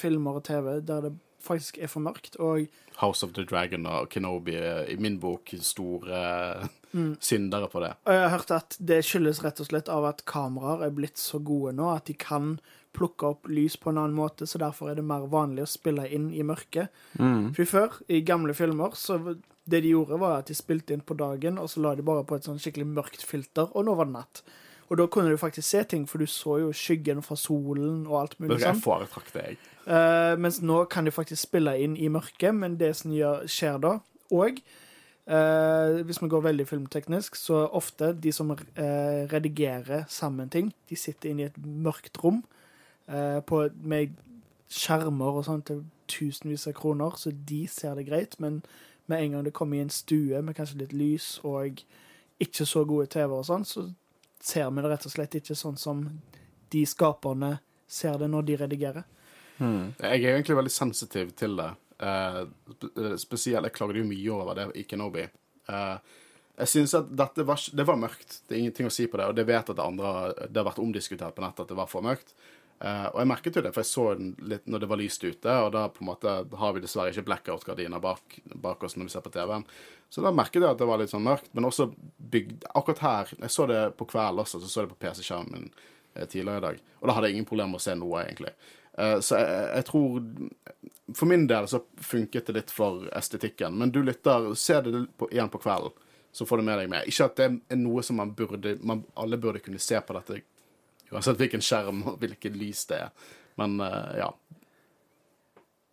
filmer 0.00 0.38
og 0.40 0.46
TV 0.46 0.78
der 0.80 1.08
det 1.08 1.12
faktisk 1.46 1.78
er 1.78 1.90
for 1.92 2.04
mørkt. 2.04 2.38
Og 2.42 2.66
House 3.00 3.26
of 3.26 3.34
the 3.36 3.44
Dragon 3.46 3.86
og 3.88 4.10
Kenobi 4.12 4.56
er 4.58 4.86
i 4.92 4.96
min 5.00 5.20
bok 5.22 5.52
store 5.60 6.68
syndere 7.20 7.68
på 7.68 7.82
det. 7.84 7.92
Og 8.06 8.14
jeg 8.14 8.22
har 8.24 8.32
hørt 8.32 8.54
at 8.56 8.76
det 8.80 9.02
skyldes 9.04 9.42
rett 9.44 9.60
og 9.60 9.68
slett 9.68 9.90
av 9.92 10.06
at 10.08 10.24
kameraer 10.28 10.86
er 10.86 10.94
blitt 10.96 11.20
så 11.20 11.40
gode 11.44 11.74
nå 11.76 11.90
at 11.92 12.08
de 12.08 12.16
kan 12.16 12.56
plukke 12.96 13.28
opp 13.28 13.50
lys 13.52 13.74
på 13.76 13.90
en 13.92 13.98
annen 14.00 14.16
måte, 14.16 14.46
så 14.48 14.56
derfor 14.56 14.88
er 14.88 14.96
det 14.96 15.04
mer 15.04 15.26
vanlig 15.28 15.66
å 15.66 15.68
spille 15.68 16.06
inn 16.08 16.30
i 16.32 16.40
mørket. 16.46 16.88
For 17.18 17.68
før, 17.68 17.98
i 18.08 18.22
gamle 18.24 18.54
filmer, 18.56 18.96
så 18.96 19.18
det 19.68 19.82
de 19.84 19.90
gjorde, 19.92 20.16
var 20.22 20.38
at 20.38 20.48
de 20.48 20.56
spilte 20.56 20.96
inn 20.96 21.04
på 21.04 21.18
dagen, 21.18 21.58
og 21.60 21.68
så 21.68 21.82
la 21.84 21.92
de 21.98 22.06
bare 22.06 22.24
på 22.24 22.38
et 22.38 22.48
sånn 22.48 22.56
skikkelig 22.62 22.86
mørkt 22.88 23.26
filter, 23.28 23.68
og 23.76 23.84
nå 23.84 23.98
var 23.98 24.08
det 24.08 24.16
natt. 24.16 24.42
Og 24.88 24.96
da 25.00 25.08
kunne 25.10 25.34
du 25.34 25.36
faktisk 25.36 25.68
se 25.68 25.82
ting, 25.90 26.06
for 26.08 26.22
du 26.22 26.30
så 26.30 26.60
jo 26.62 26.72
skyggen 26.72 27.20
fra 27.26 27.36
solen 27.36 28.04
og 28.06 28.20
alt 28.20 28.36
mulig 28.38 28.60
er 28.60 28.68
sånn. 28.68 28.78
Jeg 28.78 28.84
foretrakk 28.86 29.32
det, 29.34 29.46
jeg. 29.50 29.58
Eh, 29.86 30.34
mens 30.38 30.58
nå 30.62 30.80
kan 30.90 31.06
de 31.06 31.14
faktisk 31.14 31.46
spille 31.46 31.76
inn 31.78 31.94
i 31.96 32.10
mørket, 32.10 32.54
men 32.54 32.74
det 32.80 32.90
som 32.98 33.12
gjør, 33.14 33.46
skjer 33.46 33.78
da 33.78 33.92
Og 34.34 34.58
uh, 35.30 36.02
hvis 36.02 36.18
vi 36.18 36.28
går 36.28 36.42
veldig 36.42 36.64
filmteknisk, 36.66 37.36
så 37.38 37.60
ofte 37.70 38.08
de 38.12 38.32
som 38.34 38.50
uh, 38.50 38.58
redigerer 39.30 40.02
sammen 40.10 40.50
ting, 40.50 40.72
de 40.90 40.96
sitter 40.98 41.30
inne 41.30 41.44
i 41.44 41.46
et 41.46 41.60
mørkt 41.62 42.18
rom 42.24 42.42
på, 43.46 43.60
med 43.86 44.16
skjermer 44.66 45.38
og 45.38 45.44
sånn 45.46 45.62
til 45.62 45.84
tusenvis 46.10 46.66
av 46.66 46.74
kroner, 46.74 47.14
så 47.14 47.30
de 47.30 47.60
ser 47.70 47.94
det 47.94 48.08
greit. 48.08 48.34
Men 48.42 48.64
med 49.06 49.22
en 49.22 49.36
gang 49.36 49.44
det 49.46 49.54
kommer 49.54 49.78
i 49.78 49.84
en 49.84 49.94
stue 49.94 50.40
med 50.42 50.56
kanskje 50.58 50.80
litt 50.80 50.94
lys 50.96 51.36
og 51.46 51.84
ikke 52.42 52.66
så 52.66 52.82
gode 52.82 53.06
TV 53.14 53.30
og 53.30 53.46
sånn, 53.46 53.62
så 53.62 53.86
ser 54.42 54.70
vi 54.70 54.82
det 54.82 54.90
rett 54.90 55.06
og 55.06 55.14
slett 55.14 55.38
ikke 55.38 55.54
sånn 55.54 55.78
som 55.78 56.02
de 56.74 56.82
skaperne 56.82 57.60
ser 57.86 58.18
det 58.18 58.26
når 58.32 58.48
de 58.48 58.58
redigerer. 58.64 59.06
Jeg 60.02 60.22
er 60.22 60.36
egentlig 60.36 60.58
veldig 60.58 60.74
sensitiv 60.74 61.32
til 61.38 61.56
det. 61.60 61.70
Uh, 61.96 62.44
spesielt 63.16 63.64
Jeg 63.64 63.72
klagde 63.72 64.02
jo 64.02 64.08
mye 64.08 64.32
over 64.34 64.58
det 64.58 64.66
i 64.76 64.84
Kenobi. 64.88 65.24
Uh, 65.70 65.96
jeg 66.56 66.72
synes 66.72 66.94
at 66.96 67.08
dette 67.12 67.44
var, 67.44 67.60
det 67.72 67.86
var 67.88 67.98
mørkt. 68.00 68.40
Det 68.46 68.56
er 68.56 68.64
ingenting 68.64 68.88
å 68.88 68.92
si 68.92 69.06
på 69.08 69.20
det. 69.20 69.28
Og 69.28 69.36
det 69.36 69.46
vet 69.48 69.72
at 69.72 69.76
det 69.76 69.84
andre 69.84 70.12
Det 70.48 70.60
har 70.60 70.68
vært 70.70 70.82
omdiskutert 70.82 71.36
på 71.36 71.44
nettet 71.44 71.66
at 71.66 71.72
det 71.72 71.78
var 71.78 71.90
for 71.90 72.04
mørkt. 72.04 72.36
Uh, 72.76 73.08
og 73.14 73.20
jeg 73.22 73.28
merket 73.30 73.56
jo 73.56 73.62
det, 73.64 73.72
for 73.72 73.80
jeg 73.80 73.88
så 73.88 74.02
den 74.18 74.32
litt 74.52 74.66
når 74.68 74.82
det 74.82 74.88
var 74.90 75.00
lyst 75.00 75.22
ute, 75.24 75.52
og 75.64 75.70
da 75.72 75.86
på 75.88 76.02
en 76.04 76.10
måte 76.10 76.32
har 76.60 76.74
vi 76.76 76.82
dessverre 76.84 77.08
ikke 77.08 77.24
blackout-gardiner 77.30 78.02
bak, 78.04 78.36
bak 78.52 78.84
oss 78.84 78.98
når 78.98 79.08
vi 79.08 79.14
ser 79.14 79.24
på 79.24 79.32
TV-en. 79.32 79.64
Så 80.12 80.20
da 80.20 80.32
merket 80.36 80.60
jeg 80.60 80.68
at 80.68 80.82
det 80.82 80.88
var 80.90 81.00
litt 81.00 81.12
sånn 81.12 81.24
mørkt, 81.24 81.48
men 81.56 81.64
også 81.64 81.88
bygd 82.30 82.66
Akkurat 82.78 83.00
her 83.02 83.32
Jeg 83.40 83.50
så 83.50 83.64
det 83.66 83.80
på 83.98 84.06
kveld 84.12 84.44
også, 84.44 84.60
så 84.60 84.68
så 84.68 84.84
det 84.84 84.92
på 84.92 85.00
PC-skjermen 85.06 85.70
tidligere 86.28 86.60
i 86.60 86.64
dag, 86.66 86.84
og 87.00 87.08
da 87.08 87.16
hadde 87.16 87.30
jeg 87.30 87.36
ingen 87.36 87.48
problemer 87.48 87.74
med 87.74 87.80
å 87.80 87.86
se 87.86 87.96
noe, 87.96 88.22
egentlig. 88.24 88.52
Eh, 88.98 89.20
så 89.20 89.36
jeg, 89.36 89.68
jeg 89.76 89.84
tror 89.90 90.22
For 91.14 91.28
min 91.28 91.46
del 91.46 91.68
så 91.68 91.82
funket 92.02 92.48
det 92.48 92.54
litt 92.56 92.72
for 92.74 93.06
estetikken, 93.16 93.76
men 93.78 93.92
du 93.94 94.00
lytter, 94.02 94.54
se 94.58 94.80
det 94.82 95.04
på, 95.18 95.28
igjen 95.30 95.52
på 95.52 95.60
kvelden, 95.62 95.94
så 96.32 96.46
får 96.48 96.58
du 96.60 96.66
med 96.66 96.80
deg 96.80 96.90
med. 96.90 97.06
Ikke 97.06 97.28
at 97.28 97.36
det 97.38 97.46
er 97.46 97.78
noe 97.78 98.02
som 98.02 98.18
man 98.20 98.32
burde 98.36 98.76
man, 98.82 99.04
Alle 99.14 99.38
burde 99.40 99.62
kunne 99.64 99.78
se 99.82 100.00
på 100.00 100.16
dette 100.16 100.40
uansett 101.12 101.38
hvilken 101.38 101.62
skjerm 101.62 102.02
og 102.10 102.16
hvilket 102.18 102.56
lys 102.58 102.82
det 102.90 103.04
er. 103.04 103.30
Men 103.60 103.78
eh, 103.80 104.16
ja. 104.24 104.32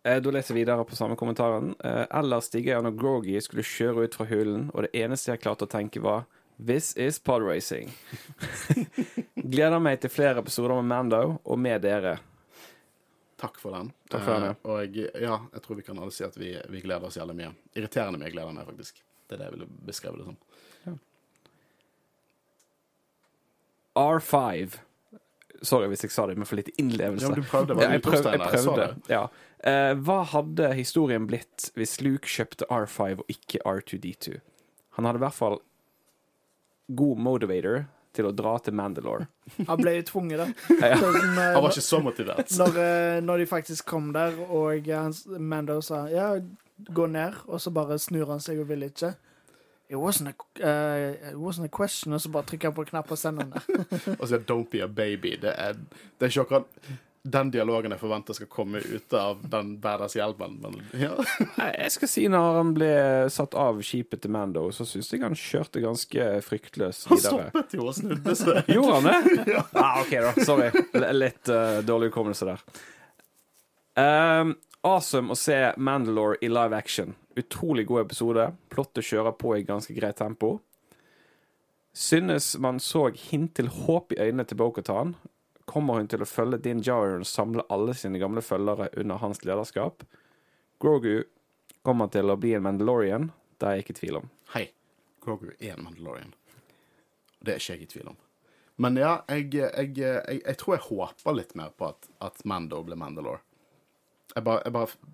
Eh, 0.02 0.18
Da 0.18 0.34
leser 0.34 0.58
videre 0.58 0.84
på 0.84 0.98
samme 0.98 1.16
kommentaren. 1.16 1.76
Ellers 2.10 2.50
stiger 2.50 2.74
jeg 2.74 2.88
når 2.88 2.98
Grogi 2.98 3.38
skulle 3.40 3.64
kjøre 3.64 4.08
ut 4.08 4.18
fra 4.18 4.26
hulen, 4.28 4.70
og 4.74 4.88
det 4.88 4.94
eneste 5.04 5.30
jeg 5.30 5.44
klarte 5.46 5.68
å 5.68 5.70
tenke, 5.70 6.02
var 6.02 6.26
This 6.58 6.96
is 6.96 7.18
podracing. 7.18 7.94
Gleder 9.54 9.80
meg 9.82 10.02
til 10.02 10.10
flere 10.10 10.42
episoder 10.42 10.76
med 10.82 10.90
Mando, 10.90 11.24
og 11.42 11.58
med 11.58 11.82
dere. 11.86 12.18
Takk 13.44 13.60
for 13.60 13.76
den. 13.76 13.92
Takk 14.10 14.24
for 14.24 14.34
den, 14.34 14.48
ja. 14.48 14.56
Eh, 14.56 14.70
og 14.72 15.22
ja, 15.28 15.38
jeg 15.52 15.64
tror 15.64 15.78
vi 15.78 15.86
kan 15.86 16.00
alle 16.00 16.14
si 16.16 16.24
at 16.26 16.36
vi, 16.40 16.54
vi 16.72 16.82
gleder 16.84 17.08
oss 17.08 17.20
jævlig 17.20 17.36
mye. 17.42 17.52
Irriterende 17.76 18.20
mye 18.20 18.32
gleder 18.32 18.56
meg, 18.56 18.66
faktisk. 18.68 19.04
Det 19.28 19.36
er 19.36 19.42
det 19.42 19.48
jeg 19.50 19.56
ville 19.58 19.70
beskrevet 19.88 20.22
det 20.22 20.32
som. 20.32 20.40
R5. 23.94 24.78
Sorry 25.62 25.88
hvis 25.88 26.02
jeg 26.04 26.12
sa 26.12 26.26
det 26.26 26.36
med 26.36 26.48
for 26.50 26.58
lite 26.58 26.74
innlevelse. 26.80 27.24
Ja, 27.24 27.30
men 27.30 27.40
du 27.40 27.48
prøvde, 27.48 27.76
var 27.76 27.86
Ja, 27.86 27.92
jeg 27.94 28.02
litt 28.02 28.08
prøvde. 28.08 28.32
Jeg 28.32 28.40
jeg 28.40 28.64
prøvde. 28.64 28.88
Ja. 29.08 29.22
Uh, 29.64 29.92
hva 30.04 30.18
hadde 30.28 30.72
historien 30.76 31.28
blitt 31.30 31.70
hvis 31.78 32.00
Luke 32.04 32.28
kjøpte 32.28 32.66
R5 32.68 33.22
og 33.22 33.30
ikke 33.32 33.62
R2D2? 33.64 34.40
Han 34.98 35.08
hadde 35.08 35.22
i 35.22 35.24
hvert 35.24 35.38
fall 35.38 35.60
god 36.92 37.22
motivator 37.24 37.84
til 38.14 38.28
å 38.28 38.32
dra 38.36 38.54
til 38.62 38.76
Mandalore. 38.78 39.26
Han 39.68 39.80
ble 39.80 39.96
jo 39.98 40.06
tvunget, 40.12 40.40
da. 40.40 40.46
Ja. 40.90 40.98
Sånn, 41.00 41.18
eh, 41.34 41.52
Han 41.56 41.62
var 41.64 41.70
ikke 41.74 41.84
så 41.86 42.00
motivert. 42.04 42.50
når, 42.60 42.78
eh, 42.84 43.20
når 43.24 43.42
de 43.42 43.46
faktisk 43.50 43.86
kom 43.90 44.12
der, 44.14 44.36
og 44.48 44.86
han, 44.90 45.14
Mando 45.38 45.80
sa 45.84 46.04
ja, 46.12 46.32
gå 46.94 47.06
ned, 47.10 47.40
og 47.46 47.60
så 47.62 47.72
bare 47.74 47.98
snur 48.02 48.30
han 48.32 48.42
seg 48.42 48.60
og 48.62 48.68
vil 48.70 48.86
ikke. 48.88 49.14
It 49.90 49.98
wasn't 50.00 50.30
a, 50.32 50.74
it 51.30 51.36
wasn't 51.36 51.68
a 51.68 51.68
question, 51.68 52.14
og 52.16 52.20
så 52.20 52.30
bare 52.32 52.48
trykker 52.48 52.70
han 52.70 52.76
på 52.76 52.86
en 52.86 52.92
knapp 52.94 53.10
og 53.12 53.18
sender 53.20 53.44
den 53.44 53.52
der. 53.52 54.14
Og 54.20 54.28
så 54.28 54.38
'Don't 54.38 54.70
be 54.72 54.80
a 54.82 54.88
baby'. 54.88 55.36
Det 55.40 55.52
er, 55.52 55.74
det 55.74 56.22
er 56.24 56.32
ikke 56.32 56.40
akkurat 56.40 56.64
den 57.24 57.48
dialogen 57.50 57.94
jeg 57.94 58.00
forventer 58.02 58.36
skal 58.36 58.48
komme 58.52 58.82
ut 58.84 59.14
av 59.16 59.38
den 59.48 59.78
badass-hjelmen. 59.80 60.58
Men 60.60 60.74
ja. 61.00 61.14
Jeg 61.72 61.94
skal 61.94 62.10
si 62.10 62.26
når 62.28 62.58
han 62.58 62.72
ble 62.76 62.90
satt 63.32 63.56
av 63.56 63.80
skipet 63.84 64.20
til 64.24 64.34
Mando, 64.34 64.66
så 64.76 64.84
syns 64.88 65.08
jeg 65.12 65.24
han 65.24 65.36
kjørte 65.38 65.80
ganske 65.80 66.26
fryktløst 66.44 67.08
Han 67.08 67.22
stoppet 67.22 67.78
jo 67.78 67.88
og 67.88 67.96
snudde 67.96 68.36
seg. 68.36 68.60
Gjorde 68.76 69.00
han 69.00 69.08
det? 69.08 69.56
ah, 69.80 70.02
OK, 70.02 70.12
da. 70.20 70.34
Sorry. 70.44 70.68
Litt 71.16 71.48
uh, 71.48 71.80
dårlig 71.86 72.12
hukommelse 72.12 72.50
der. 72.52 72.68
Um, 73.96 74.56
awesome 74.84 75.32
å 75.32 75.38
se 75.38 75.58
Mandalore 75.80 76.36
i 76.44 76.52
live 76.52 76.76
action. 76.76 77.16
Utrolig 77.40 77.88
god 77.88 78.04
episode. 78.04 78.50
Plottet 78.68 79.08
kjører 79.08 79.32
på 79.40 79.56
i 79.56 79.64
ganske 79.64 79.96
greit 79.96 80.20
tempo. 80.20 80.58
Synes 81.96 82.52
man 82.60 82.82
så 82.82 83.08
hint 83.30 83.54
til 83.56 83.72
håp 83.72 84.12
i 84.12 84.20
øynene 84.26 84.44
til 84.44 84.60
Bokhatan. 84.60 85.16
Kommer 85.70 86.00
hun 86.00 86.10
til 86.12 86.22
å 86.22 86.28
følge 86.28 86.60
Din 86.64 86.82
Djarin 86.84 87.24
og 87.24 87.28
samle 87.28 87.64
alle 87.72 87.94
sine 87.96 88.20
gamle 88.20 88.44
følgere 88.44 88.90
under 89.00 89.22
hans 89.22 89.44
lederskap? 89.46 90.04
Grogu 90.82 91.24
kommer 91.86 92.10
til 92.12 92.30
å 92.30 92.36
bli 92.40 92.52
en 92.56 92.66
Mandalorian. 92.66 93.30
Det 93.58 93.68
er 93.68 93.78
jeg 93.78 93.86
ikke 93.86 93.96
i 93.96 94.00
tvil 94.00 94.20
om. 94.20 94.28
Hei, 94.52 94.66
Grogu 95.24 95.50
er 95.54 95.76
en 95.76 95.86
Mandalorian. 95.86 96.34
Det 97.40 97.54
er 97.54 97.62
ikke 97.62 97.78
jeg 97.78 97.86
i 97.86 97.90
tvil 97.94 98.12
om. 98.12 98.20
Men 98.76 98.98
ja, 98.98 99.16
jeg, 99.30 99.52
jeg, 99.54 99.92
jeg, 100.00 100.40
jeg 100.40 100.58
tror 100.58 100.74
jeg 100.74 100.86
håper 100.88 101.36
litt 101.36 101.52
mer 101.58 101.74
på 101.78 101.92
at, 101.92 102.08
at 102.24 102.40
Mando 102.48 102.80
blir 102.82 102.98
Mandalore. 102.98 103.44
Jeg 104.34 104.42
bare, 104.46 104.64
jeg 104.64 104.74
bare 104.74 105.12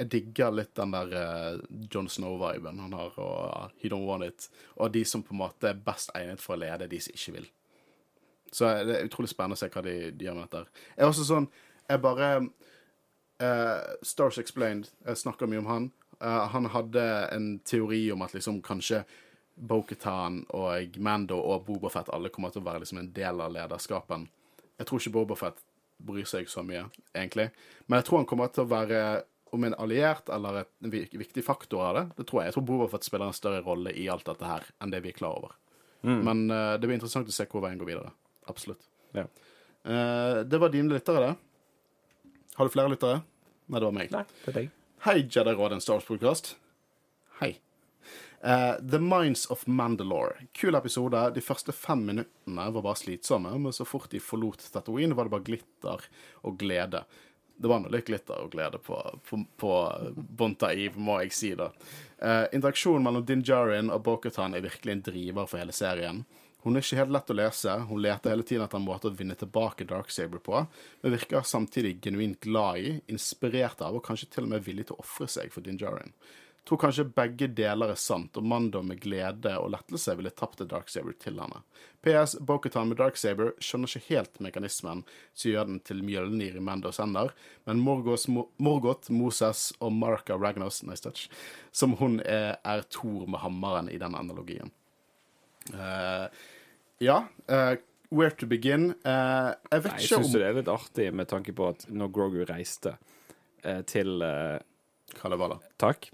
Jeg 0.00 0.10
digger 0.14 0.52
litt 0.54 0.70
den 0.78 0.94
der 0.94 1.14
eh, 1.18 1.62
Jon 1.92 2.08
Snow-viben 2.08 2.78
han 2.80 2.92
har, 2.94 3.16
og 3.18 3.38
uh, 3.50 3.72
He 3.82 3.90
Don't 3.90 4.06
Want 4.06 4.24
It. 4.24 4.46
Og 4.78 4.92
de 4.94 5.02
som 5.04 5.22
på 5.26 5.34
en 5.34 5.42
måte 5.42 5.68
er 5.68 5.82
best 5.84 6.14
egnet 6.16 6.40
for 6.40 6.54
å 6.54 6.60
lede, 6.62 6.88
de 6.88 7.00
som 7.02 7.16
ikke 7.16 7.34
vil. 7.36 7.48
Så 8.50 8.68
det 8.86 8.96
er 8.96 9.06
utrolig 9.06 9.30
spennende 9.30 9.58
å 9.58 9.60
se 9.60 9.70
hva 9.70 9.82
de, 9.86 9.96
de 10.10 10.26
gjør 10.26 10.38
med 10.38 10.48
dette. 10.48 10.82
Jeg 10.96 11.04
er 11.04 11.12
også 11.12 11.26
sånn 11.28 11.48
Jeg 11.90 12.02
bare 12.02 12.28
uh, 12.42 13.80
Stars 14.06 14.38
Explained, 14.42 14.90
jeg 15.06 15.22
snakker 15.22 15.50
mye 15.50 15.62
om 15.62 15.70
han. 15.70 15.88
Uh, 16.20 16.46
han 16.52 16.68
hadde 16.74 17.04
en 17.34 17.50
teori 17.66 18.04
om 18.14 18.22
at 18.26 18.34
liksom 18.36 18.60
kanskje 18.62 19.04
Bo-Katan 19.60 20.44
og 20.56 20.96
Mando 21.02 21.38
og 21.40 21.66
Bobafett 21.66 22.10
alle 22.14 22.30
kommer 22.32 22.52
til 22.52 22.62
å 22.62 22.68
være 22.68 22.84
liksom 22.84 23.02
en 23.02 23.10
del 23.16 23.42
av 23.42 23.52
lederskapen. 23.54 24.28
Jeg 24.78 24.88
tror 24.88 25.02
ikke 25.02 25.16
Bobafett 25.18 25.58
bryr 26.00 26.28
seg 26.28 26.48
så 26.48 26.62
mye, 26.64 26.86
egentlig. 27.12 27.50
Men 27.86 28.00
jeg 28.00 28.08
tror 28.08 28.22
han 28.22 28.28
kommer 28.30 28.52
til 28.54 28.64
å 28.64 28.70
være 28.70 29.00
om 29.50 29.66
en 29.66 29.74
alliert 29.82 30.30
eller 30.32 30.62
en 30.62 30.92
viktig 30.94 31.42
faktor 31.44 31.82
av 31.88 31.96
det. 31.98 32.04
Det 32.20 32.28
tror 32.28 32.40
jeg. 32.40 32.50
Jeg 32.50 32.56
tror 32.56 32.66
Bobafett 32.70 33.04
spiller 33.04 33.28
en 33.28 33.36
større 33.36 33.64
rolle 33.66 33.92
i 33.98 34.06
alt 34.08 34.28
dette 34.30 34.46
her 34.46 34.68
enn 34.80 34.94
det 34.94 35.02
vi 35.04 35.12
er 35.12 35.18
klar 35.18 35.36
over. 35.42 35.56
Men 36.06 36.46
uh, 36.48 36.78
det 36.80 36.86
blir 36.86 36.96
interessant 36.96 37.28
å 37.28 37.34
se 37.34 37.44
hvor 37.50 37.64
veien 37.64 37.80
går 37.80 37.90
videre. 37.90 38.14
Absolutt. 38.50 38.88
Ja. 39.16 39.26
Eh, 39.84 40.42
det 40.44 40.60
var 40.60 40.74
dine 40.74 40.92
lyttere, 40.92 41.30
det. 41.30 42.34
Har 42.58 42.68
du 42.68 42.74
flere 42.74 42.92
lyttere? 42.92 43.22
Nei, 43.70 43.80
det 43.80 43.86
var 43.86 43.96
meg. 43.96 44.12
Nei, 44.12 44.24
det 44.44 44.52
er 44.52 44.58
deg. 44.58 44.70
Hei, 45.06 45.18
Jedi 45.24 45.54
Råd, 45.56 45.78
en 45.78 45.80
Star 45.80 46.00
Wars-podkast. 46.00 46.54
Hei. 47.40 47.54
Eh, 48.42 48.74
The 48.90 48.98
Minds 48.98 49.46
of 49.46 49.66
Mandalore. 49.66 50.46
Kul 50.52 50.74
episode. 50.74 51.22
De 51.34 51.40
første 51.44 51.72
fem 51.72 52.02
minuttene 52.06 52.66
var 52.72 52.84
bare 52.84 52.98
slitsomme, 53.00 53.52
men 53.58 53.72
så 53.76 53.86
fort 53.88 54.10
de 54.12 54.20
forlot 54.20 54.64
Tatooine, 54.72 55.16
var 55.16 55.28
det 55.28 55.34
bare 55.36 55.46
glitter 55.46 56.06
og 56.48 56.58
glede. 56.60 57.04
Det 57.60 57.68
var 57.68 57.82
nå 57.82 57.90
litt 57.92 58.08
glitter 58.08 58.40
og 58.40 58.52
glede 58.54 58.80
på, 58.80 58.96
på, 59.28 59.42
på 59.60 59.72
Bonta 60.16 60.72
Eve, 60.72 60.96
må 60.96 61.18
jeg 61.20 61.34
si, 61.36 61.50
da. 61.56 61.68
Eh, 62.16 62.46
interaksjonen 62.56 63.04
mellom 63.04 63.26
Din 63.28 63.44
Djarin 63.44 63.92
og 63.92 64.02
Bokutan 64.06 64.56
er 64.56 64.64
virkelig 64.64 64.96
en 64.96 65.02
driver 65.10 65.48
for 65.48 65.60
hele 65.60 65.76
serien. 65.76 66.24
Hun 66.62 66.76
er 66.76 66.84
ikke 66.84 66.98
helt 67.00 67.14
lett 67.14 67.30
å 67.32 67.36
lese. 67.38 67.76
Hun 67.88 68.02
leter 68.04 68.34
hele 68.34 68.44
tiden 68.44 68.66
etter 68.66 68.80
en 68.80 68.84
måte 68.84 69.08
å 69.08 69.16
vinne 69.16 69.36
tilbake 69.38 69.86
Darksaber 69.88 70.42
på, 70.44 70.60
men 71.00 71.14
virker 71.16 71.46
samtidig 71.46 71.96
genuint 72.04 72.40
glad 72.44 72.78
i, 72.84 72.92
inspirert 73.12 73.80
av 73.86 73.96
og 73.96 74.04
kanskje 74.04 74.28
til 74.34 74.44
og 74.44 74.54
med 74.54 74.66
villig 74.66 74.90
til 74.90 74.98
å 74.98 75.04
ofre 75.04 75.28
seg 75.30 75.54
for 75.54 75.64
Din 75.64 75.80
Djarin. 75.80 76.12
Tror 76.68 76.76
kanskje 76.82 77.06
begge 77.16 77.46
deler 77.56 77.94
er 77.94 77.98
sant, 77.98 78.36
og 78.36 78.44
Mando 78.44 78.82
med 78.84 79.00
glede 79.00 79.54
og 79.58 79.70
lettelse 79.72 80.12
ville 80.18 80.32
tapt 80.36 80.60
et 80.60 80.68
Darksaber 80.68 81.16
til 81.18 81.40
henne. 81.40 81.62
PS. 82.04 82.36
Bokutan 82.46 82.90
med 82.90 83.00
Darksaber 83.00 83.54
skjønner 83.64 83.88
ikke 83.88 84.10
helt 84.10 84.36
mekanismen 84.44 85.00
som 85.32 85.50
gjør 85.50 85.70
den 85.70 85.80
til 85.88 86.04
Mjølnir 86.04 86.58
i 86.60 86.64
Mandos 86.64 87.00
hender, 87.00 87.32
men 87.64 87.80
Morgos, 87.80 88.28
Mo- 88.28 88.50
Morgoth, 88.60 89.08
Moses 89.10 89.70
og 89.80 89.96
Marka 89.96 90.36
Ragnos 90.36 90.82
nice 90.84 91.02
touch, 91.02 91.30
som 91.72 91.96
hun 91.96 92.20
er, 92.20 92.60
er 92.60 92.84
Thor 92.92 93.24
med 93.24 93.40
hammeren 93.40 93.88
i 93.88 93.98
den 93.98 94.14
analogien. 94.20 94.70
Eh, 95.68 96.26
ja. 97.06 97.20
eh, 97.48 97.76
where 98.08 98.34
to 98.34 98.48
begin? 98.50 98.90
Eh, 99.04 99.52
jeg 99.70 99.84
vet 99.84 99.92
Nei, 99.92 100.00
jeg 100.00 100.08
ikke 100.08 100.20
syns 100.24 100.34
det 100.34 100.44
er 100.48 100.58
litt 100.60 100.72
artig 100.72 101.08
med 101.14 101.30
tanke 101.30 101.54
på 101.56 101.70
at 101.74 101.86
når 101.92 102.12
Grogu 102.16 102.42
reiste 102.48 102.96
til 103.84 104.22
Kalevala. 105.20 105.58
Takk. 105.76 106.06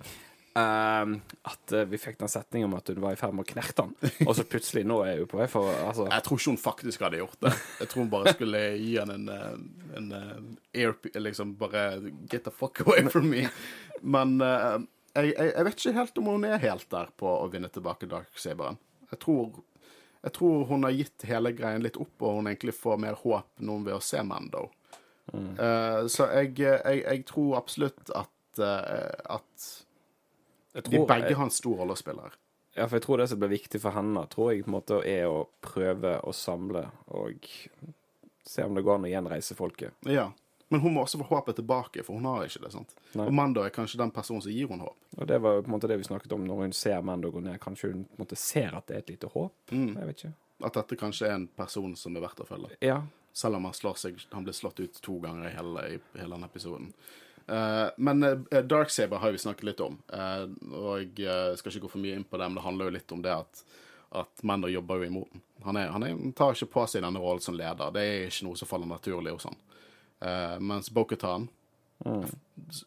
Um, 0.57 1.19
at 1.45 1.73
uh, 1.77 1.83
vi 1.85 1.99
fikk 2.01 2.15
den 2.17 2.31
setningen 2.33 2.71
om 2.71 2.79
at 2.79 2.89
hun 2.89 3.03
var 3.03 3.13
i 3.13 3.19
ferd 3.21 3.35
med 3.37 3.45
å 3.45 3.51
knerte 3.51 3.85
han. 3.85 3.91
Og 4.25 4.31
så 4.39 4.45
plutselig, 4.49 4.87
nå 4.89 5.03
er 5.05 5.19
hun 5.21 5.29
på 5.29 5.37
vei 5.37 5.49
for 5.53 5.69
altså, 5.69 6.07
Jeg 6.09 6.25
tror 6.25 6.41
ikke 6.41 6.55
hun 6.55 6.63
faktisk 6.63 7.05
hadde 7.05 7.21
gjort 7.21 7.43
det. 7.45 7.53
Jeg 7.83 7.91
tror 7.93 8.01
hun 8.01 8.13
bare 8.15 8.33
skulle 8.33 8.63
gi 8.81 8.95
han 8.97 9.13
en, 9.13 9.29
en, 9.37 9.67
en 10.01 10.49
air, 10.73 10.97
liksom 11.21 11.53
bare 11.61 11.83
Get 12.33 12.49
the 12.49 12.55
fuck 12.55 12.81
away 12.87 13.05
from 13.13 13.29
me. 13.35 13.45
Men 14.01 14.39
uh, 14.41 14.81
jeg, 15.13 15.35
jeg, 15.35 15.53
jeg 15.53 15.69
vet 15.69 15.85
ikke 15.85 15.97
helt 15.99 16.23
om 16.23 16.33
hun 16.33 16.49
er 16.49 16.65
helt 16.65 16.89
der 16.97 17.13
på 17.21 17.37
å 17.37 17.53
vinne 17.53 17.69
tilbake 17.73 18.09
Darksaberen. 18.09 18.81
Jeg 19.13 19.21
tror, 19.23 19.61
jeg 20.23 20.35
tror 20.37 20.65
hun 20.71 20.87
har 20.87 20.97
gitt 20.97 21.27
hele 21.29 21.53
greien 21.57 21.85
litt 21.85 21.99
opp, 22.01 22.15
og 22.23 22.41
hun 22.41 22.51
egentlig 22.51 22.75
får 22.77 22.99
mer 23.03 23.19
håp 23.21 23.65
nå 23.67 23.79
ved 23.87 23.99
å 23.99 24.03
se 24.05 24.23
Mando. 24.27 24.69
Eh, 25.35 26.07
så 26.07 26.29
jeg, 26.31 26.55
jeg, 26.61 27.03
jeg 27.03 27.25
tror 27.29 27.57
absolutt 27.59 28.13
at, 28.15 28.61
uh, 28.63 29.39
at 29.39 30.87
de 30.87 31.01
begge 31.01 31.35
har 31.35 31.47
en 31.47 31.55
stor 31.55 31.83
rolle 31.83 31.97
å 31.97 32.01
spille 32.01 32.27
her. 32.27 32.37
Ja, 32.77 32.85
for 32.85 32.99
jeg 32.99 33.07
tror 33.07 33.23
det 33.23 33.31
som 33.33 33.41
blir 33.41 33.55
viktig 33.55 33.81
for 33.81 33.97
henne, 33.97 34.27
tror 34.33 34.53
jeg 34.53 34.67
på 34.67 34.71
en 34.71 34.77
måte 34.77 35.01
er 35.09 35.25
å 35.31 35.47
prøve 35.65 36.19
å 36.21 36.35
samle 36.37 36.85
og 37.17 37.47
se 38.47 38.65
om 38.67 38.77
det 38.77 38.85
går 38.85 38.99
an 38.99 39.07
å 39.09 39.13
gjenreise 39.15 39.57
folket. 39.59 39.97
Ja. 40.07 40.29
Men 40.69 40.81
hun 40.81 40.97
må 40.97 41.03
også 41.05 41.21
få 41.21 41.29
håpet 41.29 41.61
tilbake, 41.61 42.03
for 42.03 42.19
hun 42.19 42.25
har 42.27 42.47
ikke 42.47 42.65
det. 42.65 42.73
sant? 42.75 42.97
Nei. 43.13 43.27
Og 43.29 43.35
Mando 43.39 43.63
er 43.63 43.75
kanskje 43.75 44.01
den 44.01 44.11
personen 44.15 44.43
som 44.43 44.51
gir 44.53 44.71
henne 44.71 44.89
håp. 44.89 44.97
Og 45.17 45.29
det 45.31 45.39
var 45.43 45.59
jo 45.59 45.63
på 45.63 45.71
en 45.71 45.77
måte 45.77 45.91
det 45.91 46.01
vi 46.01 46.09
snakket 46.09 46.33
om 46.35 46.47
når 46.47 46.65
hun 46.65 46.75
ser 46.75 47.05
Mando 47.07 47.31
gå 47.31 47.43
ned. 47.45 47.61
Kanskje 47.63 47.93
hun 47.93 48.03
på 48.09 48.19
en 48.19 48.25
måte 48.25 48.39
ser 48.41 48.75
at 48.75 48.89
det 48.89 48.97
er 48.97 49.05
et 49.05 49.13
lite 49.15 49.31
håp? 49.31 49.55
Mm. 49.71 49.93
Jeg 49.93 50.09
vet 50.09 50.25
ikke. 50.25 50.33
At 50.67 50.81
dette 50.81 50.99
kanskje 50.99 51.29
er 51.29 51.37
en 51.37 51.47
person 51.47 51.95
som 52.01 52.17
er 52.17 52.25
verdt 52.27 52.43
å 52.43 52.49
følge. 52.49 52.81
Ja. 52.83 52.99
Selv 53.37 53.61
om 53.61 53.69
han, 53.69 53.77
slår 53.77 54.01
seg, 54.01 54.19
han 54.33 54.45
blir 54.47 54.57
slått 54.57 54.81
ut 54.81 54.99
to 55.05 55.21
ganger 55.23 55.51
i 55.51 55.55
hele, 55.55 55.87
i 55.87 56.03
hele 56.19 56.35
denne 56.35 56.51
episoden. 56.51 56.91
Uh, 57.47 57.93
men 58.03 58.25
uh, 58.25 58.63
Darksaber 58.67 59.21
har 59.23 59.31
vi 59.31 59.39
snakket 59.39 59.69
litt 59.69 59.81
om, 59.85 60.01
uh, 60.11 60.49
og 60.73 60.97
jeg 60.99 61.29
eh, 61.31 61.53
skal 61.55 61.71
ikke 61.71 61.85
gå 61.85 61.91
for 61.93 62.03
mye 62.03 62.17
inn 62.19 62.25
på 62.27 62.41
det, 62.41 62.49
men 62.49 62.59
det 62.59 62.65
handler 62.65 62.89
jo 62.89 62.95
litt 62.97 63.13
om 63.15 63.21
det 63.23 63.35
at, 63.37 63.61
at 64.19 64.43
Mando 64.43 64.67
jobber 64.73 64.99
jo 64.99 65.11
imot 65.13 65.31
den. 65.31 65.45
Han, 65.63 65.79
han, 65.79 66.03
er, 66.03 66.17
han 66.17 66.35
tar 66.35 66.57
ikke 66.57 66.73
på 66.75 66.87
seg 66.91 67.05
denne 67.07 67.23
rollen 67.23 67.45
som 67.45 67.55
leder. 67.55 67.93
Det 67.95 68.03
er 68.03 68.27
ikke 68.27 68.49
noe 68.49 68.59
som 68.59 68.71
faller 68.71 68.91
naturlig 68.91 69.37
hos 69.37 69.47
han. 69.47 69.61
Eh, 70.27 70.57
mens 70.61 70.91
Bokhatan 70.91 71.47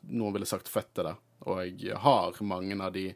Noen 0.02 0.34
ville 0.36 0.46
sagt 0.46 0.70
fødte 0.70 1.06
det, 1.08 1.14
og 1.48 1.82
jeg 1.82 1.98
har 2.04 2.36
mange 2.46 2.76
av 2.84 2.92
de, 2.94 3.08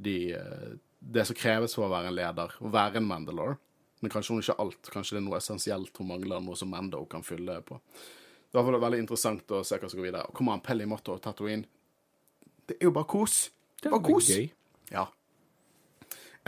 de 0.00 0.14
eh, 0.34 0.70
Det 0.98 1.22
som 1.28 1.36
kreves 1.38 1.76
for 1.76 1.86
å 1.86 1.92
være 1.92 2.10
en 2.10 2.16
leder, 2.16 2.56
å 2.60 2.72
være 2.72 2.98
en 3.00 3.06
Mandalore. 3.08 3.58
Men 4.00 4.12
kanskje 4.12 4.34
hun 4.34 4.42
ikke 4.42 4.56
alt. 4.60 4.90
Kanskje 4.92 5.16
det 5.16 5.20
er 5.20 5.26
noe 5.26 5.38
essensielt 5.38 5.96
hun 6.00 6.08
mangler, 6.08 6.42
noe 6.44 6.56
som 6.56 6.70
Mando 6.72 7.02
kan 7.08 7.24
fylle 7.24 7.58
på. 7.64 7.78
Det 8.50 8.58
var 8.58 8.80
veldig 8.82 9.00
interessant 9.04 9.52
å 9.54 9.62
se 9.64 9.78
hva 9.78 9.88
som 9.88 10.00
går 10.00 10.08
videre. 10.08 10.32
Kommer 10.36 10.56
han 10.56 10.64
Pelly 10.64 10.86
Motto 10.88 11.14
og 11.14 11.22
Tatooine? 11.24 11.68
Det 12.66 12.78
er 12.78 12.88
jo 12.88 12.94
bare 12.96 13.08
kos. 13.08 13.50
Det 13.80 13.92
bare 13.92 14.04
kos. 14.08 14.30
Gøy. 14.32 14.48
Ja. 14.90 15.06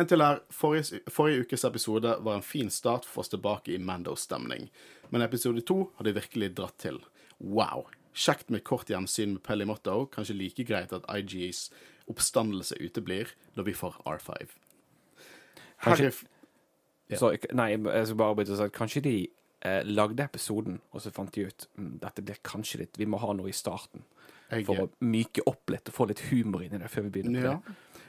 En 0.00 0.08
til 0.08 0.24
her. 0.24 0.40
Forrige, 0.52 1.02
forrige 1.12 1.44
ukes 1.44 1.64
episode 1.68 2.16
var 2.24 2.40
en 2.40 2.46
fin 2.46 2.72
start 2.72 3.06
for 3.08 3.22
oss 3.22 3.32
tilbake 3.32 3.74
i 3.76 3.78
Mando-stemning. 3.78 4.70
Men 5.12 5.22
episode 5.26 5.60
to 5.68 5.90
har 5.98 6.04
de 6.08 6.14
virkelig 6.16 6.54
dratt 6.56 6.78
til. 6.80 6.98
Wow. 7.40 7.86
Kjekt 8.14 8.50
med 8.52 8.64
kort 8.64 8.88
gjensyn 8.92 9.34
med 9.36 9.42
Pelly 9.44 9.64
Motto. 9.68 10.06
Kanskje 10.12 10.36
like 10.36 10.64
greit 10.68 10.92
at 10.96 11.04
IGs 11.12 11.66
oppstandelse 12.10 12.76
uteblir 12.80 13.30
når 13.56 13.64
vi 13.68 13.74
får 13.76 14.00
R5. 14.08 14.48
Kanskje- 15.82 16.24
Ja. 17.10 17.16
Så, 17.18 17.36
nei, 17.52 17.70
jeg 17.76 18.06
skal 18.06 18.16
bare 18.16 18.34
bryte 18.34 18.52
og 18.52 18.56
si 18.56 18.62
at 18.64 18.72
kanskje 18.72 19.02
de 19.02 19.28
eh, 19.64 19.82
lagde 19.84 20.22
episoden, 20.24 20.80
og 20.92 21.00
så 21.02 21.10
fant 21.12 21.32
de 21.34 21.44
ut 21.46 21.66
mm, 21.76 21.98
dette 22.00 22.22
blir 22.24 22.38
kanskje 22.42 22.78
litt 22.80 22.96
Vi 22.98 23.04
må 23.04 23.18
ha 23.20 23.32
noe 23.32 23.48
i 23.48 23.52
starten 23.52 24.02
Jeg- 24.50 24.64
for 24.66 24.74
å 24.74 24.88
myke 25.00 25.40
opp 25.46 25.68
litt 25.70 25.88
og 25.88 25.94
få 25.94 26.06
litt 26.08 26.20
humor 26.30 26.62
inn 26.62 26.74
i 26.74 26.78
det 26.78 26.88
før 26.90 27.02
vi 27.02 27.10
begynner. 27.22 27.42
Ja. 27.42 27.58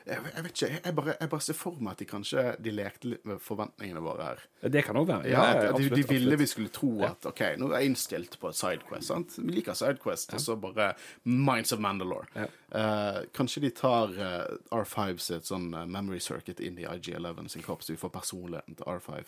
Jeg, 0.03 0.19
jeg 0.35 0.43
vet 0.43 0.51
ikke. 0.51 0.67
Jeg, 0.73 0.93
bare, 0.97 1.13
jeg 1.19 1.29
bare 1.31 1.43
ser 1.45 1.55
for 1.57 1.79
meg 1.79 1.93
at 1.93 2.01
de 2.03 2.07
kanskje 2.09 2.43
de 2.63 2.73
lekte 2.75 3.07
litt 3.07 3.27
med 3.29 3.39
forventningene 3.43 4.01
våre 4.03 4.25
her. 4.27 4.41
Det 4.73 4.83
kan 4.83 4.99
òg 4.99 5.07
være. 5.07 5.29
Ja, 5.31 5.43
Ja, 5.43 5.53
de, 5.61 5.69
absolutt, 5.69 5.95
de 5.95 6.03
ville 6.09 6.33
absolutt. 6.33 6.41
vi 6.41 6.47
skulle 6.51 6.73
tro 6.75 6.91
at 7.07 7.27
OK, 7.29 7.43
nå 7.61 7.69
er 7.69 7.83
jeg 7.83 7.91
innstilt 7.93 8.37
på 8.41 8.51
et 8.51 8.59
sidequest. 8.59 9.07
sant? 9.11 9.37
Vi 9.39 9.55
liker 9.55 9.77
sidequest, 9.79 10.33
og 10.35 10.43
så 10.43 10.57
bare 10.59 10.89
Minds 11.23 11.71
of 11.75 11.79
Mandalore. 11.83 12.27
Eh, 12.35 13.21
kanskje 13.37 13.63
de 13.63 13.71
tar 13.77 14.11
uh, 14.17 14.81
R5 14.83 15.21
sitt 15.23 15.47
sånn 15.47 15.69
uh, 15.75 15.85
memory 15.85 16.19
circuit 16.23 16.59
inn 16.59 16.79
i 16.81 16.87
IG11 16.89 17.47
sin 17.53 17.63
kropp, 17.63 17.83
så 17.85 17.95
vi 17.95 18.01
får 18.01 18.11
personligheten 18.17 18.79
til 18.79 18.89
R5. 18.97 19.23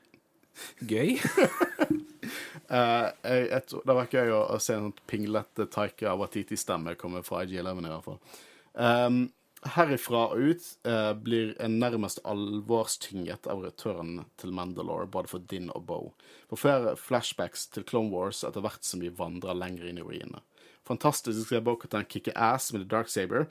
Gøy. 0.90 1.16
Uh, 2.70 3.08
jeg, 3.24 3.48
jeg, 3.50 3.62
det 3.72 3.96
var 3.96 4.10
gøy 4.12 4.32
å, 4.36 4.40
å 4.54 4.60
se 4.62 4.76
en 4.76 4.90
sånn 4.90 5.04
pinglete 5.10 5.66
Taika 5.72 6.14
Watiti-stemme 6.20 6.94
komme 7.00 7.24
fra 7.26 7.42
IG11 7.46 7.84
i 7.86 7.92
hvert 7.94 8.06
fall. 8.06 8.20
Um, 8.74 9.22
herifra 9.74 10.22
og 10.32 10.40
ut 10.40 10.68
eh, 10.88 11.12
blir 11.20 11.52
en 11.60 11.76
nærmest 11.82 12.22
alvorstynget 12.28 13.48
av 13.50 13.64
returen 13.64 14.22
til 14.40 14.54
Mandalore, 14.56 15.08
både 15.10 15.28
for 15.28 15.44
Din 15.50 15.68
og 15.74 15.84
Bo. 15.88 15.98
For 16.48 16.62
flere 16.62 16.94
flashbacks 16.96 17.66
til 17.74 17.84
Clone 17.88 18.12
Wars 18.14 18.40
etter 18.46 18.64
hvert 18.64 18.86
som 18.86 19.04
vi 19.04 19.12
vandrer 19.12 19.58
lenger 19.58 19.90
inn 19.90 20.00
i 20.00 20.06
ruinene. 20.06 20.40
Fantastisk 20.88 21.44
å 21.44 21.48
se 21.50 21.60
Bo-Katan 21.62 22.08
kicke 22.08 22.32
ass 22.34 22.72
med 22.72 22.86
The 22.86 22.90
Dark 22.90 23.12
Saber. 23.12 23.50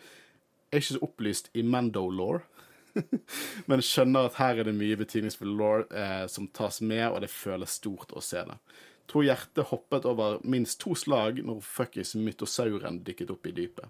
Er 0.72 0.81
ikke 0.81 0.95
så 0.98 1.03
opplyst 1.06 1.52
i 1.53 1.64
Mando-law, 1.64 2.41
men 3.69 3.86
skjønner 3.86 4.27
at 4.27 4.40
her 4.41 4.60
er 4.60 4.68
det 4.68 4.77
mye 4.77 4.98
betydningsfull 4.99 5.53
law 5.60 5.86
eh, 5.94 6.26
som 6.31 6.49
tas 6.49 6.81
med, 6.81 7.06
og 7.11 7.22
det 7.22 7.31
føles 7.31 7.77
stort 7.80 8.15
å 8.18 8.23
se 8.26 8.41
det. 8.49 8.57
Tror 9.10 9.26
hjertet 9.26 9.69
hoppet 9.72 10.06
over 10.10 10.41
minst 10.45 10.81
to 10.81 10.94
slag 10.98 11.40
når 11.45 11.64
fuckings 11.65 12.15
mytosauren 12.18 12.99
dykket 13.06 13.31
opp 13.34 13.48
i 13.49 13.53
dypet. 13.57 13.86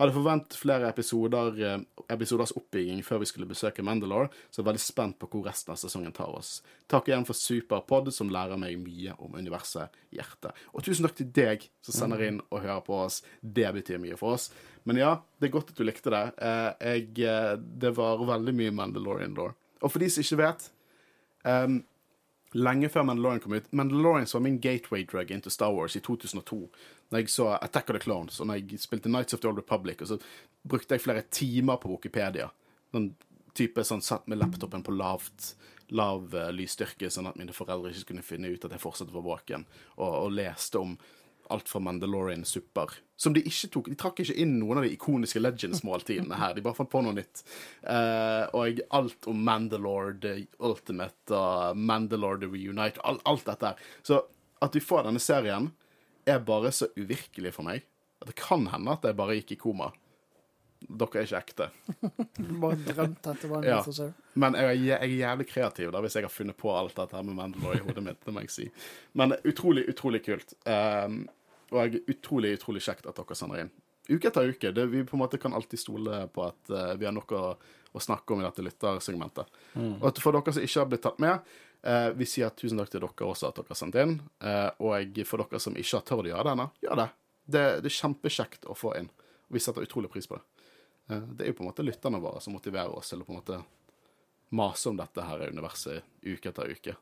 Hadde 0.00 0.14
forventet 0.16 0.56
flere 0.58 0.88
episoder, 0.90 1.58
eh, 1.62 1.78
episoders 2.10 2.52
oppbygging 2.58 3.02
før 3.06 3.20
vi 3.22 3.28
skulle 3.30 3.46
besøke 3.46 3.82
Mandalore, 3.86 4.28
så 4.50 4.58
jeg 4.58 4.64
er 4.64 4.70
veldig 4.72 4.82
spent 4.82 5.18
på 5.20 5.28
hvor 5.30 5.44
resten 5.46 5.70
av 5.70 5.78
sesongen 5.78 6.12
tar 6.12 6.32
oss. 6.34 6.62
Takk 6.90 7.08
igjen 7.08 7.26
for 7.28 7.38
Superpod, 7.38 8.10
som 8.12 8.28
lærer 8.34 8.58
meg 8.58 8.78
mye 8.82 9.14
om 9.22 9.36
universet 9.38 9.94
i 10.10 10.18
hjertet. 10.18 10.52
Og 10.74 10.82
tusen 10.82 11.06
takk 11.06 11.14
til 11.20 11.30
deg 11.30 11.68
som 11.80 11.94
sender 11.94 12.26
inn 12.26 12.40
og 12.50 12.60
hører 12.64 12.82
på 12.86 12.98
oss. 13.04 13.22
Det 13.40 13.70
betyr 13.78 14.02
mye 14.02 14.18
for 14.18 14.34
oss. 14.34 14.50
Men 14.84 14.98
ja, 15.00 15.14
det 15.40 15.48
er 15.48 15.54
godt 15.54 15.70
at 15.70 15.78
du 15.78 15.84
likte 15.86 16.10
det. 16.10 16.24
Eh, 16.42 16.70
Jeg, 16.94 17.18
eh, 17.24 17.54
det 17.56 17.94
var 17.96 18.18
veldig 18.18 18.54
mye 18.54 18.74
Mandalorian 18.74 19.30
Indoor. 19.30 19.54
Og 19.80 19.92
for 19.92 19.98
de 20.02 20.08
som 20.10 20.24
ikke 20.24 20.42
vet 20.42 20.70
ehm, 21.44 21.84
lenge 22.54 22.88
før 22.92 23.06
Mandalorian 23.08 23.42
kom 23.42 23.56
ut. 23.56 23.66
Mandalorian 23.74 24.28
var 24.32 24.42
min 24.44 24.60
gateway 24.62 25.04
drug 25.10 25.30
into 25.34 25.50
Star 25.50 25.74
Wars 25.74 25.96
i 25.96 26.00
2002. 26.00 26.58
Når 27.10 27.22
jeg 27.22 27.30
så 27.34 27.50
Attack 27.58 27.90
of 27.90 27.98
the 27.98 28.02
Clones, 28.02 28.40
og 28.40 28.48
når 28.48 28.60
jeg 28.60 28.80
spilte 28.82 29.12
Nights 29.12 29.34
of 29.34 29.42
the 29.42 29.50
Old 29.50 29.58
Republic, 29.58 30.02
og 30.02 30.12
så 30.12 30.18
brukte 30.62 30.94
jeg 30.94 31.04
flere 31.04 31.26
timer 31.30 31.80
på 31.82 31.90
Wikipedia. 31.96 32.48
Sånn 32.94 33.12
type 33.54 33.84
sånn 33.86 34.02
satt 34.02 34.26
med 34.30 34.40
laptopen 34.40 34.82
på 34.82 34.94
lavt 34.94 35.52
lav 35.94 36.32
uh, 36.34 36.48
lysstyrke, 36.54 37.10
sånn 37.12 37.28
at 37.30 37.36
mine 37.38 37.54
foreldre 37.54 37.92
ikke 37.92 38.12
kunne 38.12 38.24
finne 38.24 38.50
ut 38.50 38.64
at 38.64 38.72
jeg 38.72 38.82
fortsatt 38.82 39.12
var 39.12 39.26
våken, 39.26 39.66
og, 39.98 40.08
og 40.24 40.32
leste 40.34 40.80
om 40.80 40.96
alt 41.52 41.68
fra 41.68 41.80
Mandalorian-supper. 41.84 42.94
Som 43.16 43.34
de 43.36 43.42
ikke 43.46 43.70
tok 43.70 43.88
De 43.92 43.96
trakk 43.98 44.20
ikke 44.24 44.36
inn 44.42 44.56
noen 44.58 44.80
av 44.80 44.86
de 44.86 44.92
ikoniske 44.94 45.42
Legends-måltidene 45.42 46.38
her. 46.40 46.54
De 46.56 46.64
bare 46.64 46.78
fant 46.78 46.90
på 46.90 47.02
noe 47.04 47.14
nytt. 47.16 47.44
Uh, 47.86 48.50
og 48.56 48.82
alt 48.98 49.28
om 49.30 49.42
Mandalore 49.46 50.16
The 50.22 50.34
Ultimate 50.64 51.34
og 51.34 51.78
Mandalore 51.78 52.42
The 52.42 52.50
Reunite, 52.50 53.02
alt, 53.06 53.22
alt 53.28 53.46
dette 53.48 53.72
her. 53.72 53.90
Så 54.02 54.22
at 54.64 54.76
vi 54.76 54.82
får 54.82 55.06
denne 55.06 55.22
serien, 55.22 55.70
er 56.24 56.40
bare 56.40 56.72
så 56.72 56.88
uvirkelig 56.96 57.52
for 57.54 57.66
meg. 57.66 57.84
At 58.22 58.30
det 58.30 58.38
kan 58.40 58.66
hende 58.72 58.94
at 58.96 59.04
jeg 59.04 59.18
bare 59.18 59.36
gikk 59.38 59.54
i 59.56 59.60
koma. 59.60 59.90
Dere 60.88 61.20
er 61.22 61.26
ikke 61.26 61.38
ekte. 61.40 61.66
Bare 62.60 62.76
drømte 62.84 63.30
at 63.32 63.40
det 63.40 63.48
var 63.50 63.62
en 63.62 63.68
Ja. 63.68 63.78
mytosau. 63.80 64.10
Men 64.34 64.54
jeg 64.58 64.64
er, 64.64 64.74
jeg 64.84 64.98
er 65.00 65.14
jævlig 65.18 65.46
kreativ 65.48 65.92
da, 65.94 66.00
hvis 66.04 66.14
jeg 66.18 66.26
har 66.26 66.32
funnet 66.32 66.56
på 66.60 66.72
alt 66.76 66.94
dette 66.98 67.16
her 67.16 67.22
med 67.24 67.34
Mandalore 67.38 67.78
i 67.78 67.84
hodet 67.86 68.02
mitt. 68.04 68.20
Det 68.24 68.34
må 68.34 68.40
jeg 68.44 68.50
si. 68.52 68.66
Men 69.14 69.32
utrolig, 69.44 69.86
utrolig 69.88 70.20
kult. 70.26 70.54
Um, 70.66 71.24
og 71.72 71.96
utrolig, 72.10 72.52
utrolig 72.58 72.82
kjekt 72.84 73.06
at 73.08 73.16
dere 73.16 73.34
sender 73.38 73.64
inn. 73.64 73.70
Uke 74.10 74.28
etter 74.28 74.50
uke. 74.52 74.72
Det, 74.76 74.86
vi 74.92 75.04
på 75.08 75.16
en 75.16 75.22
måte 75.22 75.38
kan 75.40 75.54
alltid 75.56 75.80
stole 75.80 76.26
på 76.28 76.44
at 76.44 76.70
uh, 76.70 76.92
vi 77.00 77.06
har 77.08 77.14
noe 77.16 77.38
å, 77.40 77.54
å 77.94 78.02
snakke 78.04 78.34
om 78.36 78.42
i 78.42 78.44
dette 78.44 78.62
lyttersegmentet. 78.66 79.48
Og 79.80 80.08
at 80.10 80.20
for 80.20 80.36
dere 80.36 80.52
som 80.52 80.62
ikke 80.66 80.82
har 80.82 80.90
blitt 80.92 81.02
tatt 81.06 81.22
med, 81.24 81.40
uh, 81.88 82.10
vi 82.12 82.28
sier 82.28 82.52
tusen 82.52 82.78
takk 82.82 82.92
til 82.92 83.00
dere 83.06 83.30
også 83.32 83.48
at 83.48 83.56
dere 83.62 83.72
har 83.72 83.80
sendt 83.80 83.96
inn. 84.04 84.18
Uh, 84.44 84.68
og 84.84 85.22
for 85.24 85.40
dere 85.46 85.62
som 85.62 85.74
ikke 85.80 85.96
har 86.02 86.04
tørt 86.10 86.26
å 86.28 86.32
gjøre 86.34 86.44
det 86.50 86.56
ennå, 86.58 86.68
gjør 86.84 87.00
det. 87.00 87.08
det. 87.56 87.64
Det 87.84 87.90
er 87.92 87.98
kjempekjekt 88.02 88.68
å 88.68 88.76
få 88.76 88.92
inn. 89.00 89.08
Og 89.48 89.56
vi 89.56 89.60
setter 89.60 89.84
utrolig 89.84 90.12
pris 90.12 90.28
på 90.28 90.36
det. 90.38 90.44
Eh, 91.10 91.18
det 91.18 91.44
er 91.44 91.52
jo 91.52 91.58
på 91.58 91.64
en 91.64 91.70
måte 91.70 91.84
lytterne 91.86 92.20
våre 92.22 92.40
som 92.40 92.54
motiverer 92.56 92.92
oss 92.94 93.12
til 93.12 93.22
å 93.22 93.26
på 93.26 93.34
en 93.34 93.40
måte 93.40 93.60
mase 94.54 94.88
om 94.90 94.96
dette 94.96 95.24
her 95.26 95.48
universet 95.50 96.04
uke 96.22 96.50
etter 96.50 96.70
uke. 96.70 96.96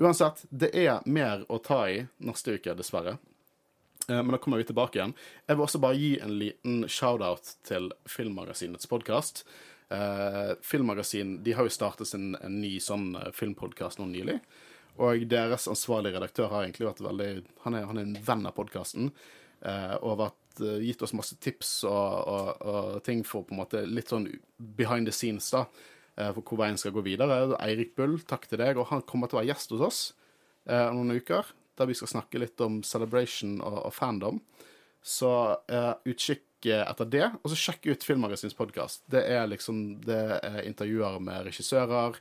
Uansett, 0.00 0.44
det 0.48 0.72
er 0.74 1.02
mer 1.04 1.44
å 1.52 1.58
ta 1.62 1.82
i 1.90 2.00
neste 2.24 2.56
uke, 2.56 2.74
dessverre. 2.74 3.18
Eh, 4.08 4.22
Men 4.22 4.32
da 4.34 4.38
kommer 4.38 4.58
vi 4.58 4.70
tilbake 4.70 4.98
igjen. 4.98 5.14
Jeg 5.46 5.56
vil 5.56 5.66
også 5.66 5.82
bare 5.82 5.98
gi 6.00 6.14
en 6.20 6.38
liten 6.38 6.86
shout-out 6.88 7.56
til 7.64 7.92
Filmmagasinets 8.08 8.88
podkast. 8.90 9.44
Filmmagasin 10.62 11.40
de 11.42 11.50
har 11.58 11.66
jo 11.66 11.72
startet 11.74 12.06
sin, 12.06 12.36
en 12.38 12.60
ny 12.62 12.76
sånn 12.78 13.08
filmpodkast 13.34 13.98
nå 13.98 14.04
nylig. 14.06 14.36
Og 15.02 15.24
deres 15.26 15.66
ansvarlige 15.66 16.14
redaktør 16.14 16.46
har 16.52 16.62
egentlig 16.62 16.86
vært 16.86 17.02
veldig 17.02 17.30
Han 17.64 17.74
er, 17.74 17.86
han 17.88 17.98
er 17.98 18.06
en 18.06 18.18
venn 18.22 18.46
av 18.46 18.54
podkasten. 18.54 19.10
og 19.60 20.08
har 20.08 20.16
vært, 20.16 20.39
eh, 20.39 20.39
gitt 20.58 21.02
oss 21.02 21.12
masse 21.14 21.36
tips 21.38 21.84
og, 21.84 22.26
og, 22.26 22.48
og 22.66 23.02
ting 23.06 23.22
for 23.24 23.44
på 23.46 23.54
en 23.54 23.60
måte 23.62 23.84
litt 23.86 24.10
sånn 24.10 24.26
behind 24.58 25.06
the 25.06 25.12
scenes, 25.14 25.50
da. 25.54 25.66
eh, 26.16 26.32
For 26.34 26.42
hvor 26.42 26.58
veien 26.64 26.78
skal 26.80 26.92
gå 26.96 27.04
videre. 27.06 27.56
Eirik 27.60 27.94
Bull, 27.96 28.18
takk 28.26 28.48
til 28.50 28.58
deg. 28.58 28.76
Og 28.80 28.88
han 28.90 29.02
kommer 29.06 29.30
til 29.30 29.38
å 29.38 29.40
være 29.42 29.52
gjest 29.52 29.70
hos 29.76 29.86
oss 29.86 30.00
eh, 30.66 30.88
om 30.88 31.02
noen 31.04 31.20
uker, 31.20 31.52
der 31.78 31.86
vi 31.86 31.94
skal 31.94 32.10
snakke 32.16 32.40
litt 32.42 32.60
om 32.60 32.82
celebration 32.82 33.60
og, 33.60 33.78
og 33.86 33.94
fandom. 33.94 34.40
Så 35.00 35.30
eh, 35.70 35.94
utkikk 36.10 36.66
eh, 36.68 36.82
etter 36.84 37.08
det, 37.08 37.26
og 37.40 37.52
så 37.52 37.56
sjekk 37.56 37.86
ut 37.88 38.04
Filmmagasins 38.04 38.56
podkast. 38.58 39.06
Det 39.08 39.22
er 39.32 39.46
liksom 39.48 40.00
det 40.04 40.18
er 40.44 40.58
intervjuer 40.68 41.16
med 41.24 41.46
regissører, 41.48 42.18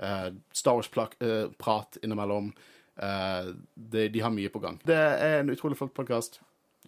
eh, 0.00 0.30
Star 0.56 0.78
Wars-prat 0.78 1.98
innimellom. 2.00 2.48
Eh, 2.96 3.52
det, 3.74 4.08
de 4.14 4.22
har 4.24 4.32
mye 4.32 4.48
på 4.54 4.62
gang. 4.62 4.80
Det 4.86 4.96
er 4.96 5.42
en 5.42 5.52
utrolig 5.52 5.76
flott 5.76 5.92
podkast. 5.96 6.40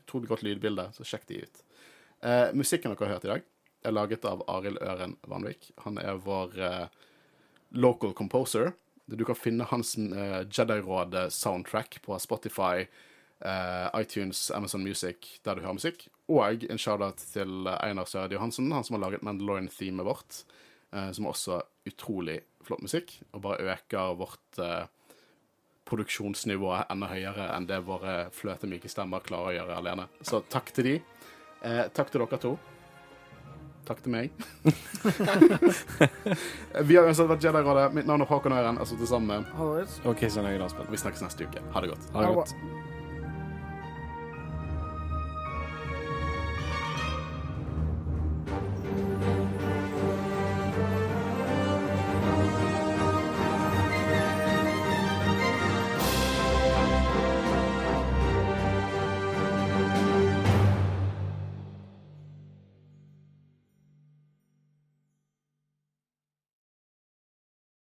Utrolig 0.06 0.30
godt 0.30 0.44
lydbilde, 0.46 0.88
så 0.94 1.04
sjekk 1.06 1.26
de 1.28 1.42
ut. 1.42 1.62
Eh, 2.22 2.48
musikken 2.54 2.94
dere 2.94 3.08
har 3.08 3.16
hørt 3.18 3.26
i 3.26 3.32
dag, 3.34 3.46
er 3.86 3.94
laget 3.94 4.24
av 4.24 4.44
Arild 4.50 4.78
Øren 4.82 5.16
Vanvik. 5.26 5.72
Han 5.84 5.98
er 5.98 6.20
vår 6.22 6.54
eh, 6.62 6.86
local 7.74 8.14
composer. 8.14 8.72
Du 9.06 9.24
kan 9.26 9.38
finne 9.38 9.66
hans 9.70 9.96
eh, 9.98 10.44
Jedi-råd-soundtrack 10.50 12.00
på 12.06 12.18
Spotify, 12.22 12.86
eh, 13.44 13.88
iTunes, 14.00 14.50
Amazon 14.50 14.82
Music, 14.86 15.40
der 15.44 15.54
du 15.58 15.62
hører 15.62 15.78
musikk. 15.78 16.08
Og 16.30 16.64
en 16.66 16.78
shout-out 16.80 17.22
til 17.34 17.66
eh, 17.66 17.78
Einar 17.86 18.06
Sørd 18.10 18.34
Johansen, 18.34 18.72
han 18.74 18.86
som 18.86 18.96
har 18.96 19.04
laget 19.08 19.22
Mandalorian-themet 19.26 20.06
vårt. 20.06 20.44
eh, 20.92 21.10
som 21.12 21.26
er 21.26 21.34
også 21.34 21.60
utrolig 21.86 22.40
flott 22.62 22.82
musikk, 22.82 23.18
og 23.34 23.42
bare 23.42 23.74
øker 23.74 24.14
vårt 24.18 24.58
eh, 25.86 25.88
produksjonsnivå 25.88 26.72
enda 26.90 27.06
høyere 27.10 27.56
enn 27.56 27.66
det 27.68 27.78
våre 27.86 28.30
fløtemyke 28.34 28.88
stemmer 28.90 29.20
klarer 29.26 29.46
å 29.52 29.54
gjøre 29.60 29.76
alene. 29.82 30.04
Så 30.22 30.40
takk 30.50 30.72
til 30.74 30.84
de. 30.84 30.96
Eh, 31.62 31.84
takk 31.94 32.10
til 32.10 32.20
dere 32.24 32.38
to. 32.42 32.56
Takk 33.86 34.00
til 34.02 34.10
meg. 34.10 34.30
Vi 36.88 36.96
har 36.98 37.06
uansett 37.06 37.30
vært 37.30 37.44
Jedi-rådet. 37.46 37.94
Mitt 37.94 38.06
navn 38.10 38.22
er 38.24 38.28
Håkon 38.32 38.56
Øren. 38.56 38.78
Altså 38.82 38.94
sammen 39.06 39.28
med 39.30 39.44
Alright. 39.54 39.92
OK, 40.04 40.20
så 40.26 40.40
Aspen. 40.42 40.90
Vi 40.90 40.96
snakkes 40.98 41.22
neste 41.22 41.44
uke. 41.46 41.60
Ha 41.72 41.80
det 41.80 41.88
godt. 41.94 42.04
Ha 42.12 42.20
det 42.20 42.26
Ha 42.26 42.32
det 42.32 42.38
godt. 42.42 42.54